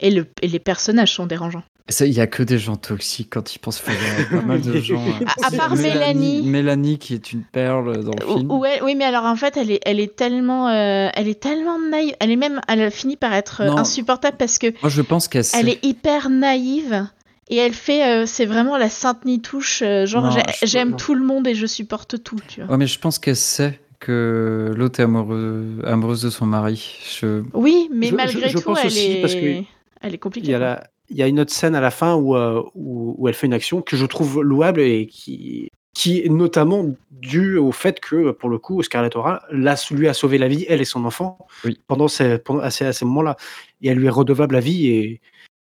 Et, 0.00 0.10
le, 0.10 0.26
et 0.42 0.48
les 0.48 0.58
personnages 0.58 1.12
sont 1.14 1.26
dérangeants. 1.26 1.62
Il 2.00 2.12
y 2.12 2.20
a 2.20 2.26
que 2.26 2.42
des 2.42 2.58
gens 2.58 2.74
toxiques 2.76 3.28
quand 3.30 3.54
ils 3.54 3.60
pensent. 3.60 3.80
Y 3.86 4.34
a 4.34 4.40
pas 4.40 4.44
mal 4.44 4.60
de 4.60 4.80
gens. 4.80 5.00
euh, 5.00 5.24
À- 5.42 5.46
à 5.46 5.50
part 5.52 5.76
Mélanie. 5.76 6.42
Mélanie 6.42 6.98
qui 6.98 7.14
est 7.14 7.32
une 7.32 7.44
perle 7.44 8.02
dans 8.04 8.10
le 8.20 8.34
film. 8.38 8.50
ouais, 8.50 8.80
oui, 8.82 8.96
mais 8.96 9.04
alors 9.04 9.24
en 9.24 9.36
fait, 9.36 9.56
elle 9.56 9.70
est, 9.70 9.80
elle 9.86 10.00
est 10.00 10.14
tellement, 10.16 10.68
euh, 10.68 11.08
elle 11.14 11.28
est 11.28 11.40
tellement 11.40 11.78
naïve. 11.78 12.14
Elle 12.18 12.32
est 12.32 12.36
même, 12.36 12.60
elle 12.68 12.82
a 12.82 12.90
fini 12.90 13.16
par 13.16 13.32
être 13.32 13.60
euh, 13.62 13.68
Non. 13.70 13.78
insupportable 13.78 14.36
parce 14.36 14.58
que 14.58 14.66
Moi, 14.82 14.90
je 14.90 15.02
pense 15.02 15.28
qu'elle 15.28 15.44
elle 15.54 15.68
est 15.68 15.84
hyper 15.84 16.28
naïve 16.28 17.06
et 17.48 17.56
elle 17.56 17.72
fait, 17.74 18.22
euh, 18.22 18.26
c'est 18.26 18.46
vraiment 18.46 18.76
la 18.76 18.88
sainte 18.90 19.24
nitouche. 19.24 19.82
euh, 19.82 20.06
genre, 20.06 20.24
Non, 20.24 20.30
j'ai- 20.30 20.42
je- 20.60 20.66
j'aime 20.66 20.90
non. 20.90 20.96
tout 20.96 21.14
le 21.14 21.24
monde 21.24 21.46
et 21.46 21.54
je 21.54 21.66
supporte 21.66 22.22
tout. 22.22 22.38
Tu 22.48 22.60
vois. 22.62 22.70
Ouais, 22.72 22.76
mais 22.78 22.86
je 22.86 22.98
pense 22.98 23.18
qu'elle 23.18 23.36
sait 23.36 23.78
que 24.00 24.72
l'autre 24.76 25.00
est 25.00 25.04
amoureux, 25.04 25.78
amoureuse 25.84 26.22
de 26.22 26.30
son 26.30 26.46
mari. 26.46 26.98
Je... 27.20 27.42
Oui, 27.54 27.88
mais 27.92 28.08
Je- 28.08 28.14
malgré 28.14 28.48
je 28.48 28.58
tout, 28.58 28.62
pense 28.64 28.78
elle 28.80 28.86
aussi, 28.88 29.12
est, 29.12 29.20
parce 29.20 29.34
que 29.34 29.62
elle 30.02 30.14
est 30.14 30.18
compliquée. 30.18 30.48
Il 30.48 30.50
y, 30.50 30.54
a 30.54 30.58
quoi. 30.58 30.66
la- 30.66 30.84
il 31.08 31.16
y 31.16 31.22
a 31.22 31.26
une 31.28 31.40
autre 31.40 31.52
scène 31.52 31.74
à 31.74 31.80
la 31.80 31.90
fin 31.90 32.14
où, 32.16 32.36
euh, 32.36 32.62
où, 32.74 33.14
où 33.16 33.28
elle 33.28 33.34
fait 33.34 33.46
une 33.46 33.54
action 33.54 33.80
que 33.80 33.96
je 33.96 34.04
trouve 34.06 34.42
louable 34.42 34.80
et 34.80 35.06
qui, 35.06 35.70
qui 35.94 36.20
est 36.20 36.28
notamment 36.28 36.84
due 37.10 37.56
au 37.56 37.72
fait 37.72 38.00
que, 38.00 38.32
pour 38.32 38.50
le 38.50 38.58
coup, 38.58 38.82
Scarlett 38.82 39.16
O'Hara 39.16 39.42
lui 39.50 40.08
a 40.08 40.12
sauvé 40.14 40.36
la 40.36 40.48
vie, 40.48 40.66
elle 40.68 40.80
et 40.82 40.84
son 40.84 41.04
enfant, 41.06 41.38
Oui. 41.64 41.78
pendant 41.86 42.08
ces, 42.08 42.38
pendant, 42.38 42.60
à 42.60 42.70
ces, 42.70 42.84
à 42.84 42.92
ces 42.92 43.04
moments-là. 43.06 43.36
Et 43.80 43.88
elle 43.88 43.98
lui 43.98 44.06
est 44.06 44.10
redevable 44.10 44.54
la 44.56 44.60
vie 44.60 44.88
et, 44.88 45.20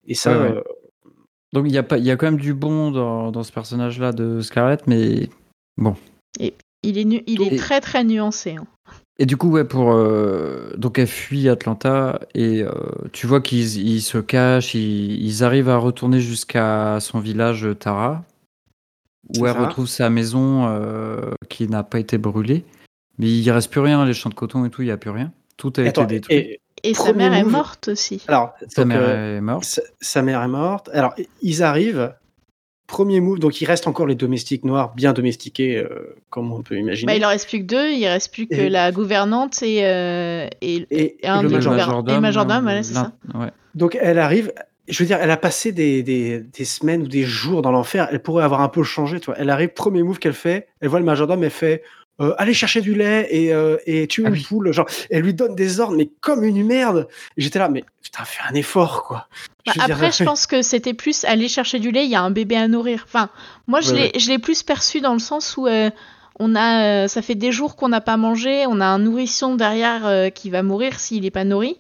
et 0.08 0.14
ça. 0.14 0.32
Ouais, 0.36 0.50
ouais. 0.52 0.62
Donc 1.52 1.66
il 1.68 1.72
y, 1.72 1.78
a 1.78 1.82
pas- 1.82 1.98
il 1.98 2.04
y 2.04 2.10
a 2.10 2.16
quand 2.16 2.26
même 2.26 2.40
du 2.40 2.54
bon 2.54 2.90
dans, 2.90 3.30
dans 3.30 3.42
ce 3.42 3.52
personnage-là 3.52 4.12
de 4.12 4.40
Scarlett, 4.40 4.86
mais 4.86 5.28
Il 6.82 6.98
est, 6.98 7.04
nu- 7.04 7.22
il 7.26 7.42
est 7.42 7.54
Et- 7.54 7.56
très 7.56 7.80
très 7.80 8.04
nuancé. 8.04 8.56
hein. 8.56 8.66
Et 9.18 9.26
du 9.26 9.36
coup, 9.36 9.50
ouais, 9.50 9.64
pour. 9.64 9.92
euh, 9.92 10.72
donc, 10.76 10.98
elle 10.98 11.06
fuit 11.06 11.48
Atlanta 11.48 12.20
et 12.34 12.62
euh, 12.62 12.70
tu 13.12 13.26
vois 13.26 13.40
qu'ils 13.40 13.78
ils 13.78 14.02
se 14.02 14.18
cachent, 14.18 14.74
ils, 14.74 15.20
ils 15.24 15.42
arrivent 15.42 15.70
à 15.70 15.78
retourner 15.78 16.20
jusqu'à 16.20 16.98
son 17.00 17.18
village 17.18 17.64
euh, 17.64 17.74
Tara, 17.74 18.24
où 19.36 19.46
elle 19.46 19.54
ça. 19.54 19.66
retrouve 19.66 19.86
sa 19.88 20.10
maison 20.10 20.66
euh, 20.68 21.32
qui 21.48 21.66
n'a 21.66 21.82
pas 21.82 21.98
été 21.98 22.18
brûlée. 22.18 22.64
Mais 23.18 23.28
il 23.30 23.50
reste 23.50 23.70
plus 23.70 23.80
rien, 23.80 24.04
les 24.04 24.12
champs 24.12 24.28
de 24.30 24.34
coton 24.34 24.64
et 24.66 24.70
tout, 24.70 24.82
il 24.82 24.86
n'y 24.86 24.90
a 24.92 24.98
plus 24.98 25.10
rien. 25.10 25.32
Tout 25.56 25.72
a 25.78 25.80
attends, 25.80 26.04
été 26.04 26.14
détruit. 26.16 26.36
et- 26.36 26.60
Et 26.90 26.94
sa 26.94 27.12
mère 27.12 27.34
est 27.34 27.42
morte 27.44 27.88
aussi. 27.88 28.22
alors, 28.28 28.52
Sa 28.68 28.82
donc, 28.82 28.92
mère 28.92 29.00
euh, 29.02 29.38
est 29.38 29.40
morte. 29.40 29.64
sa, 29.64 29.82
sa 30.00 30.22
mère 30.22 30.42
est 30.42 30.48
morte. 30.48 30.88
Alors, 30.92 31.14
ils 31.42 31.62
arrivent. 31.62 32.14
Premier 32.88 33.18
move, 33.20 33.40
donc 33.40 33.60
il 33.60 33.64
reste 33.64 33.88
encore 33.88 34.06
les 34.06 34.14
domestiques 34.14 34.64
noirs 34.64 34.94
bien 34.94 35.12
domestiqués, 35.12 35.76
euh, 35.76 36.14
comme 36.30 36.52
on 36.52 36.62
peut 36.62 36.76
imaginer. 36.76 37.10
Bah, 37.12 37.16
il 37.16 37.24
en 37.24 37.30
reste 37.30 37.48
plus 37.48 37.58
que 37.58 37.64
deux. 37.64 37.90
Il 37.90 38.06
reste 38.06 38.32
plus 38.32 38.46
que 38.46 38.54
Et- 38.54 38.68
la 38.68 38.92
gouvernante 38.92 39.60
et, 39.64 39.84
euh, 39.84 40.46
et, 40.60 40.86
et, 40.92 41.16
et 41.24 41.28
un 41.28 41.40
et 41.40 41.42
le 41.42 41.48
des 41.48 41.54
majordome. 41.56 41.80
gouvernants. 41.84 42.06
Et 42.06 42.14
le 42.14 42.20
majordome, 42.20 42.62
voilà, 42.62 42.82
c'est 42.84 42.94
ça. 42.94 43.10
ouais. 43.34 43.48
Donc 43.74 43.98
elle 44.00 44.20
arrive, 44.20 44.52
je 44.86 45.02
veux 45.02 45.06
dire, 45.06 45.18
elle 45.20 45.32
a 45.32 45.36
passé 45.36 45.72
des, 45.72 46.04
des, 46.04 46.38
des 46.38 46.64
semaines 46.64 47.02
ou 47.02 47.08
des 47.08 47.24
jours 47.24 47.60
dans 47.60 47.72
l'enfer, 47.72 48.06
elle 48.12 48.22
pourrait 48.22 48.44
avoir 48.44 48.60
un 48.60 48.68
peu 48.68 48.84
changé, 48.84 49.18
tu 49.18 49.26
vois. 49.26 49.34
Elle 49.36 49.50
arrive, 49.50 49.70
premier 49.70 50.04
move 50.04 50.20
qu'elle 50.20 50.32
fait, 50.32 50.68
elle 50.80 50.88
voit 50.88 51.00
le 51.00 51.04
majordome, 51.06 51.42
elle 51.42 51.50
fait 51.50 51.82
euh, 52.20 52.34
allez 52.38 52.54
chercher 52.54 52.80
du 52.80 52.94
lait 52.94 53.26
et, 53.30 53.52
euh, 53.52 53.76
et 53.86 54.06
tuer 54.06 54.24
Ah 54.26 54.28
une 54.28 54.34
oui. 54.34 54.46
poule. 54.48 54.72
Genre, 54.72 54.86
elle 55.10 55.22
lui 55.22 55.34
donne 55.34 55.54
des 55.54 55.80
ordres, 55.80 55.96
mais 55.96 56.08
comme 56.20 56.44
une 56.44 56.64
merde. 56.64 57.08
J'étais 57.36 57.58
là, 57.58 57.68
mais 57.68 57.84
putain, 58.02 58.24
fais 58.24 58.42
un 58.48 58.54
effort, 58.54 59.02
quoi. 59.04 59.28
Bah, 59.66 59.72
Je 59.76 59.80
après, 59.80 60.12
je 60.12 60.24
pense 60.24 60.46
que 60.46 60.62
c'était 60.62 60.94
plus 60.94 61.24
aller 61.24 61.48
chercher 61.48 61.78
du 61.78 61.90
lait. 61.90 62.04
Il 62.04 62.10
y 62.10 62.14
a 62.16 62.22
un 62.22 62.30
bébé 62.30 62.56
à 62.56 62.68
nourrir. 62.68 63.04
Enfin, 63.06 63.28
moi, 63.66 63.80
je 63.80 63.92
Ouais, 63.92 64.10
l'ai, 64.14 64.18
je 64.18 64.28
l'ai 64.30 64.38
plus 64.38 64.62
perçu 64.62 65.00
dans 65.00 65.12
le 65.12 65.18
sens 65.18 65.56
où 65.56 65.66
euh, 65.66 65.90
on 66.38 66.54
a, 66.54 67.04
euh, 67.04 67.08
ça 67.08 67.20
fait 67.22 67.34
des 67.34 67.52
jours 67.52 67.76
qu'on 67.76 67.88
n'a 67.88 68.00
pas 68.00 68.16
mangé. 68.16 68.64
On 68.66 68.80
a 68.80 68.86
un 68.86 68.98
nourrisson 68.98 69.54
derrière 69.56 70.06
euh, 70.06 70.30
qui 70.30 70.50
va 70.50 70.62
mourir 70.62 70.98
s'il 71.00 71.22
n'est 71.22 71.30
pas 71.30 71.44
nourri. 71.44 71.76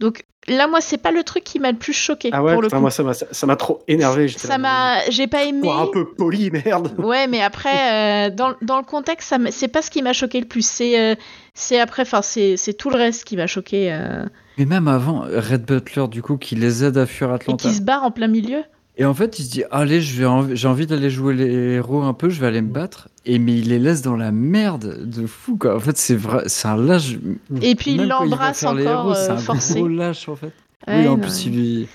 Donc 0.00 0.24
là, 0.48 0.68
moi, 0.68 0.80
c'est 0.80 0.98
pas 0.98 1.10
le 1.10 1.22
truc 1.24 1.42
qui 1.42 1.58
m'a 1.58 1.72
le 1.72 1.78
plus 1.78 1.92
choqué 1.94 2.28
Ah 2.32 2.42
ouais, 2.42 2.52
pour 2.52 2.62
le 2.62 2.68
putain, 2.68 2.76
coup. 2.76 2.82
moi, 2.82 2.90
ça 2.90 3.02
m'a 3.02 3.14
ça 3.14 3.26
ça 3.30 3.46
m'a 3.46 3.56
trop 3.56 3.82
énervé. 3.88 4.28
ça 4.28 4.58
m'a, 4.58 5.08
j'ai 5.10 5.26
pas 5.26 5.44
aimé. 5.44 5.68
Un 5.70 5.86
peu 5.92 6.04
poli, 6.12 6.50
merde. 6.50 6.94
Ouais, 6.98 7.26
mais 7.26 7.42
après, 7.42 8.28
euh, 8.28 8.30
dans, 8.34 8.54
dans 8.62 8.76
le 8.78 8.84
contexte, 8.84 9.34
c'est 9.50 9.68
pas 9.68 9.82
ce 9.82 9.90
qui 9.90 10.02
m'a 10.02 10.12
choqué 10.12 10.38
le 10.40 10.46
plus. 10.46 10.66
C'est, 10.66 11.00
euh, 11.00 11.14
c'est 11.54 11.80
après, 11.80 12.02
enfin, 12.02 12.22
c'est, 12.22 12.56
c'est 12.56 12.74
tout 12.74 12.90
le 12.90 12.96
reste 12.96 13.24
qui 13.24 13.36
m'a 13.36 13.46
choqué. 13.46 13.92
euh, 13.92 14.24
Mais 14.58 14.66
même 14.66 14.86
avant, 14.88 15.20
Red 15.22 15.64
Butler, 15.64 16.08
du 16.08 16.20
coup, 16.22 16.36
qui 16.36 16.54
les 16.56 16.84
aide 16.84 16.98
à 16.98 17.06
fuir 17.06 17.30
et 17.30 17.34
Atlanta. 17.34 17.68
qui 17.68 17.74
se 17.74 17.80
barre 17.82 18.04
en 18.04 18.10
plein 18.10 18.28
milieu. 18.28 18.62
Et 18.98 19.04
en 19.04 19.12
fait, 19.14 19.38
il 19.38 19.44
se 19.44 19.50
dit 19.50 19.62
Allez, 19.70 20.00
j'ai 20.00 20.24
envie 20.24 20.86
d'aller 20.86 21.10
jouer 21.10 21.34
les 21.34 21.52
héros 21.74 22.02
un 22.02 22.14
peu, 22.14 22.30
je 22.30 22.40
vais 22.40 22.46
aller 22.46 22.62
me 22.62 22.70
battre. 22.72 23.08
Et 23.26 23.38
mais 23.38 23.54
il 23.58 23.68
les 23.68 23.78
laisse 23.78 24.02
dans 24.02 24.16
la 24.16 24.32
merde 24.32 25.04
de 25.04 25.26
fou, 25.26 25.56
quoi. 25.58 25.76
En 25.76 25.80
fait, 25.80 25.96
c'est 25.98 26.16
vrai, 26.16 26.44
c'est 26.46 26.68
un 26.68 26.76
lâche. 26.76 27.16
Et 27.60 27.74
puis 27.74 27.92
il 27.92 28.06
l'embrasse 28.08 28.62
encore 28.62 28.78
héros, 28.78 29.14
c'est 29.14 29.30
euh, 29.30 29.34
un 29.34 29.38
forcé. 29.38 29.74
gros 29.74 29.88
lâche, 29.88 30.28
en 30.28 30.36
fait. 30.36 30.52
Ouais, 30.86 31.00
oui, 31.00 31.08
en 31.08 31.16
non, 31.16 31.22
plus, 31.22 31.46
il 31.46 31.88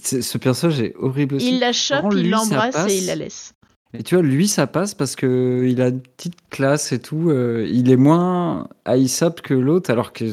Ce 0.00 0.38
personnage 0.38 0.80
est 0.80 0.94
horrible 0.98 1.36
aussi. 1.36 1.54
Il 1.54 1.60
la 1.60 1.72
chope, 1.72 2.12
il 2.12 2.30
l'embrasse 2.30 2.90
et 2.90 2.98
il 2.98 3.06
la 3.06 3.16
laisse. 3.16 3.52
Et 3.94 4.02
tu 4.02 4.14
vois, 4.14 4.24
lui, 4.24 4.48
ça 4.48 4.66
passe 4.66 4.94
parce 4.94 5.16
que 5.16 5.66
il 5.68 5.82
a 5.82 5.88
une 5.88 6.00
petite 6.00 6.36
classe 6.50 6.92
et 6.92 6.98
tout. 6.98 7.28
euh, 7.28 7.68
il 7.70 7.90
est 7.90 7.96
moins 7.96 8.68
haïssable 8.86 9.42
que 9.42 9.52
l'autre, 9.52 9.90
alors 9.90 10.14
que, 10.14 10.24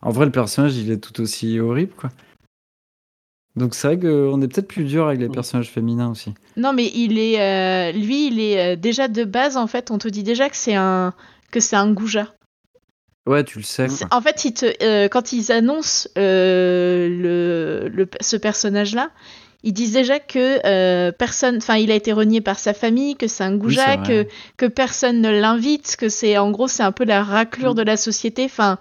en 0.00 0.10
vrai, 0.10 0.26
le 0.26 0.30
personnage, 0.32 0.76
il 0.76 0.92
est 0.92 0.98
tout 0.98 1.20
aussi 1.20 1.58
horrible, 1.58 1.92
quoi. 1.96 2.10
Donc 3.56 3.74
c'est 3.74 3.88
vrai 3.88 3.98
qu'on 3.98 4.40
est 4.42 4.48
peut-être 4.48 4.68
plus 4.68 4.84
dur 4.84 5.06
avec 5.06 5.18
les 5.20 5.28
Mm. 5.28 5.32
personnages 5.32 5.70
féminins 5.70 6.10
aussi. 6.10 6.32
Non, 6.56 6.72
mais 6.72 6.90
il 6.94 7.18
est, 7.18 7.40
euh, 7.40 7.92
lui, 7.92 8.28
il 8.28 8.40
est 8.40 8.74
euh, 8.74 8.76
déjà 8.76 9.08
de 9.08 9.24
base 9.24 9.56
en 9.56 9.66
fait. 9.66 9.90
On 9.90 9.98
te 9.98 10.08
dit 10.08 10.22
déjà 10.22 10.48
que 10.48 10.56
c'est 10.56 10.74
un 10.76 11.14
que 11.50 11.58
c'est 11.60 11.76
un 11.76 11.92
goujat. 11.92 12.28
Ouais, 13.26 13.44
tu 13.44 13.58
le 13.58 13.64
sais. 13.64 13.86
En 14.12 14.20
fait, 14.20 14.44
il 14.44 14.54
te, 14.54 14.66
euh, 14.82 15.08
quand 15.08 15.32
ils 15.32 15.52
annoncent 15.52 16.08
euh, 16.16 17.08
le, 17.08 17.88
le- 17.88 18.08
ce 18.20 18.36
personnage-là, 18.36 19.10
ils 19.62 19.72
disent 19.74 19.92
déjà 19.92 20.18
que 20.20 20.58
euh, 20.64 21.12
personne, 21.12 21.58
enfin, 21.58 21.76
il 21.76 21.90
a 21.90 21.94
été 21.94 22.12
renié 22.12 22.40
par 22.40 22.58
sa 22.58 22.72
famille, 22.72 23.16
que 23.16 23.26
c'est 23.26 23.44
un 23.44 23.54
goujat, 23.56 23.98
que 23.98 24.26
que 24.56 24.66
personne 24.66 25.20
ne 25.20 25.28
l'invite, 25.30 25.96
que 25.96 26.08
c'est 26.08 26.38
en 26.38 26.50
gros 26.50 26.66
c'est 26.68 26.82
un 26.82 26.92
peu 26.92 27.04
la 27.04 27.22
raclure 27.22 27.74
de 27.74 27.82
la 27.82 27.96
société. 27.96 28.44
Enfin, 28.44 28.78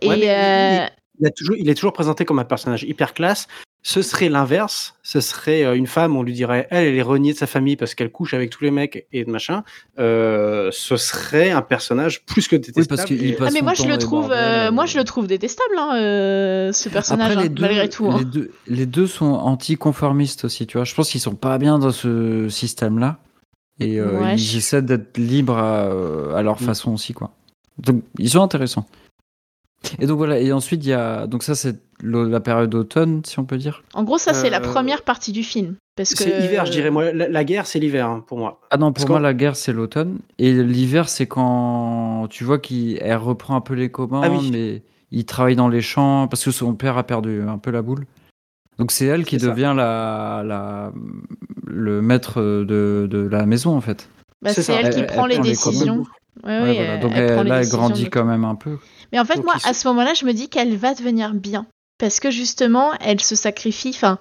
et 0.00 0.08
mais 0.08 0.16
il- 0.18 0.90
Il, 1.20 1.26
a 1.26 1.30
toujours, 1.30 1.56
il 1.58 1.68
est 1.70 1.74
toujours 1.74 1.92
présenté 1.94 2.24
comme 2.26 2.38
un 2.38 2.44
personnage 2.44 2.82
hyper 2.82 3.14
classe. 3.14 3.46
Ce 3.88 4.02
serait 4.02 4.28
l'inverse. 4.28 4.96
Ce 5.04 5.20
serait 5.20 5.64
euh, 5.64 5.76
une 5.76 5.86
femme, 5.86 6.16
on 6.16 6.24
lui 6.24 6.32
dirait, 6.32 6.66
elle, 6.72 6.88
elle 6.88 6.96
est 6.96 7.02
reniée 7.02 7.32
de 7.34 7.38
sa 7.38 7.46
famille 7.46 7.76
parce 7.76 7.94
qu'elle 7.94 8.10
couche 8.10 8.34
avec 8.34 8.50
tous 8.50 8.64
les 8.64 8.72
mecs 8.72 9.06
et 9.12 9.24
de 9.24 9.30
machin. 9.30 9.62
Euh, 10.00 10.70
ce 10.72 10.96
serait 10.96 11.52
un 11.52 11.62
personnage 11.62 12.24
plus 12.24 12.48
que 12.48 12.56
détestable. 12.56 12.82
Oui, 12.82 12.88
parce 12.96 13.04
qu'il 13.04 13.24
Et- 13.24 13.32
passe 13.34 13.48
ah 13.48 13.54
mais 13.54 13.62
moi 13.62 13.74
je 13.74 13.84
le 13.86 13.96
trouve, 13.96 14.32
euh, 14.32 14.72
moi 14.72 14.86
je 14.86 14.98
le 14.98 15.04
trouve 15.04 15.28
détestable, 15.28 15.76
hein, 15.78 15.94
euh, 15.98 16.72
ce 16.72 16.88
personnage, 16.88 17.30
Après, 17.30 17.42
les 17.44 17.48
hein, 17.48 17.52
deux, 17.54 17.62
malgré 17.62 17.88
tout. 17.88 18.06
hein. 18.10 18.16
les, 18.18 18.24
deux, 18.24 18.50
les 18.66 18.86
deux 18.86 19.06
sont 19.06 19.26
anticonformistes 19.34 20.44
aussi, 20.46 20.66
tu 20.66 20.78
vois. 20.78 20.84
Je 20.84 20.92
pense 20.92 21.08
qu'ils 21.10 21.20
sont 21.20 21.36
pas 21.36 21.56
bien 21.58 21.78
dans 21.78 21.92
ce 21.92 22.48
système-là. 22.48 23.18
Et 23.78 24.00
euh, 24.00 24.18
Ouais, 24.20 24.34
ils 24.34 24.38
je- 24.38 24.58
essaient 24.58 24.82
d'être 24.82 25.16
libres 25.16 25.58
à, 25.58 26.36
à 26.36 26.42
leur 26.42 26.56
Mm. 26.60 26.64
façon 26.64 26.92
aussi, 26.92 27.12
quoi. 27.12 27.30
Donc, 27.78 28.02
ils 28.18 28.30
sont 28.30 28.42
intéressants. 28.42 28.86
Et 29.98 30.06
donc 30.06 30.18
voilà, 30.18 30.38
et 30.38 30.52
ensuite, 30.52 30.84
il 30.84 30.88
y 30.88 30.92
a. 30.92 31.26
Donc, 31.26 31.42
ça, 31.42 31.54
c'est 31.54 31.76
la 32.02 32.40
période 32.40 32.70
d'automne, 32.70 33.22
si 33.24 33.38
on 33.38 33.44
peut 33.44 33.56
dire. 33.58 33.82
En 33.94 34.04
gros, 34.04 34.18
ça 34.18 34.34
c'est 34.34 34.50
la 34.50 34.58
Euh, 34.58 34.72
première 34.72 35.02
partie 35.02 35.32
du 35.32 35.42
film, 35.42 35.76
parce 35.96 36.14
que 36.14 36.24
C'est 36.24 36.44
hiver, 36.44 36.66
je 36.66 36.72
dirais. 36.72 36.90
Moi, 36.90 37.12
la, 37.12 37.28
la 37.28 37.44
guerre, 37.44 37.66
c'est 37.66 37.78
l'hiver 37.78 38.06
hein, 38.06 38.24
pour 38.26 38.38
moi. 38.38 38.60
Ah 38.70 38.76
non, 38.76 38.92
Parce 38.92 39.04
pour 39.06 39.14
moi, 39.14 39.20
la 39.20 39.32
guerre, 39.34 39.56
c'est 39.56 39.72
l'automne. 39.72 40.18
Et 40.38 40.52
l'hiver, 40.52 41.08
c'est 41.08 41.26
quand 41.26 42.26
tu 42.30 42.44
vois 42.44 42.58
qu'elle 42.58 43.16
reprend 43.16 43.56
un 43.56 43.60
peu 43.60 43.74
les 43.74 43.90
commandes, 43.90 44.24
Ah 44.26 44.30
oui. 44.30 44.50
mais 44.52 44.82
il 45.10 45.24
travaille 45.24 45.56
dans 45.56 45.68
les 45.68 45.80
champs 45.80 46.28
parce 46.28 46.44
que 46.44 46.50
son 46.50 46.74
père 46.74 46.98
a 46.98 47.04
perdu 47.04 47.40
un 47.42 47.58
peu 47.58 47.70
la 47.70 47.80
boule. 47.82 48.04
Donc 48.78 48.90
c'est 48.92 49.06
elle 49.06 49.24
qui 49.24 49.38
devient 49.38 49.72
la, 49.74 50.42
la, 50.44 50.92
le 51.66 52.02
maître 52.02 52.42
de, 52.42 53.06
de 53.10 53.18
la 53.26 53.46
maison 53.46 53.74
en 53.74 53.80
fait. 53.80 54.10
Bah, 54.42 54.50
C'est 54.52 54.70
elle 54.74 54.90
qui 54.92 55.00
Elle- 55.00 55.06
prend 55.06 55.24
elle 55.26 55.30
les 55.30 55.34
prend 55.36 55.44
les 55.44 55.50
décisions. 55.50 55.86
commandes. 55.94 56.06
Ouais, 56.44 56.60
Ouais, 56.60 56.68
oui, 56.70 56.74
voilà. 56.76 56.94
elle- 56.96 57.00
Donc 57.00 57.12
elle 57.14 57.46
là, 57.46 57.62
elle 57.62 57.68
grandit 57.70 58.04
de- 58.04 58.08
quand 58.10 58.24
même 58.26 58.44
un 58.44 58.54
peu. 58.54 58.76
Mais 59.12 59.18
en 59.18 59.24
fait, 59.24 59.36
Donc, 59.36 59.44
moi, 59.44 59.54
à 59.64 59.74
ce 59.74 59.86
moment-là, 59.88 60.14
je 60.14 60.24
me 60.24 60.32
dis 60.32 60.48
qu'elle 60.48 60.76
va 60.76 60.94
devenir 60.94 61.34
bien. 61.34 61.66
Parce 61.98 62.20
que 62.20 62.30
justement, 62.30 62.92
elle 63.00 63.20
se 63.20 63.34
sacrifie, 63.34 63.92
enfin, 63.94 64.18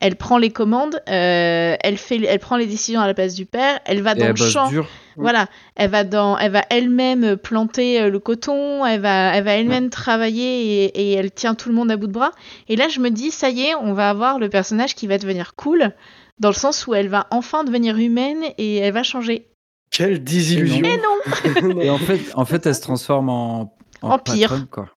elle 0.00 0.16
prend 0.16 0.36
les 0.36 0.50
commandes, 0.50 1.00
euh, 1.08 1.76
elle, 1.80 1.96
fait, 1.96 2.22
elle 2.24 2.38
prend 2.38 2.56
les 2.56 2.66
décisions 2.66 3.00
à 3.00 3.06
la 3.06 3.14
place 3.14 3.34
du 3.34 3.46
père, 3.46 3.80
elle 3.86 4.02
va 4.02 4.12
Et 4.12 4.16
dans 4.16 4.26
elle 4.26 4.30
le 4.32 4.36
champ. 4.36 4.68
dur. 4.68 4.86
Voilà, 5.16 5.46
elle 5.76 5.90
va 5.90 6.04
dans, 6.04 6.36
elle 6.36 6.50
va 6.50 6.64
elle-même 6.70 7.36
planter 7.36 8.00
euh, 8.00 8.10
le 8.10 8.18
coton, 8.18 8.84
elle 8.84 9.00
va, 9.00 9.34
elle 9.34 9.44
va 9.44 9.52
elle-même 9.52 9.88
travailler 9.88 10.84
et, 10.84 10.84
et 10.84 11.12
elle 11.12 11.30
tient 11.30 11.54
tout 11.54 11.68
le 11.68 11.74
monde 11.74 11.90
à 11.90 11.96
bout 11.96 12.08
de 12.08 12.12
bras. 12.12 12.32
Et 12.68 12.76
là, 12.76 12.88
je 12.88 13.00
me 13.00 13.10
dis, 13.10 13.30
ça 13.30 13.48
y 13.48 13.62
est, 13.62 13.74
on 13.76 13.94
va 13.94 14.10
avoir 14.10 14.38
le 14.38 14.48
personnage 14.48 14.94
qui 14.94 15.06
va 15.06 15.16
devenir 15.16 15.54
cool, 15.54 15.92
dans 16.40 16.48
le 16.48 16.54
sens 16.54 16.86
où 16.86 16.94
elle 16.94 17.08
va 17.08 17.26
enfin 17.30 17.64
devenir 17.64 17.96
humaine 17.96 18.42
et 18.58 18.78
elle 18.78 18.92
va 18.92 19.04
changer. 19.04 19.46
Quelle 19.90 20.24
désillusion. 20.24 20.80
Mais 20.82 20.96
non, 20.96 21.80
Et 21.80 21.90
en 21.90 21.98
fait, 21.98 22.20
en 22.34 22.44
fait, 22.44 22.66
elle 22.66 22.74
se 22.74 22.80
transforme 22.80 23.28
en, 23.28 23.72
En 24.10 24.18
pire. 24.18 24.48
patronne, 24.48 24.66
quoi. 24.66 24.88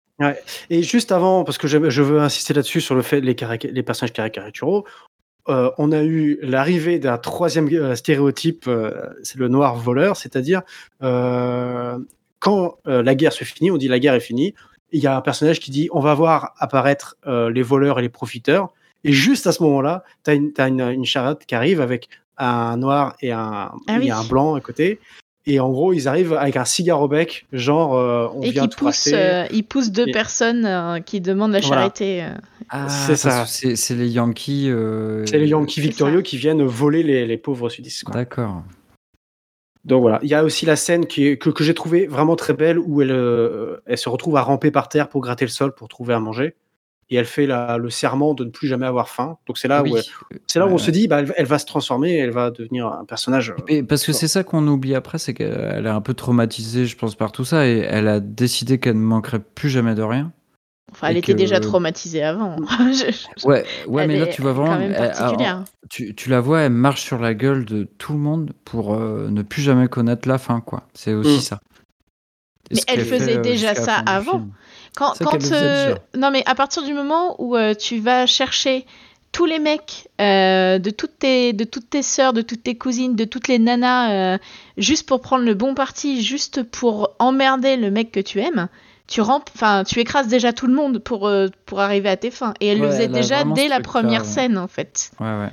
Et 0.70 0.82
juste 0.82 1.12
avant, 1.12 1.44
parce 1.44 1.58
que 1.58 1.68
je, 1.68 1.90
je 1.90 2.02
veux 2.02 2.20
insister 2.20 2.54
là-dessus 2.54 2.82
sur 2.82 2.96
le 2.96 3.02
fait 3.02 3.22
les, 3.22 3.36
personnages 3.84 4.14
caricaturaux, 4.14 4.86
euh, 5.50 5.70
on 5.78 5.92
a 5.92 6.04
eu 6.04 6.40
l'arrivée 6.42 7.00
d'un 7.00 7.18
troisième 7.18 7.70
euh, 7.72 7.96
stéréotype, 7.96 8.66
euh, 8.68 9.10
c'est 9.24 9.38
le 9.38 9.48
noir 9.48 9.76
voleur, 9.76 10.18
c'est-à-dire 10.18 10.62
euh, 11.04 11.98
quand 12.40 12.78
euh, 12.88 13.02
la 13.02 13.16
guerre 13.16 13.32
se 13.32 13.44
finit, 13.44 13.72
on 13.72 13.78
dit 13.78 13.88
la 13.88 14.00
guerre 14.00 14.16
est 14.16 14.20
finie, 14.20 14.56
il 14.92 15.02
y 15.02 15.08
a 15.08 15.16
un 15.16 15.22
personnage 15.22 15.60
qui 15.60 15.72
dit 15.72 15.88
on 15.92 16.02
va 16.02 16.14
voir 16.16 16.54
apparaître 16.58 17.16
euh, 17.28 17.50
les 17.50 17.62
voleurs 17.62 18.00
et 18.00 18.02
les 18.02 18.10
profiteurs, 18.10 18.74
et 19.04 19.14
juste 19.14 19.48
à 19.48 19.52
ce 19.52 19.64
moment-là, 19.64 20.04
tu 20.26 20.32
as, 20.32 20.34
une, 20.34 20.52
t'as 20.52 20.68
une, 20.68 20.82
une 20.82 21.06
charrette 21.06 21.46
qui 21.46 21.56
arrive 21.56 21.80
avec 21.80 22.10
un 22.38 22.78
noir 22.78 23.16
et 23.22 23.32
un, 23.32 23.72
Ah 23.88 23.94
un 23.94 24.24
blanc 24.26 24.56
à 24.56 24.62
côté. 24.62 25.00
Et 25.50 25.62
en 25.62 25.70
gros, 25.70 25.94
ils 25.94 26.10
arrivent 26.10 26.34
avec 26.34 26.58
un 26.58 26.66
cigare 26.66 27.02
au 27.02 27.08
bec, 27.08 27.46
genre 27.54 27.96
euh, 27.96 28.28
on 28.36 28.42
et 28.42 28.52
vient 28.52 28.68
tout 28.68 28.86
pousse, 28.86 29.10
euh, 29.14 29.46
il 29.52 29.64
pousse 29.64 29.92
deux 29.92 30.08
Et- 30.08 30.12
personnes 30.12 30.66
euh, 30.66 31.00
qui 31.00 31.22
demandent 31.22 31.54
la 31.54 31.62
Voilà. 31.62 31.84
charité. 31.84 32.22
euh. 32.24 32.34
Ah, 32.70 32.90
C'est 32.90 33.16
ça. 33.16 33.46
C'est 33.46 33.96
les 33.96 34.10
Yankees. 34.10 34.68
euh, 34.70 35.26
C'est 35.26 35.38
les 35.40 35.48
Yankees 35.48 35.80
victorieux 35.80 36.18
ça. 36.18 36.24
qui 36.24 36.38
viennent 36.38 36.64
voler 36.66 37.02
les, 37.02 37.26
les 37.26 37.38
pauvres 37.38 37.70
sudistes. 37.70 38.04
D'accord. 38.12 38.62
Donc 39.86 40.02
voilà, 40.02 40.20
il 40.22 40.28
y 40.28 40.34
a 40.34 40.44
aussi 40.44 40.66
la 40.66 40.76
scène 40.76 41.06
qui 41.06 41.38
que, 41.40 41.50
que 41.50 41.64
j'ai 41.64 41.74
trouvée 41.74 42.08
vraiment 42.08 42.36
très 42.36 42.54
belle 42.54 42.78
où 42.78 43.02
elle, 43.02 43.12
euh, 43.12 43.78
elle 43.86 43.98
se 43.98 44.10
retrouve 44.10 44.36
à 44.36 44.42
ramper 44.42 44.70
par 44.70 44.90
terre 44.90 45.08
pour 45.08 45.22
gratter 45.22 45.46
le 45.46 45.50
sol 45.50 45.74
pour 45.74 45.88
trouver 45.88 46.14
à 46.14 46.20
manger. 46.20 46.56
Et 47.10 47.16
elle 47.16 47.26
fait 47.26 47.46
la- 47.48 47.78
le 47.78 47.90
serment 47.90 48.34
de 48.34 48.44
ne 48.44 48.50
plus 48.50 48.68
jamais 48.68 48.86
avoir 48.86 49.08
faim. 49.08 49.38
Donc 49.48 49.58
c'est 49.58 49.70
là 49.70 49.82
Oui. 49.82 49.92
où, 49.94 49.98
c'est 50.46 50.60
là 50.60 50.66
où 50.66 50.70
on 50.70 50.74
Ouais. 50.74 50.78
se 50.78 50.92
dit, 50.92 51.08
bah, 51.08 51.20
elle, 51.20 51.34
elle 51.38 51.46
va 51.46 51.58
se 51.58 51.66
transformer, 51.66 52.18
elle 52.18 52.32
va 52.32 52.52
devenir 52.52 52.88
un 52.88 53.06
personnage. 53.06 53.52
euh, 53.52 53.56
Et 53.70 53.82
parce 53.84 54.06
que 54.06 54.12
c'est 54.12 54.28
ça 54.28 54.44
qu'on 54.44 54.68
oublie 54.68 54.94
après, 54.94 55.18
c'est 55.18 55.34
qu'elle 55.34 55.86
est 55.86 55.90
un 55.90 56.02
peu 56.02 56.14
traumatisée, 56.14 56.86
je 56.86 56.98
pense, 56.98 57.16
par 57.16 57.32
tout 57.32 57.46
ça, 57.46 57.66
et 57.66 57.78
elle 57.80 58.10
a 58.10 58.20
décidé 58.20 58.78
qu'elle 58.80 58.98
ne 58.98 59.02
manquerait 59.06 59.40
plus 59.40 59.70
jamais 59.70 59.96
de 59.96 60.02
rien. 60.04 60.34
Enfin, 60.92 61.08
elle 61.10 61.18
était 61.18 61.34
que- 61.34 61.38
déjà 61.38 61.60
traumatisée 61.62 62.24
avant. 62.24 62.56
Je- 62.92 63.12
je- 63.42 63.48
Ouais, 63.48 63.66
ouais, 63.88 64.04
elle 64.04 64.08
mais 64.10 64.20
là 64.20 64.28
tu 64.28 64.42
vois 64.42 64.54
vraiment, 64.54 64.74
quand 64.74 64.80
même 64.80 64.92
elle- 64.92 65.02
alors, 65.04 65.18
particulière. 65.18 65.64
tu, 65.90 66.14
tu 66.16 66.30
la 66.30 66.40
vois, 66.42 66.62
elle 66.62 66.72
marche 66.74 67.02
sur 67.04 67.20
la 67.20 67.34
gueule 67.34 67.64
de 67.66 67.84
tout 67.98 68.14
le 68.14 68.20
monde 68.20 68.52
pour 68.66 68.94
euh, 68.96 69.30
ne 69.30 69.42
plus 69.44 69.62
jamais 69.62 69.88
connaître 69.88 70.28
la 70.30 70.38
fin, 70.38 70.60
quoi. 70.62 70.84
C'est 70.94 71.14
aussi 71.14 71.38
Mm. 71.38 71.42
ça. 71.42 71.60
Et 72.70 72.76
Mais 72.76 72.82
elle 72.88 73.06
faisait 73.06 73.26
fait, 73.34 73.38
euh, 73.38 73.42
déjà 73.42 73.76
ça 73.76 73.96
avant. 74.06 74.48
Quand, 74.98 75.14
euh, 75.22 75.38
déjà. 75.38 76.00
non 76.18 76.32
mais 76.32 76.42
à 76.48 76.56
partir 76.56 76.82
du 76.82 76.92
moment 76.92 77.36
où 77.40 77.56
euh, 77.56 77.76
tu 77.76 78.00
vas 78.00 78.26
chercher 78.26 78.84
tous 79.32 79.46
les 79.46 79.60
mecs 79.60 80.08
euh, 80.20 80.80
de 80.80 80.90
toutes 80.90 81.20
tes 81.20 81.54
de 81.54 81.66
toutes 81.66 81.92
tes 81.92 82.02
sœurs, 82.02 82.34
de 82.34 82.42
toutes 82.42 82.64
tes 82.64 82.76
cousines, 82.76 83.16
de 83.16 83.24
toutes 83.24 83.48
les 83.48 83.60
nanas, 83.60 84.40
juste 84.76 85.08
pour 85.08 85.22
prendre 85.22 85.46
le 85.46 85.54
bon 85.54 85.76
parti, 85.76 86.24
juste 86.24 86.64
pour 86.64 87.16
emmerder 87.20 87.78
le 87.78 87.92
mec 87.92 88.12
que 88.12 88.20
tu 88.20 88.40
aimes, 88.40 88.70
tu 89.08 89.22
enfin 89.22 89.84
tu 89.84 90.00
écrases 90.00 90.30
déjà 90.30 90.52
tout 90.52 90.66
le 90.66 90.74
monde 90.74 90.98
pour 90.98 91.30
pour 91.68 91.80
arriver 91.80 92.10
à 92.10 92.18
tes 92.18 92.32
fins. 92.32 92.56
Et 92.60 92.68
elle 92.68 92.80
le 92.80 92.90
faisait 92.90 93.04
elle 93.04 93.12
déjà 93.12 93.44
dès 93.44 93.68
la 93.68 93.82
première 93.82 94.26
scène 94.26 94.58
en 94.58 94.68
fait. 94.68 95.12
Ouais, 95.20 95.28
ouais. 95.28 95.52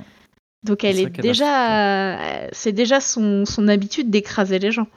Donc 0.63 0.83
elle 0.83 0.95
C'est 0.95 1.03
est 1.03 1.21
déjà, 1.21 2.49
c'est 2.51 2.71
déjà 2.71 2.99
son 2.99 3.45
son 3.45 3.67
habitude 3.67 4.09
d'écraser 4.09 4.57
les 4.57 4.71
gens. 4.71 4.87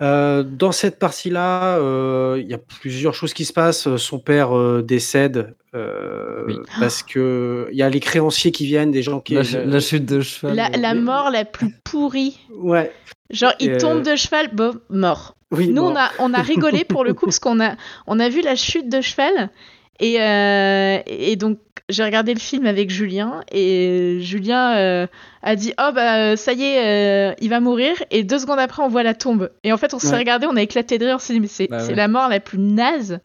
Euh, 0.00 0.44
dans 0.44 0.70
cette 0.70 0.98
partie-là, 0.98 1.78
euh, 1.78 2.36
il 2.40 2.48
y 2.48 2.54
a 2.54 2.58
plusieurs 2.58 3.14
choses 3.14 3.34
qui 3.34 3.44
se 3.44 3.52
passent. 3.52 3.96
Son 3.96 4.20
père 4.20 4.56
euh, 4.56 4.80
décède 4.82 5.54
euh, 5.74 6.44
Oui. 6.46 6.56
parce 6.78 7.02
que 7.02 7.68
il 7.72 7.76
y 7.76 7.82
a 7.82 7.88
les 7.90 7.98
créanciers 8.00 8.52
qui 8.52 8.64
viennent, 8.66 8.92
des 8.92 9.02
gens 9.02 9.18
qui. 9.20 9.34
La, 9.34 9.42
ch- 9.44 9.64
la 9.66 9.80
chute 9.80 10.06
de 10.06 10.20
cheval. 10.20 10.54
La, 10.54 10.92
euh, 10.92 10.94
mort 11.00 11.30
la 11.30 11.44
plus 11.44 11.74
pourrie. 11.82 12.38
Ouais. 12.54 12.92
Genre 13.30 13.52
il 13.58 13.72
Euh, 13.72 13.78
tombe 13.78 14.02
de 14.02 14.14
cheval, 14.14 14.50
bon 14.52 14.78
mort. 14.88 15.34
Oui. 15.50 15.68
Nous, 15.68 15.82
on 15.82 15.96
a, 15.96 16.10
on 16.20 16.32
a 16.32 16.42
rigolé 16.42 16.84
pour 16.84 17.02
le 17.04 17.12
coup 17.14 17.24
parce 17.26 17.38
qu'on 17.40 17.60
a, 17.60 17.74
on 18.06 18.20
a 18.20 18.28
vu 18.28 18.40
la 18.40 18.54
chute 18.54 18.88
de 18.88 19.00
cheval 19.00 19.50
et, 19.98 20.20
euh, 20.22 20.98
et 21.06 21.34
donc 21.36 21.58
j'ai 21.88 22.04
regardé 22.04 22.34
le 22.34 22.40
film 22.40 22.66
avec 22.66 22.90
Julien 22.90 23.40
et 23.50 24.18
Julien 24.20 24.76
euh, 24.76 25.06
a 25.42 25.56
dit 25.56 25.72
oh 25.80 25.90
bah 25.94 26.36
ça 26.36 26.52
y 26.52 26.62
est 26.62 27.30
euh, 27.30 27.34
il 27.40 27.48
va 27.48 27.60
mourir 27.60 27.96
et 28.10 28.24
deux 28.24 28.38
secondes 28.38 28.58
après 28.58 28.82
on 28.82 28.88
voit 28.88 29.02
la 29.02 29.14
tombe 29.14 29.50
et 29.64 29.72
en 29.72 29.78
fait 29.78 29.94
on 29.94 29.98
s'est 29.98 30.10
Ouais. 30.12 30.18
regardé 30.18 30.46
on 30.46 30.56
a 30.56 30.62
éclaté 30.62 30.98
de 30.98 31.06
rire 31.06 31.16
on 31.16 31.18
s'est 31.18 31.32
dit 31.32 31.40
mais 31.40 31.46
c'est 31.46 31.68
Bah 31.68 31.86
ouais. 31.86 31.94
la 31.94 32.08
mort 32.08 32.28
la 32.28 32.40
plus 32.40 32.58
naze 32.58 33.20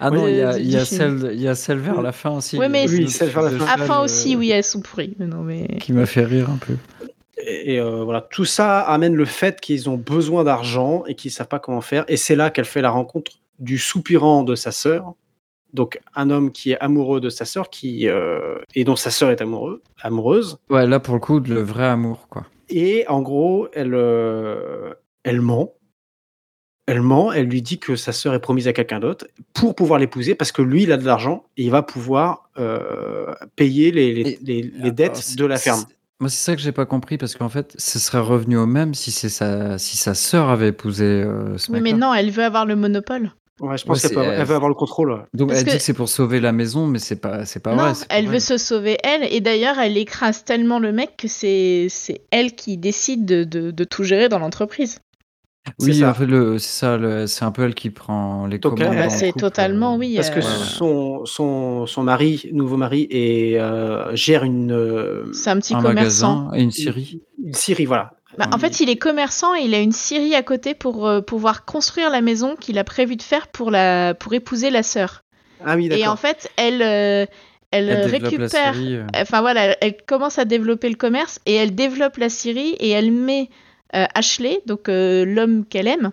Ah 0.00 0.10
non, 0.10 0.28
il 0.28 0.36
y 0.36 0.42
a, 0.42 0.58
y 0.58 0.76
a 0.76 0.84
celle, 0.84 1.32
y 1.34 1.48
a 1.48 1.54
celle 1.56 1.78
vers 1.78 2.00
la 2.02 2.12
fin 2.12 2.30
aussi. 2.30 2.56
Ouais, 2.56 2.68
mais 2.68 2.86
Oui, 2.88 3.00
le 3.00 3.06
celle 3.08 3.30
vers 3.30 3.42
la 3.42 3.50
fin. 3.50 3.64
à 3.64 3.72
cheval, 3.74 3.86
fin 3.88 4.00
euh, 4.00 4.04
aussi 4.04 4.36
oui 4.36 4.50
elles 4.50 4.64
sont 4.64 4.80
pourries 4.80 5.14
mais 5.18 5.26
non 5.26 5.42
mais 5.42 5.66
Qui 5.80 5.92
m'a 5.92 6.06
fait 6.06 6.24
rire 6.24 6.50
un 6.50 6.58
peu. 6.58 6.74
Et, 7.40 7.74
et, 7.74 7.80
euh, 7.80 8.02
voilà, 8.04 8.20
tout 8.20 8.44
ça 8.44 8.80
amène 8.80 9.14
le 9.14 9.24
fait 9.24 9.60
qu'ils 9.60 9.88
ont 9.88 9.96
besoin 9.96 10.42
d'argent 10.44 11.04
et 11.06 11.14
qu'ils 11.14 11.30
savent 11.30 11.46
pas 11.46 11.60
comment 11.60 11.80
faire. 11.80 12.04
Et 12.08 12.16
c'est 12.16 12.34
là 12.34 12.50
qu'elle 12.50 12.64
fait 12.64 12.80
la 12.82 12.90
rencontre 12.90 13.30
du 13.60 13.78
soupirant 13.78 14.42
de 14.42 14.56
sa 14.56 14.72
sœur. 14.72 15.14
Donc 15.74 16.00
un 16.14 16.30
homme 16.30 16.50
qui 16.50 16.70
est 16.72 16.78
amoureux 16.80 17.20
de 17.20 17.28
sa 17.30 17.44
sœur, 17.44 17.68
qui 17.70 18.08
euh, 18.08 18.56
et 18.74 18.84
dont 18.84 18.96
sa 18.96 19.10
sœur 19.10 19.30
est 19.30 19.40
amoureux, 19.42 19.82
amoureuse. 20.00 20.58
Ouais, 20.70 20.86
là 20.86 20.98
pour 21.00 21.14
le 21.14 21.20
coup, 21.20 21.40
le 21.40 21.60
vrai 21.60 21.84
amour, 21.86 22.26
quoi. 22.28 22.44
Et 22.70 23.04
en 23.08 23.20
gros, 23.22 23.68
elle, 23.72 23.94
euh, 23.94 24.92
elle 25.24 25.40
ment. 25.40 25.72
Elle 26.86 27.02
ment, 27.02 27.32
elle 27.32 27.46
lui 27.46 27.60
dit 27.60 27.78
que 27.78 27.96
sa 27.96 28.12
sœur 28.12 28.32
est 28.32 28.40
promise 28.40 28.66
à 28.66 28.72
quelqu'un 28.72 28.98
d'autre 28.98 29.26
pour 29.52 29.74
pouvoir 29.74 29.98
l'épouser 29.98 30.34
parce 30.34 30.52
que 30.52 30.62
lui, 30.62 30.84
il 30.84 30.92
a 30.92 30.96
de 30.96 31.04
l'argent 31.04 31.44
et 31.58 31.64
il 31.64 31.70
va 31.70 31.82
pouvoir 31.82 32.48
euh, 32.58 33.34
payer 33.56 33.90
les, 33.90 34.14
les, 34.14 34.30
Et- 34.30 34.62
les- 34.62 34.90
dettes 34.90 35.36
de 35.36 35.44
la 35.44 35.58
ferme. 35.58 35.84
Moi, 36.20 36.30
c'est 36.30 36.42
ça 36.42 36.56
que 36.56 36.62
j'ai 36.62 36.72
pas 36.72 36.86
compris 36.86 37.18
parce 37.18 37.36
qu'en 37.36 37.50
fait, 37.50 37.74
ce 37.78 37.98
serait 37.98 38.18
revenu 38.20 38.56
au 38.56 38.64
même 38.66 38.94
si 38.94 39.10
c'est 39.12 39.28
sa, 39.28 39.76
si 39.76 39.98
sa 39.98 40.14
sœur 40.14 40.48
avait 40.48 40.68
épousé 40.68 41.04
euh, 41.04 41.56
ce 41.58 41.70
oui 41.70 41.80
mais 41.82 41.92
non 41.92 42.12
elle 42.14 42.30
veut 42.30 42.42
avoir 42.42 42.64
le 42.66 42.74
monopole 42.74 43.30
Ouais, 43.60 43.76
je 43.76 43.84
pense 43.84 44.02
Ouais, 44.04 44.08
qu'elle 44.10 44.18
elle- 44.18 44.44
veut 44.44 44.54
avoir 44.54 44.68
le 44.68 44.74
contrôle. 44.74 45.24
Donc 45.34 45.48
Parce 45.48 45.60
elle 45.60 45.66
que- 45.66 45.70
dit 45.72 45.76
que 45.78 45.82
c'est 45.82 45.92
pour 45.94 46.08
sauver 46.08 46.38
la 46.40 46.52
maison, 46.52 46.86
mais 46.86 46.98
c'est 47.00 47.16
pas, 47.20 47.44
c'est 47.44 47.60
pas 47.60 47.74
non 47.74 47.82
vrai. 47.82 47.94
c'est 47.94 48.06
elle 48.10 48.28
veut 48.28 48.38
se 48.40 48.56
sauver 48.56 48.98
elle 49.02 49.24
et 49.32 49.40
d'ailleurs 49.40 49.78
elle 49.78 49.96
écrase 49.96 50.44
tellement 50.44 50.78
le 50.78 50.92
mec 50.92 51.16
que 51.16 51.26
c'est 51.28 51.86
c'est 51.90 52.20
elle 52.30 52.54
qui 52.54 52.76
décide 52.78 53.24
de, 53.24 53.44
de, 53.44 53.70
de 53.72 53.84
tout 53.84 54.04
gérer 54.04 54.28
dans 54.28 54.38
l'entreprise 54.38 54.98
Oui, 55.80 55.92
C'est 55.92 56.00
ça. 56.00 56.10
en 56.10 56.14
fait, 56.14 56.24
le, 56.26 56.58
c'est 56.58 56.68
ça. 56.80 56.96
le- 56.96 57.26
c'est 57.26 57.44
un 57.44 57.50
peu 57.50 57.64
elle 57.64 57.74
qui 57.74 57.90
prend 57.90 58.46
les 58.46 58.58
Donc, 58.58 58.78
commandes. 58.78 58.94
bah, 58.96 59.04
le 59.04 59.10
c'est 59.10 59.32
totalement 59.32 59.94
euh, 59.94 59.98
oui 59.98 60.14
Parce 60.16 60.30
que 60.30 60.38
euh, 60.38 60.42
son, 60.42 61.26
son, 61.26 61.84
son 61.86 62.02
mari, 62.04 62.48
nouveau 62.52 62.76
mari, 62.76 63.06
est, 63.10 63.58
euh, 63.58 64.14
gère 64.14 64.44
une, 64.44 65.26
c'est 65.34 65.50
un 65.50 65.58
petit 65.58 65.74
un 65.74 65.82
commerçant 65.82 66.44
magasin 66.44 66.56
et 66.58 66.62
une 66.62 66.70
série. 66.70 67.20
une 67.44 67.52
scierie, 67.54 67.84
voilà. 67.86 68.12
Bah, 68.38 68.48
en 68.52 68.58
fait, 68.58 68.80
il 68.80 68.88
est 68.88 68.96
commerçant 68.96 69.54
et 69.54 69.62
il 69.62 69.74
a 69.74 69.80
une 69.80 69.92
scierie 69.92 70.34
à 70.34 70.42
côté 70.42 70.74
pour 70.74 71.06
euh, 71.08 71.20
pouvoir 71.20 71.64
construire 71.64 72.08
la 72.10 72.20
maison 72.20 72.54
qu'il 72.56 72.78
a 72.78 72.84
prévu 72.84 73.16
de 73.16 73.22
faire 73.22 73.48
pour, 73.48 73.70
la, 73.70 74.14
pour 74.14 74.32
épouser 74.32 74.70
la 74.70 74.82
sœur. 74.82 75.22
Ah 75.64 75.74
oui, 75.76 75.86
Et 75.86 75.88
d'accord. 75.88 76.12
en 76.12 76.16
fait, 76.16 76.48
elle, 76.56 76.80
euh, 76.82 77.26
elle, 77.72 77.88
Elle 77.88 78.06
récupère. 78.08 78.74
euh. 78.76 79.06
Enfin 79.16 79.40
voilà, 79.40 79.76
elle, 79.80 79.96
commence 80.06 80.38
à 80.38 80.44
développer 80.44 80.88
le 80.88 80.94
commerce 80.94 81.40
et 81.46 81.54
elle 81.54 81.74
développe 81.74 82.16
la 82.16 82.28
scierie 82.28 82.76
et 82.78 82.90
elle 82.90 83.10
met 83.10 83.50
Ashley, 83.92 84.60
donc 84.66 84.82
l'homme 84.86 85.64
qu'elle 85.64 85.88
aime, 85.88 86.12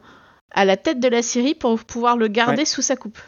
à 0.52 0.66
la 0.66 0.78
tête 0.78 1.00
de 1.00 1.08
la 1.10 1.22
scierie 1.22 1.54
pour 1.54 1.78
pouvoir 1.84 2.18
le 2.18 2.28
garder 2.28 2.60
Ouais. 2.60 2.66
sous 2.66 2.82
sa 2.82 2.96
coupe. 2.96 3.20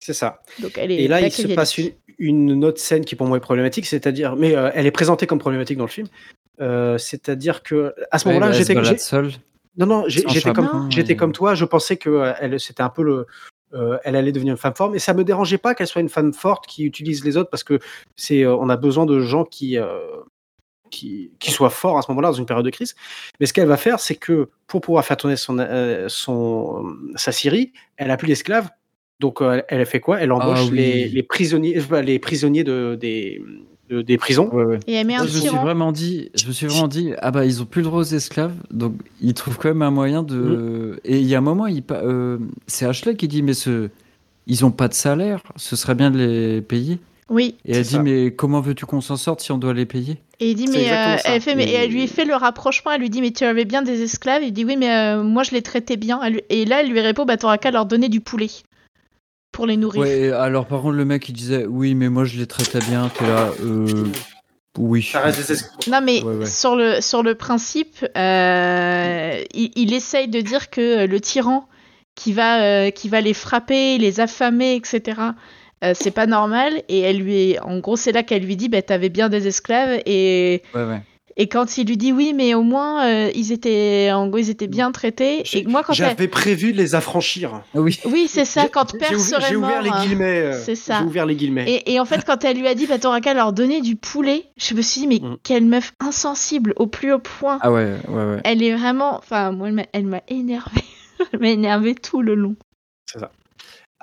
C'est 0.00 0.14
ça. 0.14 0.40
Donc 0.58 0.78
elle 0.78 0.90
est 0.90 0.96
Et 1.02 1.08
là, 1.08 1.20
il 1.20 1.30
se 1.30 1.46
passe 1.48 1.76
une, 1.78 1.92
une 2.18 2.64
autre 2.64 2.80
scène 2.80 3.04
qui 3.04 3.14
pour 3.14 3.26
moi 3.26 3.36
est 3.36 3.40
problématique, 3.40 3.86
c'est-à-dire, 3.86 4.36
mais 4.36 4.54
euh, 4.56 4.70
elle 4.74 4.86
est 4.86 4.90
présentée 4.92 5.26
comme 5.26 5.38
problématique 5.38 5.76
dans 5.76 5.84
le 5.84 5.90
film. 5.90 6.08
Euh, 6.60 6.98
c'est-à-dire 6.98 7.62
que 7.62 7.94
à 8.10 8.18
ce 8.18 8.28
Ouais, 8.28 8.34
moment-là, 8.34 8.52
j'étais, 8.52 8.98
seule. 8.98 9.30
non, 9.76 9.86
non, 9.86 10.02
sans 10.02 10.08
j'étais 10.08 10.52
comme, 10.52 10.90
j'étais 10.90 11.16
toi. 11.32 11.54
Je 11.54 11.64
pensais 11.64 11.96
que 11.96 12.10
euh, 12.10 12.32
elle, 12.40 12.60
c'était 12.60 12.82
un 12.82 12.90
peu 12.90 13.02
le, 13.02 13.26
euh, 13.74 13.98
elle 14.04 14.16
allait 14.16 14.32
devenir 14.32 14.52
une 14.52 14.58
femme 14.58 14.74
forte, 14.74 14.92
mais 14.92 14.98
ça 14.98 15.14
me 15.14 15.24
dérangeait 15.24 15.58
pas 15.58 15.74
qu'elle 15.74 15.86
soit 15.86 16.02
une 16.02 16.08
femme 16.10 16.32
forte 16.32 16.66
qui 16.66 16.84
utilise 16.84 17.24
les 17.24 17.36
autres 17.36 17.50
parce 17.50 17.64
que 17.64 17.78
c'est, 18.16 18.46
on 18.46 18.68
a 18.68 18.76
besoin 18.76 19.06
de 19.06 19.20
gens 19.20 19.44
qui, 19.44 19.78
qui, 20.90 21.32
qui 21.40 21.50
soient 21.50 21.70
forts 21.70 21.98
à 21.98 22.02
ce 22.02 22.10
moment-là 22.10 22.28
dans 22.28 22.34
une 22.34 22.46
période 22.46 22.64
de 22.66 22.70
crise. 22.70 22.94
Mais 23.40 23.46
ce 23.46 23.52
qu'elle 23.52 23.66
va 23.66 23.76
faire, 23.78 23.98
c'est 23.98 24.14
que 24.14 24.50
pour 24.66 24.82
pouvoir 24.82 25.04
faire 25.04 25.16
tourner 25.16 25.36
son, 25.36 25.58
euh, 25.58 26.06
son, 26.08 26.84
sa 27.16 27.32
scierie, 27.32 27.72
elle 27.96 28.10
a 28.10 28.16
plus 28.16 28.28
d'esclaves. 28.28 28.68
Donc 29.18 29.40
euh, 29.40 29.62
elle 29.68 29.80
a 29.80 29.84
fait 29.84 30.00
quoi? 30.00 30.20
Elle 30.20 30.32
embauche 30.32 30.58
Ah 30.60 30.68
oui. 30.70 30.76
les, 30.76 31.08
les 31.08 31.22
prisonniers, 31.22 31.80
les 32.04 32.18
prisonniers 32.18 32.64
de, 32.64 32.96
des, 33.00 33.42
de- 33.96 34.02
des 34.02 34.16
prisons. 34.18 34.48
Ouais, 34.52 34.64
ouais. 34.64 34.80
Et 34.86 34.94
elle 34.94 35.06
met 35.06 35.14
un 35.14 35.26
Je 35.26 35.34
me 35.34 35.40
suis 35.40 35.48
vraiment 35.48 35.92
dit, 35.92 36.30
je 36.34 36.46
me 36.46 36.52
suis 36.52 36.66
vraiment 36.66 36.88
dit, 36.88 37.12
ah 37.20 37.30
bah 37.30 37.44
ils 37.44 37.60
ont 37.62 37.64
plus 37.66 37.80
le 37.82 37.86
droit 37.88 38.00
aux 38.00 38.04
esclaves, 38.04 38.54
donc 38.70 38.94
ils 39.20 39.34
trouvent 39.34 39.58
quand 39.58 39.68
même 39.68 39.82
un 39.82 39.90
moyen 39.90 40.22
de. 40.22 40.36
Mm. 40.36 40.96
Et 41.04 41.18
il 41.20 41.26
y 41.26 41.34
a 41.34 41.38
un 41.38 41.42
moment, 41.42 41.66
il 41.66 41.82
pa- 41.82 42.02
euh, 42.02 42.38
c'est 42.66 42.86
Ashley 42.86 43.14
qui 43.16 43.28
dit, 43.28 43.42
mais 43.42 43.54
ce, 43.54 43.88
ils 44.46 44.64
ont 44.64 44.70
pas 44.70 44.88
de 44.88 44.94
salaire, 44.94 45.42
ce 45.56 45.76
serait 45.76 45.94
bien 45.94 46.10
de 46.10 46.18
les 46.18 46.60
payer. 46.62 46.98
Oui. 47.28 47.54
Et 47.64 47.76
elle 47.76 47.82
dit, 47.84 47.88
ça. 47.90 48.02
mais 48.02 48.30
comment 48.32 48.60
veux-tu 48.60 48.84
qu'on 48.84 49.00
s'en 49.00 49.16
sorte 49.16 49.40
si 49.40 49.52
on 49.52 49.58
doit 49.58 49.72
les 49.72 49.86
payer? 49.86 50.18
Et 50.40 50.50
il 50.50 50.54
dit, 50.54 50.66
mais 50.66 50.90
euh, 50.92 51.16
elle, 51.24 51.40
fait, 51.40 51.54
mais, 51.54 51.64
Et- 51.64 51.72
elle 51.74 51.90
lui 51.90 52.06
fait 52.08 52.24
le 52.26 52.34
rapprochement. 52.34 52.90
Elle 52.90 53.00
lui 53.00 53.08
dit, 53.10 53.22
mais 53.22 53.30
tu 53.30 53.44
avais 53.44 53.64
bien 53.64 53.80
des 53.82 54.02
esclaves? 54.02 54.42
Il 54.42 54.52
dit, 54.52 54.64
oui, 54.66 54.76
mais 54.76 54.90
euh, 54.90 55.22
moi 55.22 55.42
je 55.42 55.52
les 55.52 55.62
traitais 55.62 55.96
bien. 55.96 56.20
Elle 56.22 56.32
lui- 56.34 56.42
Et 56.50 56.64
là, 56.66 56.80
elle 56.82 56.90
lui 56.90 57.00
répond, 57.00 57.24
bah 57.24 57.36
t'auras 57.38 57.56
qu'à 57.58 57.70
leur 57.70 57.86
donner 57.86 58.08
du 58.10 58.20
poulet 58.20 58.48
pour 59.52 59.66
les 59.66 59.76
nourrir. 59.76 60.00
Ouais, 60.02 60.18
et 60.20 60.30
alors 60.32 60.66
par 60.66 60.80
contre, 60.80 60.94
le 60.96 61.04
mec 61.04 61.28
il 61.28 61.32
disait, 61.34 61.66
oui, 61.66 61.94
mais 61.94 62.08
moi 62.08 62.24
je 62.24 62.38
les 62.38 62.46
traitais 62.46 62.80
bien, 62.80 63.10
t'es 63.16 63.26
là, 63.26 63.50
euh, 63.62 64.04
oui. 64.78 65.02
Ça 65.02 65.20
reste 65.20 65.38
des 65.46 65.52
esclaves. 65.52 65.88
Non 65.88 66.00
mais 66.04 66.22
Ouais, 66.22 66.34
ouais. 66.36 66.46
sur 66.46 66.74
le 66.76 67.00
sur 67.00 67.22
le 67.22 67.34
principe, 67.34 68.04
euh, 68.16 69.42
il, 69.54 69.70
il 69.76 69.92
essaye 69.92 70.28
de 70.28 70.40
dire 70.40 70.70
que 70.70 71.06
le 71.06 71.20
tyran 71.20 71.68
qui 72.14 72.32
va 72.32 72.62
euh, 72.62 72.90
qui 72.90 73.08
va 73.08 73.20
les 73.20 73.34
frapper, 73.34 73.98
les 73.98 74.20
affamer, 74.20 74.74
etc. 74.74 75.20
euh, 75.84 75.92
c'est 75.94 76.10
pas 76.10 76.26
normal 76.26 76.82
et 76.88 77.00
elle 77.00 77.18
lui 77.18 77.58
en 77.60 77.78
gros 77.78 77.96
c'est 77.96 78.12
là 78.12 78.22
qu'elle 78.22 78.44
lui 78.44 78.56
dit 78.56 78.68
bah 78.68 78.82
t'avais 78.82 79.08
bien 79.08 79.28
des 79.28 79.46
esclaves 79.46 80.00
et 80.06 80.62
Ouais, 80.74 80.84
ouais. 80.84 81.00
Et 81.36 81.48
quand 81.48 81.78
il 81.78 81.86
lui 81.88 81.96
dit 81.96 82.12
oui 82.12 82.32
mais 82.34 82.54
au 82.54 82.62
moins 82.62 83.06
euh, 83.06 83.30
ils 83.34 83.52
étaient 83.52 84.10
en 84.12 84.28
gros 84.28 84.38
ils 84.38 84.50
étaient 84.50 84.66
bien 84.66 84.92
traités 84.92 85.42
et 85.54 85.64
moi 85.64 85.82
quand 85.82 85.92
elle... 85.92 85.98
J'avais 85.98 86.28
prévu 86.28 86.72
de 86.72 86.78
les 86.78 86.94
affranchir. 86.94 87.62
Oui. 87.74 87.98
oui 88.06 88.26
c'est 88.28 88.44
ça 88.44 88.62
J'ai- 88.62 88.68
quand 88.68 88.94
ouvert- 88.94 89.18
serait 89.20 89.48
J'ai 89.48 89.56
ouvert 89.56 89.82
les 89.82 89.90
euh, 89.90 90.02
guillemets. 90.02 90.38
euh, 90.40 90.62
c'est 90.64 90.74
ça. 90.74 90.98
J'ai 91.00 91.04
ouvert 91.06 91.26
les 91.26 91.34
guillemets. 91.36 91.64
Et, 91.70 91.92
et 91.94 92.00
en 92.00 92.04
fait, 92.04 92.24
quand 92.24 92.44
elle 92.44 92.58
lui 92.58 92.66
a 92.68 92.74
dit, 92.74 92.86
bah, 92.86 92.98
t'auras 92.98 93.20
qu'à 93.20 93.34
leur 93.34 93.52
donner 93.52 93.80
du 93.80 93.96
poulet, 93.96 94.44
je 94.56 94.74
me 94.74 94.82
suis 94.82 95.00
dit, 95.02 95.06
mais 95.06 95.20
Mm. 95.20 95.36
quelle 95.42 95.64
meuf 95.64 95.92
insensible 96.00 96.72
au 96.76 96.86
plus 96.86 97.12
haut 97.12 97.18
point. 97.18 97.58
Ah 97.62 97.70
ouais, 97.72 97.92
ouais, 98.08 98.24
ouais. 98.24 98.40
Elle 98.44 98.62
est 98.62 98.74
vraiment. 98.74 99.16
Enfin, 99.16 99.52
moi, 99.52 99.68
elle 99.68 99.74
m'a- 99.74 99.86
elle 99.92 100.06
m'a 100.06 100.20
énervé. 100.28 100.80
elle 101.32 101.40
m'a 101.40 101.48
énervé 101.50 101.94
tout 101.94 102.22
le 102.22 102.34
long. 102.34 102.56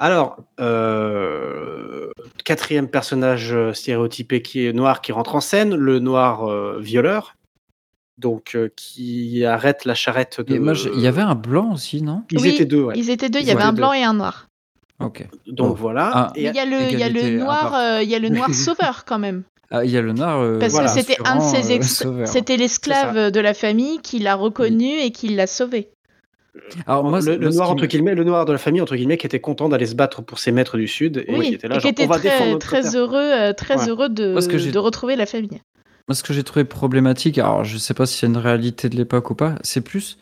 Alors, 0.01 0.37
euh, 0.61 2.09
quatrième 2.45 2.87
personnage 2.87 3.53
euh, 3.53 3.73
stéréotypé 3.73 4.41
qui 4.41 4.65
est 4.65 4.73
noir 4.73 5.01
qui 5.01 5.11
rentre 5.11 5.35
en 5.35 5.41
scène, 5.41 5.75
le 5.75 5.99
noir 5.99 6.49
euh, 6.49 6.77
violeur, 6.79 7.35
donc 8.17 8.55
euh, 8.55 8.69
qui 8.77 9.43
arrête 9.45 9.83
la 9.83 9.95
charrette 9.95 10.39
de. 10.41 10.55
Il 10.95 11.01
y 11.01 11.07
avait 11.07 11.21
un 11.21 11.35
blanc 11.35 11.73
aussi, 11.73 12.01
non? 12.01 12.23
Ils 12.31 12.39
Oui, 12.39 12.49
étaient 12.49 12.65
deux, 12.65 12.81
ouais. 12.83 12.93
Ils 12.97 13.09
étaient 13.09 13.29
deux, 13.29 13.39
il 13.39 13.45
y 13.47 13.51
avait 13.51 13.61
un 13.63 13.73
blanc 13.73 13.91
et 13.91 14.03
un 14.03 14.13
noir. 14.13 14.47
Ok. 15.01 15.27
Donc 15.47 15.67
Bon. 15.69 15.73
voilà. 15.73 16.11
Ah. 16.13 16.33
Il 16.35 16.43
y 16.43 16.47
a 16.59 16.65
le, 16.65 16.91
y 16.97 17.03
a 17.03 17.09
noir, 17.37 17.71
part. 17.71 17.75
euh, 17.75 18.03
il 18.03 18.09
y 18.09 18.15
a 18.15 18.19
le 18.19 18.29
noir 18.29 18.53
sauveur 18.53 19.03
quand 19.05 19.19
même. 19.19 19.43
Ah, 19.71 19.83
il 19.85 19.91
y 19.91 19.97
a 19.97 20.01
le 20.01 20.13
noir. 20.13 20.39
euh, 20.39 20.59
Parce 20.59 20.71
voilà. 20.73 20.87
que 20.87 20.99
c'était 20.99 21.17
un 21.25 21.35
de 21.35 21.41
rassurant, 21.41 21.63
ses 21.63 21.71
ex- 21.73 21.95
sauveur. 21.97 22.27
c'était 22.27 22.57
l'esclave 22.57 23.31
de 23.31 23.39
la 23.39 23.53
famille 23.53 23.99
qui 23.99 24.19
l'a 24.19 24.35
reconnu 24.35 24.89
et 24.99 25.11
qui 25.11 25.27
l'a 25.29 25.45
sauvé. 25.45 25.89
Alors, 26.87 27.03
moi, 27.03 27.19
le, 27.21 27.35
le 27.37 27.49
noir 27.49 27.69
entre 27.71 27.83
me- 27.83 27.87
guillemets, 27.87 28.15
le 28.15 28.23
noir 28.23 28.45
de 28.45 28.51
la 28.51 28.57
famille 28.57 28.81
entre 28.81 28.95
guillemets, 28.95 29.17
qui 29.17 29.25
était 29.25 29.39
content 29.39 29.69
d'aller 29.69 29.85
se 29.85 29.95
battre 29.95 30.21
pour 30.21 30.39
ses 30.39 30.51
maîtres 30.51 30.77
du 30.77 30.87
sud 30.87 31.23
et 31.27 31.35
Oui, 31.37 31.49
qui 31.49 31.53
était 31.55 31.67
là, 31.67 31.75
et 31.75 31.77
qui 31.79 31.83
genre, 31.83 31.91
était 31.91 32.03
on 32.03 32.07
va 32.07 32.19
défendre 32.19 32.39
très, 32.39 32.51
notre 32.51 32.65
très 32.67 32.81
terre. 32.81 32.95
heureux, 33.01 33.31
euh, 33.33 33.53
très 33.53 33.77
Ouais. 33.77 33.89
heureux 33.89 34.09
de, 34.09 34.33
Parce 34.33 34.47
que 34.47 34.57
j'ai- 34.57 34.71
de 34.71 34.79
retrouver 34.79 35.15
la 35.15 35.25
famille. 35.25 35.61
Moi, 36.07 36.15
ce 36.15 36.23
que 36.23 36.33
j'ai 36.33 36.43
trouvé 36.43 36.65
problématique, 36.65 37.37
alors 37.37 37.63
je 37.63 37.77
sais 37.77 37.93
pas 37.93 38.05
si 38.05 38.17
c'est 38.17 38.27
une 38.27 38.37
réalité 38.37 38.89
de 38.89 38.95
l'époque 38.95 39.29
ou 39.29 39.35
pas, 39.35 39.55
c'est 39.63 39.81
plus. 39.81 40.17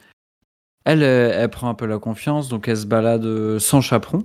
Elle, 0.86 1.02
elle, 1.04 1.32
elle 1.36 1.50
prend 1.50 1.70
un 1.70 1.74
peu 1.74 1.86
la 1.86 1.98
confiance, 2.00 2.50
donc 2.50 2.68
elle 2.68 2.78
se 2.78 2.86
balade 2.86 3.26
euh, 3.26 3.60
sans 3.60 3.82
chaperon. 3.82 4.24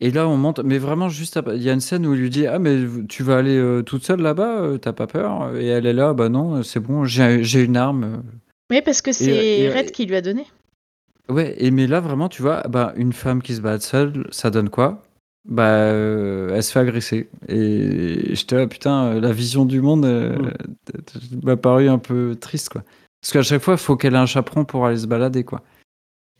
Et 0.00 0.12
là, 0.12 0.28
on 0.28 0.36
monte, 0.36 0.60
mais 0.60 0.78
vraiment 0.78 1.08
juste, 1.08 1.36
après- 1.36 1.56
il 1.56 1.62
y 1.62 1.70
a 1.70 1.72
une 1.72 1.80
scène 1.80 2.06
où 2.06 2.14
il 2.14 2.20
lui 2.20 2.30
dit 2.30 2.46
Ah, 2.46 2.60
mais 2.60 2.76
tu 3.08 3.24
vas 3.24 3.36
aller 3.38 3.56
euh, 3.56 3.82
toute 3.82 4.04
seule 4.04 4.20
là-bas, 4.20 4.60
euh, 4.60 4.78
t'as 4.78 4.92
pas 4.92 5.08
peur? 5.08 5.56
Et 5.56 5.66
elle 5.66 5.86
est 5.86 5.92
là, 5.92 6.14
bah 6.14 6.28
non, 6.28 6.62
c'est 6.62 6.78
bon, 6.80 7.04
j'ai 7.04 7.42
j'ai 7.42 7.62
une 7.64 7.76
arme. 7.76 8.04
euh. 8.04 8.16
Oui, 8.70 8.80
parce 8.82 9.02
que 9.02 9.10
c'est 9.12 9.30
et- 9.60 9.70
Red 9.70 9.90
qui 9.90 10.06
lui 10.06 10.14
a 10.14 10.20
donné. 10.20 10.46
Ouais, 11.30 11.54
et 11.58 11.70
mais 11.70 11.86
là, 11.86 12.00
vraiment, 12.00 12.28
tu 12.28 12.42
vois, 12.42 12.62
bah, 12.68 12.92
une 12.96 13.12
femme 13.12 13.42
qui 13.42 13.54
se 13.54 13.60
balade 13.60 13.82
seule, 13.82 14.26
ça 14.30 14.50
donne 14.50 14.70
quoi? 14.70 15.02
Bah, 15.46 15.66
euh, 15.68 16.54
elle 16.54 16.62
se 16.62 16.72
fait 16.72 16.80
agresser. 16.80 17.28
Et 17.48 18.34
j'étais 18.34 18.56
là, 18.56 18.66
putain, 18.66 19.06
euh, 19.16 19.20
la 19.20 19.32
vision 19.32 19.64
du 19.64 19.80
monde 19.80 20.04
euh, 20.04 20.36
Mm. 20.38 21.40
m'a 21.44 21.56
paru 21.56 21.88
un 21.88 21.98
peu 21.98 22.36
triste, 22.40 22.70
quoi. 22.70 22.82
Parce 23.20 23.32
qu'à 23.32 23.42
chaque 23.42 23.62
fois, 23.62 23.74
il 23.74 23.78
faut 23.78 23.96
qu'elle 23.96 24.14
ait 24.14 24.18
un 24.18 24.26
chaperon 24.26 24.64
pour 24.64 24.86
aller 24.86 24.96
se 24.98 25.06
balader, 25.06 25.44
quoi. 25.44 25.62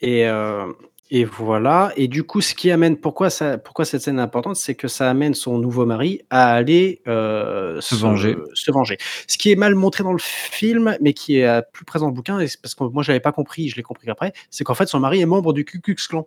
Et, 0.00 0.26
euh, 0.28 0.72
et 1.10 1.24
voilà. 1.24 1.92
Et 1.96 2.08
du 2.08 2.22
coup, 2.24 2.40
ce 2.40 2.54
qui 2.54 2.70
amène, 2.70 2.96
pourquoi, 2.96 3.30
ça, 3.30 3.58
pourquoi 3.58 3.84
cette 3.84 4.02
scène 4.02 4.18
est 4.18 4.22
importante, 4.22 4.56
c'est 4.56 4.74
que 4.74 4.88
ça 4.88 5.08
amène 5.10 5.34
son 5.34 5.58
nouveau 5.58 5.86
mari 5.86 6.20
à 6.30 6.52
aller 6.54 7.00
euh, 7.08 7.80
Se 7.80 7.94
venger. 7.94 8.36
se 8.54 8.70
venger. 8.70 8.98
Ce 9.26 9.38
qui 9.38 9.50
est 9.50 9.56
mal 9.56 9.74
montré 9.74 10.04
dans 10.04 10.12
le 10.12 10.18
film, 10.20 10.96
mais 11.00 11.12
qui 11.14 11.38
est 11.38 11.46
euh, 11.46 11.62
plus 11.72 11.84
présent 11.84 12.06
dans 12.06 12.10
le 12.10 12.16
bouquin, 12.16 12.38
parce 12.62 12.74
que 12.74 12.84
moi, 12.84 13.02
je 13.02 13.10
l'avais 13.12 13.20
pas 13.20 13.32
compris, 13.32 13.68
je 13.68 13.76
l'ai 13.76 13.82
compris 13.82 14.08
après, 14.10 14.32
c'est 14.50 14.64
qu'en 14.64 14.74
fait, 14.74 14.86
son 14.86 15.00
mari 15.00 15.20
est 15.20 15.26
membre 15.26 15.52
du 15.52 15.64
Ku 15.64 15.80
Klux 15.80 15.96
Klan. 16.08 16.26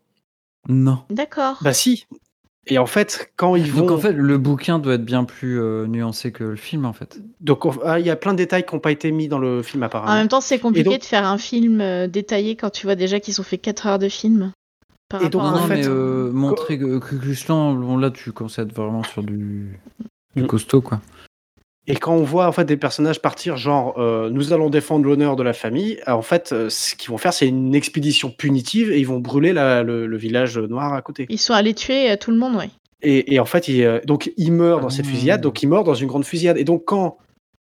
Non. 0.67 0.99
D'accord. 1.09 1.57
Bah 1.61 1.73
si. 1.73 2.05
Et 2.67 2.77
en 2.77 2.85
fait, 2.85 3.31
quand 3.37 3.55
ils 3.55 3.71
vont, 3.71 3.79
Donc, 3.87 3.91
en 3.91 3.97
fait, 3.97 4.13
le 4.13 4.37
bouquin 4.37 4.77
doit 4.77 4.93
être 4.93 5.03
bien 5.03 5.23
plus 5.23 5.59
euh, 5.59 5.87
nuancé 5.87 6.31
que 6.31 6.43
le 6.43 6.55
film, 6.55 6.85
en 6.85 6.93
fait. 6.93 7.17
donc 7.39 7.65
on- 7.65 7.73
ah, 7.83 7.99
il 7.99 8.05
y 8.05 8.11
a 8.11 8.15
plein 8.15 8.33
de 8.33 8.37
détails 8.37 8.63
qui 8.67 8.75
n'ont 8.75 8.79
pas 8.79 8.91
été 8.91 9.11
mis 9.11 9.27
dans 9.27 9.39
le 9.39 9.63
film 9.63 9.81
apparemment. 9.81 10.11
En 10.11 10.15
même 10.15 10.27
temps, 10.27 10.41
c'est 10.41 10.59
compliqué 10.59 10.89
donc- 10.91 10.99
de 10.99 11.03
faire 11.03 11.25
un 11.25 11.39
film 11.39 11.81
euh, 11.81 12.05
détaillé 12.07 12.55
quand 12.55 12.69
tu 12.69 12.85
vois 12.85 12.93
déjà 12.93 13.19
qu'ils 13.19 13.41
ont 13.41 13.43
fait 13.43 13.57
4 13.57 13.87
heures 13.87 13.97
de 13.99 14.09
film. 14.09 14.51
Par 15.11 15.21
Et 15.23 15.29
donc, 15.29 15.41
Non, 15.43 15.49
en 15.49 15.67
fait, 15.67 15.75
mais 15.75 15.87
euh, 15.87 16.31
montrer 16.31 16.79
que 16.79 16.99
Klan, 16.99 17.73
bon, 17.73 17.97
là, 17.97 18.09
tu 18.11 18.31
commences 18.31 18.57
à 18.57 18.61
être 18.63 18.73
vraiment 18.73 19.03
sur 19.03 19.21
du, 19.23 19.77
du 20.35 20.43
Mm. 20.43 20.47
costaud, 20.47 20.81
quoi. 20.81 21.01
Et 21.87 21.95
quand 21.95 22.13
on 22.13 22.23
voit 22.23 22.47
en 22.47 22.51
fait 22.51 22.63
des 22.65 22.77
personnages 22.77 23.21
partir, 23.21 23.57
genre 23.57 23.95
euh, 23.97 24.29
nous 24.29 24.53
allons 24.53 24.69
défendre 24.69 25.03
l'honneur 25.05 25.35
de 25.35 25.41
la 25.43 25.51
famille, 25.53 25.97
euh, 26.07 26.11
en 26.11 26.21
fait, 26.21 26.51
euh, 26.53 26.69
ce 26.69 26.95
qu'ils 26.95 27.09
vont 27.09 27.17
faire, 27.17 27.33
c'est 27.33 27.47
une 27.47 27.73
expédition 27.73 28.29
punitive 28.29 28.91
et 28.91 28.99
ils 28.99 29.07
vont 29.07 29.19
brûler 29.19 29.51
la- 29.51 29.81
le, 29.83 30.05
le 30.05 30.17
village 30.17 30.57
noir 30.59 30.93
à 30.93 31.01
côté. 31.01 31.25
Ils 31.29 31.39
sont 31.39 31.53
allés 31.53 31.73
tuer 31.73 32.15
tout 32.17 32.29
le 32.31 32.37
monde, 32.37 32.55
ouais. 32.55 32.69
Et, 33.01 33.33
et 33.33 33.39
en 33.39 33.45
fait, 33.45 33.67
il, 33.67 33.83
euh, 33.83 33.99
donc 34.05 34.31
il 34.37 34.51
meurt 34.53 34.79
dans 34.81 34.91
cette 34.91 35.07
Ah. 35.07 35.09
fusillade, 35.09 35.41
donc 35.41 35.63
il 35.63 35.67
meurt 35.69 35.83
dans 35.85 35.95
une 35.95 36.07
grande 36.07 36.23
fusillade. 36.23 36.57
Et 36.59 36.63
donc 36.63 36.83
quand 36.85 37.17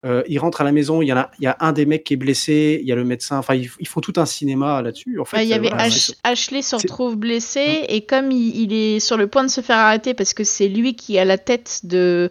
euh, 0.07 0.23
il 0.29 0.39
rentre 0.39 0.61
à 0.61 0.65
la 0.65 0.71
maison, 0.73 1.03
il 1.03 1.07
y 1.07 1.13
en 1.13 1.17
a, 1.17 1.31
il 1.41 1.45
y 1.45 1.47
a 1.49 1.57
un 1.61 1.73
des 1.73 1.85
mecs 1.87 2.05
qui 2.05 2.15
est 2.15 2.17
blessé, 2.17 2.79
il 2.81 2.87
y 2.89 2.93
a 2.93 2.95
le 2.95 3.05
médecin. 3.05 3.39
Enfin, 3.39 3.55
ils, 3.55 3.69
ils 3.81 3.89
font 3.89 4.01
tout 4.01 4.13
un 4.17 4.27
cinéma 4.27 4.81
là-dessus. 4.81 5.19
En 5.19 5.25
fait, 5.25 5.43
il 5.43 5.49
y 5.49 5.53
euh, 5.53 5.57
avait 5.57 5.69
voilà, 5.71 5.89
Ashley 6.25 6.63
se 6.63 6.77
retrouve 6.77 7.17
blessé 7.17 7.85
et 7.89 8.03
comme 8.03 8.31
il, 8.31 8.57
il 8.61 8.73
est 8.73 9.01
sur 9.01 9.17
le 9.17 9.27
point 9.27 9.43
de 9.45 9.51
se 9.51 9.61
faire 9.61 9.79
arrêter 9.79 10.15
parce 10.15 10.35
que 10.35 10.45
c'est 10.45 10.69
lui 10.69 10.95
qui 10.95 11.19
a 11.19 11.25
la 11.25 11.37
tête 11.39 11.81
de, 11.85 12.31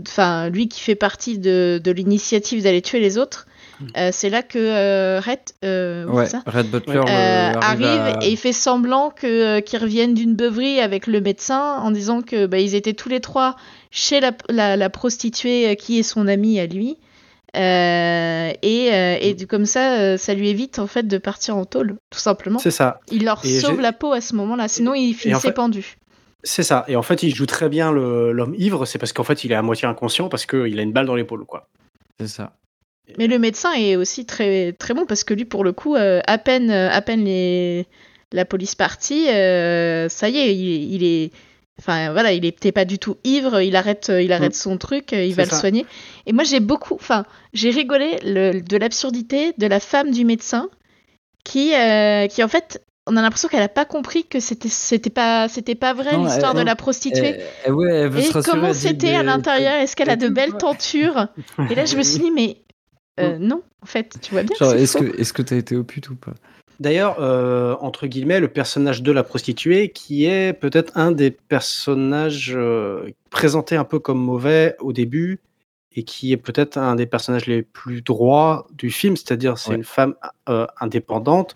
enfin 0.00 0.48
lui 0.48 0.68
qui 0.68 0.80
fait 0.80 0.94
partie 0.94 1.38
de, 1.38 1.80
de 1.82 1.90
l'initiative 1.90 2.62
d'aller 2.62 2.82
tuer 2.82 3.00
les 3.00 3.18
autres. 3.18 3.46
euh, 3.96 4.10
c'est 4.12 4.30
là 4.30 4.42
que 4.42 4.58
euh, 4.58 5.20
Red, 5.20 5.40
euh, 5.64 6.04
oui, 6.08 6.16
Ouais, 6.18 6.24
c'est 6.26 6.32
ça, 6.32 6.42
Red 6.46 6.70
Butler 6.70 7.00
arrive 7.60 7.86
à- 7.86 8.24
et 8.24 8.30
il 8.30 8.36
fait 8.36 8.52
semblant 8.52 9.10
que 9.10 9.60
qu'ils 9.60 9.80
reviennent 9.80 10.14
d'une 10.14 10.34
beuverie 10.34 10.80
avec 10.80 11.06
le 11.06 11.20
médecin 11.20 11.78
en 11.82 11.90
disant 11.90 12.22
que 12.22 12.46
bah, 12.46 12.58
ils 12.58 12.74
étaient 12.74 12.92
tous 12.94 13.08
les 13.08 13.20
trois 13.20 13.56
chez 13.92 14.18
la, 14.18 14.32
la, 14.48 14.76
la 14.76 14.90
prostituée 14.90 15.68
euh, 15.68 15.74
qui 15.76 16.00
est 16.00 16.02
son 16.02 16.26
amie 16.26 16.58
à 16.58 16.66
lui. 16.66 16.96
Euh, 17.54 18.50
et, 18.62 18.88
euh, 18.92 19.16
et 19.20 19.36
comme 19.46 19.66
ça, 19.66 20.00
euh, 20.00 20.16
ça 20.16 20.32
lui 20.34 20.48
évite 20.48 20.78
en 20.78 20.86
fait 20.86 21.06
de 21.06 21.18
partir 21.18 21.56
en 21.56 21.64
tôle, 21.66 21.98
tout 22.10 22.18
simplement. 22.18 22.58
c'est 22.58 22.70
ça. 22.70 23.00
Il 23.10 23.24
leur 23.24 23.44
Et 23.44 23.60
sauve 23.60 23.80
la 23.80 23.92
peau 23.92 24.12
à 24.12 24.20
ce 24.22 24.34
moment-là, 24.36 24.68
sinon 24.68 24.94
il 24.94 25.12
finissait 25.14 25.48
fait- 25.48 25.52
pendu. 25.52 25.96
C'est 26.44 26.62
ça. 26.64 26.84
Et 26.88 26.96
en 26.96 27.02
fait, 27.02 27.22
il 27.22 27.32
joue 27.34 27.46
très 27.46 27.68
bien 27.68 27.92
l'homme 27.92 28.54
ivre. 28.58 28.84
C'est 28.86 28.98
parce 28.98 29.12
qu'en 29.12 29.22
fait, 29.22 29.44
il 29.44 29.52
est 29.52 29.54
à 29.54 29.62
moitié 29.62 29.86
inconscient 29.86 30.28
parce 30.28 30.44
qu'il 30.46 30.76
a 30.78 30.82
une 30.82 30.92
balle 30.92 31.06
dans 31.06 31.14
l'épaule, 31.14 31.44
quoi. 31.44 31.68
C'est 32.18 32.26
ça. 32.26 32.54
Mais 33.18 33.26
le 33.28 33.38
médecin 33.38 33.72
est 33.74 33.94
aussi 33.96 34.24
très 34.26 34.72
très 34.72 34.94
bon 34.94 35.04
parce 35.06 35.22
que 35.22 35.34
lui, 35.34 35.44
pour 35.44 35.62
le 35.62 35.72
coup, 35.72 35.94
euh, 35.94 36.20
à 36.26 36.38
peine 36.38 36.70
à 36.70 37.00
peine 37.02 37.24
les 37.24 37.86
la 38.32 38.44
police 38.46 38.74
partie, 38.74 39.28
euh, 39.28 40.08
ça 40.08 40.30
y 40.30 40.38
est, 40.38 40.54
il, 40.56 40.94
il 40.94 41.04
est 41.04 41.30
Enfin 41.78 42.12
voilà, 42.12 42.32
il 42.32 42.44
était 42.44 42.70
pas 42.72 42.84
du 42.84 42.98
tout 42.98 43.16
ivre, 43.24 43.60
il 43.60 43.74
arrête, 43.76 44.10
euh, 44.10 44.22
il 44.22 44.32
arrête 44.32 44.54
son 44.54 44.78
truc, 44.78 45.12
euh, 45.12 45.24
il 45.24 45.34
va 45.34 45.44
le 45.44 45.50
soigner. 45.50 45.86
Et 46.26 46.32
moi 46.32 46.44
j'ai 46.44 46.60
beaucoup, 46.60 46.94
enfin 46.94 47.24
j'ai 47.54 47.70
rigolé 47.70 48.18
le- 48.24 48.60
de 48.60 48.76
l'absurdité 48.76 49.52
de 49.58 49.66
la 49.66 49.80
femme 49.80 50.10
du 50.12 50.24
médecin 50.24 50.68
qui, 51.44 51.74
euh, 51.74 52.26
qui 52.28 52.44
en 52.44 52.48
fait, 52.48 52.84
on 53.06 53.16
a 53.16 53.22
l'impression 53.22 53.48
qu'elle 53.48 53.62
a 53.62 53.68
pas 53.68 53.84
compris 53.84 54.24
que 54.24 54.38
c'était 54.40 54.68
c'était 54.68 55.10
pas 55.10 55.48
c'était 55.48 55.74
pas 55.74 55.92
vrai 55.94 56.16
l'histoire 56.18 56.52
elle- 56.52 56.58
de 56.60 56.62
la 56.66 56.76
prostituée. 56.76 57.36
Ouais, 57.68 57.92
elle 57.94 58.10
veut 58.10 58.20
Et 58.20 58.24
se 58.24 58.32
rassurer, 58.32 58.58
comment 58.60 58.72
c'était 58.74 59.14
à 59.14 59.22
l'intérieur? 59.22 59.74
Est-ce 59.74 59.96
qu'elle 59.96 60.10
a 60.10 60.16
de 60.16 60.28
belles 60.28 60.52
tentures? 60.54 61.28
Et 61.70 61.74
là 61.74 61.84
je 61.86 61.96
me 61.96 62.02
suis 62.02 62.20
dit 62.20 62.30
mais 62.30 62.58
euh, 63.20 63.38
non, 63.40 63.62
en 63.82 63.86
fait, 63.86 64.18
tu 64.22 64.30
vois 64.32 64.42
bien. 64.42 64.56
Genre, 64.58 64.74
est-ce 64.74 64.96
que 64.96 65.20
est-ce 65.20 65.32
que 65.32 65.42
t'as 65.42 65.56
été 65.56 65.76
au 65.76 65.84
pute 65.84 66.10
ou 66.10 66.16
pas? 66.16 66.34
D'ailleurs, 66.82 67.18
euh, 67.20 67.76
entre 67.80 68.08
guillemets, 68.08 68.40
le 68.40 68.48
personnage 68.48 69.02
de 69.04 69.12
la 69.12 69.22
prostituée, 69.22 69.90
qui 69.90 70.24
est 70.24 70.52
peut-être 70.52 70.90
un 70.98 71.12
des 71.12 71.30
personnages 71.30 72.52
euh, 72.56 73.08
présentés 73.30 73.76
un 73.76 73.84
peu 73.84 74.00
comme 74.00 74.18
mauvais 74.18 74.74
au 74.80 74.92
début, 74.92 75.38
et 75.94 76.02
qui 76.02 76.32
est 76.32 76.36
peut-être 76.36 76.78
un 76.78 76.96
des 76.96 77.06
personnages 77.06 77.46
les 77.46 77.62
plus 77.62 78.02
droits 78.02 78.66
du 78.72 78.90
film, 78.90 79.16
c'est-à-dire 79.16 79.58
c'est 79.58 79.70
Ouais. 79.70 79.76
une 79.76 79.84
femme 79.84 80.14
euh, 80.48 80.66
indépendante 80.80 81.54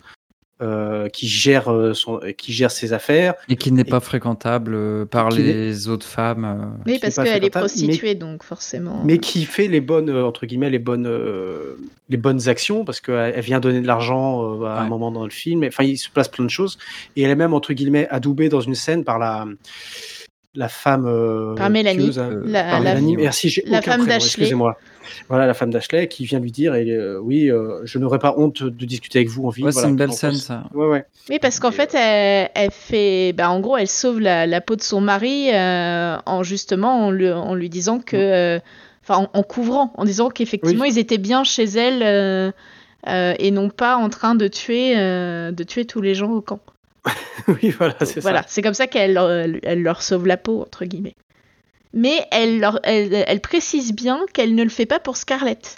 euh, 0.62 1.08
qui 1.08 1.28
gère 1.28 1.70
euh, 1.70 1.92
son, 1.92 2.20
qui 2.38 2.52
gère 2.52 2.70
ses 2.70 2.92
affaires. 2.92 3.34
Et 3.48 3.56
qui 3.56 3.72
n'est 3.72 3.84
pas 3.84 4.00
fréquentable 4.00 4.72
euh, 4.74 5.04
par 5.04 5.30
les 5.30 5.88
autres 5.88 6.06
femmes. 6.06 6.44
euh. 6.44 6.64
Oui, 6.86 6.98
parce 7.00 7.16
qu'elle 7.16 7.28
est 7.38 7.40
mais- 7.42 7.50
prostituée, 7.50 8.14
donc 8.14 8.42
forcément. 8.42 9.02
mais 9.04 9.18
qui 9.18 9.44
fait 9.44 9.68
les 9.68 9.80
bonnes 9.80 10.08
euh, 10.08 10.24
entre 10.24 10.46
guillemets 10.46 10.70
les 10.70 10.78
bonnes 10.78 11.06
euh, 11.06 11.76
les 12.08 12.16
bonnes 12.16 12.48
actions 12.48 12.84
parce 12.84 13.00
qu'elle 13.00 13.34
elle 13.36 13.42
vient 13.44 13.60
donner 13.60 13.80
de 13.80 13.86
l'argent 13.86 14.62
euh, 14.62 14.64
à 14.66 14.80
un 14.80 14.88
moment 14.88 15.10
dans 15.10 15.24
le 15.24 15.30
film 15.30 15.64
enfin 15.66 15.84
il 15.84 15.96
se 15.98 16.08
passe 16.08 16.28
plein 16.28 16.44
de 16.44 16.50
choses 16.50 16.78
et 17.16 17.22
elle 17.22 17.30
est 17.30 17.34
même 17.36 17.52
entre 17.52 17.72
guillemets 17.72 18.06
adoubée 18.10 18.48
dans 18.48 18.60
une 18.60 18.74
scène 18.74 19.04
par 19.04 19.18
la 19.18 19.44
la 20.56 20.68
femme 20.68 21.06
euh, 21.06 21.54
Par 21.54 21.70
Mélanie. 21.70 22.04
tueuse, 22.04 22.18
hein. 22.18 22.30
La- 22.44 22.64
par 22.64 22.80
la- 22.80 22.94
Mélanie. 22.94 23.16
merci 23.16 23.48
j'ai 23.48 23.62
la 23.66 23.82
femme 23.82 24.06
d'Ashley. 24.06 24.50
voilà 25.28 25.46
la 25.46 25.54
femme 25.54 25.70
d'Ashley 25.70 26.08
qui 26.08 26.24
vient 26.24 26.40
lui 26.40 26.50
dire 26.50 26.74
et, 26.74 26.90
euh, 26.90 27.18
oui 27.20 27.50
euh, 27.50 27.80
je 27.84 27.98
n'aurais 27.98 28.18
pas 28.18 28.34
honte 28.36 28.62
de 28.62 28.84
discuter 28.86 29.18
avec 29.20 29.28
vous 29.28 29.46
en 29.46 29.50
ville 29.50 29.64
Ouais, 29.66 29.70
Voilà. 29.70 29.86
c'est 29.86 29.90
une 29.90 29.96
belle 29.96 30.12
scène, 30.12 30.32
on- 30.32 30.38
ça. 30.38 30.64
ouais 30.74 30.86
ouais 30.86 31.04
Oui, 31.30 31.38
parce 31.40 31.60
qu'en 31.60 31.70
fait, 31.72 31.94
elle, 31.94 32.50
elle 32.54 32.70
fait, 32.70 33.32
bah, 33.32 33.50
en 33.50 33.60
gros, 33.60 33.76
elle 33.76 33.88
sauve 33.88 34.20
la, 34.20 34.46
la 34.46 34.60
peau 34.60 34.76
de 34.76 34.82
son 34.82 35.00
mari 35.00 35.50
euh, 35.52 36.16
en 36.26 36.42
justement 36.42 37.06
en, 37.06 37.10
lui- 37.10 37.30
en 37.30 37.54
lui 37.54 37.68
disant 37.68 37.98
que, 38.00 38.16
euh, 38.16 38.58
enfin, 39.02 39.28
en, 39.32 39.38
en 39.38 39.42
couvrant, 39.42 39.92
en 39.96 40.04
disant 40.04 40.28
qu'effectivement 40.30 40.84
ils 40.84 40.98
étaient 40.98 41.18
bien 41.18 41.44
chez 41.44 41.64
elle 41.64 42.02
euh, 42.02 42.50
euh, 43.08 43.34
et 43.38 43.50
non 43.50 43.68
pas 43.68 43.96
en 43.96 44.08
train 44.08 44.34
de 44.34 44.48
tuer, 44.48 44.94
euh, 44.96 45.52
de 45.52 45.62
tuer 45.64 45.84
tous 45.84 46.00
les 46.00 46.14
gens 46.14 46.30
au 46.30 46.40
camp. 46.40 46.60
oui 47.48 47.70
voilà 47.70 47.94
c'est 48.04 48.20
Voilà, 48.20 48.42
ça 48.42 48.48
c'est 48.48 48.62
comme 48.62 48.74
ça 48.74 48.86
qu'elle 48.86 49.14
leur- 49.14 49.30
elle 49.30 49.82
leur 49.82 50.02
sauve 50.02 50.26
la 50.26 50.36
peau 50.36 50.62
entre 50.62 50.84
guillemets. 50.84 51.14
Mais 51.92 52.26
elle, 52.30 52.60
leur, 52.60 52.78
elle, 52.82 53.24
elle 53.26 53.40
précise 53.40 53.92
bien 53.94 54.20
qu'elle 54.34 54.54
ne 54.54 54.62
le 54.62 54.68
fait 54.68 54.84
pas 54.86 54.98
pour 54.98 55.16
Scarlett. 55.16 55.76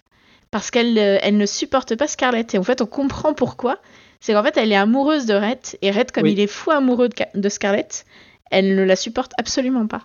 Parce 0.50 0.70
qu'elle 0.70 0.98
euh, 0.98 1.18
elle 1.22 1.36
ne 1.36 1.46
supporte 1.46 1.94
pas 1.94 2.08
Scarlett. 2.08 2.54
Et 2.54 2.58
en 2.58 2.62
fait, 2.64 2.80
on 2.80 2.86
comprend 2.86 3.34
pourquoi. 3.34 3.78
C'est 4.18 4.32
qu'en 4.32 4.42
fait, 4.42 4.56
elle 4.56 4.72
est 4.72 4.76
amoureuse 4.76 5.26
de 5.26 5.34
Red. 5.34 5.58
Et 5.82 5.90
Red, 5.92 6.10
comme 6.10 6.24
Oui. 6.24 6.32
il 6.32 6.40
est 6.40 6.46
fou 6.48 6.70
amoureux 6.72 7.08
de, 7.08 7.14
Ca- 7.16 7.28
de 7.34 7.48
Scarlett, 7.48 8.04
elle 8.50 8.74
ne 8.74 8.82
la 8.82 8.96
supporte 8.96 9.30
absolument 9.38 9.86
pas. 9.86 10.02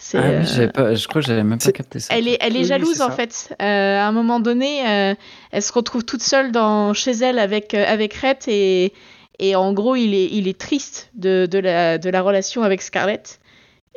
C'est, 0.00 0.16
Ah 0.16 0.22
euh, 0.22 0.40
oui, 0.40 0.46
j'avais 0.46 0.68
pas, 0.72 0.94
je 0.94 1.06
crois 1.06 1.20
que 1.20 1.26
j'avais 1.26 1.44
même 1.44 1.58
pas 1.58 1.72
capté 1.72 2.00
ça. 2.00 2.16
elle 2.16 2.26
est, 2.26 2.38
elle 2.40 2.56
est 2.56 2.60
Oui, 2.60 2.64
jalouse 2.64 3.02
en 3.02 3.10
fait. 3.10 3.54
Euh, 3.60 3.64
à 3.98 4.06
un 4.06 4.12
moment 4.12 4.40
donné, 4.40 4.88
euh, 4.88 5.14
elle 5.52 5.62
se 5.62 5.72
retrouve 5.72 6.04
toute 6.04 6.22
seule 6.22 6.52
dans, 6.52 6.94
chez 6.94 7.10
elle 7.10 7.38
avec, 7.38 7.74
euh, 7.74 7.84
avec 7.86 8.14
Red 8.14 8.38
et, 8.46 8.94
et 9.40 9.56
en 9.56 9.72
gros, 9.72 9.96
il 9.96 10.14
est, 10.14 10.26
il 10.26 10.46
est 10.48 10.58
triste 10.58 11.10
de, 11.14 11.46
de, 11.50 11.58
la, 11.58 11.98
de 11.98 12.08
la 12.10 12.22
relation 12.22 12.62
avec 12.62 12.82
Scarlett. 12.82 13.40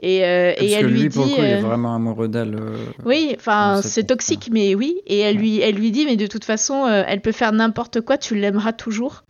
Et, 0.02 0.26
euh, 0.26 0.52
et 0.52 0.56
Parce 0.58 0.72
elle 0.74 0.82
que 0.82 0.92
lui 0.92 1.02
lui, 1.04 1.10
pour 1.10 1.24
le 1.24 1.30
dit. 1.30 1.36
coup, 1.36 1.42
il 1.44 1.50
est 1.50 1.54
euh, 1.54 1.62
vraiment 1.62 1.96
amoureux 1.96 2.28
d'elle. 2.28 2.56
euh, 2.60 2.76
Oui, 3.06 3.34
enfin, 3.38 3.80
c'est 3.84 4.04
toxique, 4.06 4.50
mais 4.52 4.76
oui. 4.76 5.00
Et 5.08 5.20
elle, 5.20 5.36
Ouais. 5.36 5.42
lui, 5.42 5.60
elle 5.62 5.76
lui 5.76 5.92
dit, 5.92 6.06
mais 6.06 6.18
de 6.18 6.28
toute 6.28 6.44
façon, 6.44 6.86
euh, 6.88 7.04
elle 7.08 7.22
peut 7.22 7.32
faire 7.32 7.52
n'importe 7.54 8.02
quoi, 8.02 8.18
tu 8.18 8.36
l'aimeras 8.36 8.74
toujours. 8.74 9.24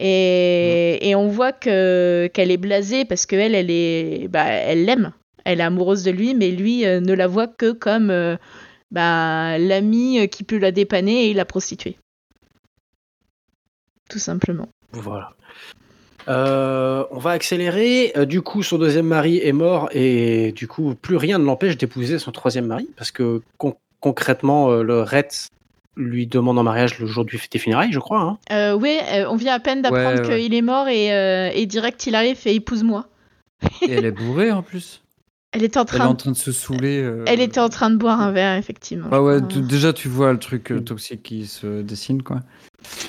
Et, 0.00 1.08
et 1.08 1.14
on 1.14 1.28
voit 1.28 1.52
que 1.52 2.28
qu'elle 2.34 2.50
est 2.50 2.56
blasée 2.56 3.04
parce 3.04 3.24
qu'elle, 3.24 3.54
elle 3.54 3.70
est, 3.70 4.28
bah, 4.28 4.44
elle 4.46 4.84
l'aime. 4.84 5.12
Elle 5.44 5.60
est 5.60 5.64
amoureuse 5.64 6.02
de 6.02 6.10
lui, 6.10 6.34
mais 6.34 6.50
lui 6.50 6.84
euh, 6.84 7.00
ne 7.00 7.14
la 7.14 7.26
voit 7.26 7.46
que 7.46 7.72
comme 7.72 8.10
euh, 8.10 8.36
bah, 8.90 9.58
l'ami 9.58 10.28
qui 10.28 10.44
peut 10.44 10.58
la 10.58 10.70
dépanner 10.72 11.30
et 11.30 11.34
la 11.34 11.44
prostituer. 11.44 11.96
Tout 14.10 14.18
simplement. 14.18 14.68
Voilà. 14.92 15.30
Euh, 16.28 17.04
on 17.10 17.18
va 17.18 17.30
accélérer. 17.30 18.12
Euh, 18.16 18.24
du 18.24 18.42
coup, 18.42 18.62
son 18.62 18.78
deuxième 18.78 19.06
mari 19.06 19.38
est 19.42 19.52
mort 19.52 19.88
et 19.92 20.52
du 20.52 20.68
coup, 20.68 20.94
plus 20.94 21.16
rien 21.16 21.38
ne 21.38 21.44
l'empêche 21.44 21.76
d'épouser 21.76 22.18
son 22.18 22.30
troisième 22.30 22.66
mari 22.66 22.88
parce 22.96 23.10
que 23.10 23.42
con- 23.58 23.76
concrètement, 24.00 24.70
euh, 24.70 24.82
le 24.82 25.02
Ret 25.02 25.28
lui 25.96 26.26
demande 26.26 26.58
en 26.58 26.62
mariage 26.62 26.98
le 27.00 27.06
jour 27.06 27.24
du 27.24 27.38
des 27.50 27.58
funérailles, 27.58 27.92
je 27.92 27.98
crois. 27.98 28.20
hein. 28.20 28.38
Euh, 28.52 28.74
oui, 28.78 28.98
euh, 29.12 29.26
on 29.28 29.36
vient 29.36 29.54
à 29.54 29.60
peine 29.60 29.82
d'apprendre 29.82 30.22
Ouais, 30.22 30.26
ouais. 30.28 30.40
qu'il 30.40 30.54
est 30.54 30.62
mort 30.62 30.88
et, 30.88 31.12
euh, 31.12 31.50
et 31.52 31.66
direct 31.66 32.06
il 32.06 32.14
arrive 32.14 32.38
et 32.46 32.54
épouse-moi. 32.54 33.06
Et 33.82 33.90
elle 33.92 34.04
est 34.06 34.10
bourrée 34.12 34.52
en 34.52 34.62
plus. 34.62 35.01
Elle 35.52 35.64
était 35.64 35.78
en 35.78 35.82
Elle 35.84 35.94
est 35.96 35.98
train 35.98 36.06
en 36.06 36.14
train 36.14 36.30
de 36.32 36.36
se 36.36 36.50
saouler. 36.50 37.02
euh, 37.02 37.24
Elle 37.26 37.40
était 37.40 37.60
en 37.60 37.68
train 37.68 37.90
de 37.90 37.96
boire 37.96 38.20
un 38.20 38.32
verre, 38.32 38.56
effectivement. 38.56 39.08
Bah 39.08 39.20
ouais, 39.22 39.38
tu- 39.46 39.60
déjà 39.60 39.92
tu 39.92 40.08
vois 40.08 40.32
le 40.32 40.38
truc 40.38 40.72
euh, 40.72 40.80
toxique 40.80 41.22
qui 41.22 41.46
se 41.46 41.82
dessine 41.82 42.22
quoi. 42.22 42.40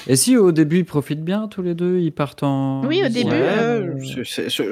Et 0.07 0.15
si 0.17 0.35
au 0.37 0.51
début 0.51 0.79
ils 0.79 0.85
profitent 0.85 1.23
bien 1.23 1.47
tous 1.47 1.61
les 1.61 1.73
deux, 1.73 1.99
ils 1.99 2.11
partent 2.11 2.43
en 2.43 2.85
Oui, 2.85 3.01
au 3.05 3.09
début, 3.09 3.29
Ouais, 3.31 3.33
euh, 3.41 4.23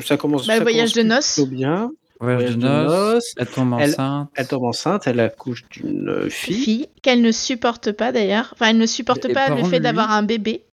ça 0.01 0.17
commence. 0.17 0.47
Bah, 0.47 0.53
ça 0.53 0.59
le 0.59 0.63
voyage 0.65 0.93
commence 0.93 1.05
de 1.07 1.09
noces. 1.15 1.33
plutôt 1.35 1.49
bien. 1.49 1.91
voyage 2.19 2.57
de 2.57 2.61
noces, 2.61 3.33
elle 3.37 3.47
tombe 3.47 3.73
Elle- 3.79 3.89
enceinte. 3.91 4.29
Elle 4.35 4.47
tombe 4.47 4.63
enceinte, 4.65 5.07
elle 5.07 5.19
accouche 5.21 5.63
d'une 5.71 6.29
fille. 6.29 6.55
Fille 6.63 6.87
qu'elle 7.01 7.21
ne 7.21 7.31
supporte 7.31 7.93
pas 7.93 8.11
d'ailleurs. 8.11 8.49
Enfin, 8.53 8.67
elle 8.71 8.77
ne 8.77 8.85
supporte 8.85 9.25
Et 9.25 9.33
pas 9.33 9.49
le 9.49 9.63
fait 9.63 9.77
lui- 9.77 9.79
d'avoir 9.79 10.11
un 10.11 10.23
bébé. 10.23 10.65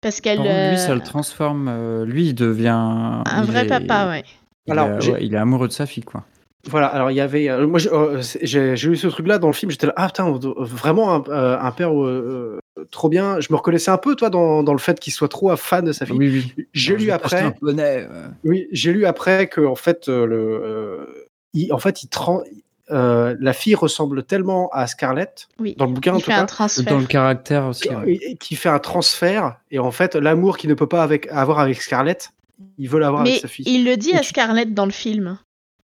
Parce 0.00 0.20
qu'elle. 0.20 0.38
Lui, 0.38 0.78
ça 0.78 0.94
le 0.94 1.00
transforme. 1.02 1.68
euh, 1.68 2.04
lui, 2.06 2.28
il 2.28 2.34
devient 2.34 2.68
Un 2.68 3.24
il 3.42 3.50
vrai 3.50 3.64
est- 3.64 3.68
papa, 3.68 4.08
ouais. 4.08 4.24
Il, 4.66 4.72
Alors, 4.72 4.88
est, 5.02 5.10
ouais, 5.10 5.18
il 5.24 5.34
est 5.34 5.38
amoureux 5.38 5.68
de 5.68 5.72
sa 5.72 5.86
fille 5.86 6.02
quoi. 6.04 6.24
Voilà, 6.66 6.88
alors 6.88 7.10
il 7.10 7.14
y 7.14 7.20
avait. 7.20 7.48
euh, 7.48 7.66
moi, 7.66 7.78
j'ai 7.78 7.90
euh, 7.92 8.20
j'ai 8.42 8.76
j'ai 8.76 8.88
eu 8.90 8.96
ce 8.96 9.06
truc-là 9.06 9.38
dans 9.38 9.46
le 9.46 9.52
film, 9.52 9.70
j'étais 9.70 9.86
là, 9.86 9.92
ah 9.96 10.06
putain, 10.08 10.26
on 10.26 10.38
vraiment 10.64 11.14
un, 11.14 11.24
euh, 11.28 11.58
un 11.58 11.70
père 11.70 11.92
euh, 11.98 12.58
euh, 12.78 12.84
trop 12.90 13.08
bien. 13.08 13.38
Je 13.40 13.48
me 13.50 13.56
reconnaissais 13.56 13.90
un 13.92 13.96
peu, 13.96 14.16
toi, 14.16 14.28
dans, 14.28 14.62
dans 14.64 14.72
le 14.72 14.78
fait 14.78 14.98
qu'il 14.98 15.12
soit 15.12 15.28
trop 15.28 15.54
fan 15.56 15.84
de 15.84 15.92
sa 15.92 16.04
fille. 16.04 16.16
Oui, 16.18 16.44
oui. 16.56 16.66
J'ai 16.72 16.96
lu 16.96 17.10
après. 17.12 17.42
un 17.42 17.54
euh. 17.78 18.28
Oui, 18.44 18.66
j'ai 18.72 18.92
lu 18.92 19.06
après 19.06 19.46
que 19.46 19.60
en 19.60 19.76
fait, 19.76 20.08
euh, 20.08 20.26
le, 20.26 20.36
euh, 20.36 21.06
il, 21.54 21.72
en 21.72 21.78
fait, 21.78 22.02
il 22.02 22.08
euh, 22.90 23.36
la 23.38 23.52
fille 23.52 23.74
ressemble 23.74 24.22
tellement 24.24 24.68
à 24.72 24.86
Scarlett 24.86 25.46
Oui. 25.60 25.74
dans 25.78 25.84
le 25.86 25.92
bouquin 25.92 26.14
en 26.14 26.16
Il 26.16 26.22
tout 26.22 26.30
fait 26.30 26.36
un 26.36 26.40
cas, 26.40 26.46
transfert. 26.46 26.84
Dans 26.92 26.98
le 26.98 27.06
caractère 27.06 27.66
aussi. 27.66 27.88
ouais. 27.88 28.36
qui 28.40 28.56
fait 28.56 28.70
un 28.70 28.78
transfert. 28.78 29.56
Et 29.70 29.78
en 29.78 29.90
fait, 29.90 30.16
l'amour 30.16 30.56
qu'il 30.58 30.70
ne 30.70 30.74
peut 30.74 30.86
pas 30.86 31.02
avec, 31.02 31.28
avoir 31.30 31.60
avec 31.60 31.80
Scarlett, 31.82 32.30
il 32.78 32.88
veut 32.88 32.98
l'avoir 32.98 33.22
Mais 33.22 33.30
avec 33.30 33.42
sa 33.42 33.48
fille. 33.48 33.64
il 33.68 33.84
le 33.84 33.96
dit 33.96 34.10
Et 34.10 34.16
à 34.16 34.20
tu- 34.20 34.28
Scarlett 34.30 34.72
dans 34.74 34.86
le 34.86 34.90
film. 34.90 35.38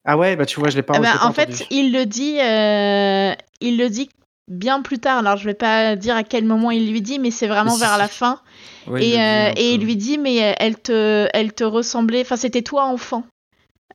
Ah 0.06 0.18
ouais, 0.18 0.36
bah 0.36 0.46
tu 0.46 0.60
vois, 0.60 0.70
je 0.70 0.76
l'ai 0.76 0.82
pas. 0.82 0.94
Ah 0.98 1.00
bah, 1.00 1.14
pas 1.20 1.26
en 1.26 1.34
fait, 1.34 1.66
il 1.70 1.94
le 1.94 2.06
dit, 2.06 2.40
euh, 2.40 3.34
il 3.60 3.78
le 3.78 3.90
dit 3.90 4.10
bien 4.48 4.82
plus 4.82 5.00
tard. 5.00 5.20
Alors, 5.20 5.38
je 5.38 5.46
vais 5.46 5.54
pas 5.54 5.96
dire 5.96 6.16
à 6.16 6.24
quel 6.24 6.44
moment 6.44 6.72
il 6.72 6.92
lui 6.92 7.02
dit, 7.02 7.20
mais 7.20 7.32
c'est 7.32 7.48
vraiment 7.48 7.74
Mais 7.74 7.86
vers 7.86 7.94
si. 7.94 8.00
la 8.00 8.08
fin. 8.08 8.40
Ouais, 8.88 9.02
il 9.02 9.08
et, 9.08 9.12
dit 9.12 9.20
euh, 9.20 9.52
et 9.56 9.74
il 9.76 9.82
lui 9.82 9.96
dit, 9.96 10.18
mais 10.18 10.44
euh, 10.44 10.54
elle 10.58 10.78
te, 10.78 11.28
elle 11.34 11.54
te 11.54 11.64
ressemblait. 11.64 12.22
Enfin, 12.22 12.36
c'était 12.36 12.64
toi 12.64 12.86
enfant. 12.86 13.24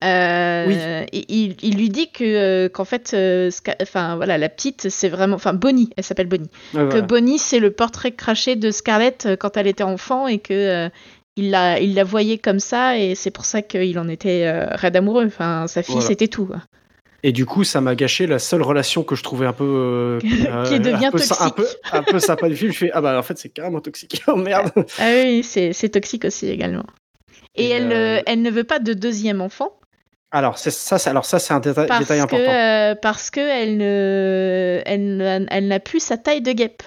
Euh, 0.05 1.05
et 1.11 1.25
il, 1.29 1.57
il 1.63 1.77
lui 1.79 1.89
dit 1.89 2.11
que 2.11 2.69
qu'en 2.69 2.85
fait, 2.85 3.13
euh, 3.15 3.51
enfin 3.81 4.17
voilà, 4.17 4.37
la 4.37 4.51
petite, 4.51 4.91
c'est 4.91 5.09
vraiment, 5.09 5.37
enfin 5.37 5.55
Bonnie, 5.55 5.89
elle 5.97 6.05
s'appelle 6.05 6.27
Bonnie. 6.27 6.51
Que 6.73 6.79
voilà. 6.79 7.01
Bonnie, 7.01 7.39
c'est 7.39 7.61
le 7.61 7.71
portrait 7.71 8.13
craché 8.13 8.57
de 8.57 8.71
Scarlett 8.71 9.29
quand 9.41 9.57
elle 9.57 9.67
était 9.67 9.85
enfant 9.85 10.27
et 10.27 10.39
que 10.39 10.53
euh, 10.53 10.89
il 11.37 11.51
la, 11.51 11.79
il 11.81 11.95
la 11.95 12.05
voyait 12.05 12.39
comme 12.39 12.59
ça 12.61 12.99
et 12.99 13.15
c'est 13.15 13.31
pour 13.31 13.45
ça 13.45 13.63
qu'il 13.63 13.99
en 13.99 14.09
était 14.09 14.45
euh, 14.47 14.67
raide 14.71 14.97
amoureux. 14.97 15.27
Enfin, 15.27 15.67
sa 15.67 15.83
fille, 15.83 15.95
Voilà. 15.95 16.09
c'était 16.09 16.29
tout. 16.29 16.49
Et 17.23 17.33
du 17.33 17.45
coup, 17.47 17.65
ça 17.65 17.81
m'a 17.81 17.95
gâché 17.95 18.27
la 18.27 18.39
seule 18.39 18.63
relation 18.63 19.03
que 19.03 19.15
je 19.17 19.23
trouvais 19.23 19.47
un 19.47 19.53
peu. 19.53 19.65
euh, 19.65 20.19
Qui 20.69 20.79
devient 20.81 21.07
un 21.07 21.11
peu, 21.11 21.19
sy- 21.19 21.33
un 21.41 21.51
peu, 21.51 21.63
toxique. 21.65 21.79
un 21.93 22.03
peu 22.03 22.19
sympa 22.21 22.49
du 22.49 22.57
film. 22.57 22.73
Je 22.73 22.79
fais 22.79 22.91
Ah 22.93 23.01
bah 23.01 23.19
en 23.19 23.23
fait, 23.23 23.37
c'est 23.39 23.49
carrément 23.49 23.81
toxique. 23.81 24.23
Oh 24.29 24.37
merde. 24.37 24.71
Ah 24.99 25.11
oui, 25.25 25.43
c'est 25.43 25.89
toxique 25.91 26.25
aussi 26.25 26.49
également. 26.49 26.85
Et, 27.55 27.67
Et, 27.67 27.71
elle, 27.71 27.93
euh, 27.93 28.19
euh, 28.19 28.23
elle 28.27 28.43
ne 28.43 28.51
veut 28.51 28.65
pas 28.65 28.79
de 28.79 28.93
deuxième 28.93 29.41
enfant 29.41 29.71
Alors, 30.31 30.59
ça, 30.59 30.71
c'est- 30.99 31.11
alors 31.11 31.25
ça, 31.25 31.39
c'est 31.39 31.55
un 31.55 31.61
détail, 31.61 31.87
parce 31.87 32.01
détail 32.01 32.19
que, 32.19 32.25
important. 32.25 32.51
euh, 32.53 32.95
parce 33.01 33.31
que 33.31 33.41
elle 33.41 33.77
ne, 33.79 34.83
elle, 34.85 35.47
elle 35.51 35.69
n'a 35.69 35.81
plus 35.81 36.01
sa 36.01 36.17
taille 36.19 36.43
de 36.43 36.53
guêpe. 36.53 36.83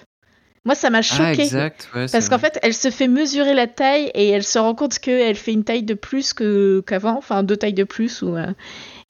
Moi, 0.65 0.75
ça 0.75 0.89
m'a 0.89 0.99
Ah, 0.99 1.01
choqué. 1.01 1.41
exact. 1.43 1.89
Ouais, 1.95 2.07
c'est 2.07 2.11
Parce 2.17 2.29
qu'en 2.29 2.37
fait, 2.37 2.59
elle 2.61 2.73
se 2.73 2.89
fait 2.89 3.07
mesurer 3.07 3.53
la 3.53 3.67
taille 3.67 4.11
et 4.13 4.29
elle 4.29 4.43
se 4.43 4.59
rend 4.59 4.75
compte 4.75 4.99
qu'elle 4.99 5.35
fait 5.35 5.53
une 5.53 5.63
taille 5.63 5.83
de 5.83 5.93
plus 5.93 6.33
que 6.33 6.81
qu'avant, 6.85 7.17
enfin 7.17 7.43
deux 7.43 7.57
tailles 7.57 7.73
de 7.73 7.83
plus. 7.85 8.21
Ou, 8.21 8.35
euh, 8.35 8.47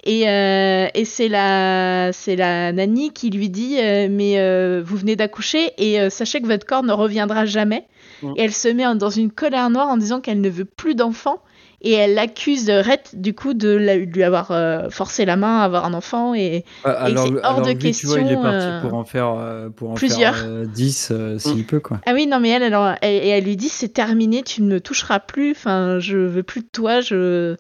et 0.04 0.30
euh, 0.30 0.88
et 0.94 1.06
c'est 1.06 1.28
la, 1.28 2.12
c'est 2.14 2.36
la 2.36 2.72
nanny 2.72 3.12
qui 3.12 3.30
lui 3.32 3.50
dit 3.50 3.78
euh, 3.80 4.08
Mais 4.10 4.40
euh, 4.40 4.82
vous 4.86 4.96
venez 4.98 5.16
d'accoucher 5.16 5.72
et 5.78 6.00
euh, 6.00 6.10
sachez 6.10 6.40
que 6.42 6.48
votre 6.48 6.66
corps 6.66 6.84
ne 6.84 6.94
reviendra 6.94 7.46
jamais. 7.46 7.86
Mm. 8.22 8.34
Et 8.38 8.42
elle 8.44 8.54
se 8.54 8.68
met 8.68 8.84
dans 8.96 9.10
une 9.10 9.32
colère 9.32 9.70
noire 9.70 9.88
en 9.90 9.98
disant 9.98 10.22
qu'elle 10.22 10.42
ne 10.42 10.50
veut 10.50 10.66
plus 10.66 10.96
d'enfants. 10.96 11.42
Et 11.82 11.94
elle 11.94 12.18
accuse 12.20 12.70
Rhett 12.70 13.12
du 13.14 13.34
coup 13.34 13.54
de 13.54 13.70
la- 13.70 13.96
lui 13.98 14.24
avoir 14.24 14.52
euh, 14.52 14.90
forcé 14.90 15.24
la 15.26 15.38
main 15.38 15.60
à 15.60 15.64
avoir 15.64 15.86
un 15.86 15.94
enfant. 15.94 16.34
Et 16.34 16.66
Ouais, 16.86 16.92
alors, 16.92 17.28
c'est 17.28 17.34
hors 17.46 17.46
alors 17.56 17.68
de 17.68 17.72
lui, 17.72 17.92
tu 17.92 18.06
vois, 18.06 18.20
il 18.20 18.26
est 18.26 18.36
question, 18.36 18.42
parti 18.42 18.66
euh, 18.68 18.82
pour 18.82 18.94
en 18.96 19.04
faire, 19.06 19.34
euh, 19.38 19.70
pour 19.70 19.92
en 19.92 19.94
plusieurs. 19.94 20.36
faire 20.36 20.46
euh, 20.48 20.66
10 20.66 21.10
euh, 21.12 21.38
s'il 21.38 21.66
peut 21.66 21.80
quoi. 21.80 22.02
Ah 22.06 22.12
oui, 22.14 22.28
non, 22.28 22.40
mais 22.40 22.50
elle, 22.50 22.64
alors, 22.64 22.96
elle, 23.02 23.14
et 23.24 23.28
elle 23.30 23.44
lui 23.46 23.56
dit 23.56 23.70
c'est 23.70 23.90
terminé, 23.90 24.44
tu 24.44 24.62
ne 24.62 24.68
me 24.68 24.82
toucheras 24.82 25.20
plus, 25.20 25.52
enfin, 25.52 26.00
je 26.00 26.18
veux 26.18 26.44
plus 26.44 26.62
de 26.62 26.70
toi, 26.72 27.02
je. 27.02 27.56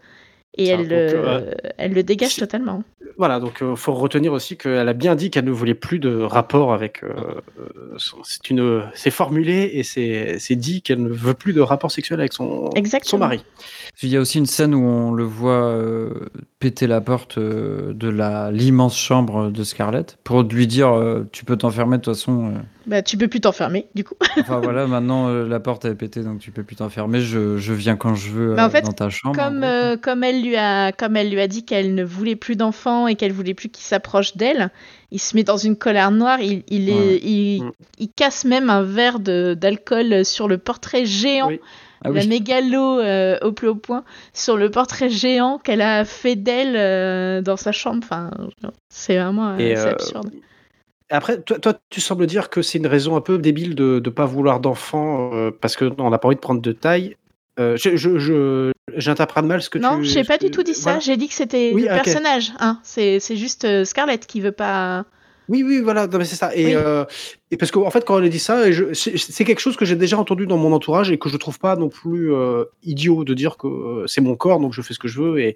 Et 0.57 0.71
Ah, 0.71 0.75
elle, 0.75 0.83
donc, 0.89 0.91
euh, 0.91 1.23
euh, 1.25 1.51
elle 1.77 1.93
le 1.93 2.03
dégage 2.03 2.31
si- 2.33 2.39
totalement. 2.39 2.83
Voilà, 3.17 3.39
donc 3.39 3.57
il 3.61 3.75
faut 3.75 3.93
retenir 3.93 4.31
aussi 4.33 4.55
qu'elle 4.57 4.87
a 4.87 4.93
bien 4.93 5.15
dit 5.15 5.29
qu'elle 5.29 5.43
ne 5.45 5.51
voulait 5.51 5.73
plus 5.73 5.99
de 5.99 6.15
rapport 6.21 6.73
avec. 6.73 7.03
euh, 7.03 7.09
euh, 7.59 7.93
son- 7.97 8.23
c'est 8.23 8.49
une, 8.49 8.83
c'est 8.93 9.11
formulé 9.11 9.69
et 9.73 9.83
c'est 9.83 10.55
dit 10.55 10.81
qu'elle 10.81 11.03
ne 11.03 11.09
veut 11.09 11.33
plus 11.33 11.51
de 11.53 11.59
rapport 11.61 11.91
sexuel 11.91 12.19
avec 12.19 12.31
son, 12.33 12.69
Exactement. 12.75 13.09
son 13.09 13.17
mari. 13.17 13.43
Il 14.01 14.09
y 14.09 14.17
a 14.17 14.21
aussi 14.21 14.37
une 14.37 14.45
scène 14.45 14.73
où 14.73 14.81
on 14.85 15.11
le 15.11 15.23
voit 15.23 15.65
euh, 15.65 16.29
péter 16.59 16.87
la 16.87 17.01
porte 17.01 17.37
euh, 17.37 17.93
de 17.93 18.07
la 18.09 18.51
l'immense 18.51 18.97
chambre 18.97 19.49
de 19.51 19.63
Scarlett 19.63 20.17
pour 20.23 20.43
lui 20.43 20.65
dire 20.67 20.89
euh, 20.93 21.27
tu 21.31 21.43
peux 21.45 21.57
t'enfermer 21.57 21.97
de 21.97 22.03
toute 22.03 22.15
façon. 22.15 22.53
Bah, 22.89 23.03
tu 23.03 23.17
peux 23.17 23.27
plus 23.27 23.39
t'enfermer, 23.39 23.87
du 23.93 24.03
coup. 24.03 24.15
Enfin 24.39 24.59
voilà, 24.59 24.87
maintenant 24.87 25.29
euh, 25.29 25.47
la 25.47 25.59
porte 25.59 25.85
est 25.85 25.93
pétée, 25.93 26.23
donc 26.23 26.39
tu 26.39 26.49
peux 26.51 26.63
plus 26.63 26.75
t'enfermer. 26.75 27.21
Je, 27.21 27.57
je 27.57 27.71
viens 27.73 27.95
quand 27.95 28.15
je 28.15 28.31
veux 28.31 28.55
en 28.55 28.65
euh, 28.65 28.69
fait, 28.69 28.81
dans 28.81 28.91
ta 28.91 29.09
chambre. 29.11 29.35
Comme, 29.37 29.63
euh, 29.63 29.95
comme, 29.95 30.23
elle 30.23 30.41
lui 30.41 30.55
a, 30.55 30.91
comme 30.91 31.15
elle 31.15 31.29
lui 31.29 31.39
a 31.39 31.47
dit 31.47 31.63
qu'elle 31.63 31.93
ne 31.93 32.03
voulait 32.03 32.35
plus 32.35 32.55
d'enfants 32.55 33.07
et 33.07 33.13
qu'elle 33.15 33.31
voulait 33.31 33.53
plus 33.53 33.69
qu'il 33.69 33.83
s'approche 33.85 34.35
d'elle, 34.35 34.71
il 35.11 35.19
se 35.19 35.35
met 35.37 35.43
dans 35.43 35.57
une 35.57 35.75
colère 35.75 36.09
noire. 36.09 36.41
Il, 36.41 36.63
il, 36.67 36.89
est, 36.89 36.93
Ouais. 36.93 37.19
il, 37.23 37.63
Mm. 37.63 37.71
il 37.99 38.09
casse 38.09 38.43
même 38.43 38.69
un 38.71 38.81
verre 38.81 39.19
d'alcool 39.19 40.25
sur 40.25 40.47
le 40.47 40.57
portrait 40.57 41.05
géant, 41.05 41.47
Oui. 41.49 41.59
Ah 42.03 42.09
la 42.11 42.21
oui. 42.21 42.27
mégalo 42.29 42.99
euh, 43.01 43.37
au 43.41 43.51
plus 43.51 43.67
haut 43.67 43.75
point, 43.75 44.03
sur 44.33 44.55
le 44.57 44.71
portrait 44.71 45.09
géant 45.09 45.57
qu'elle 45.59 45.81
a 45.81 46.05
fait 46.05 46.37
d'elle 46.37 46.75
euh, 46.77 47.41
dans 47.41 47.57
sa 47.57 47.71
chambre. 47.73 47.99
Enfin, 48.01 48.31
c'est 48.87 49.17
vraiment 49.17 49.49
euh, 49.49 49.57
Et, 49.57 49.77
euh, 49.77 49.91
absurde. 49.91 50.31
Après, 51.09 51.41
toi, 51.41 51.57
toi, 51.59 51.73
tu 51.89 52.01
sembles 52.01 52.27
dire 52.27 52.49
que 52.49 52.61
c'est 52.61 52.77
une 52.77 52.87
raison 52.87 53.15
un 53.15 53.21
peu 53.21 53.37
débile 53.37 53.73
de 53.75 54.01
ne 54.03 54.09
pas 54.11 54.25
vouloir 54.25 54.59
d'enfants 54.59 55.31
euh, 55.33 55.49
parce 55.51 55.75
qu'on 55.75 56.09
n'a 56.09 56.17
pas 56.19 56.27
envie 56.27 56.35
de 56.35 56.41
prendre 56.41 56.61
de 56.61 56.71
taille. 56.71 57.15
Euh, 57.59 57.75
je, 57.77 57.97
je, 57.97 58.71
j'interprète 58.95 59.43
mal 59.43 59.61
ce 59.61 59.69
que 59.69 59.79
Non, 59.79 59.97
tu. 59.97 60.05
j'ai 60.05 60.23
ce 60.23 60.27
pas 60.27 60.37
du 60.37 60.49
tout 60.51 60.63
dit 60.63 60.75
ça. 60.75 60.99
J'ai 60.99 61.17
dit 61.17 61.27
que 61.27 61.33
c'était 61.33 61.71
Oui, 61.73 61.81
le 61.83 61.87
personnage. 61.89 62.53
Hein. 62.59 62.79
C'est 62.83 63.19
c'est 63.19 63.35
juste 63.35 63.65
euh, 63.65 63.83
Scarlett 63.85 64.25
qui 64.27 64.39
veut 64.39 64.51
pas. 64.53 65.05
Oui, 65.49 65.63
oui, 65.63 65.81
voilà, 65.81 66.05
non, 66.07 66.19
mais 66.19 66.25
c'est 66.25 66.35
ça. 66.35 66.55
Et, 66.55 66.67
Oui. 66.67 66.73
euh, 66.75 67.03
et 67.51 67.57
parce 67.57 67.71
qu'en 67.71 67.89
fait, 67.89 68.05
quand 68.05 68.19
elle 68.19 68.25
a 68.25 68.29
dit 68.29 68.37
ça, 68.39 68.67
et 68.67 68.73
je- 68.73 68.93
c'est 68.93 69.17
c'est 69.17 69.43
quelque 69.43 69.59
chose 69.59 69.75
que 69.75 69.83
j'ai 69.85 69.95
déjà 69.95 70.17
entendu 70.19 70.45
dans 70.45 70.57
mon 70.57 70.71
entourage 70.71 71.09
et 71.11 71.17
que 71.17 71.29
je 71.29 71.37
trouve 71.37 71.57
pas 71.57 71.75
non 71.75 71.89
plus 71.89 72.31
euh, 72.33 72.65
idiot 72.83 73.23
de 73.23 73.33
dire 73.33 73.57
que 73.57 73.67
euh, 73.67 74.07
c'est 74.07 74.21
mon 74.21 74.35
corps, 74.35 74.59
donc 74.59 74.73
je 74.73 74.81
fais 74.83 74.93
ce 74.93 74.99
que 74.99 75.07
je 75.07 75.19
veux. 75.21 75.39
Et, 75.39 75.55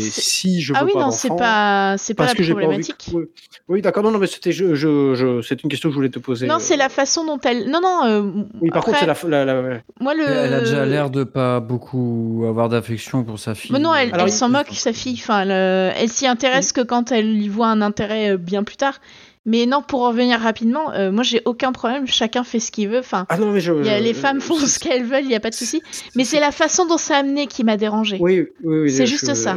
si 0.00 0.60
je 0.60 0.72
veux 0.72 0.78
Ah 0.80 0.84
oui, 0.84 0.92
pas 0.94 1.00
non, 1.00 1.10
c'est 1.10 1.28
pas, 1.28 1.96
c'est 1.98 2.14
pas 2.14 2.26
la 2.26 2.34
que 2.34 2.42
j'ai 2.42 2.52
pas 2.54 2.58
envie. 2.60 2.66
problématique. 2.66 3.10
que- 3.12 3.28
Oui, 3.68 3.82
d'accord. 3.82 4.02
Non, 4.02 4.10
non, 4.12 4.18
mais 4.18 4.26
c'était, 4.28 4.52
je, 4.52 4.74
je, 4.74 5.14
je- 5.14 5.42
c'est 5.42 5.62
une 5.62 5.68
question 5.68 5.88
que 5.88 5.92
je 5.92 5.96
voulais 5.98 6.08
te 6.08 6.18
poser. 6.18 6.46
Non, 6.46 6.54
euh. 6.54 6.58
c'est 6.60 6.76
la 6.76 6.88
façon 6.88 7.24
dont 7.26 7.38
elle. 7.44 7.68
Non, 7.70 7.80
non. 7.82 8.04
euh, 8.06 8.22
Oui, 8.60 8.70
par 8.70 8.84
contre, 8.84 8.98
c'est 9.00 9.06
la, 9.28 9.44
la, 9.44 9.60
la- 9.60 9.78
Moi, 10.00 10.14
le. 10.14 10.22
Elle 10.28 10.54
a 10.54 10.60
déjà 10.60 10.86
l'air 10.86 11.10
de 11.10 11.24
pas 11.24 11.60
beaucoup 11.60 12.44
avoir 12.48 12.68
d'affection 12.68 13.24
pour 13.24 13.38
sa 13.38 13.54
fille. 13.54 13.72
Mais 13.72 13.78
non, 13.78 13.94
elle, 13.94 14.08
Alors, 14.14 14.26
elle 14.26 14.32
il- 14.32 14.36
s'en 14.36 14.48
moque, 14.48 14.68
sa 14.72 14.92
fille. 14.92 15.18
Enfin, 15.20 15.42
elle, 15.42 15.50
euh, 15.50 15.90
elle 15.96 16.08
s'y 16.08 16.26
intéresse 16.26 16.72
que 16.72 16.80
quand 16.80 17.12
elle 17.12 17.42
y 17.42 17.48
voit 17.48 17.68
un 17.68 17.82
intérêt 17.82 18.30
euh, 18.32 18.36
bien 18.36 18.62
plus 18.62 18.76
tard. 18.76 19.00
Mais 19.50 19.64
non, 19.66 19.80
pour 19.82 20.02
revenir 20.06 20.38
rapidement, 20.40 20.92
euh, 20.92 21.10
moi, 21.10 21.22
j'ai 21.22 21.40
aucun 21.46 21.72
problème. 21.72 22.06
Chacun 22.06 22.44
fait 22.44 22.60
ce 22.60 22.70
qu'il 22.70 22.88
veut. 22.88 22.98
Enfin, 22.98 23.24
Ah 23.30 23.38
non, 23.38 23.50
mais 23.50 23.60
je. 23.60 23.72
il 23.72 23.86
y 23.86 23.88
a- 23.88 23.98
je- 23.98 24.02
les 24.04 24.12
femmes 24.14 24.40
font 24.40 24.56
ce 24.58 24.78
qu'elles 24.78 25.04
veulent, 25.04 25.22
il 25.22 25.28
n'y 25.28 25.34
a 25.34 25.40
pas 25.40 25.50
de 25.50 25.54
souci. 25.54 25.82
Mais 26.14 26.24
c'est 26.24 26.38
la 26.40 26.50
façon 26.52 26.84
dont 26.86 26.98
c'est 26.98 27.14
amené 27.14 27.46
qui 27.46 27.64
m'a 27.64 27.76
dérangé. 27.78 28.18
Oui, 28.20 28.46
oui, 28.62 28.78
oui. 28.82 28.90
C'est 28.90 29.06
je- 29.06 29.10
juste 29.12 29.32
ça. 29.34 29.56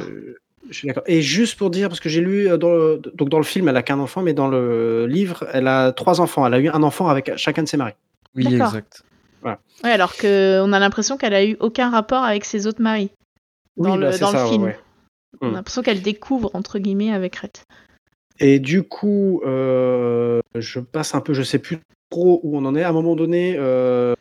Je 0.69 0.77
suis 0.77 0.87
d'accord. 0.87 1.03
Et 1.07 1.21
juste 1.21 1.57
pour 1.57 1.69
dire, 1.69 1.89
parce 1.89 1.99
que 1.99 2.07
j'ai 2.07 2.21
lu 2.21 2.47
euh, 2.49 2.55
dans 2.57 2.71
le, 2.71 3.01
donc 3.15 3.27
dans 3.27 3.37
le 3.39 3.43
film, 3.43 3.67
elle 3.67 3.75
a 3.75 3.83
qu'un 3.83 3.99
enfant, 3.99 4.21
mais 4.21 4.33
dans 4.33 4.47
le 4.47 5.05
livre, 5.07 5.45
elle 5.51 5.67
a 5.67 5.91
trois 5.91 6.21
enfants. 6.21 6.47
Elle 6.47 6.53
a 6.53 6.59
eu 6.59 6.69
un 6.69 6.81
enfant 6.83 7.09
avec 7.09 7.35
chacun 7.35 7.63
de 7.63 7.67
ses 7.67 7.75
maris. 7.75 7.93
Oui, 8.35 8.45
D'accord. 8.45 8.67
exact. 8.67 9.03
Ouais, 9.43 9.55
alors 9.83 10.15
que 10.15 10.61
on 10.63 10.71
a 10.71 10.79
l'impression 10.79 11.17
qu'elle 11.17 11.33
a 11.33 11.43
eu 11.43 11.57
aucun 11.59 11.89
rapport 11.89 12.23
avec 12.23 12.45
ses 12.45 12.67
autres 12.67 12.81
maris. 12.81 13.09
Dans 13.75 13.97
le- 13.97 14.11
bah, 14.11 14.17
dans 14.19 14.31
le 14.31 14.37
ça, 14.37 14.43
ouais, 14.45 14.49
film. 14.51 14.63
ouais. 14.63 14.79
On 15.41 15.49
a 15.49 15.51
l'impression 15.55 15.81
qu'elle 15.81 16.01
découvre, 16.01 16.51
entre 16.53 16.77
guillemets, 16.79 17.11
avec 17.11 17.35
Rhett. 17.37 17.65
Et 18.41 18.59
du 18.59 18.83
coup, 18.83 19.41
euh, 19.45 20.41
je 20.55 20.79
passe 20.79 21.15
un 21.15 21.21
peu, 21.21 21.33
je 21.33 21.43
sais 21.43 21.59
plus 21.59 21.79
trop 22.09 22.39
où 22.43 22.57
on 22.57 22.65
en 22.65 22.75
est. 22.75 22.83
À 22.83 22.89
un 22.89 22.93
moment 22.93 23.15
donné, 23.15 23.55
euh, 23.57 24.15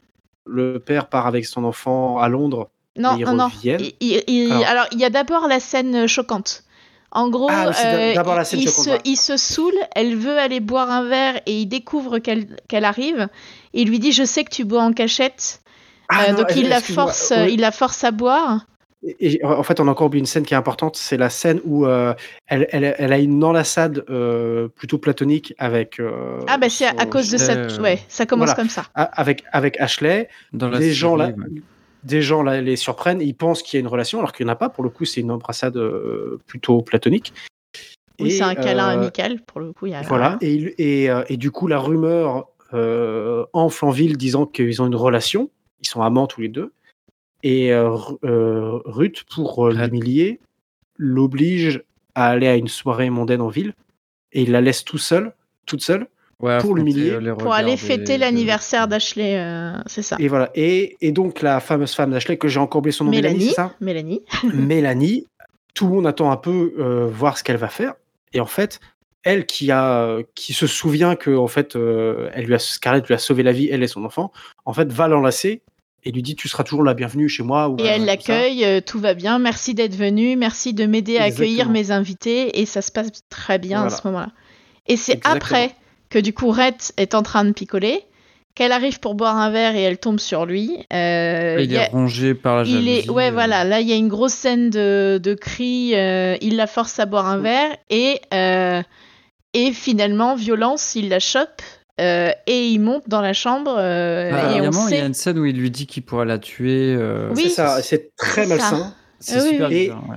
le 0.47 0.79
père 0.79 1.09
part 1.09 1.27
avec 1.27 1.47
son 1.47 1.65
enfant 1.65 2.19
à 2.19 2.29
Londres. 2.29 2.71
Non, 2.99 3.17
et 3.17 3.21
ils 3.21 3.25
non, 3.25 3.35
non. 3.35 3.49
reviennent. 3.49 3.81
Il- 3.81 3.95
il- 4.01 4.23
il- 4.29 4.53
Alors- 4.53 4.67
alors... 4.69 4.87
il 4.93 4.99
y 5.01 5.05
a 5.05 5.11
d'abord 5.11 5.49
la 5.49 5.59
scène 5.59 6.07
choquante. 6.07 6.65
En 7.13 7.29
gros, 7.29 7.49
Ah 7.51 7.63
euh, 7.63 7.65
la 7.65 7.71
il- 8.43 8.47
scène 8.47 8.61
il, 8.61 8.69
se, 8.69 8.91
il 9.05 9.17
se 9.17 9.37
saoule, 9.37 9.75
elle 9.97 10.15
veut 10.17 10.39
aller 10.39 10.61
boire 10.61 10.91
un 10.91 11.09
verre 11.09 11.41
et 11.47 11.61
il 11.63 11.67
découvre 11.67 12.19
qu'elle 12.19 12.85
arrive. 12.85 13.29
Et 13.75 13.83
il 13.83 13.89
lui 13.89 13.99
dit 13.99 14.13
Je 14.13 14.23
sais 14.25 14.45
que 14.45 14.51
tu 14.51 14.65
bois 14.65 14.83
en 14.83 14.93
cachette. 14.93 15.61
Ah 16.09 16.31
non, 16.33 16.39
donc 16.39 16.55
il 16.57 16.69
la, 16.69 16.81
force, 16.81 17.33
il 17.49 17.61
la 17.61 17.71
force 17.73 18.05
à 18.05 18.11
boire. 18.11 18.67
Et, 19.03 19.37
et, 19.37 19.45
en 19.45 19.63
fait, 19.63 19.81
on 19.81 19.89
a 19.89 19.91
encore 19.91 20.09
oublié 20.09 20.21
une 20.21 20.27
scène 20.27 20.45
qui 20.45 20.53
est 20.55 20.57
importante. 20.59 20.97
C'est 20.97 21.17
la 21.17 21.31
scène 21.31 21.61
où 21.65 21.87
euh, 21.87 22.13
elle, 22.47 22.67
elle, 22.71 22.95
elle 22.99 23.13
a 23.13 23.19
une 23.19 23.43
enlaçade 23.43 24.05
euh, 24.11 24.69
plutôt 24.69 24.99
platonique 24.99 25.55
avec. 25.59 25.99
euh, 26.01 26.39
Ah, 26.47 26.59
bah 26.59 26.69
c'est 26.69 26.87
à, 26.87 27.07
cause 27.07 27.31
de 27.31 27.39
ça. 27.39 27.53
euh, 27.53 27.81
Ouais, 27.81 27.99
ça 28.09 28.27
commence 28.27 28.49
voilà. 28.49 28.57
comme 28.61 28.69
ça. 28.69 28.85
a- 28.95 29.05
avec, 29.05 29.43
avec 29.53 29.81
Ashley. 29.81 30.29
Dans 30.53 30.69
la 30.69 30.79
des 30.79 30.93
gens 30.93 31.17
là, 31.17 31.29
ouais. 31.29 31.35
des 32.05 32.21
gens 32.21 32.43
là 32.43 32.61
les 32.61 32.77
surprennent, 32.77 33.23
ils 33.23 33.35
pensent 33.35 33.63
qu'il 33.63 33.79
y 33.79 33.79
a 33.79 33.81
une 33.81 33.89
relation 33.89 34.19
alors 34.19 34.33
qu'il 34.33 34.45
n'y 34.45 34.51
en 34.51 34.55
a 34.55 34.57
pas. 34.57 34.69
Pour 34.69 34.85
le 34.85 34.91
coup, 34.91 35.07
c'est 35.07 35.23
une 35.23 35.31
embrassade 35.31 35.79
euh, 35.79 36.39
plutôt 36.47 36.83
platonique. 36.83 37.33
Oui, 38.21 38.29
Et, 38.29 38.31
c'est 38.33 38.43
un 38.43 38.55
câlin 38.55 38.89
amical, 38.89 39.41
pour 39.47 39.61
le 39.61 39.73
coup. 39.73 39.87
Il 39.87 39.93
y 39.93 39.95
a 39.95 40.03
Voilà. 40.03 40.37
Et, 40.43 40.75
et, 41.05 41.11
euh, 41.11 41.23
et 41.31 41.39
du 41.39 41.51
coup, 41.51 41.69
la 41.69 41.79
rumeur 41.79 42.49
euh, 42.75 43.47
enfle 43.55 43.87
en 43.87 43.91
ville 43.91 44.19
disant 44.19 44.45
qu'ils 44.45 44.83
ont 44.83 44.87
une 44.87 44.95
relation. 44.95 45.49
Ils 45.83 45.89
sont 45.89 46.03
amants 46.03 46.27
tous 46.27 46.43
les 46.43 46.49
deux. 46.49 46.73
Et 47.43 47.73
euh, 47.73 47.97
euh, 48.25 48.79
Ruth, 48.85 49.25
pour 49.33 49.67
euh, 49.67 49.73
l'humilier, 49.73 50.41
l'oblige 50.97 51.83
à 52.15 52.27
aller 52.29 52.47
à 52.47 52.57
une 52.57 52.69
soirée 52.69 53.11
mondaine 53.11 53.41
en 53.41 53.49
ville. 53.49 53.75
Et 54.33 54.43
il 54.43 54.53
la 54.53 54.61
laisse 54.61 54.85
tout 54.85 54.99
seul, 54.99 55.33
toute 55.67 55.83
seule. 55.83 56.07
Ouais, 56.41 56.59
pour 56.59 56.75
l'humilier, 56.75 57.19
Pour 57.39 57.53
aller 57.53 57.77
fêter 57.77 58.17
l'anniversaire 58.17 58.89
d'Ashley, 58.89 59.39
euh, 59.39 59.77
c'est 59.85 60.01
ça. 60.01 60.17
Et 60.19 60.29
voilà. 60.29 60.51
Et, 60.55 60.97
et 61.03 61.13
donc, 61.13 61.43
la 61.43 61.61
fameuse 61.61 61.93
femme 61.93 62.13
d'Ashley, 62.13 62.39
que 62.39 62.49
j'ai 62.49 62.61
encore 62.61 62.79
oublié 62.79 62.93
son 62.93 63.05
nom, 63.05 63.11
Mélanie, 63.11 63.35
Mélanie, 63.35 63.49
c'est 63.51 63.55
ça? 63.55 63.75
Mélanie. 63.81 64.23
Mélanie, 64.55 65.27
tout 65.75 65.87
le 65.87 65.93
monde 65.93 66.07
attend 66.07 66.31
un 66.31 66.39
peu 66.39 66.73
euh, 66.79 67.07
voir 67.07 67.37
ce 67.37 67.45
qu'elle 67.45 67.59
va 67.59 67.69
faire. 67.69 67.93
Et 68.33 68.41
en 68.41 68.47
fait, 68.47 68.81
elle 69.23 69.45
qui 69.45 69.71
a, 69.71 70.17
qui 70.35 70.55
se 70.55 70.67
souvient 70.67 71.15
que 71.15 71.37
en 71.37 71.47
fait, 71.47 71.77
euh, 71.77 72.31
elle 72.33 72.47
lui 72.47 72.55
a, 72.55 72.59
Scarlett 72.59 73.07
lui 73.07 73.15
a 73.15 73.19
sauvé 73.19 73.43
la 73.43 73.53
vie, 73.53 73.69
elle 73.71 73.83
et 73.83 73.89
son 73.89 74.05
enfant, 74.07 74.33
en 74.65 74.73
fait, 74.73 74.91
va 74.91 75.09
l'enlacer 75.09 75.61
et 76.05 76.13
lui 76.13 76.23
dit 76.23 76.35
tu 76.37 76.49
seras 76.49 76.65
toujours 76.65 76.85
la 76.85 76.95
bienvenue 76.95 77.29
chez 77.29 77.43
moi. 77.43 77.69
ou 77.69 77.75
Et 77.79 77.83
voilà, 77.83 77.97
elle 77.97 78.05
l'accueille, 78.05 78.65
euh, 78.65 78.81
tout 78.81 78.99
va 79.01 79.15
bien, 79.15 79.39
merci 79.39 79.75
d'être 79.75 79.95
venu, 79.97 80.37
merci 80.37 80.73
de 80.75 80.87
m'aider 80.87 81.19
à 81.19 81.25
accueillir 81.25 81.69
mes 81.69 81.91
invités, 81.91 82.61
et 82.61 82.67
ça 82.67 82.83
se 82.83 82.91
passe 82.93 83.09
très 83.29 83.59
bien 83.59 83.85
à 83.85 83.91
ce 83.91 84.07
moment-là. 84.07 84.31
Et 84.87 84.97
c'est 84.97 85.21
après 85.27 85.75
que 86.09 86.19
du 86.19 86.33
coup 86.33 86.51
Rhett 86.51 86.93
est 86.97 87.15
en 87.15 87.23
train 87.23 87.45
de 87.45 87.53
picoler, 87.53 88.01
qu'elle 88.57 88.73
arrive 88.73 88.99
pour 88.99 89.15
boire 89.15 89.37
un 89.37 89.51
verre 89.51 89.77
et 89.77 89.83
elle 89.83 89.99
tombe 89.99 90.19
sur 90.19 90.45
lui. 90.45 90.85
Euh, 90.93 91.57
Il 91.61 91.67
il 91.71 91.75
est 91.77 91.87
a- 91.87 91.89
rongé 91.91 92.35
par 92.35 92.57
la 92.57 92.63
il 92.65 92.69
jalousie. 92.73 92.91
est, 92.91 93.11
ouais, 93.11 93.29
euh, 93.29 93.31
voilà. 93.31 93.63
Là, 93.63 93.81
il 93.81 93.89
y 93.89 93.93
a 93.93 93.97
une 93.97 94.09
grosse 94.09 94.33
scène 94.33 94.71
de, 94.71 95.21
de 95.23 95.35
cris. 95.35 95.93
euh, 95.95 96.37
il 96.41 96.57
la 96.57 96.67
force 96.67 96.99
à 96.99 97.07
boire 97.07 97.27
un 97.29 97.39
verre 97.39 97.77
et 97.91 98.21
euh, 98.35 98.83
et 99.55 99.73
finalement 99.73 100.35
violence. 100.35 100.97
Il 100.97 101.09
la 101.09 101.21
chope 101.21 101.63
euh, 102.01 102.31
et 102.47 102.67
il 102.69 102.79
monte 102.81 103.09
dans 103.09 103.21
la 103.21 103.33
chambre 103.33 103.75
euh, 103.79 104.31
bah, 104.31 104.57
et 104.57 104.61
on 104.61 104.89
il 104.89 104.97
y 104.97 105.01
a 105.01 105.05
une 105.07 105.15
scène 105.15 105.39
où 105.39 105.45
il 105.45 105.57
lui 105.57 105.71
dit 105.71 105.87
qu'il 105.87 106.03
pourrait 106.03 106.25
la 106.27 106.39
tuer. 106.39 106.95
euh, 106.99 107.29
Oui, 107.35 107.43
C'est 107.45 107.49
ça, 107.51 107.83
c'est 107.83 108.15
très 108.17 108.47
malsain. 108.47 108.95
C'est 109.19 109.37
Ah 109.37 109.43
oui, 109.43 109.51
super 109.51 109.69
oui. 109.69 109.81
bizarre, 109.83 110.09
ouais. 110.09 110.17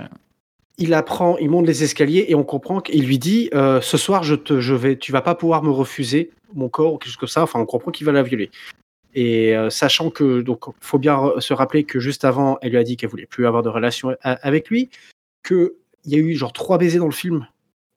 Il 0.78 0.92
apprend, 0.94 1.36
il 1.38 1.50
monte 1.50 1.66
les 1.66 1.84
escaliers 1.84 2.24
et 2.28 2.34
on 2.34 2.42
comprend 2.42 2.80
qu'il 2.80 3.06
lui 3.06 3.18
dit 3.18 3.48
euh, 3.54 3.80
ce 3.80 3.96
soir 3.96 4.24
je 4.24 4.34
te, 4.34 4.58
je 4.60 4.74
vais, 4.74 4.96
tu 4.98 5.12
vas 5.12 5.22
pas 5.22 5.34
pouvoir 5.36 5.62
me 5.62 5.70
refuser 5.70 6.30
mon 6.54 6.68
corps 6.68 6.94
ou 6.94 6.98
quelque 6.98 7.10
chose 7.10 7.16
comme 7.16 7.28
ça. 7.28 7.42
Enfin, 7.42 7.60
on 7.60 7.66
comprend 7.66 7.92
qu'il 7.92 8.06
va 8.06 8.12
la 8.12 8.22
violer. 8.24 8.50
Et 9.14 9.56
euh, 9.56 9.70
sachant 9.70 10.10
que 10.10 10.40
donc 10.40 10.64
faut 10.80 10.98
bien 10.98 11.32
se 11.38 11.52
rappeler 11.54 11.84
que 11.84 12.00
juste 12.00 12.24
avant, 12.24 12.58
elle 12.62 12.70
lui 12.72 12.78
a 12.78 12.82
dit 12.82 12.96
qu'elle 12.96 13.10
voulait 13.10 13.26
plus 13.26 13.46
avoir 13.46 13.62
de 13.62 13.68
relation 13.68 14.16
avec 14.22 14.68
lui, 14.68 14.90
que 15.44 15.74
il 16.04 16.12
y 16.12 16.16
a 16.16 16.18
eu 16.18 16.34
genre 16.34 16.52
trois 16.52 16.78
baisers 16.78 16.98
dans 16.98 17.06
le 17.06 17.12
film 17.12 17.46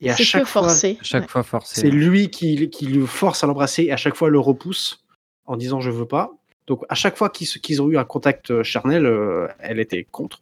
et 0.01 0.09
à 0.11 0.15
chaque 0.15 0.43
que 0.43 0.47
fois, 0.47 0.63
forcé. 0.63 0.97
Chaque 1.01 1.23
Ouais. 1.23 1.27
fois 1.27 1.43
forcé. 1.43 1.81
c'est 1.81 1.89
lui 1.89 2.29
qui, 2.29 2.69
qui 2.69 2.85
le 2.87 3.05
force 3.05 3.43
à 3.43 3.47
l'embrasser 3.47 3.83
et 3.83 3.91
à 3.91 3.97
chaque 3.97 4.15
fois 4.15 4.29
le 4.29 4.39
repousse 4.39 5.03
en 5.45 5.57
disant 5.57 5.79
je 5.81 5.89
veux 5.91 6.05
pas. 6.07 6.31
Donc 6.67 6.83
à 6.89 6.95
chaque 6.95 7.17
fois 7.17 7.29
qu'ils 7.29 7.81
ont 7.81 7.89
eu 7.89 7.97
un 7.97 8.03
contact 8.03 8.51
euh, 8.51 8.63
charnel, 8.63 9.05
euh, 9.05 9.47
elle 9.59 9.79
était 9.79 10.03
contre. 10.11 10.39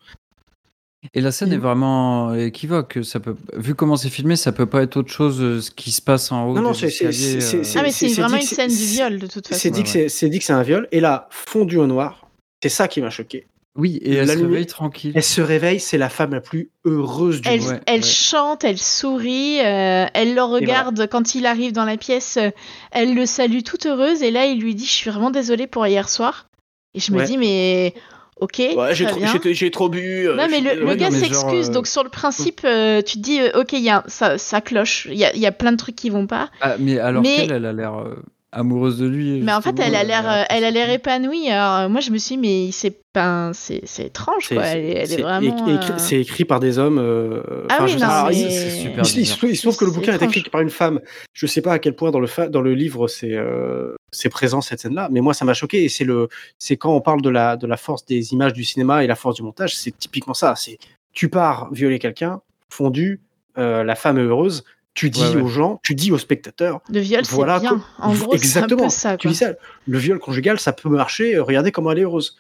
Et 1.14 1.22
la 1.22 1.32
scène 1.32 1.54
est 1.54 1.58
vraiment 1.58 2.34
équivoque. 2.34 2.98
Ça 3.04 3.20
peut, 3.20 3.36
vu 3.54 3.76
comment 3.76 3.96
c'est 3.96 4.10
filmé, 4.10 4.36
ça 4.36 4.52
peut 4.52 4.66
pas 4.66 4.82
être 4.82 4.98
autre 4.98 5.12
chose 5.12 5.40
euh, 5.40 5.62
ce 5.62 5.70
qui 5.70 5.92
se 5.92 6.02
passe 6.02 6.32
en 6.32 6.48
haut. 6.48 6.56
Non, 6.56 6.62
non, 6.64 6.74
c'est- 6.74 6.90
c'est- 6.90 7.06
escaliers, 7.06 7.42
c'est- 7.42 7.58
euh, 7.58 7.64
c'est- 7.64 7.78
Ah 7.80 7.84
mais 7.84 7.92
c'est 7.92 8.10
c'est 8.10 8.22
vraiment 8.22 8.38
une 8.38 8.42
scène 8.42 8.70
du 8.72 8.76
viol 8.86 9.20
de 9.20 9.28
toute 9.28 9.48
C'est 9.50 9.54
façon. 9.54 9.70
dit, 9.70 9.84
que 9.84 9.90
c'est- 9.90 10.10
c'est 10.10 10.30
dit 10.30 10.40
que 10.40 10.46
c'est 10.46 10.54
un 10.54 10.64
viol. 10.64 10.88
Et 10.92 11.00
là, 11.00 11.28
fondu 11.30 11.78
au 11.78 11.86
noir, 11.86 12.28
c'est 12.64 12.70
ça 12.70 12.88
qui 12.88 13.02
m'a 13.02 13.12
choqué. 13.12 13.46
Oui, 13.76 13.98
et 14.02 14.14
elle 14.14 14.28
La 14.28 14.34
se 14.34 14.38
lumière- 14.38 14.50
réveille 14.52 14.66
tranquille. 14.68 15.12
Elle 15.16 15.24
se 15.24 15.42
réveille, 15.42 15.80
c'est 15.82 15.98
la 15.98 16.08
femme 16.10 16.32
la 16.32 16.40
plus 16.40 16.70
heureuse 16.86 17.42
du 17.42 17.50
Elle, 17.50 17.60
monde. 17.60 17.70
Ouais, 17.72 17.82
elle 17.88 18.02
ouais. 18.02 18.08
chante, 18.08 18.64
elle 18.64 18.78
sourit, 18.78 19.60
euh, 19.60 20.06
elle 20.14 20.34
le 20.34 20.44
regarde 20.44 21.08
quand 21.12 21.36
il 21.36 21.46
arrive 21.46 21.74
dans 21.74 21.84
la 21.86 21.98
pièce, 21.98 22.38
euh, 22.38 22.52
elle 22.92 23.14
le 23.14 23.26
salue 23.26 23.64
toute 23.66 23.86
heureuse 23.86 24.24
et 24.24 24.32
là 24.32 24.46
il 24.46 24.62
lui 24.62 24.76
dit 24.76 24.86
je 24.86 24.92
suis 24.92 25.10
vraiment 25.10 25.30
désolée 25.32 25.68
pour 25.68 25.86
hier 25.86 26.08
soir. 26.08 26.48
Et 26.94 27.02
je 27.02 27.12
me 27.12 27.18
Ouais. 27.18 27.26
dis 27.26 27.38
mais 27.38 27.94
ok, 28.40 28.54
très 28.54 28.96
bien. 29.20 29.34
j'ai 29.52 29.72
trop 29.72 29.90
bu. 29.90 30.28
euh, 30.30 30.36
Non 30.36 30.48
mais 30.50 30.62
le, 30.62 30.96
gars 30.96 31.12
s'excuse 31.12 31.70
euh, 31.70 31.74
donc 31.74 31.88
sur 31.88 32.04
le 32.04 32.10
principe 32.10 32.62
euh, 32.64 33.02
tu 33.02 33.18
te 33.18 33.22
dis 33.24 33.42
euh, 33.42 33.60
ok 33.60 33.74
il 33.74 33.82
y 33.82 33.90
a, 33.90 34.06
ça, 34.08 34.38
ça 34.38 34.62
cloche, 34.62 35.08
il 35.12 35.18
y 35.18 35.26
a, 35.26 35.34
il 35.36 35.42
y 35.42 35.46
a 35.46 35.52
plein 35.52 35.74
de 35.74 35.78
trucs 35.78 35.98
qui 35.98 36.10
vont 36.10 36.28
pas. 36.28 36.50
Ah, 36.62 36.76
mais 36.80 36.98
alors 37.00 37.22
Mais- 37.22 37.36
qu'elle, 37.36 37.52
elle 37.52 37.66
a 37.66 37.74
l'air 37.74 37.96
euh, 37.96 38.16
amoureuse 38.56 38.98
de 38.98 39.06
lui. 39.06 39.42
Mais 39.42 39.54
en 39.54 39.62
fait 39.62 39.70
justement, 39.78 39.86
elle 39.88 39.96
a 39.96 40.04
l'air 40.04 40.30
euh, 40.30 40.44
elle 40.50 40.64
a 40.64 40.72
l'air 40.72 40.90
épanouie. 40.90 41.50
Alors 41.50 41.76
euh, 41.86 41.90
moi 41.90 42.00
je 42.02 42.10
me 42.12 42.18
suis 42.18 42.36
dit 42.38 42.42
mais 42.42 42.72
c'est 42.72 42.98
pas 43.14 43.52
c'est 43.54 43.82
c'est 43.84 44.06
étrange 44.08 44.46
C'est 44.48 44.56
quoi. 44.56 44.64
c'est- 44.64 44.80
Elle, 44.80 44.86
est- 44.86 44.90
elle 44.92 44.98
est 45.04 45.06
c'est 45.08 45.22
vraiment. 45.22 45.68
écrit, 45.68 45.92
euh, 45.94 45.98
c'est 45.98 46.20
écrit 46.22 46.46
par 46.46 46.60
des 46.60 46.80
hommes. 46.80 46.98
euh, 46.98 47.42
Ah 47.70 47.76
enfin, 47.82 47.86
oui, 47.86 48.02
non, 48.02 48.08
mais- 48.30 48.36
il- 48.36 48.82
super 48.82 49.00
il, 49.04 49.06
se- 49.06 49.20
il 49.20 49.26
se 49.28 49.38
trouve- 49.38 49.50
il 49.52 49.56
se 49.56 49.62
trouve 49.62 49.78
que 49.78 49.86
le 49.86 49.92
bouquin 49.92 50.14
est 50.14 50.24
écrit 50.24 50.42
par 50.50 50.62
une 50.62 50.70
femme. 50.70 51.00
Je 51.34 51.46
sais 51.46 51.62
pas 51.62 51.74
à 51.74 51.80
quel 51.80 51.96
point 51.96 52.12
dans 52.12 52.20
le, 52.20 52.28
fa- 52.28 52.48
dans 52.48 52.62
le 52.62 52.74
livre 52.74 53.08
c'est 53.08 53.34
euh, 53.34 53.94
c'est 54.12 54.30
présent 54.30 54.62
cette 54.62 54.80
scène-là. 54.80 55.10
Mais 55.12 55.20
moi, 55.20 55.34
ça 55.34 55.44
m'a 55.44 55.54
choqué. 55.54 55.84
Et 55.84 55.90
c'est 55.90 56.06
le, 56.06 56.30
c'est 56.58 56.78
quand 56.78 56.96
on 56.96 57.02
parle 57.02 57.22
de 57.22 57.30
la, 57.30 57.58
de 57.58 57.68
la 57.68 57.76
force 57.76 58.06
des 58.06 58.32
images 58.32 58.54
du 58.54 58.64
cinéma 58.64 59.04
et 59.04 59.08
la 59.08 59.16
force 59.16 59.36
du 59.36 59.44
montage, 59.44 59.76
c'est 59.76 59.92
typiquement 59.98 60.34
ça. 60.34 60.56
C'est 60.56 60.78
tu 61.12 61.28
pars 61.30 61.70
violer 61.74 62.00
quelqu'un, 62.00 62.40
fondu, 62.70 63.20
euh, 63.58 63.84
la 63.84 63.96
femme 63.96 64.18
est 64.18 64.22
heureuse. 64.24 64.64
Tu 64.96 65.10
dis 65.10 65.22
Ouais, 65.22 65.36
ouais. 65.36 65.42
aux 65.42 65.48
gens, 65.48 65.80
tu 65.84 65.94
dis 65.94 66.12
aux 66.12 66.18
spectateurs, 66.18 66.80
Le 66.90 67.02
viol, 67.02 67.26
c'est 67.26 67.36
Voilà, 67.36 67.60
bien. 67.60 67.70
comme- 67.72 67.84
En 68.00 68.14
gros, 68.14 68.30
c'est 68.32 68.36
un 68.36 68.38
exactement. 68.38 68.84
peu 68.86 68.90
ça. 68.90 69.18
tu 69.18 69.28
dis 69.28 69.36
ça. 69.36 69.50
Le 69.88 69.98
viol 69.98 70.18
conjugal, 70.20 70.58
ça 70.60 70.72
peut 70.74 70.90
marcher. 70.90 71.36
euh, 71.36 71.44
Regardez 71.44 71.72
comment 71.74 71.92
elle 71.92 72.00
est 72.00 72.04
heureuse. 72.04 72.38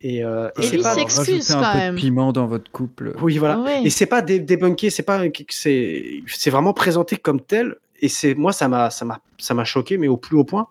Et, 0.00 0.22
euh, 0.22 0.48
et 0.58 0.60
Et 0.60 0.66
c'est 0.68 0.78
pas. 0.78 0.94
s'excuse 0.94 1.50
un 1.50 1.60
quand 1.60 1.72
peu 1.72 1.78
même. 1.78 1.94
de 1.96 2.00
piment 2.00 2.32
dans 2.32 2.46
votre 2.46 2.70
couple. 2.70 3.16
Oui, 3.20 3.38
voilà. 3.38 3.58
Ouais. 3.58 3.82
Et 3.84 3.90
c'est 3.90 4.06
pas 4.06 4.22
dé- 4.22 4.38
débunké, 4.38 4.90
c'est 4.90 5.02
pas 5.02 5.22
c'est 5.48 6.22
c'est 6.28 6.50
vraiment 6.50 6.72
présenté 6.72 7.16
comme 7.16 7.40
tel. 7.40 7.74
Et 8.00 8.08
c'est 8.08 8.34
moi 8.34 8.52
ça 8.52 8.68
m'a 8.68 8.90
ça 8.90 9.04
m'a 9.04 9.20
ça 9.38 9.54
m'a 9.54 9.64
choqué, 9.64 9.98
mais 9.98 10.06
au 10.06 10.16
plus 10.16 10.36
haut 10.36 10.44
point. 10.44 10.68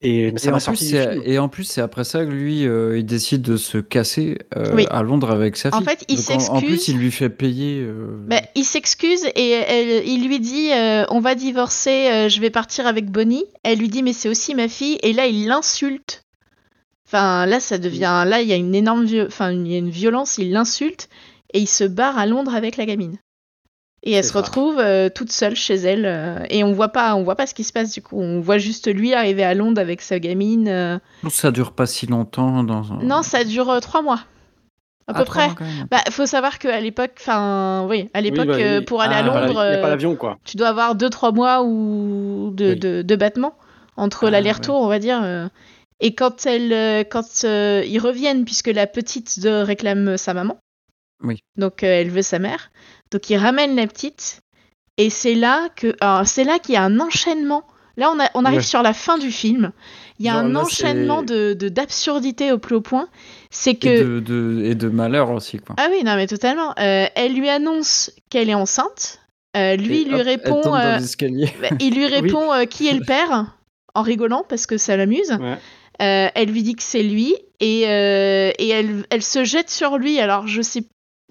Et 0.00 0.30
mais 0.30 0.38
ça 0.38 0.48
Et 0.48 0.52
m'a 0.52 0.58
en, 0.58 0.60
plus, 0.74 0.94
et 0.94 1.38
en 1.40 1.48
plus, 1.48 1.64
c'est 1.64 1.80
après 1.80 2.04
ça 2.04 2.24
que 2.24 2.30
lui, 2.30 2.64
euh, 2.66 2.98
il 2.98 3.04
décide 3.04 3.42
de 3.42 3.56
se 3.56 3.78
casser 3.78 4.38
euh, 4.56 4.72
Oui. 4.74 4.86
à 4.90 5.02
Londres 5.02 5.30
avec 5.32 5.56
sa 5.56 5.70
En 5.70 5.78
fille. 5.78 5.86
fait, 5.86 6.04
il 6.08 6.16
Donc, 6.16 6.30
en, 6.30 6.34
en 6.34 6.38
s'excuse. 6.38 6.68
plus, 6.68 6.88
il 6.88 6.98
lui 6.98 7.10
fait 7.10 7.28
payer. 7.30 7.80
euh, 7.82 8.06
Bah, 8.28 8.40
il 8.54 8.62
s'excuse 8.64 9.24
et 9.34 9.50
elle- 9.50 10.06
il 10.06 10.28
lui 10.28 10.38
dit 10.38 10.70
euh, 10.72 11.04
on 11.10 11.18
va 11.18 11.34
divorcer, 11.34 12.08
euh, 12.12 12.28
je 12.28 12.40
vais 12.40 12.50
partir 12.50 12.86
avec 12.86 13.10
Bonnie. 13.10 13.44
Elle 13.64 13.80
lui 13.80 13.88
dit 13.88 14.04
mais 14.04 14.12
c'est 14.12 14.28
aussi 14.28 14.54
ma 14.54 14.68
fille 14.68 14.98
et 15.02 15.12
là 15.12 15.26
il 15.26 15.46
l'insulte. 15.48 16.22
Enfin 17.08 17.46
là 17.46 17.58
ça 17.58 17.78
devient 17.78 18.22
là 18.26 18.40
il 18.42 18.48
y 18.48 18.52
a 18.52 18.56
une 18.56 18.74
énorme 18.76 19.04
vi- 19.04 19.26
enfin 19.26 19.50
il 19.50 19.66
y 19.66 19.74
a 19.74 19.78
une 19.78 19.90
violence, 19.90 20.38
il 20.38 20.52
l'insulte 20.52 21.08
et 21.54 21.58
il 21.58 21.66
se 21.68 21.82
barre 21.84 22.18
à 22.18 22.26
Londres 22.26 22.54
avec 22.54 22.76
la 22.76 22.86
gamine. 22.86 23.16
Et 24.04 24.12
elle 24.12 24.24
se 24.24 24.32
ça. 24.32 24.38
retrouve 24.40 24.78
euh, 24.78 25.08
toute 25.08 25.32
seule 25.32 25.56
chez 25.56 25.74
elle 25.74 26.06
euh, 26.06 26.38
et 26.50 26.62
on 26.62 26.72
voit 26.72 26.90
pas 26.90 27.14
on 27.16 27.24
voit 27.24 27.34
pas 27.34 27.46
ce 27.46 27.54
qui 27.54 27.64
se 27.64 27.72
passe 27.72 27.92
du 27.92 28.00
coup. 28.02 28.20
On 28.20 28.40
voit 28.40 28.58
juste 28.58 28.92
lui 28.92 29.12
arriver 29.12 29.42
à 29.44 29.54
Londres 29.54 29.80
avec 29.80 30.00
sa 30.02 30.18
gamine. 30.20 30.68
euh. 30.68 30.98
Ça 31.28 31.50
dure 31.50 31.72
pas 31.72 31.86
si 31.86 32.06
longtemps 32.06 32.62
dans 32.62 32.92
un. 32.92 33.02
Non 33.02 33.22
ça 33.22 33.42
dure 33.44 33.68
euh, 33.70 33.80
trois 33.80 34.02
mois 34.02 34.20
à 35.08 35.12
Ah, 35.12 35.14
peu 35.14 35.24
près. 35.24 35.48
Bah 35.90 35.98
faut 36.10 36.26
savoir 36.26 36.58
qu'à 36.58 36.80
l'époque 36.80 37.12
enfin 37.18 37.86
oui 37.88 38.08
à 38.14 38.18
Oui, 38.20 38.24
l'époque 38.30 38.46
bah, 38.46 38.54
oui. 38.56 38.84
pour 38.84 39.00
aller 39.02 39.14
à 39.14 39.18
Ah, 39.18 39.22
Londres 39.46 39.58
a 39.60 39.76
pas 39.78 39.88
l'avion 39.88 40.14
quoi. 40.16 40.38
tu 40.44 40.56
dois 40.56 40.68
avoir 40.68 40.94
2-3 40.96 41.34
mois 41.34 41.62
ou 41.64 42.50
de, 42.54 42.70
Oui. 42.70 42.76
de, 42.78 43.02
de 43.02 43.16
battement 43.16 43.54
entre 43.96 44.28
Ah, 44.28 44.30
l'aller-retour, 44.30 44.76
on 44.80 44.86
va 44.86 45.00
dire. 45.00 45.50
Et 46.00 46.14
quand, 46.14 46.46
elle, 46.46 47.04
quand 47.08 47.24
euh, 47.44 47.82
ils 47.84 47.98
reviennent, 47.98 48.44
puisque 48.44 48.68
la 48.68 48.86
petite 48.86 49.40
de 49.40 49.48
réclame 49.50 50.16
sa 50.16 50.32
maman, 50.34 50.56
Oui. 51.24 51.40
donc 51.56 51.82
euh, 51.82 51.86
elle 52.00 52.10
veut 52.10 52.22
sa 52.22 52.38
mère, 52.38 52.70
donc 53.10 53.28
ils 53.30 53.36
ramènent 53.36 53.76
la 53.76 53.86
petite, 53.86 54.40
et 54.96 55.10
c'est 55.10 55.34
là 55.34 55.68
que, 55.76 55.94
alors, 56.00 56.26
c'est 56.26 56.44
là 56.44 56.58
qu'il 56.58 56.74
y 56.74 56.76
a 56.78 56.82
un 56.82 56.98
enchaînement. 57.00 57.64
Là, 57.96 58.12
on, 58.14 58.20
a, 58.20 58.30
on 58.34 58.44
arrive 58.44 58.58
Ouais. 58.58 58.64
sur 58.64 58.82
la 58.82 58.92
fin 58.92 59.18
du 59.18 59.30
film. 59.32 59.72
Il 60.20 60.26
y 60.26 60.28
a 60.28 60.32
Genre, 60.34 60.42
un 60.44 60.48
là, 60.50 60.60
enchaînement 60.60 61.22
de 61.24 61.52
d'absurdité 61.54 62.52
au 62.52 62.58
plus 62.58 62.76
haut 62.76 62.80
point. 62.80 63.08
C'est 63.50 63.74
que 63.74 63.88
Et, 63.88 64.04
de, 64.04 64.20
de- 64.20 64.62
et 64.64 64.74
de 64.76 64.88
malheur 64.88 65.30
aussi, 65.30 65.58
quoi. 65.58 65.74
ah 65.78 65.88
oui, 65.90 66.04
non 66.04 66.14
mais 66.16 66.26
totalement. 66.28 66.70
Euh, 66.78 67.06
elle 67.16 67.34
lui 67.34 67.48
annonce 67.48 68.10
qu'elle 68.30 68.50
est 68.50 68.54
enceinte. 68.54 69.18
Euh, 69.56 69.74
lui 69.76 70.02
Et 70.02 70.04
lui 70.04 70.14
hop, 70.20 70.22
répond. 70.26 70.74
euh, 70.76 70.98
bah, 70.98 71.68
il 71.80 71.94
lui 71.94 72.06
répond 72.20 72.52
euh, 72.52 72.64
qui 72.66 72.86
est 72.88 72.94
le 72.94 73.04
père 73.04 73.46
en 73.94 74.02
rigolant 74.02 74.44
parce 74.48 74.66
que 74.66 74.76
ça 74.76 74.96
l'amuse. 74.96 75.32
Ouais. 75.40 75.56
Euh, 76.00 76.28
elle 76.34 76.50
lui 76.50 76.62
dit 76.62 76.76
que 76.76 76.82
c'est 76.84 77.02
lui 77.02 77.34
et, 77.58 77.88
euh, 77.88 78.52
et 78.58 78.68
elle, 78.68 79.04
elle 79.10 79.22
se 79.22 79.42
jette 79.44 79.70
sur 79.70 79.98
lui. 79.98 80.20
Alors 80.20 80.46
je 80.46 80.62
sais, 80.62 80.84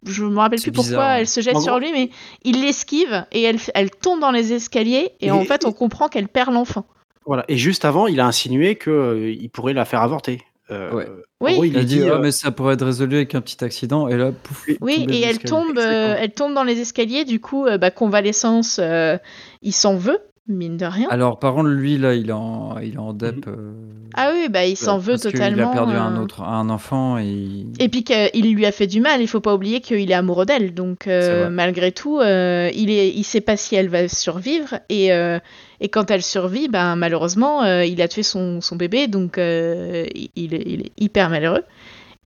je 0.06 0.24
me 0.26 0.38
rappelle 0.38 0.62
plus 0.62 0.72
pourquoi 0.72 0.90
bizarre, 0.92 1.12
elle 1.14 1.28
se 1.28 1.42
jette 1.42 1.56
En 1.56 1.60
sur 1.62 1.72
gros- 1.74 1.80
lui, 1.80 1.92
mais 1.92 2.10
il 2.44 2.62
l'esquive 2.62 3.26
et 3.32 3.42
elle, 3.44 3.58
elle 3.74 3.90
tombe 3.90 4.20
dans 4.20 4.32
les 4.32 4.54
escaliers 4.54 5.12
et, 5.22 5.28
Et- 5.28 5.32
en 5.32 5.44
fait 5.44 5.66
on 5.66 5.72
comprend 5.74 6.08
qu'elle 6.08 6.28
perd 6.28 6.54
l'enfant. 6.54 6.86
Voilà. 7.26 7.44
Et 7.50 7.58
juste 7.58 7.84
avant, 7.84 8.08
il 8.08 8.20
a 8.22 8.26
insinué 8.26 8.76
que 8.76 8.90
euh, 8.90 9.30
il 9.32 9.50
pourrait 9.50 9.74
la 9.74 9.84
faire 9.86 10.02
avorter. 10.02 10.42
Euh, 10.72 10.92
Ouais. 10.94 11.08
Oui. 11.42 11.56
gros, 11.58 11.68
il 11.68 11.74
Il 11.74 11.78
a 11.78 11.84
dit, 11.84 11.96
dit. 12.00 12.04
ah, 12.10 12.14
euh, 12.14 12.20
mais 12.20 12.32
ça 12.32 12.52
pourrait 12.52 12.74
être 12.76 12.86
résolu 12.86 13.16
avec 13.18 13.36
un 13.36 13.42
petit 13.42 13.64
accident. 13.64 14.08
Et 14.08 14.16
là, 14.18 14.32
pouf. 14.32 14.66
Oui, 14.82 15.06
et 15.10 15.22
elle 15.22 15.40
tombe, 15.40 15.78
euh, 15.78 16.16
elle 16.18 16.32
tombe 16.32 16.54
dans 16.54 16.64
les 16.64 16.80
escaliers. 16.80 17.26
Du 17.26 17.40
coup, 17.42 17.66
bah, 17.78 17.92
convalescence, 17.92 18.80
euh, 18.82 19.18
il 19.62 19.74
s'en 19.74 19.96
veut, 19.98 20.20
mine 20.48 20.78
de 20.78 20.86
rien. 20.86 21.08
Alors, 21.10 21.40
par 21.40 21.54
contre, 21.54 21.70
lui, 21.70 21.98
là, 21.98 22.14
il 22.14 22.30
est 22.30 22.34
en, 22.34 22.78
il 22.80 22.94
est 22.96 22.98
en 22.98 23.14
dep. 23.14 23.46
Mhm. 23.48 23.54
euh, 23.54 23.72
Ah 24.16 24.32
oui, 24.34 24.48
bah 24.50 24.66
il 24.66 24.78
s'en 24.78 24.98
veut 24.98 25.14
parce 25.14 25.24
qu'il 25.24 25.32
totalement. 25.34 25.70
a 25.70 25.74
perdu 25.74 25.94
un 25.94 26.16
euh, 26.18 26.22
autre, 26.24 26.42
un 26.44 26.70
enfant 26.70 27.18
et. 27.18 27.26
il- 27.26 27.68
Et 27.80 27.90
puis 27.90 28.04
qu'il 28.04 28.54
lui 28.56 28.66
a 28.66 28.72
fait 28.72 28.88
du 28.88 29.02
mal, 29.02 29.22
il 29.22 29.28
faut 29.28 29.42
pas 29.42 29.54
oublier 29.54 29.82
qu'il 29.82 30.10
est 30.10 30.14
amoureux 30.14 30.46
d'elle. 30.46 30.74
Donc 30.74 31.08
euh, 31.08 31.50
malgré 31.50 31.92
tout, 31.92 32.20
euh, 32.20 32.70
il 32.74 32.90
est, 32.90 33.10
il 33.10 33.24
sait 33.24 33.42
pas 33.42 33.58
si 33.58 33.76
elle 33.76 33.90
va 33.90 34.08
survivre. 34.08 34.80
Et, 34.90 35.12
euh, 35.14 35.40
et 35.82 35.90
quand 35.90 36.10
elle 36.10 36.24
survit, 36.24 36.68
ben 36.70 36.96
malheureusement, 36.96 37.64
euh, 37.64 37.84
il 37.86 38.02
a 38.02 38.08
tué 38.08 38.24
son, 38.24 38.62
son 38.62 38.76
bébé, 38.78 39.08
donc 39.08 39.38
euh, 39.38 40.06
il, 40.16 40.30
il 40.36 40.54
est, 40.56 40.64
il 40.66 40.82
est 40.82 40.92
hyper 40.98 41.30
malheureux. 41.30 41.64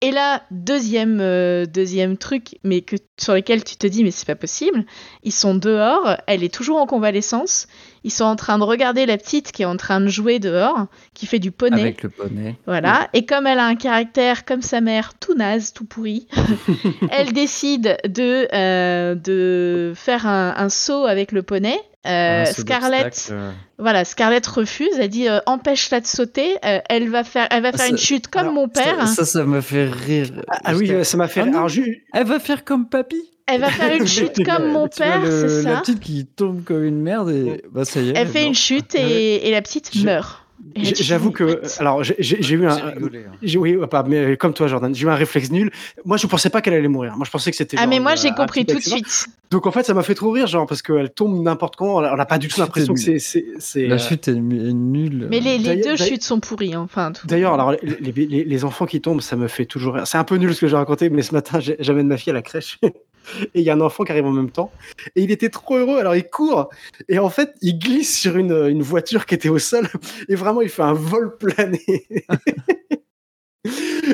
Et 0.03 0.10
là, 0.10 0.41
deuxième, 0.49 1.19
euh, 1.22 1.68
deuxième 1.68 2.18
truc, 2.18 2.57
mais 2.64 2.81
que, 2.81 2.95
sur 3.19 3.35
lequel 3.35 3.64
tu 3.64 3.76
te 3.76 3.85
dis, 3.85 4.03
mais 4.03 4.10
c'est 4.10 4.26
pas 4.26 4.34
possible. 4.35 4.84
Ils 5.23 5.31
sont 5.31 5.53
dehors, 5.53 6.15
elle 6.26 6.43
est 6.43 6.52
toujours 6.52 6.77
en 6.77 6.88
convalescence. 6.88 7.68
Ils 8.03 8.11
sont 8.11 8.23
en 8.26 8.36
train 8.36 8.57
de 8.57 8.64
regarder 8.64 9.06
la 9.06 9.18
petite 9.18 9.52
qui 9.52 9.61
est 9.61 9.65
en 9.65 9.78
train 9.78 10.02
de 10.02 10.07
jouer 10.07 10.40
dehors, 10.40 10.88
qui 11.14 11.28
fait 11.28 11.38
du 11.40 11.52
poney. 11.52 11.80
Avec 11.82 12.02
le 12.03 12.10
poney. 12.10 12.56
Voilà. 12.65 13.10
Et 13.14 13.26
comme 13.26 13.45
elle 13.45 13.60
a 13.60 13.65
un 13.65 13.76
caractère 13.76 14.44
comme 14.45 14.61
sa 14.64 14.82
mère, 14.82 15.14
tout 15.19 15.36
naze, 15.36 15.72
tout 15.73 15.86
pourri, 15.86 16.28
elle 17.11 17.32
décide 17.34 17.98
de, 18.07 18.48
euh, 18.53 19.15
de 19.15 19.94
faire 19.95 20.26
un, 20.28 20.53
un 20.57 20.69
saut 20.69 21.06
avec 21.06 21.32
le 21.32 21.44
poney. 21.44 21.78
Euh, 22.07 22.45
Scarlett, 22.45 23.28
euh, 23.32 23.52
voilà, 23.78 24.03
Scarlett 24.06 24.48
refuse. 24.48 24.90
Elle 24.99 25.10
dit 25.10 25.30
euh, 25.30 25.38
empêche-la 25.45 25.99
de 26.02 26.07
sauter. 26.07 26.56
Euh, 26.65 26.80
elle 26.90 27.07
va 27.10 27.23
faire, 27.23 27.48
elle 27.52 27.61
va 27.61 27.72
faire 27.72 27.82
ça- 27.82 27.90
une 27.90 27.98
chute 27.99 28.28
comme 28.28 28.41
alors, 28.41 28.53
mon 28.53 28.68
père. 28.68 29.07
Ça, 29.07 29.18
ça, 29.18 29.26
ça 29.26 29.44
m'a 29.44 29.61
fait 29.61 29.86
rire. 29.86 30.30
Ah, 30.49 30.57
ah 30.65 30.76
oui, 30.76 30.91
ça 31.06 31.18
m'a 31.18 31.28
fait. 31.28 31.41
Ah 31.41 31.44
alors, 31.44 31.69
ju- 31.69 32.03
Elle 32.14 32.26
va 32.26 32.40
faire 32.40 32.64
comme 32.65 32.90
papy. 32.90 33.22
Elle 33.52 33.61
va 33.61 33.69
faire 33.69 33.95
une 33.95 34.07
chute 34.07 34.44
comme 34.45 34.72
mon 34.72 34.88
père, 34.88 35.22
c'est 35.26 35.64
La 35.64 35.76
ça? 35.76 35.80
petite 35.82 35.99
qui 35.99 36.26
tombe 36.26 36.64
comme 36.64 36.84
une 36.84 37.02
merde 37.02 37.30
et 37.32 37.64
bah 37.72 37.86
ça 37.86 38.02
y 38.02 38.10
est. 38.10 38.14
Elle 38.15 38.28
fait 38.28 38.41
non. 38.44 38.48
une 38.49 38.56
chute 38.56 38.95
et, 38.95 39.48
et 39.48 39.52
la 39.52 39.61
petite 39.61 39.90
Je- 39.95 40.06
meurt. 40.06 40.38
J'avoue 40.76 41.32
que. 41.32 41.44
what 41.44 41.56
Alors, 41.80 42.03
j'ai- 42.03 42.53
eu 42.53 42.68
un. 42.68 42.76
Rigolé, 42.76 43.26
hein. 43.28 43.48
Oui, 43.57 43.76
pas, 43.90 44.03
mais 44.03 44.38
comme 44.38 44.53
toi, 44.53 44.68
Jordan, 44.68 44.94
j'ai 44.94 45.06
eu 45.06 45.10
un 45.10 45.15
réflexe 45.15 45.49
nul. 45.52 45.72
Moi, 46.06 46.18
je 46.18 46.28
pensais 46.28 46.52
pas 46.52 46.61
qu'elle 46.61 46.76
allait 46.76 46.88
mourir. 46.88 47.18
Moi, 47.18 47.26
je 47.26 47.32
pensais 47.32 47.49
que 47.49 47.57
c'était. 47.57 47.78
Ah 47.78 47.82
genre 47.82 47.90
mais 47.90 47.99
moi 47.99 48.14
j'ai 48.15 48.30
compris 48.32 48.64
tout 48.65 48.78
de 48.78 48.82
suite. 48.82 49.26
Donc, 49.49 49.65
en 49.65 49.72
fait, 49.72 49.84
ça 49.84 49.95
m'a 49.95 50.03
fait 50.03 50.14
trop 50.14 50.30
rire, 50.30 50.45
genre, 50.45 50.68
parce 50.68 50.84
qu'elle 50.84 51.10
tombe 51.10 51.41
n'importe 51.44 51.76
comment. 51.78 51.95
On 51.95 52.15
n'a 52.15 52.26
pas 52.28 52.38
du 52.38 52.48
tout 52.48 52.60
l'impression 52.60 52.94
que 52.94 52.99
c'est. 53.18 53.44
La 53.76 53.95
euh, 53.95 53.98
chute 53.98 54.28
est, 54.28 54.32
est 54.34 54.36
nulle. 54.40 55.28
Mais 55.32 55.40
les, 55.40 55.57
les 55.57 55.78
deux 55.78 55.95
chutes 55.98 56.23
sont 56.23 56.40
pourries. 56.40 56.76
hein. 56.76 56.82
Enfin, 56.86 57.11
D'ailleurs, 57.26 57.53
alors 57.56 57.72
les, 57.72 58.11
les- 58.11 58.44
les- 58.45 58.64
enfants 58.64 58.86
qui 58.86 59.02
tombent, 59.02 59.22
ça 59.22 59.36
me 59.36 59.48
fait 59.48 59.65
toujours 59.65 59.95
rire. 59.95 60.06
C'est 60.06 60.19
un 60.19 60.23
peu 60.23 60.36
nul 60.36 60.53
ce 60.53 60.61
que 60.61 60.68
j'ai 60.68 60.76
raconté, 60.76 61.10
mais 61.10 61.23
ce 61.23 61.34
matin, 61.34 61.60
j'amène 61.80 62.07
ma 62.07 62.18
fille 62.18 62.30
à 62.32 62.36
la 62.36 62.44
crèche. 62.44 62.78
Et 63.53 63.60
il 63.60 63.61
y 63.61 63.69
a 63.69 63.73
un 63.73 63.81
enfant 63.81 64.03
qui 64.03 64.11
arrive 64.11 64.26
en 64.26 64.31
même 64.31 64.49
temps. 64.52 64.72
Et 65.15 65.22
il 65.23 65.31
était 65.31 65.49
trop 65.49 65.77
heureux. 65.77 65.98
Alors 65.99 66.15
il 66.15 66.23
court. 66.30 66.69
Et 67.10 67.19
en 67.19 67.30
fait, 67.30 67.53
il 67.61 67.77
glisse 67.80 68.19
sur 68.19 68.38
une, 68.38 68.52
une 68.69 68.81
voiture 68.81 69.26
qui 69.26 69.35
était 69.35 69.49
au 69.49 69.60
sol. 69.60 69.88
Et 70.30 70.35
vraiment, 70.35 70.61
il 70.61 70.69
fait 70.69 70.81
un 70.84 70.93
vol 70.93 71.38
plané. 71.38 71.81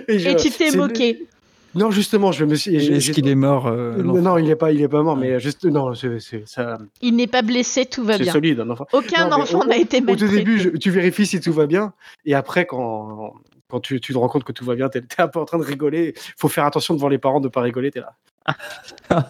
Et 0.08 0.20
je- 0.20 0.30
Et 0.30 0.36
tu 0.36 0.50
t'es 0.52 0.72
c'est- 0.72 0.78
moqué. 0.78 1.26
Non, 1.76 1.92
justement, 1.92 2.32
je 2.32 2.44
me 2.46 2.56
suis. 2.56 2.76
Est-ce 2.76 3.12
qu'il 3.12 3.28
est 3.28 3.36
mort 3.36 3.68
euh, 3.68 3.98
Non, 4.02 4.38
il 4.38 4.50
est 4.50 4.56
pas, 4.56 4.72
il 4.72 4.82
est 4.82 4.88
pas 4.88 5.04
mort, 5.04 5.16
Ouais. 5.18 5.32
mais 5.34 5.40
juste, 5.40 5.64
non, 5.66 5.94
c'est 5.94 6.20
c'est- 6.20 6.48
ça- 6.48 6.78
Il 7.02 7.16
n'est 7.16 7.28
pas 7.28 7.44
blessé, 7.44 7.86
tout 7.86 8.04
va 8.04 8.18
c'est 8.18 8.24
bien. 8.24 8.34
solide, 8.34 8.60
un 8.62 8.70
enfant. 8.70 8.88
Aucun 8.94 9.30
Non, 9.30 9.38
enfant 9.42 9.64
n'a 9.66 9.78
été 9.78 9.98
Au 9.98 10.00
tout 10.02 10.06
maltraité. 10.08 10.38
début, 10.38 10.60
je- 10.60 10.70
tu 10.70 10.90
vérifies 10.90 11.26
si 11.28 11.40
tout 11.40 11.54
va 11.54 11.68
bien, 11.68 11.94
et 12.26 12.34
après, 12.34 12.66
quand, 12.66 13.34
quand 13.70 13.80
tu, 13.80 14.00
tu 14.00 14.14
te 14.14 14.18
rends 14.18 14.30
compte 14.30 14.44
que 14.44 14.52
tout 14.52 14.66
va 14.66 14.76
bien, 14.76 14.90
t'es 14.90 15.00
es 15.00 15.22
un 15.22 15.28
peu 15.28 15.40
en 15.40 15.46
train 15.46 15.58
de 15.60 15.64
rigoler. 15.64 16.14
Faut 16.38 16.48
faire 16.48 16.66
attention 16.66 16.94
devant 16.94 17.10
les 17.10 17.18
parents 17.18 17.40
de 17.42 17.48
pas 17.50 17.62
rigoler, 17.62 17.92
t'es 17.92 18.02
là. 18.02 18.16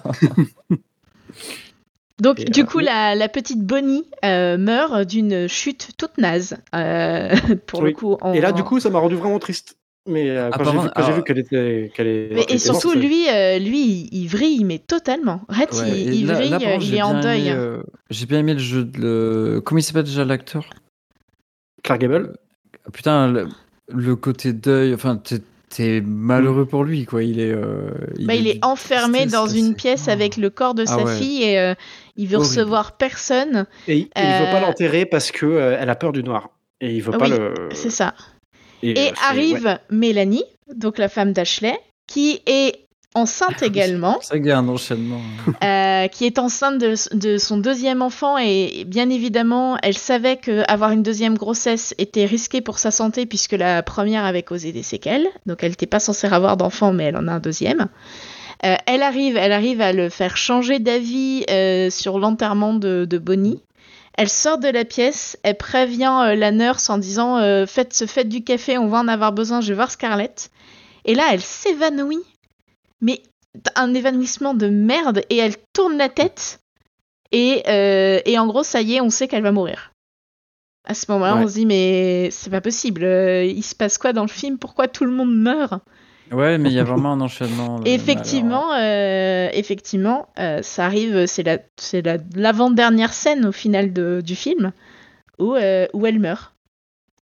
Donc, 2.20 2.40
Et, 2.40 2.46
du 2.46 2.62
euh, 2.62 2.66
coup, 2.66 2.80
la, 2.80 3.14
la 3.14 3.30
petite 3.30 3.62
Bonnie 3.62 4.06
euh, 4.26 4.58
meurt 4.58 5.06
d'une 5.08 5.48
chute 5.48 5.92
toute 5.98 6.18
naze. 6.18 6.58
euh, 6.74 7.36
pour 7.68 7.84
le 7.84 7.92
coup. 7.92 8.18
en- 8.22 8.34
Et 8.34 8.42
là, 8.42 8.52
du 8.52 8.64
coup, 8.64 8.80
ça 8.80 8.90
m'a 8.90 9.00
rendu 9.00 9.16
vraiment 9.16 9.38
triste. 9.40 9.78
Mais 10.10 10.30
euh, 10.30 10.50
quand 10.52 10.64
j'ai 11.06 11.12
vu, 11.14 11.22
qu'elle 11.24 11.38
était, 11.38 11.92
qu'elle 11.94 12.08
est, 12.08 12.30
Mais, 12.34 12.44
et 12.48 12.54
morte, 12.54 12.60
surtout, 12.60 12.94
lui, 12.98 13.28
euh, 13.30 13.60
lui, 13.60 13.82
il- 13.84 14.10
il 14.14 14.28
vrille, 14.30 14.64
mais 14.64 14.80
totalement. 14.80 15.42
Red, 15.50 15.74
Ouais, 15.74 15.90
il, 16.00 16.14
il 16.14 16.28
là- 16.28 16.36
vrille, 16.36 16.50
là, 16.52 16.78
il 16.82 16.96
est 16.96 17.02
en 17.02 17.12
bien 17.12 17.22
deuil. 17.22 17.48
aimé, 17.50 17.58
euh, 17.60 17.84
J'ai 18.10 18.26
bien 18.26 18.40
aimé 18.40 18.54
le 18.54 18.60
jeu 18.60 18.86
de. 18.86 19.00
Le... 19.02 19.62
Comment 19.62 19.80
il 19.80 19.84
s'appelle 19.84 20.06
déjà 20.06 20.24
l'acteur? 20.24 20.70
Clark 21.84 22.00
Gable? 22.00 22.38
Putain, 22.94 23.28
le, 23.34 23.48
le 23.90 24.16
côté 24.16 24.54
deuil. 24.54 24.94
Enfin, 24.94 25.22
t'es 25.70 26.02
malheureux 26.02 26.66
pour 26.66 26.84
lui, 26.84 27.06
quoi. 27.06 27.24
Il 27.24 27.40
est. 27.40 27.52
euh, 27.54 27.90
Bah, 28.22 28.36
il 28.36 28.48
est 28.48 28.64
enfermé 28.64 29.26
dans 29.26 29.48
une 29.48 29.76
pièce 29.76 30.06
Oh. 30.08 30.12
avec 30.12 30.38
le 30.38 30.50
corps 30.50 30.74
de 30.76 30.84
Ah 30.88 30.98
sa 30.98 31.04
ouais. 31.04 31.18
fille 31.18 31.44
et 31.44 31.60
euh, 31.60 31.74
il 32.16 32.28
veut 32.28 32.38
Horrible. 32.38 32.50
recevoir 32.50 32.98
personne. 32.98 33.66
Et, 33.88 33.98
il- 33.98 34.02
et 34.04 34.10
il 34.16 34.22
veut 34.24 34.48
Euh, 34.48 34.52
pas 34.52 34.60
l'enterrer 34.62 35.06
parce 35.06 35.32
que 35.32 35.46
euh, 35.46 35.78
elle 35.80 35.90
a 35.90 35.96
peur 35.96 36.12
du 36.14 36.24
noir. 36.24 36.50
Et 36.82 36.96
il 36.96 37.02
veut 37.02 37.18
pas 37.18 37.28
le. 37.28 37.54
C'est 37.74 37.90
ça. 37.90 38.14
Et, 38.84 38.98
euh, 39.10 39.12
arrive 39.28 39.66
ouais. 39.66 39.78
Mélanie, 39.90 40.44
donc 40.76 40.98
la 41.00 41.10
femme 41.10 41.34
d'Ashley, 41.34 41.78
qui 42.08 42.42
est 42.46 42.87
enceinte 43.18 43.62
également, 43.64 44.18
C'est 44.22 44.38
qu'il 44.38 44.48
y 44.48 44.52
a 44.52 44.58
un 44.60 44.68
enchaînement. 44.70 45.20
euh, 45.64 46.08
qui 46.08 46.26
est 46.26 46.40
enceinte 46.40 46.78
de, 46.78 46.94
de 47.16 47.38
son 47.38 47.58
deuxième 47.58 48.02
enfant 48.02 48.38
et 48.38 48.84
bien 48.88 49.10
évidemment, 49.10 49.78
elle 49.84 49.98
savait 49.98 50.38
que 50.38 50.64
avoir 50.72 50.92
une 50.92 51.04
deuxième 51.04 51.38
grossesse 51.38 51.94
était 51.98 52.26
risqué 52.26 52.62
pour 52.62 52.80
sa 52.80 52.92
santé 52.92 53.26
puisque 53.26 53.54
la 53.54 53.84
première 53.84 54.24
avait 54.26 54.44
causé 54.44 54.72
des 54.72 54.84
séquelles. 54.84 55.28
Donc 55.46 55.64
elle 55.64 55.72
n'était 55.72 55.86
pas 55.86 56.00
censée 56.00 56.28
avoir 56.28 56.56
d'enfant, 56.58 56.94
mais 56.94 57.06
elle 57.06 57.18
en 57.18 57.28
a 57.28 57.34
un 57.34 57.40
deuxième. 57.40 57.88
Euh, 58.66 58.76
elle 58.88 59.04
arrive, 59.04 59.38
elle 59.38 59.52
arrive 59.52 59.82
à 59.82 59.94
le 59.94 60.10
faire 60.10 60.36
changer 60.38 60.80
d'avis 60.80 61.44
euh, 61.50 61.90
sur 61.90 62.18
l'enterrement 62.20 62.74
de, 62.74 63.06
de 63.06 63.18
Bonnie. 63.18 63.62
Elle 64.18 64.30
sort 64.30 64.58
de 64.58 64.68
la 64.68 64.84
pièce, 64.84 65.38
elle 65.44 65.58
prévient 65.58 66.12
euh, 66.26 66.36
la 66.36 66.52
nurse 66.52 66.90
en 66.90 66.98
disant 66.98 67.38
faites, 67.68 68.06
faites 68.08 68.30
du 68.30 68.44
café, 68.44 68.80
on 68.80 68.88
va 68.88 68.98
en 68.98 69.08
avoir 69.08 69.32
besoin, 69.32 69.62
je 69.62 69.68
vais 69.68 69.76
voir 69.76 69.92
Scarlett. 69.92 70.50
Et 71.06 71.14
là, 71.14 71.24
elle 71.32 71.42
s'évanouit, 71.42 72.24
mais 73.02 73.22
un 73.76 73.94
évanouissement 73.94 74.54
de 74.54 74.68
merde, 74.68 75.22
et 75.30 75.38
elle 75.38 75.56
tourne 75.74 75.98
la 75.98 76.10
tête. 76.10 76.60
Et, 77.32 77.64
euh, 77.68 78.20
et 78.26 78.38
en 78.40 78.48
gros, 78.48 78.64
ça 78.64 78.82
y 78.82 78.96
est, 78.96 79.02
on 79.02 79.10
sait 79.10 79.28
qu'elle 79.28 79.44
va 79.44 79.52
mourir. 79.52 79.92
À 80.86 80.94
ce 80.94 81.12
moment-là, 81.12 81.36
Ouais. 81.36 81.44
on 81.44 81.48
se 81.48 81.54
dit 81.56 81.66
mais 81.66 82.30
c'est 82.32 82.50
pas 82.50 82.62
possible. 82.62 83.04
euh, 83.04 83.44
il 83.44 83.64
se 83.64 83.76
passe 83.76 83.98
quoi 83.98 84.14
dans 84.14 84.22
le 84.22 84.30
film? 84.30 84.58
Pourquoi 84.58 84.88
tout 84.88 85.04
le 85.04 85.12
monde 85.12 85.36
meurt? 85.36 85.74
Ouais, 86.32 86.58
mais 86.58 86.70
il 86.70 86.76
y 86.76 86.80
a 86.80 86.84
vraiment 86.84 87.14
un 87.14 87.22
enchaînement. 87.22 87.82
Effectivement, 87.86 88.74
euh, 88.74 89.50
effectivement, 89.54 90.28
euh, 90.40 90.62
ça 90.62 90.86
arrive, 90.86 91.26
c'est 91.26 91.44
la, 91.44 91.58
c'est 91.78 92.02
la, 92.02 92.18
l'avant-dernière 92.36 93.14
scène 93.14 93.46
au 93.46 93.52
final 93.52 93.92
de- 93.94 94.22
du 94.24 94.36
film 94.36 94.72
où, 95.40 95.56
où 95.56 96.06
elle 96.06 96.20
meurt. 96.20 96.54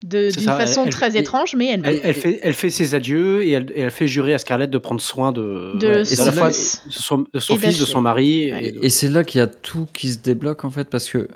D'une 0.02 0.30
façon 0.32 0.82
elle- 0.82 0.86
elle- 0.88 0.92
très 0.94 1.16
étrange, 1.18 1.54
mais 1.54 1.66
elle 1.72 1.80
meurt. 1.82 1.94
Elle, 1.94 2.00
elle 2.04 2.14
fait, 2.14 2.40
elle 2.42 2.54
fait 2.54 2.70
ses 2.70 2.94
adieux 2.94 3.42
et 3.42 3.50
elle, 3.50 3.70
et 3.74 3.80
elle 3.80 3.90
fait 3.90 4.08
jurer 4.08 4.32
à 4.32 4.38
Scarlett 4.38 4.70
de 4.70 4.78
prendre 4.78 5.00
soin 5.00 5.30
de, 5.32 5.76
De 5.78 5.86
ouais, 5.88 6.04
son 6.04 6.24
la 6.24 6.32
fois 6.32 6.48
de 6.48 6.54
son, 6.54 7.26
de 7.32 7.38
son 7.38 7.54
Et 7.56 7.58
fils, 7.58 7.78
de 7.78 7.84
son 7.84 8.00
mari. 8.00 8.50
Ouais. 8.52 8.64
et 8.68 8.72
de- 8.72 8.84
Et 8.84 8.88
c'est 8.88 9.08
là 9.10 9.24
qu'il 9.24 9.40
y 9.40 9.42
a 9.42 9.46
tout 9.46 9.86
qui 9.92 10.10
se 10.12 10.18
débloque 10.18 10.64
en 10.64 10.70
fait 10.70 10.88
parce 10.88 11.10
que 11.10 11.28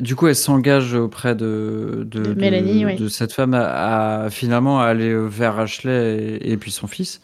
du 0.00 0.16
coup 0.16 0.26
elle 0.26 0.34
s'engage 0.34 0.94
auprès 0.94 1.36
de, 1.36 2.04
de, 2.10 2.20
De 2.22 2.34
Mélanie, 2.34 2.84
oui. 2.84 2.96
de 2.96 3.08
cette 3.08 3.32
femme 3.32 3.54
à, 3.54 4.24
à 4.24 4.30
finalement 4.30 4.80
aller 4.80 5.14
vers 5.16 5.58
Ashley 5.60 6.38
et, 6.42 6.50
et 6.52 6.56
puis 6.56 6.72
son 6.72 6.88
fils. 6.88 7.20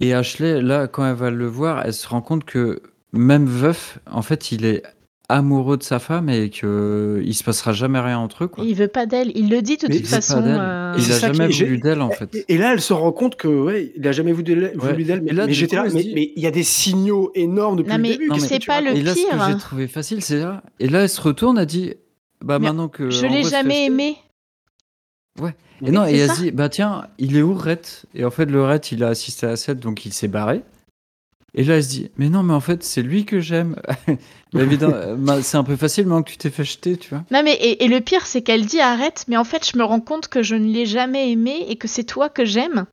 Et 0.00 0.14
Ashley 0.14 0.62
là 0.62 0.86
quand 0.88 1.06
elle 1.06 1.14
va 1.16 1.30
le 1.30 1.46
voir, 1.46 1.82
elle 1.84 1.92
se 1.92 2.08
rend 2.08 2.22
compte 2.22 2.44
que 2.46 2.80
même 3.12 3.46
veuf, 3.46 3.98
en 4.10 4.22
fait 4.22 4.50
il 4.52 4.64
est 4.64 4.82
amoureux 5.28 5.76
de 5.78 5.82
sa 5.82 5.98
femme 5.98 6.28
et 6.28 6.50
que 6.50 7.22
il 7.24 7.34
se 7.34 7.42
passera 7.42 7.72
jamais 7.72 7.98
rien 7.98 8.18
entre 8.18 8.44
eux 8.44 8.48
quoi. 8.48 8.62
Il 8.64 8.74
veut 8.74 8.88
pas 8.88 9.06
d'elle. 9.06 9.32
Il 9.34 9.48
le 9.48 9.62
dit 9.62 9.76
de 9.78 9.86
toute 9.86 10.06
façon. 10.06 10.42
euh, 10.44 10.94
Il 10.98 11.10
a 11.12 11.18
jamais 11.18 11.48
voulu 11.48 11.78
d'elle 11.78 12.02
en 12.02 12.10
fait. 12.10 12.44
Et, 12.48 12.58
là, 12.58 12.72
elle 12.74 12.80
se 12.80 12.92
rend 12.92 13.10
compte 13.12 13.36
que 13.36 13.48
ouais, 13.48 13.92
il 13.96 14.06
a 14.06 14.12
jamais 14.12 14.32
voulu 14.32 14.44
d'elle, 14.44 14.72
Ouais. 14.78 14.94
mais, 14.96 15.32
là, 15.32 15.46
mais 15.46 15.52
j'étais 15.54 15.76
là, 15.76 15.86
mais 15.94 16.32
il 16.36 16.42
y 16.42 16.46
a 16.46 16.50
des 16.50 16.62
signaux 16.62 17.30
énormes 17.34 17.76
depuis 17.76 17.90
Non, 17.90 17.96
le 17.96 18.02
mais 18.02 18.08
début. 18.10 18.28
Non, 18.28 18.34
mais 18.34 18.40
c'est 18.40 18.64
pas 18.66 18.80
le 18.82 18.88
racontes 18.88 19.00
Et 19.00 19.04
là, 19.04 19.14
ce 19.14 19.22
que 19.22 19.30
pire. 19.30 19.48
j'ai 19.48 19.56
trouvé 19.58 19.88
facile, 19.88 20.22
c'est 20.22 20.38
là. 20.40 20.62
Et 20.78 20.88
là, 20.88 21.02
elle 21.02 21.08
se 21.08 21.20
retourne, 21.20 21.58
elle 21.58 21.66
dit 21.66 21.94
Bah 22.42 22.58
Mais 22.58 22.66
maintenant 22.66 22.88
que. 22.88 23.08
je 23.10 23.26
l'ai 23.26 23.44
jamais 23.44 23.86
aimé. 23.86 24.16
Et 25.84 25.90
non, 25.90 26.06
et 26.06 26.16
elle 26.18 26.30
dit 26.32 26.50
Bah 26.52 26.68
tiens, 26.68 27.06
il 27.18 27.36
est 27.36 27.42
où 27.42 27.54
Rhett? 27.54 28.04
Et 28.14 28.24
en 28.24 28.30
fait, 28.30 28.46
le 28.46 28.62
Rhett, 28.62 28.92
il 28.92 29.02
a 29.02 29.08
assisté 29.08 29.46
à 29.46 29.50
la 29.50 29.56
scène, 29.56 29.78
donc 29.78 30.04
il 30.06 30.12
s'est 30.12 30.28
barré. 30.28 30.62
Et 31.56 31.62
là, 31.64 31.76
elle 31.76 31.84
se 31.84 31.88
dit 31.88 32.10
Mais 32.16 32.28
non, 32.28 32.42
mais 32.42 32.52
en 32.54 32.60
fait, 32.60 32.82
c'est 32.82 33.02
lui 33.02 33.24
que 33.24 33.40
j'aime. 33.40 33.76
C'est 35.42 35.56
un 35.56 35.64
peu 35.64 35.76
facile 35.76 36.06
maintenant 36.06 36.22
que 36.22 36.30
tu 36.30 36.36
t'es 36.36 36.50
fait 36.50 36.64
jeter, 36.64 36.96
tu 36.96 37.10
vois. 37.10 37.24
Non 37.32 37.42
mais 37.42 37.54
et, 37.54 37.84
et 37.84 37.88
le 37.88 38.00
pire 38.00 38.24
c'est 38.26 38.42
qu'elle 38.42 38.66
dit 38.66 38.78
arrête, 38.80 39.24
mais 39.26 39.36
en 39.36 39.42
fait 39.44 39.68
je 39.68 39.76
me 39.76 39.82
rends 39.84 39.98
compte 40.00 40.28
que 40.28 40.42
je 40.44 40.54
ne 40.54 40.72
l'ai 40.72 40.86
jamais 40.86 41.32
aimé 41.32 41.66
et 41.68 41.74
que 41.76 41.88
c'est 41.88 42.04
toi 42.04 42.28
que 42.28 42.44
j'aime. 42.44 42.86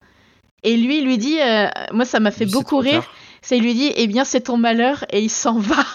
Et 0.63 0.75
lui 0.75 0.97
il 0.99 1.05
lui 1.05 1.17
dit, 1.19 1.37
euh, 1.39 1.67
moi 1.93 2.05
ça 2.05 2.19
m'a 2.19 2.31
fait 2.31 2.47
beaucoup 2.47 2.77
rire. 2.79 3.03
C'est 3.43 3.57
il 3.57 3.63
lui 3.63 3.73
dit 3.75 3.91
eh 3.95 4.07
bien 4.07 4.23
c'est 4.25 4.41
ton 4.41 4.57
malheur 4.57 5.05
et 5.11 5.21
il 5.21 5.29
s'en 5.29 5.59
va. 5.59 5.75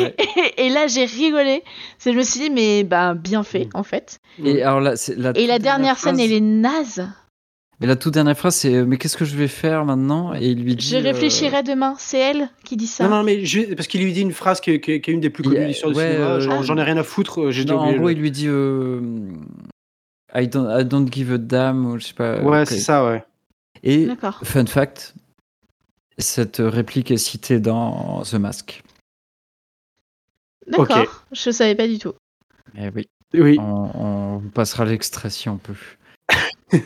Ouais. 0.00 0.14
et, 0.56 0.66
et 0.66 0.68
là 0.70 0.86
j'ai 0.86 1.04
rigolé. 1.04 1.62
C'est 1.98 2.12
je 2.12 2.16
me 2.18 2.22
suis 2.22 2.40
dit 2.40 2.50
mais 2.50 2.82
bah 2.82 3.14
bien 3.14 3.40
Mm. 3.42 3.44
fait 3.44 3.68
en 3.74 3.82
fait. 3.82 4.20
Et 4.42 4.62
alors 4.62 4.80
là, 4.80 4.94
la, 5.16 5.32
Et 5.36 5.46
la 5.46 5.58
dernière 5.58 5.98
scène 5.98 6.16
phrase- 6.16 6.24
elle 6.24 6.32
est 6.32 6.40
naze. 6.40 7.06
Et 7.82 7.86
la 7.86 7.94
toute 7.96 8.14
dernière 8.14 8.36
phrase, 8.38 8.54
c'est 8.56 8.84
Mais 8.84 8.96
qu'est-ce 8.96 9.16
que 9.18 9.26
je 9.26 9.36
vais 9.36 9.48
faire 9.48 9.84
maintenant? 9.84 10.34
Et 10.34 10.46
il 10.46 10.62
lui 10.62 10.74
dit 10.76 10.88
Je 10.88 10.96
euh, 10.96 11.00
réfléchirai 11.00 11.62
demain. 11.62 11.94
C'est 11.98 12.18
elle 12.18 12.48
qui 12.64 12.76
dit 12.76 12.86
ça. 12.86 13.04
Non, 13.06 13.16
non, 13.18 13.22
mais 13.22 13.44
je- 13.44 13.74
parce 13.74 13.86
qu'il 13.86 14.02
lui 14.02 14.12
dit 14.14 14.22
une 14.22 14.32
phrase 14.32 14.60
qui, 14.60 14.70
est- 14.70 14.80
qui 14.80 14.92
est 14.92 15.00
qui 15.02 15.10
est 15.10 15.14
une 15.14 15.20
des 15.20 15.28
plus 15.30 15.42
connues 15.42 15.56
de 15.60 15.64
l'histoire 15.64 15.92
du 15.92 15.98
ouais, 15.98 16.12
cinéma. 16.12 16.30
euh. 16.36 16.62
J'en 16.62 16.76
ai 16.78 16.82
rien 16.82 16.96
à 16.96 17.02
foutre, 17.02 17.42
euh, 17.42 17.50
j'ai 17.50 17.70
en 17.70 17.92
gros, 17.92 18.06
le- 18.06 18.12
il 18.12 18.18
lui 18.18 18.30
dit 18.30 18.46
euh, 18.48 19.00
I, 20.34 20.48
don't, 20.48 20.68
I 20.80 20.84
don't 20.86 21.06
give 21.12 21.32
a 21.32 21.38
damn, 21.38 21.84
ou 21.86 21.98
je 21.98 22.06
sais 22.06 22.14
pas. 22.14 22.40
Ouais, 22.40 22.64
c'est 22.64 22.78
ça, 22.78 23.04
ouais. 23.06 23.22
Et. 23.82 24.08
Fun 24.42 24.64
fact, 24.66 25.14
cette 26.16 26.56
réplique 26.64 27.10
est 27.10 27.18
citée 27.18 27.60
dans 27.60 28.22
The 28.22 28.34
Mask. 28.34 28.82
D'accord. 30.66 30.98
Ok. 30.98 31.08
Je 31.32 31.50
savais 31.50 31.74
pas 31.74 31.86
du 31.86 31.98
tout. 31.98 32.14
Eh 32.78 32.88
oui. 32.94 33.06
Oui. 33.34 33.58
On, 33.60 33.90
on 33.94 34.40
passera 34.50 34.84
l'extrait 34.86 35.28
si 35.30 35.48
on 35.50 35.58
peut. 35.58 35.74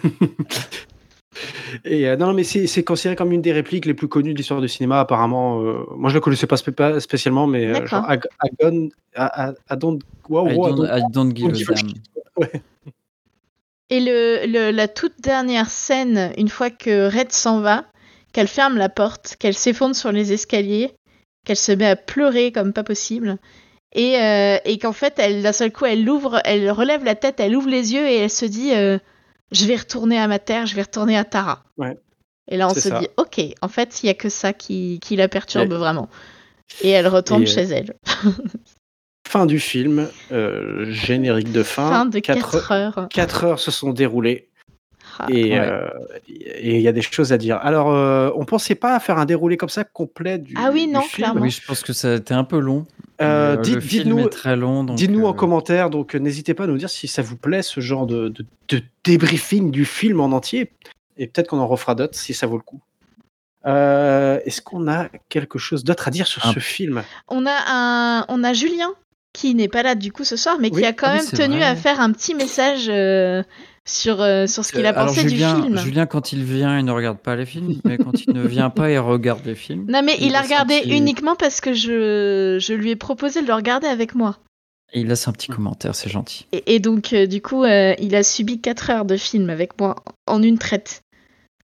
Et 1.85 2.09
euh, 2.09 2.16
non, 2.16 2.27
non, 2.28 2.35
mais 2.35 2.43
c'est 2.44 2.85
considéré 2.85 3.16
comme 3.16 3.32
une 3.32 3.40
des 3.40 3.52
répliques 3.52 3.86
les 3.86 3.94
plus 3.94 4.09
connues 4.09 4.32
de 4.32 4.39
l'histoire 4.39 4.61
du 4.61 4.69
cinéma, 4.69 5.01
apparemment. 5.01 5.62
euh, 5.62 5.85
moi, 5.97 6.11
je 6.11 6.15
la 6.16 6.20
connaissais 6.20 6.47
pas, 6.47 6.57
spé- 6.57 6.73
pas 6.73 6.98
spécialement, 7.01 7.47
mais 7.47 7.66
euh, 7.66 7.86
genre, 7.86 8.05
I, 8.12 8.19
I 8.44 8.48
gon- 8.61 8.90
I- 9.16 9.28
I- 9.36 9.52
I 9.70 9.77
don't, 9.77 10.01
wow, 10.28 10.48
I 10.48 10.57
don't, 10.57 10.77
don't- 10.77 11.11
don't 11.11 11.36
give 11.36 11.70
a 11.70 11.74
damn. 11.74 11.93
Ouais. 12.36 12.62
Et 13.90 14.01
le, 14.01 14.47
le- 14.47 14.70
la 14.70 14.89
toute 14.89 15.20
dernière 15.20 15.69
scène, 15.70 16.32
une 16.36 16.48
fois 16.48 16.70
que 16.70 17.07
Red 17.09 17.32
s'en 17.32 17.61
va, 17.61 17.85
qu'elle 18.32 18.48
ferme 18.48 18.77
la 18.77 18.89
porte, 18.89 19.36
qu'elle 19.39 19.55
s'effondre 19.55 19.97
sur 19.97 20.12
les 20.12 20.32
escaliers, 20.32 20.93
qu'elle 21.44 21.57
se 21.57 21.73
met 21.73 21.86
à 21.86 21.97
pleurer 21.97 22.52
comme 22.52 22.73
pas 22.73 22.85
possible, 22.85 23.36
et, 23.94 24.16
euh, 24.20 24.59
et 24.65 24.78
qu'en 24.78 24.93
fait, 24.93 25.16
d'un 25.43 25.52
seul 25.52 25.73
coup, 25.73 25.86
elle 25.86 26.09
ouvre, 26.09 26.40
elle 26.44 26.70
relève 26.70 27.05
la 27.05 27.15
tête, 27.16 27.40
elle 27.40 27.57
ouvre 27.57 27.69
les 27.69 27.93
yeux 27.94 28.07
et 28.07 28.19
elle 28.19 28.31
se 28.31 28.44
dit 28.44 28.73
euh, 28.74 28.98
Je 29.52 29.64
vais 29.66 29.77
retourner 29.77 30.18
à 30.18 30.28
ma 30.28 30.39
terre, 30.39 30.66
je 30.66 30.74
vais 30.74 30.82
retourner 30.82 31.16
à 31.16 31.24
Tara. 31.24 31.62
Ouais. 31.77 31.97
Et 32.51 32.56
là, 32.56 32.68
on 32.68 32.74
se 32.74 32.81
ça. 32.81 32.98
dit 33.01 33.09
Ok, 33.16 33.40
en 33.62 33.68
fait, 33.68 34.02
il 34.02 34.06
y 34.06 34.10
a 34.10 34.14
que 34.14 34.28
ça 34.28 34.52
qui, 34.52 34.98
qui 35.01 35.16
la 35.16 35.28
perturbe 35.28 35.72
vraiment. 35.72 36.09
Et 36.82 36.90
elle 36.90 37.09
retourne 37.09 37.43
Et, 37.43 37.48
euh, 37.48 37.52
chez 37.55 37.62
elle. 37.62 37.94
Fin 39.28 39.47
du 39.47 39.60
film, 39.60 40.09
euh, 40.32 40.90
générique 40.90 41.52
de 41.52 41.62
fin. 41.62 41.89
Fin 41.89 42.06
de 42.06 42.18
Quatre- 42.18 42.51
4 42.51 42.72
heures. 42.72 43.09
quatre 43.10 43.44
heures 43.44 43.60
se 43.60 43.70
sont 43.70 43.93
déroulées. 43.93 44.49
Ah, 45.28 45.32
ouais. 45.32 45.59
euh, 45.59 45.88
et 46.28 46.76
il 46.76 46.82
y 46.82 46.88
a 46.88 46.92
des 46.92 47.02
choses 47.02 47.32
à 47.32 47.38
dire. 47.38 47.59
Alors, 47.62 47.90
euh, 47.92 48.30
on 48.36 48.44
pensait 48.44 48.74
pas 48.74 48.94
à 48.94 49.01
faire 49.01 49.18
un 49.18 49.24
déroulé 49.26 49.56
comme 49.56 49.68
ça 49.68 49.84
complet 49.84 50.38
du. 50.38 50.55
Ah 50.56 50.70
oui, 50.72 50.86
non, 50.86 51.01
film. 51.01 51.10
clairement. 51.12 51.40
Oui, 51.42 51.51
je 51.51 51.64
pense 51.66 51.82
que 51.82 51.92
ça 51.92 52.12
a 52.12 52.14
été 52.16 52.34
un 52.34 52.44
peu 52.44 52.59
long. 52.59 52.86
Euh, 53.20 53.56
Mais, 53.56 53.62
dites- 53.62 53.74
le 53.74 53.80
film 53.80 54.02
dites-nous- 54.05 54.26
est 54.26 54.30
très 54.30 54.56
long. 54.56 54.84
donc, 54.84 54.97
Dites-nous 54.97 55.26
en 55.26 55.30
euh, 55.30 55.34
commentaire, 55.34 55.90
donc 55.90 56.14
euh, 56.14 56.18
n'hésitez 56.18 56.55
pas 56.55 56.64
à 56.64 56.66
nous 56.66 56.78
dire 56.78 56.88
si 56.90 57.06
ça 57.09 57.20
vous 57.22 57.36
plaît 57.36 57.62
ce 57.62 57.80
genre 57.80 58.06
de, 58.06 58.28
de, 58.28 58.47
de 58.68 58.82
débriefing 59.05 59.70
du 59.70 59.84
film 59.84 60.20
en 60.20 60.26
entier. 60.32 60.72
Et 61.18 61.26
peut-être 61.26 61.48
qu'on 61.48 61.59
en 61.59 61.66
refera 61.66 61.94
d'autres 61.94 62.16
si 62.18 62.32
ça 62.32 62.47
vaut 62.47 62.56
le 62.56 62.62
coup. 62.62 62.80
Euh, 63.66 64.40
Est-ce 64.47 64.62
qu'on 64.62 64.88
a 64.88 65.09
quelque 65.28 65.59
chose 65.59 65.84
d'autre 65.84 66.09
à 66.09 66.10
dire 66.10 66.26
sur 66.26 66.47
Un- 66.47 66.52
ce 66.55 66.60
film? 66.60 67.02
On 67.28 67.44
a 67.47 67.59
un, 67.68 68.24
on 68.28 68.42
a 68.42 68.52
Julien 68.55 68.90
qui 69.32 69.55
n'est 69.55 69.68
pas 69.68 69.82
là 69.82 69.94
du 69.94 70.12
coup 70.12 70.24
ce 70.24 70.36
soir, 70.36 70.56
mais 70.60 70.70
Oui, 70.72 70.80
qui 70.80 70.86
a 70.86 70.92
quand 70.92 71.09
ah 71.09 71.14
même 71.16 71.26
tenu 71.26 71.56
vrai. 71.56 71.64
à 71.66 71.76
faire 71.76 72.01
un 72.01 72.10
petit 72.12 72.34
message 72.34 72.86
euh, 72.88 73.42
sur 73.90 74.20
euh, 74.20 74.46
sur 74.46 74.64
ce 74.64 74.72
qu'il 74.72 74.86
a 74.86 74.90
alors, 74.90 75.06
pensé 75.06 75.28
Julien, 75.28 75.54
du 75.54 75.62
film. 75.62 75.78
Julien, 75.78 76.06
quand 76.06 76.32
il 76.32 76.44
vient, 76.44 76.78
il 76.78 76.84
ne 76.84 76.92
regarde 76.92 77.18
pas 77.18 77.36
les 77.36 77.46
films, 77.46 77.80
mais 77.84 77.98
quand 77.98 78.24
il 78.26 78.32
ne 78.32 78.46
vient 78.46 78.70
pas, 78.70 78.90
il 78.90 78.98
regarde 78.98 79.44
les 79.44 79.54
films. 79.54 79.86
Non 79.88 80.02
mais 80.02 80.16
il, 80.20 80.28
il 80.28 80.34
a 80.34 80.42
regardé 80.42 80.82
uniquement 80.86 81.34
parce 81.34 81.60
que 81.60 81.72
je, 81.74 82.58
je 82.60 82.72
lui 82.72 82.90
ai 82.90 82.96
proposé 82.96 83.42
de 83.42 83.46
le 83.46 83.54
regarder 83.54 83.88
avec 83.88 84.14
moi. 84.14 84.38
Et 84.92 85.00
il 85.00 85.08
laisse 85.08 85.28
un 85.28 85.32
petit 85.32 85.48
commentaire, 85.48 85.94
c'est 85.94 86.10
gentil. 86.10 86.46
Et, 86.52 86.74
et 86.74 86.80
donc 86.80 87.12
euh, 87.12 87.26
du 87.26 87.42
coup 87.42 87.64
euh, 87.64 87.94
il 87.98 88.14
a 88.14 88.22
subi 88.22 88.60
4 88.60 88.90
heures 88.90 89.04
de 89.04 89.16
film 89.16 89.50
avec 89.50 89.78
moi 89.78 89.96
en 90.26 90.42
une 90.42 90.58
traite. 90.58 91.02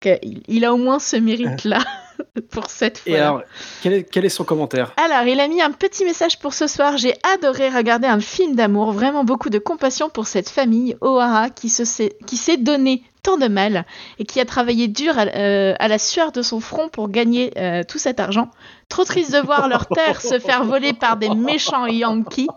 Il, 0.05 0.41
il 0.47 0.65
a 0.65 0.73
au 0.73 0.77
moins 0.77 0.99
ce 0.99 1.15
mérite 1.15 1.63
là 1.63 1.79
pour 2.51 2.69
cette 2.69 2.99
fois. 2.99 3.11
Et 3.11 3.17
alors, 3.19 3.41
quel 3.81 3.93
est, 3.93 4.03
quel 4.03 4.25
est 4.25 4.29
son 4.29 4.43
commentaire 4.43 4.93
Alors, 5.03 5.23
il 5.27 5.39
a 5.39 5.47
mis 5.47 5.61
un 5.61 5.71
petit 5.71 6.05
message 6.05 6.39
pour 6.39 6.53
ce 6.53 6.67
soir. 6.67 6.97
J'ai 6.97 7.15
adoré 7.35 7.69
regarder 7.69 8.07
un 8.07 8.19
film 8.19 8.55
d'amour, 8.55 8.91
vraiment 8.91 9.23
beaucoup 9.23 9.49
de 9.49 9.59
compassion 9.59 10.09
pour 10.09 10.27
cette 10.27 10.49
famille, 10.49 10.95
O'Hara, 11.01 11.49
qui 11.49 11.69
se 11.69 11.85
s'est- 11.85 12.15
qui 12.25 12.37
s'est 12.37 12.57
donné 12.57 13.03
tant 13.23 13.37
de 13.37 13.47
mal 13.47 13.85
et 14.19 14.25
qui 14.25 14.39
a 14.39 14.45
travaillé 14.45 14.87
dur 14.87 15.17
à, 15.17 15.23
euh, 15.23 15.73
la 15.79 15.97
sueur 15.97 16.31
de 16.31 16.41
son 16.41 16.59
front 16.59 16.89
pour 16.89 17.09
gagner 17.09 17.51
euh, 17.57 17.83
tout 17.87 17.97
cet 17.97 18.19
argent. 18.19 18.49
Trop 18.89 19.05
triste 19.05 19.33
de 19.33 19.39
voir 19.39 19.67
leur 19.69 19.87
terre 19.87 20.21
se 20.21 20.37
faire 20.39 20.65
voler 20.65 20.93
par 20.93 21.17
des 21.17 21.29
méchants 21.29 21.87
Yankees. 21.87 22.47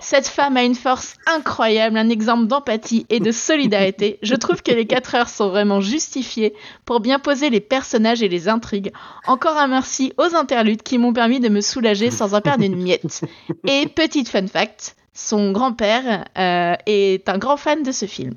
Cette 0.00 0.26
femme 0.26 0.56
a 0.56 0.64
une 0.64 0.74
force 0.74 1.14
incroyable, 1.26 1.96
un 1.98 2.08
exemple 2.08 2.46
d'empathie 2.46 3.06
et 3.10 3.20
de 3.20 3.30
solidarité. 3.30 4.18
Je 4.22 4.34
trouve 4.34 4.62
que 4.62 4.72
les 4.72 4.86
4 4.86 5.14
heures 5.14 5.28
sont 5.28 5.50
vraiment 5.50 5.80
justifiées 5.80 6.54
pour 6.84 7.00
bien 7.00 7.18
poser 7.18 7.50
les 7.50 7.60
personnages 7.60 8.22
et 8.22 8.28
les 8.28 8.48
intrigues. 8.48 8.92
Encore 9.26 9.56
un 9.56 9.68
merci 9.68 10.12
aux 10.16 10.34
interludes 10.34 10.82
qui 10.82 10.98
m'ont 10.98 11.12
permis 11.12 11.38
de 11.38 11.48
me 11.48 11.60
soulager 11.60 12.10
sans 12.10 12.34
en 12.34 12.40
perdre 12.40 12.64
une 12.64 12.82
miette. 12.82 13.20
Et 13.66 13.86
petite 13.86 14.30
fun 14.30 14.46
fact, 14.46 14.96
son 15.12 15.52
grand-père 15.52 16.24
euh, 16.38 16.74
est 16.86 17.28
un 17.28 17.38
grand 17.38 17.56
fan 17.56 17.82
de 17.82 17.92
ce 17.92 18.06
film. 18.06 18.34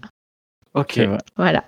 Ok. 0.74 1.00
Voilà. 1.38 1.64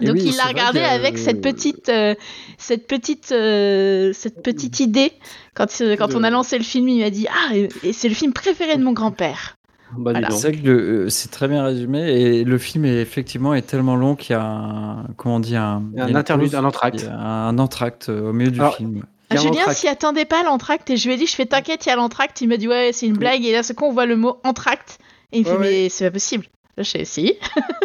Et 0.00 0.06
Donc 0.06 0.16
oui, 0.16 0.24
il 0.26 0.36
l'a 0.36 0.44
regardé 0.44 0.80
que- 0.80 0.84
euh, 0.84 0.88
avec 0.94 1.16
cette 1.16 1.40
petite, 1.40 1.88
euh, 1.88 2.14
cette 2.58 2.86
petite, 2.86 3.32
euh, 3.32 4.12
cette 4.12 4.42
petite 4.42 4.78
idée. 4.80 5.12
Quand, 5.54 5.66
euh, 5.80 5.96
quand 5.96 6.14
on 6.14 6.22
a 6.22 6.28
lancé 6.28 6.58
le 6.58 6.64
film, 6.64 6.86
il 6.88 7.00
m'a 7.02 7.08
dit 7.10 7.26
ah 7.30 7.54
et, 7.56 7.92
c'est 7.94 8.08
le 8.10 8.14
film 8.14 8.34
préféré 8.34 8.76
de 8.76 8.84
mon 8.84 8.92
grand-père. 8.92 9.56
Bah, 9.96 10.10
Voilà. 10.10 10.30
C'est 10.30 10.48
vrai 10.50 10.60
que 10.60 10.66
le- 10.66 11.04
euh, 11.06 11.08
c'est 11.08 11.30
très 11.30 11.48
bien 11.48 11.64
résumé 11.64 12.00
et 12.10 12.44
le 12.44 12.58
film 12.58 12.84
est 12.84 13.00
effectivement 13.00 13.54
est 13.54 13.62
tellement 13.62 13.96
long 13.96 14.16
qu'il 14.16 14.32
y 14.34 14.38
a 14.38 14.42
un 14.42 15.06
comment 15.16 15.36
on 15.36 15.40
dit 15.40 15.56
un, 15.56 15.82
interlude, 16.14 16.50
pause, 16.50 16.56
un 16.56 16.64
entracte. 16.64 17.08
un 17.10 17.58
entracte 17.58 18.08
euh, 18.10 18.28
au 18.28 18.32
milieu 18.34 18.50
du 18.50 18.60
Alors, 18.60 18.76
film. 18.76 19.02
Julien 19.30 19.72
s'y 19.72 19.88
attendait 19.88 20.24
pas 20.26 20.40
à 20.40 20.44
l'entracte 20.44 20.90
et 20.90 20.96
je 20.98 21.08
lui 21.08 21.14
ai 21.14 21.16
dit 21.16 21.26
je 21.26 21.34
fais 21.34 21.46
t'inquiète 21.46 21.86
il 21.86 21.88
y 21.88 21.92
a 21.92 21.96
l'entracte. 21.96 22.40
Il 22.42 22.48
m'a 22.48 22.58
dit 22.58 22.68
ouais 22.68 22.90
c'est 22.92 23.06
une 23.06 23.16
blague 23.16 23.44
et 23.46 23.52
là 23.52 23.62
ce 23.62 23.72
coup 23.72 23.84
on 23.86 23.92
voit 23.92 24.06
le 24.06 24.16
mot 24.16 24.36
entracte 24.44 24.98
et 25.32 25.38
il 25.38 25.44
me 25.44 25.50
Ouais, 25.50 25.54
fait 25.54 25.60
ouais. 25.60 25.70
mais 25.84 25.88
c'est 25.88 26.04
pas 26.04 26.10
possible. 26.10 26.44
Fais 26.84 27.04
si. 27.04 27.34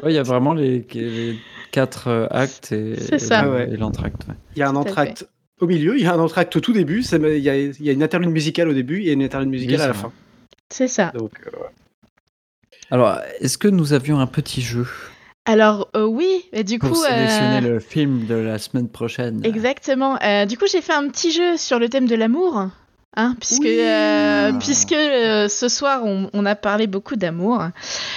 Ouais, 0.03 0.11
il 0.11 0.15
y 0.15 0.18
a 0.18 0.23
vraiment 0.23 0.53
les, 0.53 0.85
les 0.93 1.39
quatre 1.72 2.07
euh, 2.09 2.27
actes 2.30 2.72
et, 2.72 2.95
C'est 2.99 3.15
et 3.15 3.19
ça. 3.19 3.43
le- 3.43 3.51
ouais. 3.51 3.69
et 3.72 3.77
l'entracte. 3.77 4.27
ouais. 4.27 4.35
Il 4.55 4.59
y 4.59 4.63
a 4.63 4.69
un 4.69 4.76
entracte 4.76 5.27
au 5.61 5.68
milieu, 5.68 5.95
il 5.97 6.03
y 6.03 6.07
a 6.07 6.13
un 6.13 6.19
entracte 6.19 6.55
au 6.55 6.59
tout 6.59 6.73
début, 6.73 7.03
il 7.03 7.38
y 7.38 7.49
a, 7.49 7.55
il 7.57 7.81
y 7.81 7.89
a 7.89 7.93
une 7.93 8.03
interlude 8.03 8.30
musicale 8.31 8.68
au 8.68 8.73
début 8.73 9.01
et 9.03 9.11
une 9.13 9.22
interlude 9.23 9.49
musicale 9.49 9.77
Oui, 9.77 9.84
à 9.84 9.88
la 9.88 9.93
fin. 9.93 10.11
C'est 10.69 10.88
ça. 10.88 11.11
Donc, 11.15 11.31
euh. 11.47 11.57
Alors, 12.89 13.19
est-ce 13.39 13.57
que 13.57 13.68
nous 13.68 13.93
avions 13.93 14.19
un 14.19 14.27
petit 14.27 14.61
jeu? 14.61 14.85
Alors 15.45 15.89
euh, 15.95 16.05
oui 16.05 16.45
et 16.53 16.63
du 16.63 16.77
pour 16.77 16.89
coup. 16.91 16.95
sélectionner 17.03 17.57
euh, 17.68 17.73
le 17.73 17.80
film 17.80 18.26
de 18.27 18.35
la 18.35 18.59
semaine 18.59 18.88
prochaine 18.89 19.41
Exactement. 19.43 20.19
Euh, 20.22 20.45
du 20.45 20.55
coup, 20.57 20.65
j'ai 20.72 20.81
fait 20.81 20.93
un 20.93 21.07
petit 21.07 21.31
jeu 21.31 21.57
sur 21.57 21.80
le 21.80 21.89
thème 21.89 22.05
de 22.07 22.15
l'amour. 22.15 22.68
Hein, 23.17 23.35
puisque 23.41 23.63
Oui. 23.63 23.75
euh, 23.81 24.53
puisque 24.53 24.93
euh, 24.93 25.49
ce 25.49 25.67
soir 25.67 26.05
on, 26.05 26.29
on 26.33 26.45
a 26.45 26.55
parlé 26.55 26.88
beaucoup 26.88 27.17
d'amour. 27.17 27.59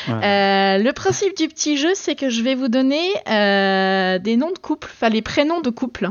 Euh, 0.09 0.79
le 0.79 0.91
principe 0.93 1.37
du 1.37 1.49
petit 1.49 1.77
jeu, 1.77 1.91
c'est 1.95 2.15
que 2.15 2.31
je 2.31 2.43
vais 2.43 2.55
vous 2.55 2.69
donner 2.69 3.03
euh, 3.29 4.19
des 4.21 4.37
noms 4.37 4.53
de 4.53 4.59
couples, 4.59 4.89
enfin 4.93 5.09
les 5.09 5.21
prénoms 5.23 5.61
de 5.61 5.71
couples, 5.71 6.11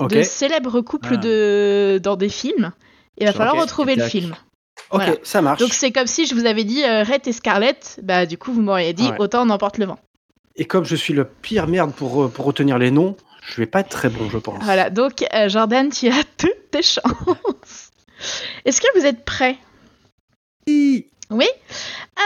Ok, 0.00 0.10
de 0.10 0.22
célèbres 0.22 0.80
couples 0.80 1.14
Ah. 1.14 1.18
de 1.18 2.00
dans 2.02 2.16
des 2.16 2.28
films. 2.28 2.72
Il 3.16 3.26
va 3.26 3.32
falloir 3.32 3.60
retrouver 3.60 3.94
le 3.94 4.04
film. 4.08 4.32
ok, 4.90 5.00
voilà. 5.02 5.12
ça 5.22 5.40
marche. 5.40 5.60
Donc 5.60 5.72
c'est 5.72 5.92
comme 5.92 6.08
si 6.08 6.26
je 6.26 6.34
vous 6.34 6.46
avais 6.46 6.64
dit 6.64 6.82
euh, 6.82 7.04
Red 7.04 7.28
et 7.28 7.32
Scarlett, 7.32 8.00
bah 8.02 8.26
du 8.26 8.36
coup 8.38 8.52
vous 8.52 8.62
m'auriez 8.62 8.92
dit 8.92 9.08
Ouais. 9.08 9.16
autant 9.20 9.46
n'emporte 9.46 9.78
le 9.78 9.84
vent. 9.86 9.98
Et 10.56 10.64
comme 10.64 10.84
je 10.84 10.96
suis 10.96 11.14
le 11.14 11.24
pire 11.26 11.68
merde 11.68 11.92
pour, 11.92 12.28
pour 12.28 12.44
retenir 12.44 12.76
les 12.78 12.90
noms, 12.90 13.16
je 13.46 13.56
vais 13.60 13.66
pas 13.66 13.80
être 13.80 13.88
très 13.88 14.08
bon, 14.08 14.28
je 14.30 14.38
pense. 14.38 14.62
Voilà, 14.64 14.88
donc 14.90 15.24
euh, 15.34 15.48
Jordan, 15.48 15.90
tu 15.90 16.08
as 16.08 16.24
toutes 16.38 16.70
tes 16.72 16.82
chances. 16.82 17.83
Est-ce 18.64 18.80
que 18.80 18.98
vous 18.98 19.06
êtes 19.06 19.24
prêts? 19.24 19.56
Oui. 20.66 21.06
Oui? 21.30 21.46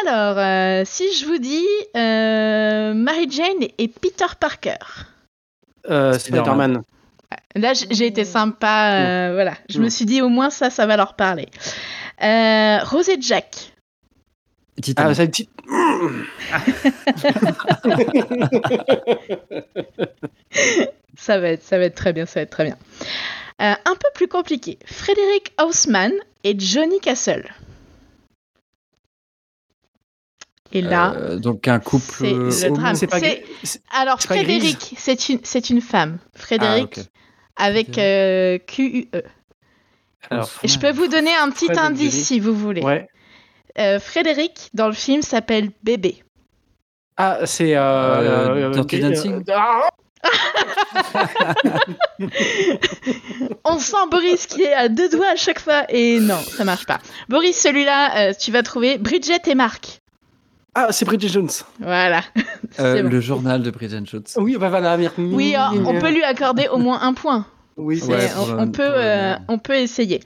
Alors, 0.05 0.39
euh, 0.39 0.83
si 0.85 1.12
je 1.15 1.25
vous 1.27 1.39
dis 1.39 1.65
euh, 1.97 2.95
Mary 2.95 3.29
Jane 3.31 3.69
et 3.79 3.89
Peter 3.89 4.27
Parker. 4.39 4.77
Euh, 5.89 6.19
Spider-Man. 6.19 6.83
Là, 7.55 7.73
j'ai 7.75 8.07
été 8.07 8.25
sympa. 8.25 8.93
euh, 8.95 9.31
voilà. 9.35 9.55
Je 9.69 9.81
me 9.81 9.87
Mm. 9.87 9.91
suis 9.91 10.05
dit 10.05 10.23
au 10.23 10.29
moins 10.29 10.51
ça, 10.51 10.70
ça 10.70 10.87
va 10.87 10.97
leur 10.97 11.15
parler. 11.15 11.49
Euh, 12.23 12.79
Rose 12.85 13.09
et 13.09 13.20
Jack. 13.20 13.73
Titanic. 14.83 15.49
Ah. 16.53 16.61
Ça 21.16 21.39
va 21.41 21.49
être, 21.49 21.62
ça 21.65 21.79
va 21.79 21.85
être 21.85 21.97
très 21.97 22.12
bien, 22.12 22.27
ça 22.27 22.41
va 22.41 22.43
être 22.43 22.51
très 22.51 22.65
bien. 22.65 22.77
Euh, 23.61 23.75
un 23.85 23.95
peu 23.95 24.09
plus 24.15 24.29
compliqué. 24.29 24.79
Frédéric 24.87 25.53
Haussmann 25.61 26.13
et 26.45 26.59
Johnny 26.59 27.01
Castle. 27.01 27.45
Et 30.73 30.83
là, 30.83 31.15
Euh, 31.17 31.39
donc 31.39 31.67
un 31.67 31.81
couple 31.81 32.05
c'est 32.11 32.33
euh, 32.33 32.51
le 32.51 32.65
homo. 32.67 32.77
drame. 32.77 32.95
C'est 32.95 33.07
pas... 33.07 33.19
Alors 33.91 34.21
Frédéric, 34.21 34.95
c'est 34.99 35.29
une, 35.31 35.41
c'est 35.43 35.71
une 35.71 35.81
femme. 35.81 36.19
Frédéric 36.35 37.01
Ah, 37.57 37.65
avec 37.65 37.99
euh, 37.99 38.59
Q-U-E. 38.59 39.23
Alors, 40.31 40.51
Et 40.63 40.69
je 40.69 40.79
peux 40.79 40.91
vous 40.93 41.09
donner 41.09 41.35
un 41.35 41.51
petit 41.51 41.67
Frédéric 41.67 41.91
indice 41.91 42.25
si 42.27 42.39
vous 42.39 42.55
voulez. 42.55 42.83
Ouais. 42.83 43.09
Euh, 43.79 43.99
Frédéric, 43.99 44.69
dans 44.75 44.89
le 44.89 44.93
film, 44.93 45.23
s'appelle 45.23 45.71
Bébé. 45.83 46.23
Ah, 47.17 47.47
c'est... 47.47 47.75
Euh, 47.75 47.81
Euh, 47.81 48.71
Dirty 48.71 49.01
Dancing 49.01 49.35
euh, 49.49 49.55
ah 49.55 49.89
On 53.65 53.78
sent 53.78 53.97
Boris 54.11 54.47
qui 54.47 54.62
est 54.62 54.73
à 54.73 54.89
deux 54.89 55.09
doigts 55.09 55.31
à 55.32 55.36
chaque 55.36 55.61
fois 55.61 55.85
et 55.89 56.20
non, 56.20 56.39
ça 56.39 56.65
marche 56.65 56.86
pas. 56.86 56.99
Boris, 57.28 57.57
celui-là, 57.61 58.31
euh, 58.31 58.32
tu 58.39 58.51
vas 58.53 58.62
trouver 58.62 58.99
Bridget 58.99 59.40
et 59.47 59.55
Marc. 59.55 60.01
Ah, 60.74 60.93
c'est 60.93 61.05
Bridget 61.05 61.28
Jones. 61.28 61.51
Voilà. 61.81 62.23
Euh, 62.78 63.03
bon. 63.03 63.09
Le 63.09 63.20
journal 63.20 63.62
de 63.62 63.70
Bridget 63.70 64.05
Jones. 64.05 64.24
Oui, 64.36 64.57
bah 64.59 64.69
voilà. 64.69 64.97
Oui, 65.19 65.55
euh, 65.57 65.82
on 65.85 65.99
peut 65.99 66.11
lui 66.11 66.23
accorder 66.23 66.69
au 66.69 66.78
moins 66.78 67.01
un 67.03 67.15
point. 67.15 67.47
Oui, 67.77 68.01
c'est... 68.01 68.09
Ouais, 68.12 68.28
on, 68.36 68.59
on 68.59 68.70
peut, 68.70 68.82
euh, 68.85 69.36
on 69.49 69.59
peut 69.59 69.77
essayer. 69.77 70.20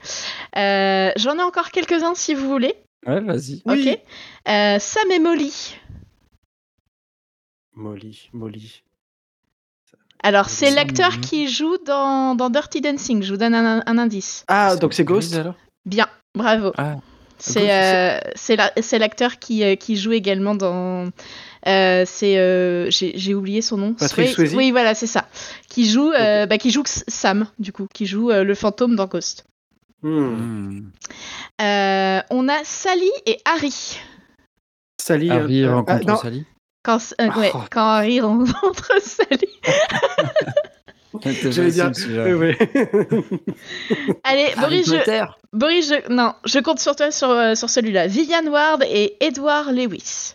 Euh, 0.57 1.11
J'en 1.17 1.37
ai 1.37 1.43
encore 1.43 1.69
quelques-uns 1.71 2.15
si 2.15 2.33
vous 2.33 2.47
voulez. 2.47 2.73
Ouais, 3.05 3.19
vas-y. 3.21 3.61
Oui. 3.65 3.89
Ok. 3.91 3.99
Euh, 4.49 4.77
Sam 4.79 5.11
et 5.11 5.19
Molly. 5.19 5.75
Molly, 7.75 8.29
Molly. 8.33 8.83
Alors, 10.23 10.49
c'est 10.49 10.71
l'acteur 10.71 11.19
qui 11.19 11.47
joue 11.49 11.77
dans, 11.85 12.35
dans 12.35 12.49
Dirty 12.49 12.81
Dancing. 12.81 13.21
Je 13.23 13.31
vous 13.31 13.37
donne 13.37 13.53
un, 13.53 13.83
un 13.85 13.97
indice. 13.97 14.45
Ah, 14.47 14.75
donc 14.77 14.93
c'est 14.93 15.03
Ghost 15.03 15.35
alors 15.35 15.55
Bien, 15.85 16.07
bravo. 16.33 16.71
Ah, 16.77 16.95
C'est 17.39 17.69
euh, 17.69 18.19
c'est 18.35 18.55
la- 18.55 18.71
c'est 18.81 18.99
l'acteur 18.99 19.37
qui, 19.37 19.63
euh, 19.65 19.75
qui 19.75 19.97
joue 19.97 20.13
également 20.13 20.55
dans. 20.55 21.09
euh, 21.67 22.03
c'est 22.07 22.37
euh, 22.37 22.89
j'ai 22.89 23.33
oublié 23.35 23.61
son 23.61 23.75
nom. 23.77 23.93
Patrick 23.93 24.29
Swayze- 24.29 24.33
Swayze 24.33 24.55
Oui, 24.55 24.71
voilà, 24.71 24.95
c'est 24.95 25.07
ça. 25.07 25.27
Qui 25.67 25.89
joue, 25.89 26.11
euh, 26.13 26.45
bah, 26.45 26.57
qui 26.57 26.71
joue 26.71 26.83
Sam 26.85 27.47
du 27.59 27.73
coup, 27.73 27.87
qui 27.93 28.05
joue 28.05 28.31
euh, 28.31 28.45
le 28.45 28.55
fantôme 28.55 28.95
dans 28.95 29.07
Ghost. 29.07 29.43
Hmm. 30.03 30.89
on 31.59 32.47
a 32.49 32.63
Sally 32.63 33.11
et 33.25 33.39
Harry. 33.45 33.97
Sally. 35.01 35.29
Harry 35.29 35.63
euh, 35.63 35.75
rencontre 35.75 36.05
ah. 36.07 36.15
Sally. 36.15 36.45
Quand, 36.83 36.99
euh, 37.21 37.29
ouais, 37.39 37.51
Oh. 37.53 37.59
quand 37.71 37.85
Harry 37.87 38.19
rencontre 38.21 38.91
Sally. 39.01 39.47
J'allais 41.51 41.71
dire. 41.71 41.91
Ouais. 42.37 42.57
Allez, 44.23 44.53
Boris, 44.59 44.87
je. 44.87 45.25
Boris, 45.53 45.87
je, 45.89 46.11
non, 46.11 46.33
je 46.43 46.59
compte 46.59 46.79
sur 46.79 46.95
toi 46.95 47.11
sur, 47.11 47.29
euh, 47.29 47.55
sur 47.55 47.69
celui-là. 47.69 48.07
Vivian 48.07 48.45
Ward 48.47 48.83
et 48.87 49.15
Edward 49.23 49.69
Lewis. 49.73 50.33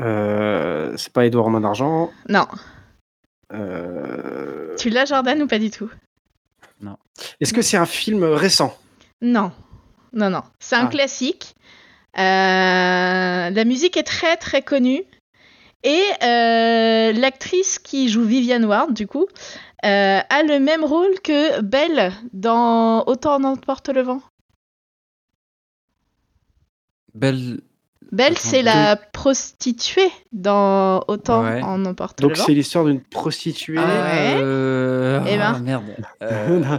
Euh, 0.00 0.94
c'est 0.96 1.12
pas 1.12 1.24
Edouard 1.26 1.46
en 1.46 1.50
main 1.50 1.60
d'argent. 1.60 2.10
Non, 2.28 2.46
Euh, 3.52 4.74
tu 4.76 4.90
l'as 4.90 5.04
Jordan 5.04 5.40
ou 5.42 5.46
pas 5.46 5.58
du 5.60 5.70
tout? 5.70 5.90
Est-ce 7.40 7.52
que 7.54 7.62
c'est 7.62 7.76
un 7.76 7.86
film 7.86 8.24
récent? 8.24 8.76
Non, 9.22 9.52
non, 10.12 10.28
non. 10.30 10.42
C'est 10.58 10.74
un 10.76 10.86
Ah. 10.86 10.88
classique. 10.88 11.54
Euh, 12.18 13.50
la 13.50 13.64
musique 13.64 13.96
est 13.96 14.02
très 14.04 14.36
très 14.36 14.62
connue. 14.62 15.02
Et 15.82 16.02
euh, 16.22 17.12
l'actrice 17.12 17.78
qui 17.78 18.08
joue 18.08 18.24
Vivian 18.24 18.62
Ward, 18.64 18.92
du 18.92 19.06
coup, 19.06 19.26
euh, 19.84 20.20
a 20.28 20.42
le 20.42 20.58
même 20.58 20.82
rôle 20.84 21.20
que 21.22 21.60
Belle 21.60 22.12
dans 22.32 23.04
Autant 23.06 23.36
en 23.36 23.44
emporte 23.44 23.88
le 23.90 24.02
vent. 24.02 24.20
Belle. 27.14 27.60
Belle, 28.12 28.38
c'est 28.38 28.62
la 28.62 28.96
prostituée 28.96 30.10
dans 30.32 31.02
Autant 31.08 31.42
Ouais. 31.42 31.60
en 31.62 31.84
emporte 31.84 32.20
Donc 32.20 32.32
le 32.32 32.36
vent. 32.36 32.44
c'est 32.46 32.54
l'histoire 32.54 32.84
d'une 32.84 33.00
prostituée. 33.00 33.78
ouais. 33.78 33.84
Euh... 34.40 35.20
Eh 35.26 35.36
ben. 35.36 35.52
ah, 35.56 35.58
merde. 35.60 35.84
Euh, 36.22 36.78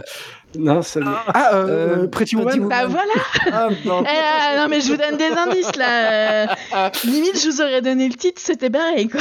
non, 0.56 0.82
ça... 0.82 1.00
Ah, 1.34 1.54
euh, 1.54 2.04
Euh, 2.04 2.06
Pretty 2.08 2.36
Pretty 2.36 2.58
Woman. 2.60 2.68
Bah 2.68 2.86
voilà 2.86 3.12
ah, 3.52 3.68
non. 3.84 4.02
Eh, 4.04 4.08
ah, 4.08 4.56
Non 4.62 4.68
mais 4.68 4.80
je 4.80 4.90
vous 4.92 4.96
donne 4.96 5.16
des 5.18 5.26
indices 5.30 5.76
là 5.76 6.44
Euh, 6.52 6.90
Limite 7.04 7.38
je 7.42 7.50
vous 7.50 7.60
aurais 7.60 7.82
donné 7.82 8.08
le 8.08 8.14
titre, 8.14 8.40
c'était 8.42 8.70
pareil 8.70 9.08
quoi 9.08 9.20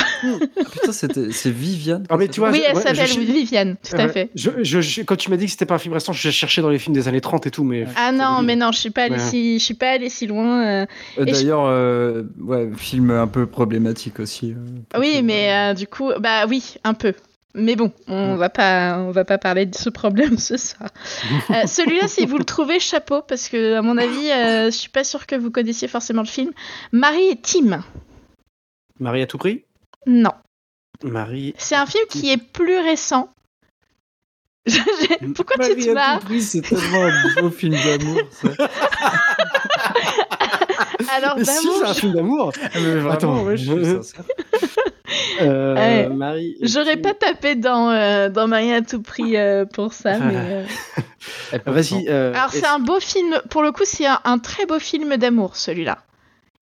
Putain, 0.71 0.91
c'était- 0.91 1.31
c'est 1.31 1.51
Viviane. 1.51 2.03
Ah, 2.09 2.17
mais 2.17 2.27
tu 2.29 2.39
vois, 2.39 2.49
Oui 2.51 2.61
elle 2.65 2.75
s'appelle 2.77 3.09
Viviane, 3.09 3.75
tout 3.87 3.95
à 3.97 4.07
fait 4.07 4.29
Je, 4.35 4.51
je- 4.63 4.81
je- 4.81 5.01
quand 5.01 5.15
tu 5.17 5.29
m'as 5.29 5.37
dit 5.37 5.45
que 5.45 5.51
c'était 5.51 5.65
pas 5.65 5.75
un 5.75 5.79
film 5.79 5.93
récent, 5.93 6.13
je 6.13 6.29
cherchais 6.29 6.61
dans 6.61 6.69
les 6.69 6.79
films 6.79 6.95
des 6.95 7.07
années 7.07 7.21
30 7.21 7.45
et 7.47 7.51
tout, 7.51 7.63
mais. 7.63 7.85
Ah 7.97 8.11
non 8.11 8.41
mais 8.41 8.55
non 8.55 8.71
je 8.71 8.79
suis 8.79 8.89
pas 8.91 9.03
allée 9.03 9.15
Ouais. 9.15 9.19
si, 9.19 9.59
je 9.59 9.63
suis 9.65 9.73
pas 9.73 9.89
allée 9.91 10.09
si 10.09 10.27
loin 10.27 10.65
euh. 10.65 10.85
Euh, 11.19 11.25
D'ailleurs, 11.25 11.65
euh, 11.65 12.23
ouais, 12.41 12.69
film 12.77 13.11
un 13.11 13.27
peu 13.27 13.45
problématique 13.47 14.19
aussi. 14.19 14.51
euh, 14.53 14.99
Oui 14.99 15.21
mais 15.23 15.51
euh, 15.53 15.73
du 15.73 15.87
coup 15.87 16.11
bah 16.19 16.45
oui 16.47 16.75
un 16.83 16.93
peu 16.93 17.13
mais 17.55 17.75
bon, 17.75 17.91
on 18.07 18.35
va 18.35 18.49
pas, 18.49 18.97
on 18.99 19.11
va 19.11 19.25
pas 19.25 19.37
parler 19.37 19.65
de 19.65 19.75
ce 19.75 19.89
problème 19.89 20.37
ce 20.37 20.57
soir. 20.57 20.89
Euh, 21.49 21.65
Celui-là, 21.65 22.07
si 22.07 22.25
vous 22.25 22.37
le 22.37 22.43
trouvez, 22.45 22.79
chapeau, 22.79 23.21
parce 23.21 23.47
que 23.49 23.75
à 23.75 23.81
mon 23.81 23.97
avis, 23.97 24.29
euh, 24.31 24.65
je 24.65 24.75
suis 24.75 24.89
pas 24.89 25.03
sûre 25.03 25.25
que 25.25 25.35
vous 25.35 25.49
connaissiez 25.51 25.87
forcément 25.87 26.21
le 26.21 26.27
film. 26.27 26.51
Marie 26.91 27.29
et 27.29 27.35
Tim. 27.41 27.83
Marie 28.99 29.21
à 29.21 29.27
tout 29.27 29.37
prix? 29.37 29.63
Non, 30.05 30.31
Marie. 31.03 31.53
c'est 31.57 31.75
un 31.75 31.85
film 31.85 32.05
qui 32.09 32.31
est 32.31 32.37
plus 32.37 32.77
récent. 32.79 33.29
Pourquoi 35.35 35.65
tu 35.65 35.75
te 35.75 35.89
Marie 35.89 35.89
a 35.89 35.93
marres 35.93 36.21
c'est 36.41 36.61
tellement 36.61 37.03
un 37.05 37.41
beau 37.41 37.49
film 37.49 37.73
d'amour. 37.75 38.19
ça. 38.31 38.49
Alors, 41.15 41.37
Mais 41.37 41.45
si, 41.45 41.65
d'amour, 41.65 41.77
c'est 41.79 41.85
un 41.89 41.93
je- 41.93 41.99
film 41.99 42.13
d'amour. 42.13 42.51
vraiment, 42.73 43.09
Attends. 43.11 43.43
ouais, 43.43 43.57
je 43.57 43.71
suis 43.71 43.85
sincère. 43.85 44.23
Euh, 45.41 45.75
Ouais. 45.75 46.09
Marie. 46.09 46.57
j'aurais 46.61 46.95
tu- 46.95 47.01
pas 47.01 47.13
tapé 47.13 47.55
dans, 47.55 47.89
euh, 47.91 48.29
dans 48.29 48.47
Marie 48.47 48.73
à 48.73 48.81
tout 48.81 49.01
prix 49.01 49.37
euh, 49.37 49.65
pour 49.65 49.93
ça. 49.93 50.17
mais, 50.19 50.35
euh, 50.35 50.63
Vas-y. 51.65 52.07
euh, 52.09 52.33
Alors, 52.33 52.51
c'est 52.51 52.65
un 52.65 52.79
beau 52.79 52.99
film. 52.99 53.39
Pour 53.49 53.61
le 53.63 53.71
coup, 53.71 53.83
c'est 53.85 54.05
un, 54.05 54.19
un 54.23 54.39
très 54.39 54.65
beau 54.65 54.79
film 54.79 55.17
d'amour, 55.17 55.55
celui-là. 55.55 55.99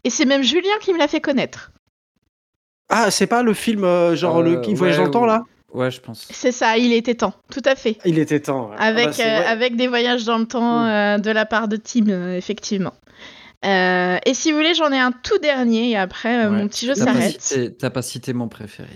Et 0.04 0.10
c'est 0.10 0.26
même 0.26 0.44
Julien 0.44 0.78
qui 0.82 0.94
me 0.94 1.00
l'a 1.00 1.08
fait 1.08 1.22
connaître. 1.22 1.72
Ah, 2.90 3.10
c'est 3.12 3.28
pas 3.28 3.42
le 3.44 3.54
film 3.54 3.84
euh, 3.84 4.16
genre 4.16 4.42
le 4.44 4.62
qui 4.62 4.74
voyage 4.76 4.98
ouais, 5.00 5.04
dans 5.04 5.08
le 5.08 5.12
temps 5.14 5.26
là 5.26 5.44
Ouais, 5.74 5.92
je 5.92 6.00
pense. 6.00 6.28
C'est 6.32 6.52
ça, 6.54 6.78
il 6.78 6.94
était 6.94 7.16
temps. 7.16 7.34
Tout 7.52 7.62
à 7.66 7.76
fait. 7.76 7.98
Il 8.06 8.18
était 8.20 8.40
temps. 8.40 8.70
ouais. 8.70 8.76
Avec, 8.80 9.08
Ah 9.08 9.12
bah, 9.18 9.24
euh, 9.24 9.38
vrai. 9.40 9.46
avec 9.48 9.76
des 9.76 9.88
voyages 9.88 10.24
dans 10.24 10.38
le 10.38 10.46
temps 10.46 10.84
Mm. 10.84 10.88
euh, 10.88 11.18
de 11.18 11.32
la 11.32 11.46
part 11.46 11.68
de 11.68 11.76
Tim, 11.76 12.08
euh, 12.10 12.38
effectivement. 12.38 12.94
Euh, 13.64 14.18
et 14.26 14.34
si 14.34 14.52
vous 14.52 14.58
voulez, 14.58 14.74
j'en 14.74 14.92
ai 14.92 15.00
un 15.00 15.12
tout 15.12 15.38
dernier 15.40 15.92
et 15.92 15.98
après 15.98 16.46
euh, 16.46 16.50
Ouais. 16.50 16.58
mon 16.58 16.68
petit 16.68 16.86
jeu 16.86 16.96
s'arrête. 16.96 17.78
T'as 17.80 17.90
pas 17.90 18.02
cité 18.02 18.34
mon 18.34 18.48
préféré. 18.48 18.90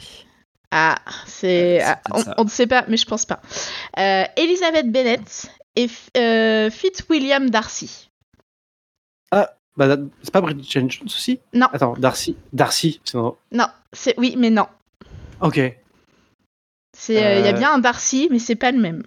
Ah, 0.72 0.98
c'est. 1.26 1.82
Ah, 1.82 2.00
on, 2.38 2.44
ne 2.44 2.50
sait 2.50 2.68
pas, 2.68 2.86
mais 2.88 2.98
je 2.98 3.06
pense 3.06 3.26
pas. 3.26 3.42
Euh, 3.98 4.24
Elizabeth 4.38 4.92
Bennett 4.92 5.52
et 5.76 5.88
euh, 6.18 6.70
Fitzwilliam 6.70 7.50
Darcy. 7.50 8.10
Bah, 9.78 9.96
c'est 10.24 10.32
pas 10.34 10.42
Bridget 10.42 10.64
Jones 10.70 10.90
aussi? 11.06 11.40
Non. 11.54 11.68
Attends, 11.72 11.94
Darcy. 11.94 12.36
Darcy. 12.52 13.00
c'est 13.06 13.18
non. 13.18 13.38
Non, 13.54 13.68
c'est 13.94 14.14
oui, 14.18 14.36
mais 14.38 14.50
non. 14.50 14.66
Ok. 15.40 15.58
Et 15.58 15.78
C'est 16.92 17.24
euh, 17.26 17.40
il 17.40 17.46
y 17.46 17.48
a 17.48 17.54
bien 17.54 17.74
un 17.76 17.80
Darcy, 17.80 18.28
mais 18.30 18.40
c'est 18.40 18.56
pas 18.56 18.74
le 18.74 18.80
même. 18.80 19.04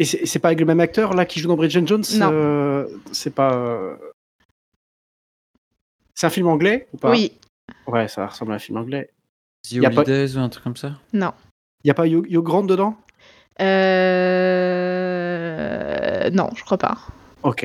c'est 0.00 0.24
c'est 0.24 0.38
pas 0.38 0.48
avec 0.48 0.60
le 0.60 0.64
même 0.64 0.80
acteur 0.80 1.12
là 1.12 1.26
qui 1.26 1.38
joue 1.38 1.48
dans 1.48 1.56
Bridget 1.56 1.86
Jones? 1.86 2.04
Non. 2.14 2.30
euh, 2.32 2.86
C'est 3.12 3.34
pas. 3.34 3.98
C'est 6.18 6.26
un 6.26 6.30
film 6.30 6.48
anglais 6.48 6.88
ou 6.92 6.96
pas? 6.96 7.12
Oui, 7.12 7.30
Ouais, 7.86 8.08
ça 8.08 8.26
ressemble 8.26 8.50
à 8.50 8.56
un 8.56 8.58
film 8.58 8.76
anglais. 8.76 9.12
The 9.62 9.70
Y 9.74 9.86
a 9.86 9.90
pas- 9.90 10.02
ou 10.02 10.38
un 10.40 10.48
truc 10.48 10.64
comme 10.64 10.74
ça? 10.76 10.94
Non. 11.12 11.32
Y 11.84 11.90
a 11.90 11.94
pas 11.94 12.08
Hugh 12.08 12.26
Hugh 12.28 12.42
Grant 12.42 12.64
dedans? 12.64 12.96
Euh... 13.60 13.68
Non, 16.30 16.50
je 16.56 16.64
crois 16.64 16.76
pas. 16.78 16.98
Ok. 17.44 17.64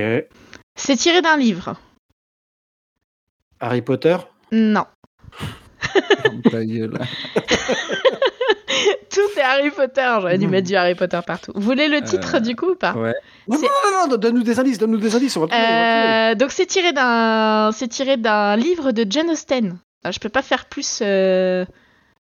C'est 0.76 0.96
tiré 0.98 1.24
d'un 1.24 1.36
livre. 1.36 1.74
Harry 3.60 3.82
Potter? 3.82 4.18
Non. 4.52 4.86
Ta 6.52 6.64
gueule. 6.64 7.00
Tout 9.14 9.40
est 9.40 9.42
Harry 9.42 9.70
Potter. 9.72 10.08
J'aurais 10.20 10.38
dû 10.38 10.48
mettre 10.48 10.68
du 10.68 10.76
Harry 10.76 10.96
Potter 10.96 11.20
partout. 11.26 11.52
Vous 11.56 11.62
voulez 11.62 11.88
le 11.88 12.02
titre 12.02 12.36
Euh, 12.36 12.40
du 12.40 12.56
coup 12.56 12.72
ou 12.72 12.76
pas 12.76 12.94
Ouais. 12.94 13.14
Non, 13.48 13.58
non, 13.58 13.68
non, 13.92 14.08
non, 14.10 14.18
donne-nous 14.18 14.44
des 14.44 14.60
indices, 14.60 14.78
donne-nous 14.78 14.98
des 14.98 15.16
indices, 15.16 15.36
on 15.38 15.42
va 15.42 15.48
trouver, 15.48 15.64
on 15.64 15.68
va 15.68 15.70
trouver. 15.76 16.32
Euh, 16.32 16.36
donc 16.36 16.52
c'est 16.52 16.66
tiré 16.66 16.94
d'un 16.94 17.72
c'est 17.74 17.88
tiré 17.88 18.18
d'un 18.18 18.56
livre 18.56 18.92
de 18.92 19.06
Jane 19.10 19.30
Austen. 19.30 19.78
Ah, 20.04 20.12
je 20.12 20.20
peux 20.20 20.30
pas 20.30 20.42
faire 20.42 20.66
plus. 20.66 21.00
euh, 21.02 21.66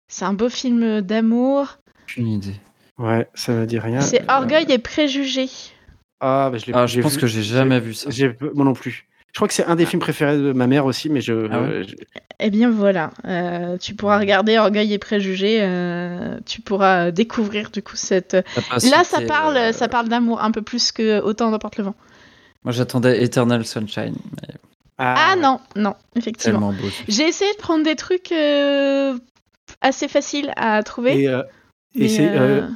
C'est 0.07 0.25
un 0.25 0.33
beau 0.33 0.49
film 0.49 1.01
d'amour. 1.01 1.77
Aucune 2.03 2.27
idée. 2.27 2.55
Ouais, 2.99 3.27
ça 3.33 3.51
me 3.53 3.65
dit 3.65 3.79
rien. 3.79 4.01
C'est 4.01 4.21
Orgueil 4.29 4.65
et 4.69 4.77
préjugés. 4.77 5.49
Ah, 6.19 6.49
bah, 6.51 6.57
je 6.57 6.65
l'ai 6.67 6.73
Ah, 6.75 6.85
je 6.85 7.01
pense 7.01 7.15
vu- 7.15 7.21
que 7.21 7.27
j'ai 7.27 7.41
jamais 7.43 7.79
vu 7.79 7.93
ça. 7.93 8.09
J'ai 8.11 8.37
moi 8.53 8.63
non 8.65 8.73
plus. 8.73 9.07
Je 9.33 9.39
crois 9.39 9.47
que 9.47 9.53
c'est 9.55 9.65
un 9.65 9.75
des 9.75 9.85
films 9.87 9.99
préférés 9.99 10.37
de 10.37 10.53
ma 10.53 10.67
mère 10.67 10.85
aussi, 10.85 11.09
mais 11.09 11.19
je. 11.19 11.47
Ah 11.51 11.61
ouais 11.61 11.67
euh, 11.67 11.83
je- 11.87 11.95
Eh 12.39 12.49
bien 12.51 12.69
voilà, 12.69 13.09
Euh, 13.25 13.77
tu 13.79 13.95
pourras 13.95 14.19
regarder 14.19 14.57
Orgueil 14.59 14.93
et 14.93 14.99
préjugés. 14.99 15.57
euh, 15.61 16.37
tu 16.45 16.61
pourras 16.61 17.09
découvrir 17.11 17.71
du 17.71 17.81
coup 17.81 17.95
cette. 17.95 18.33
Là, 18.33 19.03
ça 19.03 19.21
parle, 19.21 19.57
euh, 19.57 19.71
ça 19.71 19.87
parle 19.87 20.07
d'amour 20.07 20.41
un 20.43 20.51
peu 20.51 20.61
plus 20.61 20.91
que 20.91 21.19
autant 21.21 21.49
d'emporte 21.51 21.77
le 21.77 21.85
vent. 21.85 21.95
Moi, 22.63 22.71
j'attendais 22.73 23.23
Eternal 23.23 23.65
Sunshine. 23.65 24.15
mais 24.41 24.53
Ah 24.99 25.33
ouais. 25.35 25.41
non, 25.41 25.59
non, 25.75 25.95
effectivement. 26.15 26.71
J'ai 27.07 27.23
essayé 27.27 27.51
de 27.53 27.57
prendre 27.57 27.83
des 27.83 27.95
trucs 27.95 28.31
euh, 28.31 29.17
assez 29.81 30.07
faciles 30.07 30.51
à 30.57 30.83
trouver. 30.83 31.21
Et, 31.23 31.27
euh, 31.27 31.41
c'est 31.97 32.27
euh, 32.29 32.61
euh, 32.61 32.67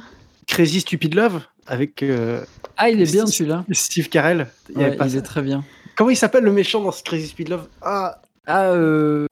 Crazy 0.48 0.80
Stupid 0.80 1.14
Love 1.14 1.40
avec 1.68 2.02
euh, 2.02 2.44
Ah, 2.76 2.90
il 2.90 3.00
est 3.00 3.10
bien 3.12 3.26
Steve- 3.26 3.34
celui-là. 3.36 3.64
Steve 3.70 4.08
Carell. 4.08 4.48
Il 4.70 4.78
Ouais, 4.78 4.96
il 5.06 5.16
est 5.16 5.22
très 5.22 5.42
bien. 5.42 5.62
Comment 5.98 6.10
il 6.10 6.16
s'appelle 6.16 6.44
le 6.44 6.52
méchant 6.52 6.80
dans 6.80 6.92
ce 6.92 7.02
Crazy 7.02 7.26
Stupid 7.26 7.48
Love? 7.48 7.66
Ah, 7.82 8.22
Ah, 8.46 8.70
euh. 8.70 9.26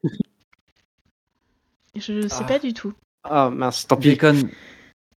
Je 1.95 2.27
sais 2.29 2.39
Ah. 2.41 2.45
pas 2.45 2.59
du 2.59 2.75
tout. 2.75 2.93
ah 3.25 3.49
mince, 3.51 3.87
tant 3.87 3.97
pis. 3.97 4.11
Bacon. 4.11 4.51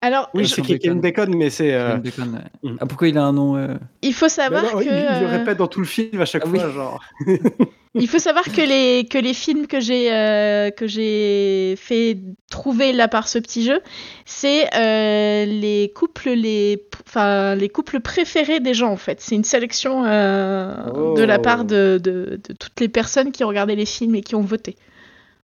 Alors, 0.02 0.28
Oui, 0.34 0.44
je- 0.44 0.54
c'est. 0.54 0.62
Kevin 0.62 1.00
Bacon, 1.00 1.34
mais 1.34 1.48
c'est. 1.50 1.72
euh, 1.74 1.96
Bacon, 1.96 2.34
ouais. 2.62 2.70
mm. 2.70 2.76
Ah, 2.80 2.86
pourquoi 2.86 3.08
il 3.08 3.16
a 3.18 3.24
un 3.24 3.32
nom 3.32 3.56
euh, 3.56 3.74
il 4.02 4.12
faut 4.14 4.28
savoir 4.28 4.62
non, 4.62 4.78
que 4.78 4.84
il, 4.84 4.88
il 4.88 4.92
le 4.92 5.26
euh, 5.26 5.38
répète 5.38 5.56
dans 5.58 5.66
tout 5.66 5.80
le 5.80 5.86
film 5.86 6.20
à 6.20 6.26
chaque 6.26 6.42
Ah 6.44 6.48
fois, 6.50 6.66
oui. 6.66 6.72
genre. 6.74 7.02
il 8.00 8.08
faut 8.08 8.18
savoir 8.18 8.44
que 8.44 8.60
les 8.60 9.06
que 9.08 9.18
les 9.18 9.34
films 9.34 9.66
que 9.66 9.80
j'ai 9.80 10.12
euh, 10.12 10.70
que 10.70 10.86
j'ai 10.86 11.74
fait 11.76 12.18
trouver 12.50 12.92
là 12.92 13.08
par 13.08 13.28
ce 13.28 13.38
petit 13.38 13.64
jeu, 13.64 13.80
c'est 14.26 14.68
euh, 14.74 15.44
les 15.46 15.92
couples 15.94 16.30
les 16.30 16.82
enfin 17.06 17.54
les 17.54 17.68
couples 17.68 18.00
préférés 18.00 18.60
des 18.60 18.74
gens 18.74 18.90
en 18.90 18.96
fait. 18.96 19.20
C'est 19.20 19.34
une 19.34 19.44
sélection 19.44 20.04
euh, 20.04 21.14
de 21.16 21.22
la 21.22 21.38
part 21.38 21.64
de, 21.64 22.00
de, 22.02 22.40
de 22.48 22.52
toutes 22.58 22.80
les 22.80 22.88
personnes 22.88 23.32
qui 23.32 23.44
ont 23.44 23.48
regardé 23.48 23.74
les 23.76 23.86
films 23.86 24.14
et 24.14 24.20
qui 24.22 24.34
ont 24.34 24.42
voté. 24.42 24.76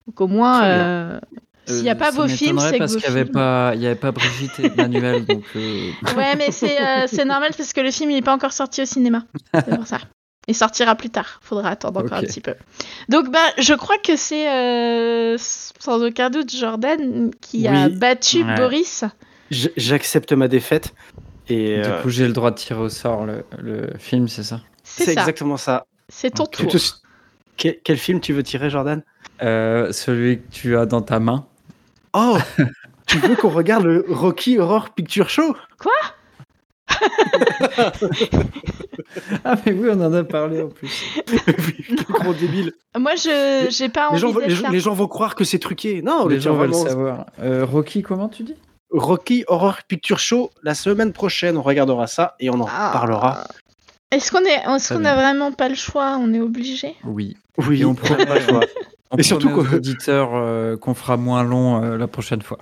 Donc 0.07 0.21
au 0.21 0.27
moins, 0.27 0.65
euh, 0.65 1.21
s'il 1.67 1.83
n'y 1.85 1.91
a 1.91 1.95
pas 1.95 2.11
vos 2.11 2.27
films, 2.27 2.59
c'est 2.59 2.73
que 2.73 2.79
parce 2.79 2.97
qu'il 2.97 3.01
n'y 3.01 3.07
avait 3.07 3.23
films- 3.25 3.33
pas, 3.35 3.73
il 3.77 3.83
y 3.83 3.87
avait 3.87 3.95
pas 3.95 4.11
Brigitte 4.11 4.59
et 4.59 4.71
Manuel, 4.77 5.25
donc. 5.25 5.45
euh, 5.55 5.91
Ouais, 6.17 6.35
mais 6.37 6.51
c'est 6.51 6.77
euh, 6.81 7.07
c'est 7.07 7.25
normal 7.25 7.53
parce 7.57 7.73
que 7.73 7.81
le 7.81 7.91
film 7.93 8.11
il 8.11 8.15
n'est 8.15 8.23
pas 8.23 8.35
encore 8.35 8.53
sorti 8.53 8.83
au 8.83 8.85
cinéma. 8.85 9.25
C'est 9.55 9.77
pour 9.77 9.87
ça. 9.87 9.99
Il 10.49 10.55
sortira 10.57 10.95
plus 10.97 11.11
tard. 11.11 11.39
Faudra 11.43 11.71
attendre 11.71 12.01
encore 12.01 12.19
un 12.19 12.23
petit 12.23 12.41
peu. 12.41 12.55
Donc, 13.09 13.31
bah, 13.31 13.39
je 13.59 13.75
crois 13.75 13.99
que 13.99 14.17
c'est 14.17 14.51
euh, 14.51 15.37
sans 15.39 16.03
aucun 16.03 16.31
doute 16.31 16.55
Jordan 16.55 17.31
qui 17.41 17.69
a 17.69 17.89
battu 17.89 18.43
Ouais. 18.45 18.57
Boris. 18.57 19.05
J'accepte 19.51 20.33
ma 20.33 20.49
défaite. 20.49 20.95
Et 21.49 21.81
Du 21.83 21.89
euh, 21.89 22.03
coup, 22.03 22.09
j'ai 22.11 22.27
le 22.27 22.33
droit 22.33 22.51
de 22.51 22.57
tirer 22.57 22.81
au 22.81 22.89
sort 22.89 23.25
le, 23.27 23.45
le 23.59 23.91
film, 23.99 24.27
c'est 24.29 24.43
ça? 24.43 24.61
C'est 24.83 25.13
exactement 25.13 25.57
ça. 25.57 25.87
C'est 26.09 26.31
ton 26.31 26.45
Ok. 26.45 26.57
Tu 26.57 26.67
tour. 26.67 26.81
Quel, 27.57 27.79
quel 27.85 27.97
film 27.99 28.21
tu 28.21 28.33
veux 28.33 28.43
tirer, 28.43 28.71
Jordan? 28.71 29.03
Euh, 29.43 29.93
Celui 29.93 30.39
que 30.41 30.51
tu 30.51 30.77
as 30.77 30.87
dans 30.87 31.03
ta 31.03 31.21
main. 31.21 31.47
Oh 32.15 32.39
Tu 33.07 33.19
veux 33.19 33.37
qu'on 33.37 33.51
regarde 33.51 33.85
le 33.85 34.05
Rocky 34.09 34.59
Horror 34.59 34.91
Picture 34.91 35.29
Show? 35.29 35.55
Ah, 39.45 39.57
mais 39.65 39.73
oui, 39.73 39.89
on 39.93 40.01
en 40.01 40.13
a 40.13 40.25
parlé 40.25 40.63
en 40.63 40.69
plus. 40.69 40.91
Gros 42.11 42.35
débile. 42.35 42.73
Moi, 42.99 43.15
je 43.17 43.67
j'ai 43.71 43.89
pas 43.89 44.11
Les 44.13 44.25
envie 44.25 44.33
gens, 44.35 44.39
les, 44.41 44.51
gens- 44.55 44.71
les 44.71 44.81
gens 44.81 44.95
vont 44.95 45.09
croire 45.09 45.35
que 45.35 45.45
c'est 45.45 45.59
truqué. 45.59 46.03
Non, 46.03 46.27
Les 46.29 46.37
le 46.37 46.41
gens 46.41 46.55
veulent 46.55 46.71
vraiment- 46.71 46.85
savoir. 46.89 47.27
Euh, 47.41 47.65
Rocky, 47.65 48.03
comment 48.03 48.29
tu 48.29 48.43
dis? 48.43 48.55
Rocky 48.91 49.45
Horror 49.49 49.79
Picture 49.89 50.19
Show, 50.19 50.51
la 50.63 50.75
semaine 50.75 51.13
prochaine, 51.13 51.57
on 51.57 51.63
regardera 51.63 52.07
ça 52.07 52.35
et 52.41 52.51
on 52.51 52.61
en 52.61 52.69
Ah. 52.71 52.91
parlera. 52.93 53.45
Est-ce 54.11 54.31
qu'on 54.31 54.45
est, 54.45 54.61
est-ce 54.77 54.89
Très 54.89 54.97
qu'on 54.97 55.05
a 55.07 55.15
vraiment 55.15 55.53
pas 55.53 55.71
le 55.71 55.75
choix? 55.75 56.19
On 56.21 56.35
est 56.35 56.41
obligé? 56.41 56.95
Oui. 57.05 57.37
Oui, 57.57 57.81
Et 57.81 57.85
on 57.87 57.95
promet- 57.95 58.27
pas 58.27 58.35
le 58.35 58.41
choix. 58.41 58.61
On 59.11 59.17
Et 59.17 59.23
surtout 59.23 59.49
aux 59.51 59.75
auditeurs 59.75 60.31
euh, 60.35 60.77
qu'on 60.77 60.93
fera 60.95 61.17
moins 61.17 61.43
long 61.43 61.83
euh, 61.83 61.97
la 61.97 62.07
prochaine 62.07 62.43
fois. 62.43 62.59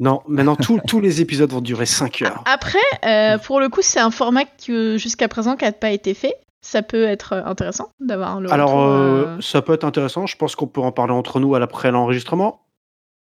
Non, 0.00 0.22
maintenant 0.28 0.56
tous- 0.56 0.80
tous 0.88 1.00
les 1.00 1.20
épisodes 1.20 1.50
vont 1.50 1.60
durer 1.60 1.86
5 1.86 2.22
heures. 2.22 2.42
Après, 2.46 2.78
euh, 3.06 3.38
pour 3.38 3.60
le 3.60 3.68
coup, 3.68 3.80
c'est 3.82 4.00
un 4.00 4.10
format 4.10 4.44
que 4.44 4.96
jusqu'à 4.98 5.28
présent 5.28 5.56
qui 5.56 5.64
n'a 5.64 5.72
pas 5.72 5.90
été 5.90 6.14
fait. 6.14 6.34
Ça 6.62 6.80
peut 6.80 7.04
être 7.04 7.34
intéressant 7.34 7.90
d'avoir 8.00 8.40
le 8.40 8.50
Alors, 8.50 8.70
retour, 8.70 8.82
euh, 8.84 9.24
euh, 9.36 9.40
ça 9.42 9.60
peut 9.60 9.74
être 9.74 9.84
intéressant. 9.84 10.24
Je 10.26 10.34
pense 10.36 10.56
qu'on 10.56 10.66
peut 10.66 10.80
en 10.80 10.92
parler 10.92 11.12
entre 11.12 11.38
nous 11.38 11.54
à 11.54 11.58
l'après 11.58 11.90
l'enregistrement. 11.90 12.62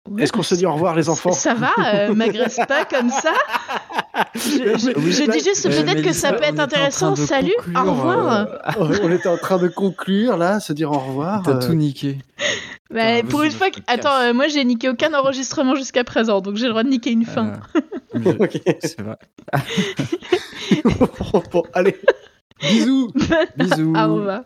Ouais, 0.10 0.24
Est-ce 0.24 0.32
qu'on 0.32 0.44
se 0.44 0.56
dit 0.56 0.66
au 0.66 0.74
revoir, 0.74 0.96
les 0.96 1.10
enfants 1.10 1.32
Ça 1.32 1.54
va, 1.54 1.72
euh, 1.94 2.14
m'agresse 2.16 2.60
pas 2.68 2.86
comme 2.86 3.10
ça. 3.10 3.34
Je, 4.34 4.40
je- 4.42 4.98
Oui, 5.00 5.12
je 5.12 5.24
là- 5.26 5.34
dis 5.34 5.44
juste 5.44 5.66
Euh, 5.66 5.70
peut-être 5.84 6.02
que 6.02 6.14
ça 6.14 6.34
peut 6.34 6.44
être 6.44 6.60
intéressant. 6.60 7.16
Salut, 7.16 7.52
conclure, 7.58 7.82
au 7.86 7.92
revoir. 7.94 8.48
euh, 8.80 8.98
On 9.04 9.12
était 9.12 9.28
en 9.30 9.38
train 9.38 9.58
de 9.58 9.68
conclure 9.68 10.38
là, 10.38 10.60
se 10.60 10.74
dire 10.74 10.92
au 10.92 11.00
revoir. 11.00 11.44
T'as 11.44 11.52
euh, 11.58 11.68
tout 11.68 11.74
niqué. 11.74 12.18
Bah, 12.92 13.16
Putain, 13.18 13.28
pour 13.30 13.44
une 13.44 13.52
fois, 13.52 13.70
que... 13.72 13.80
attends, 13.88 14.16
euh, 14.22 14.34
moi 14.34 14.48
j'ai 14.48 14.64
niqué 14.64 14.88
aucun 14.90 15.14
enregistrement 15.14 15.76
jusqu'à 15.76 16.04
présent, 16.04 16.40
donc 16.42 16.56
j'ai 16.56 16.66
le 16.66 16.70
droit 16.70 16.84
de 16.84 16.90
niquer 16.90 17.12
une 17.12 17.26
fin. 17.26 17.54
Euh, 17.76 17.82
je- 18.16 18.30
Ok. 18.30 18.62
C'est 18.82 19.02
vrai. 19.02 19.18
bon, 21.52 21.64
allez. 21.74 21.96
Bisous. 22.62 23.12
Bisous. 23.58 23.94
Au 23.96 24.16
revoir. 24.16 24.42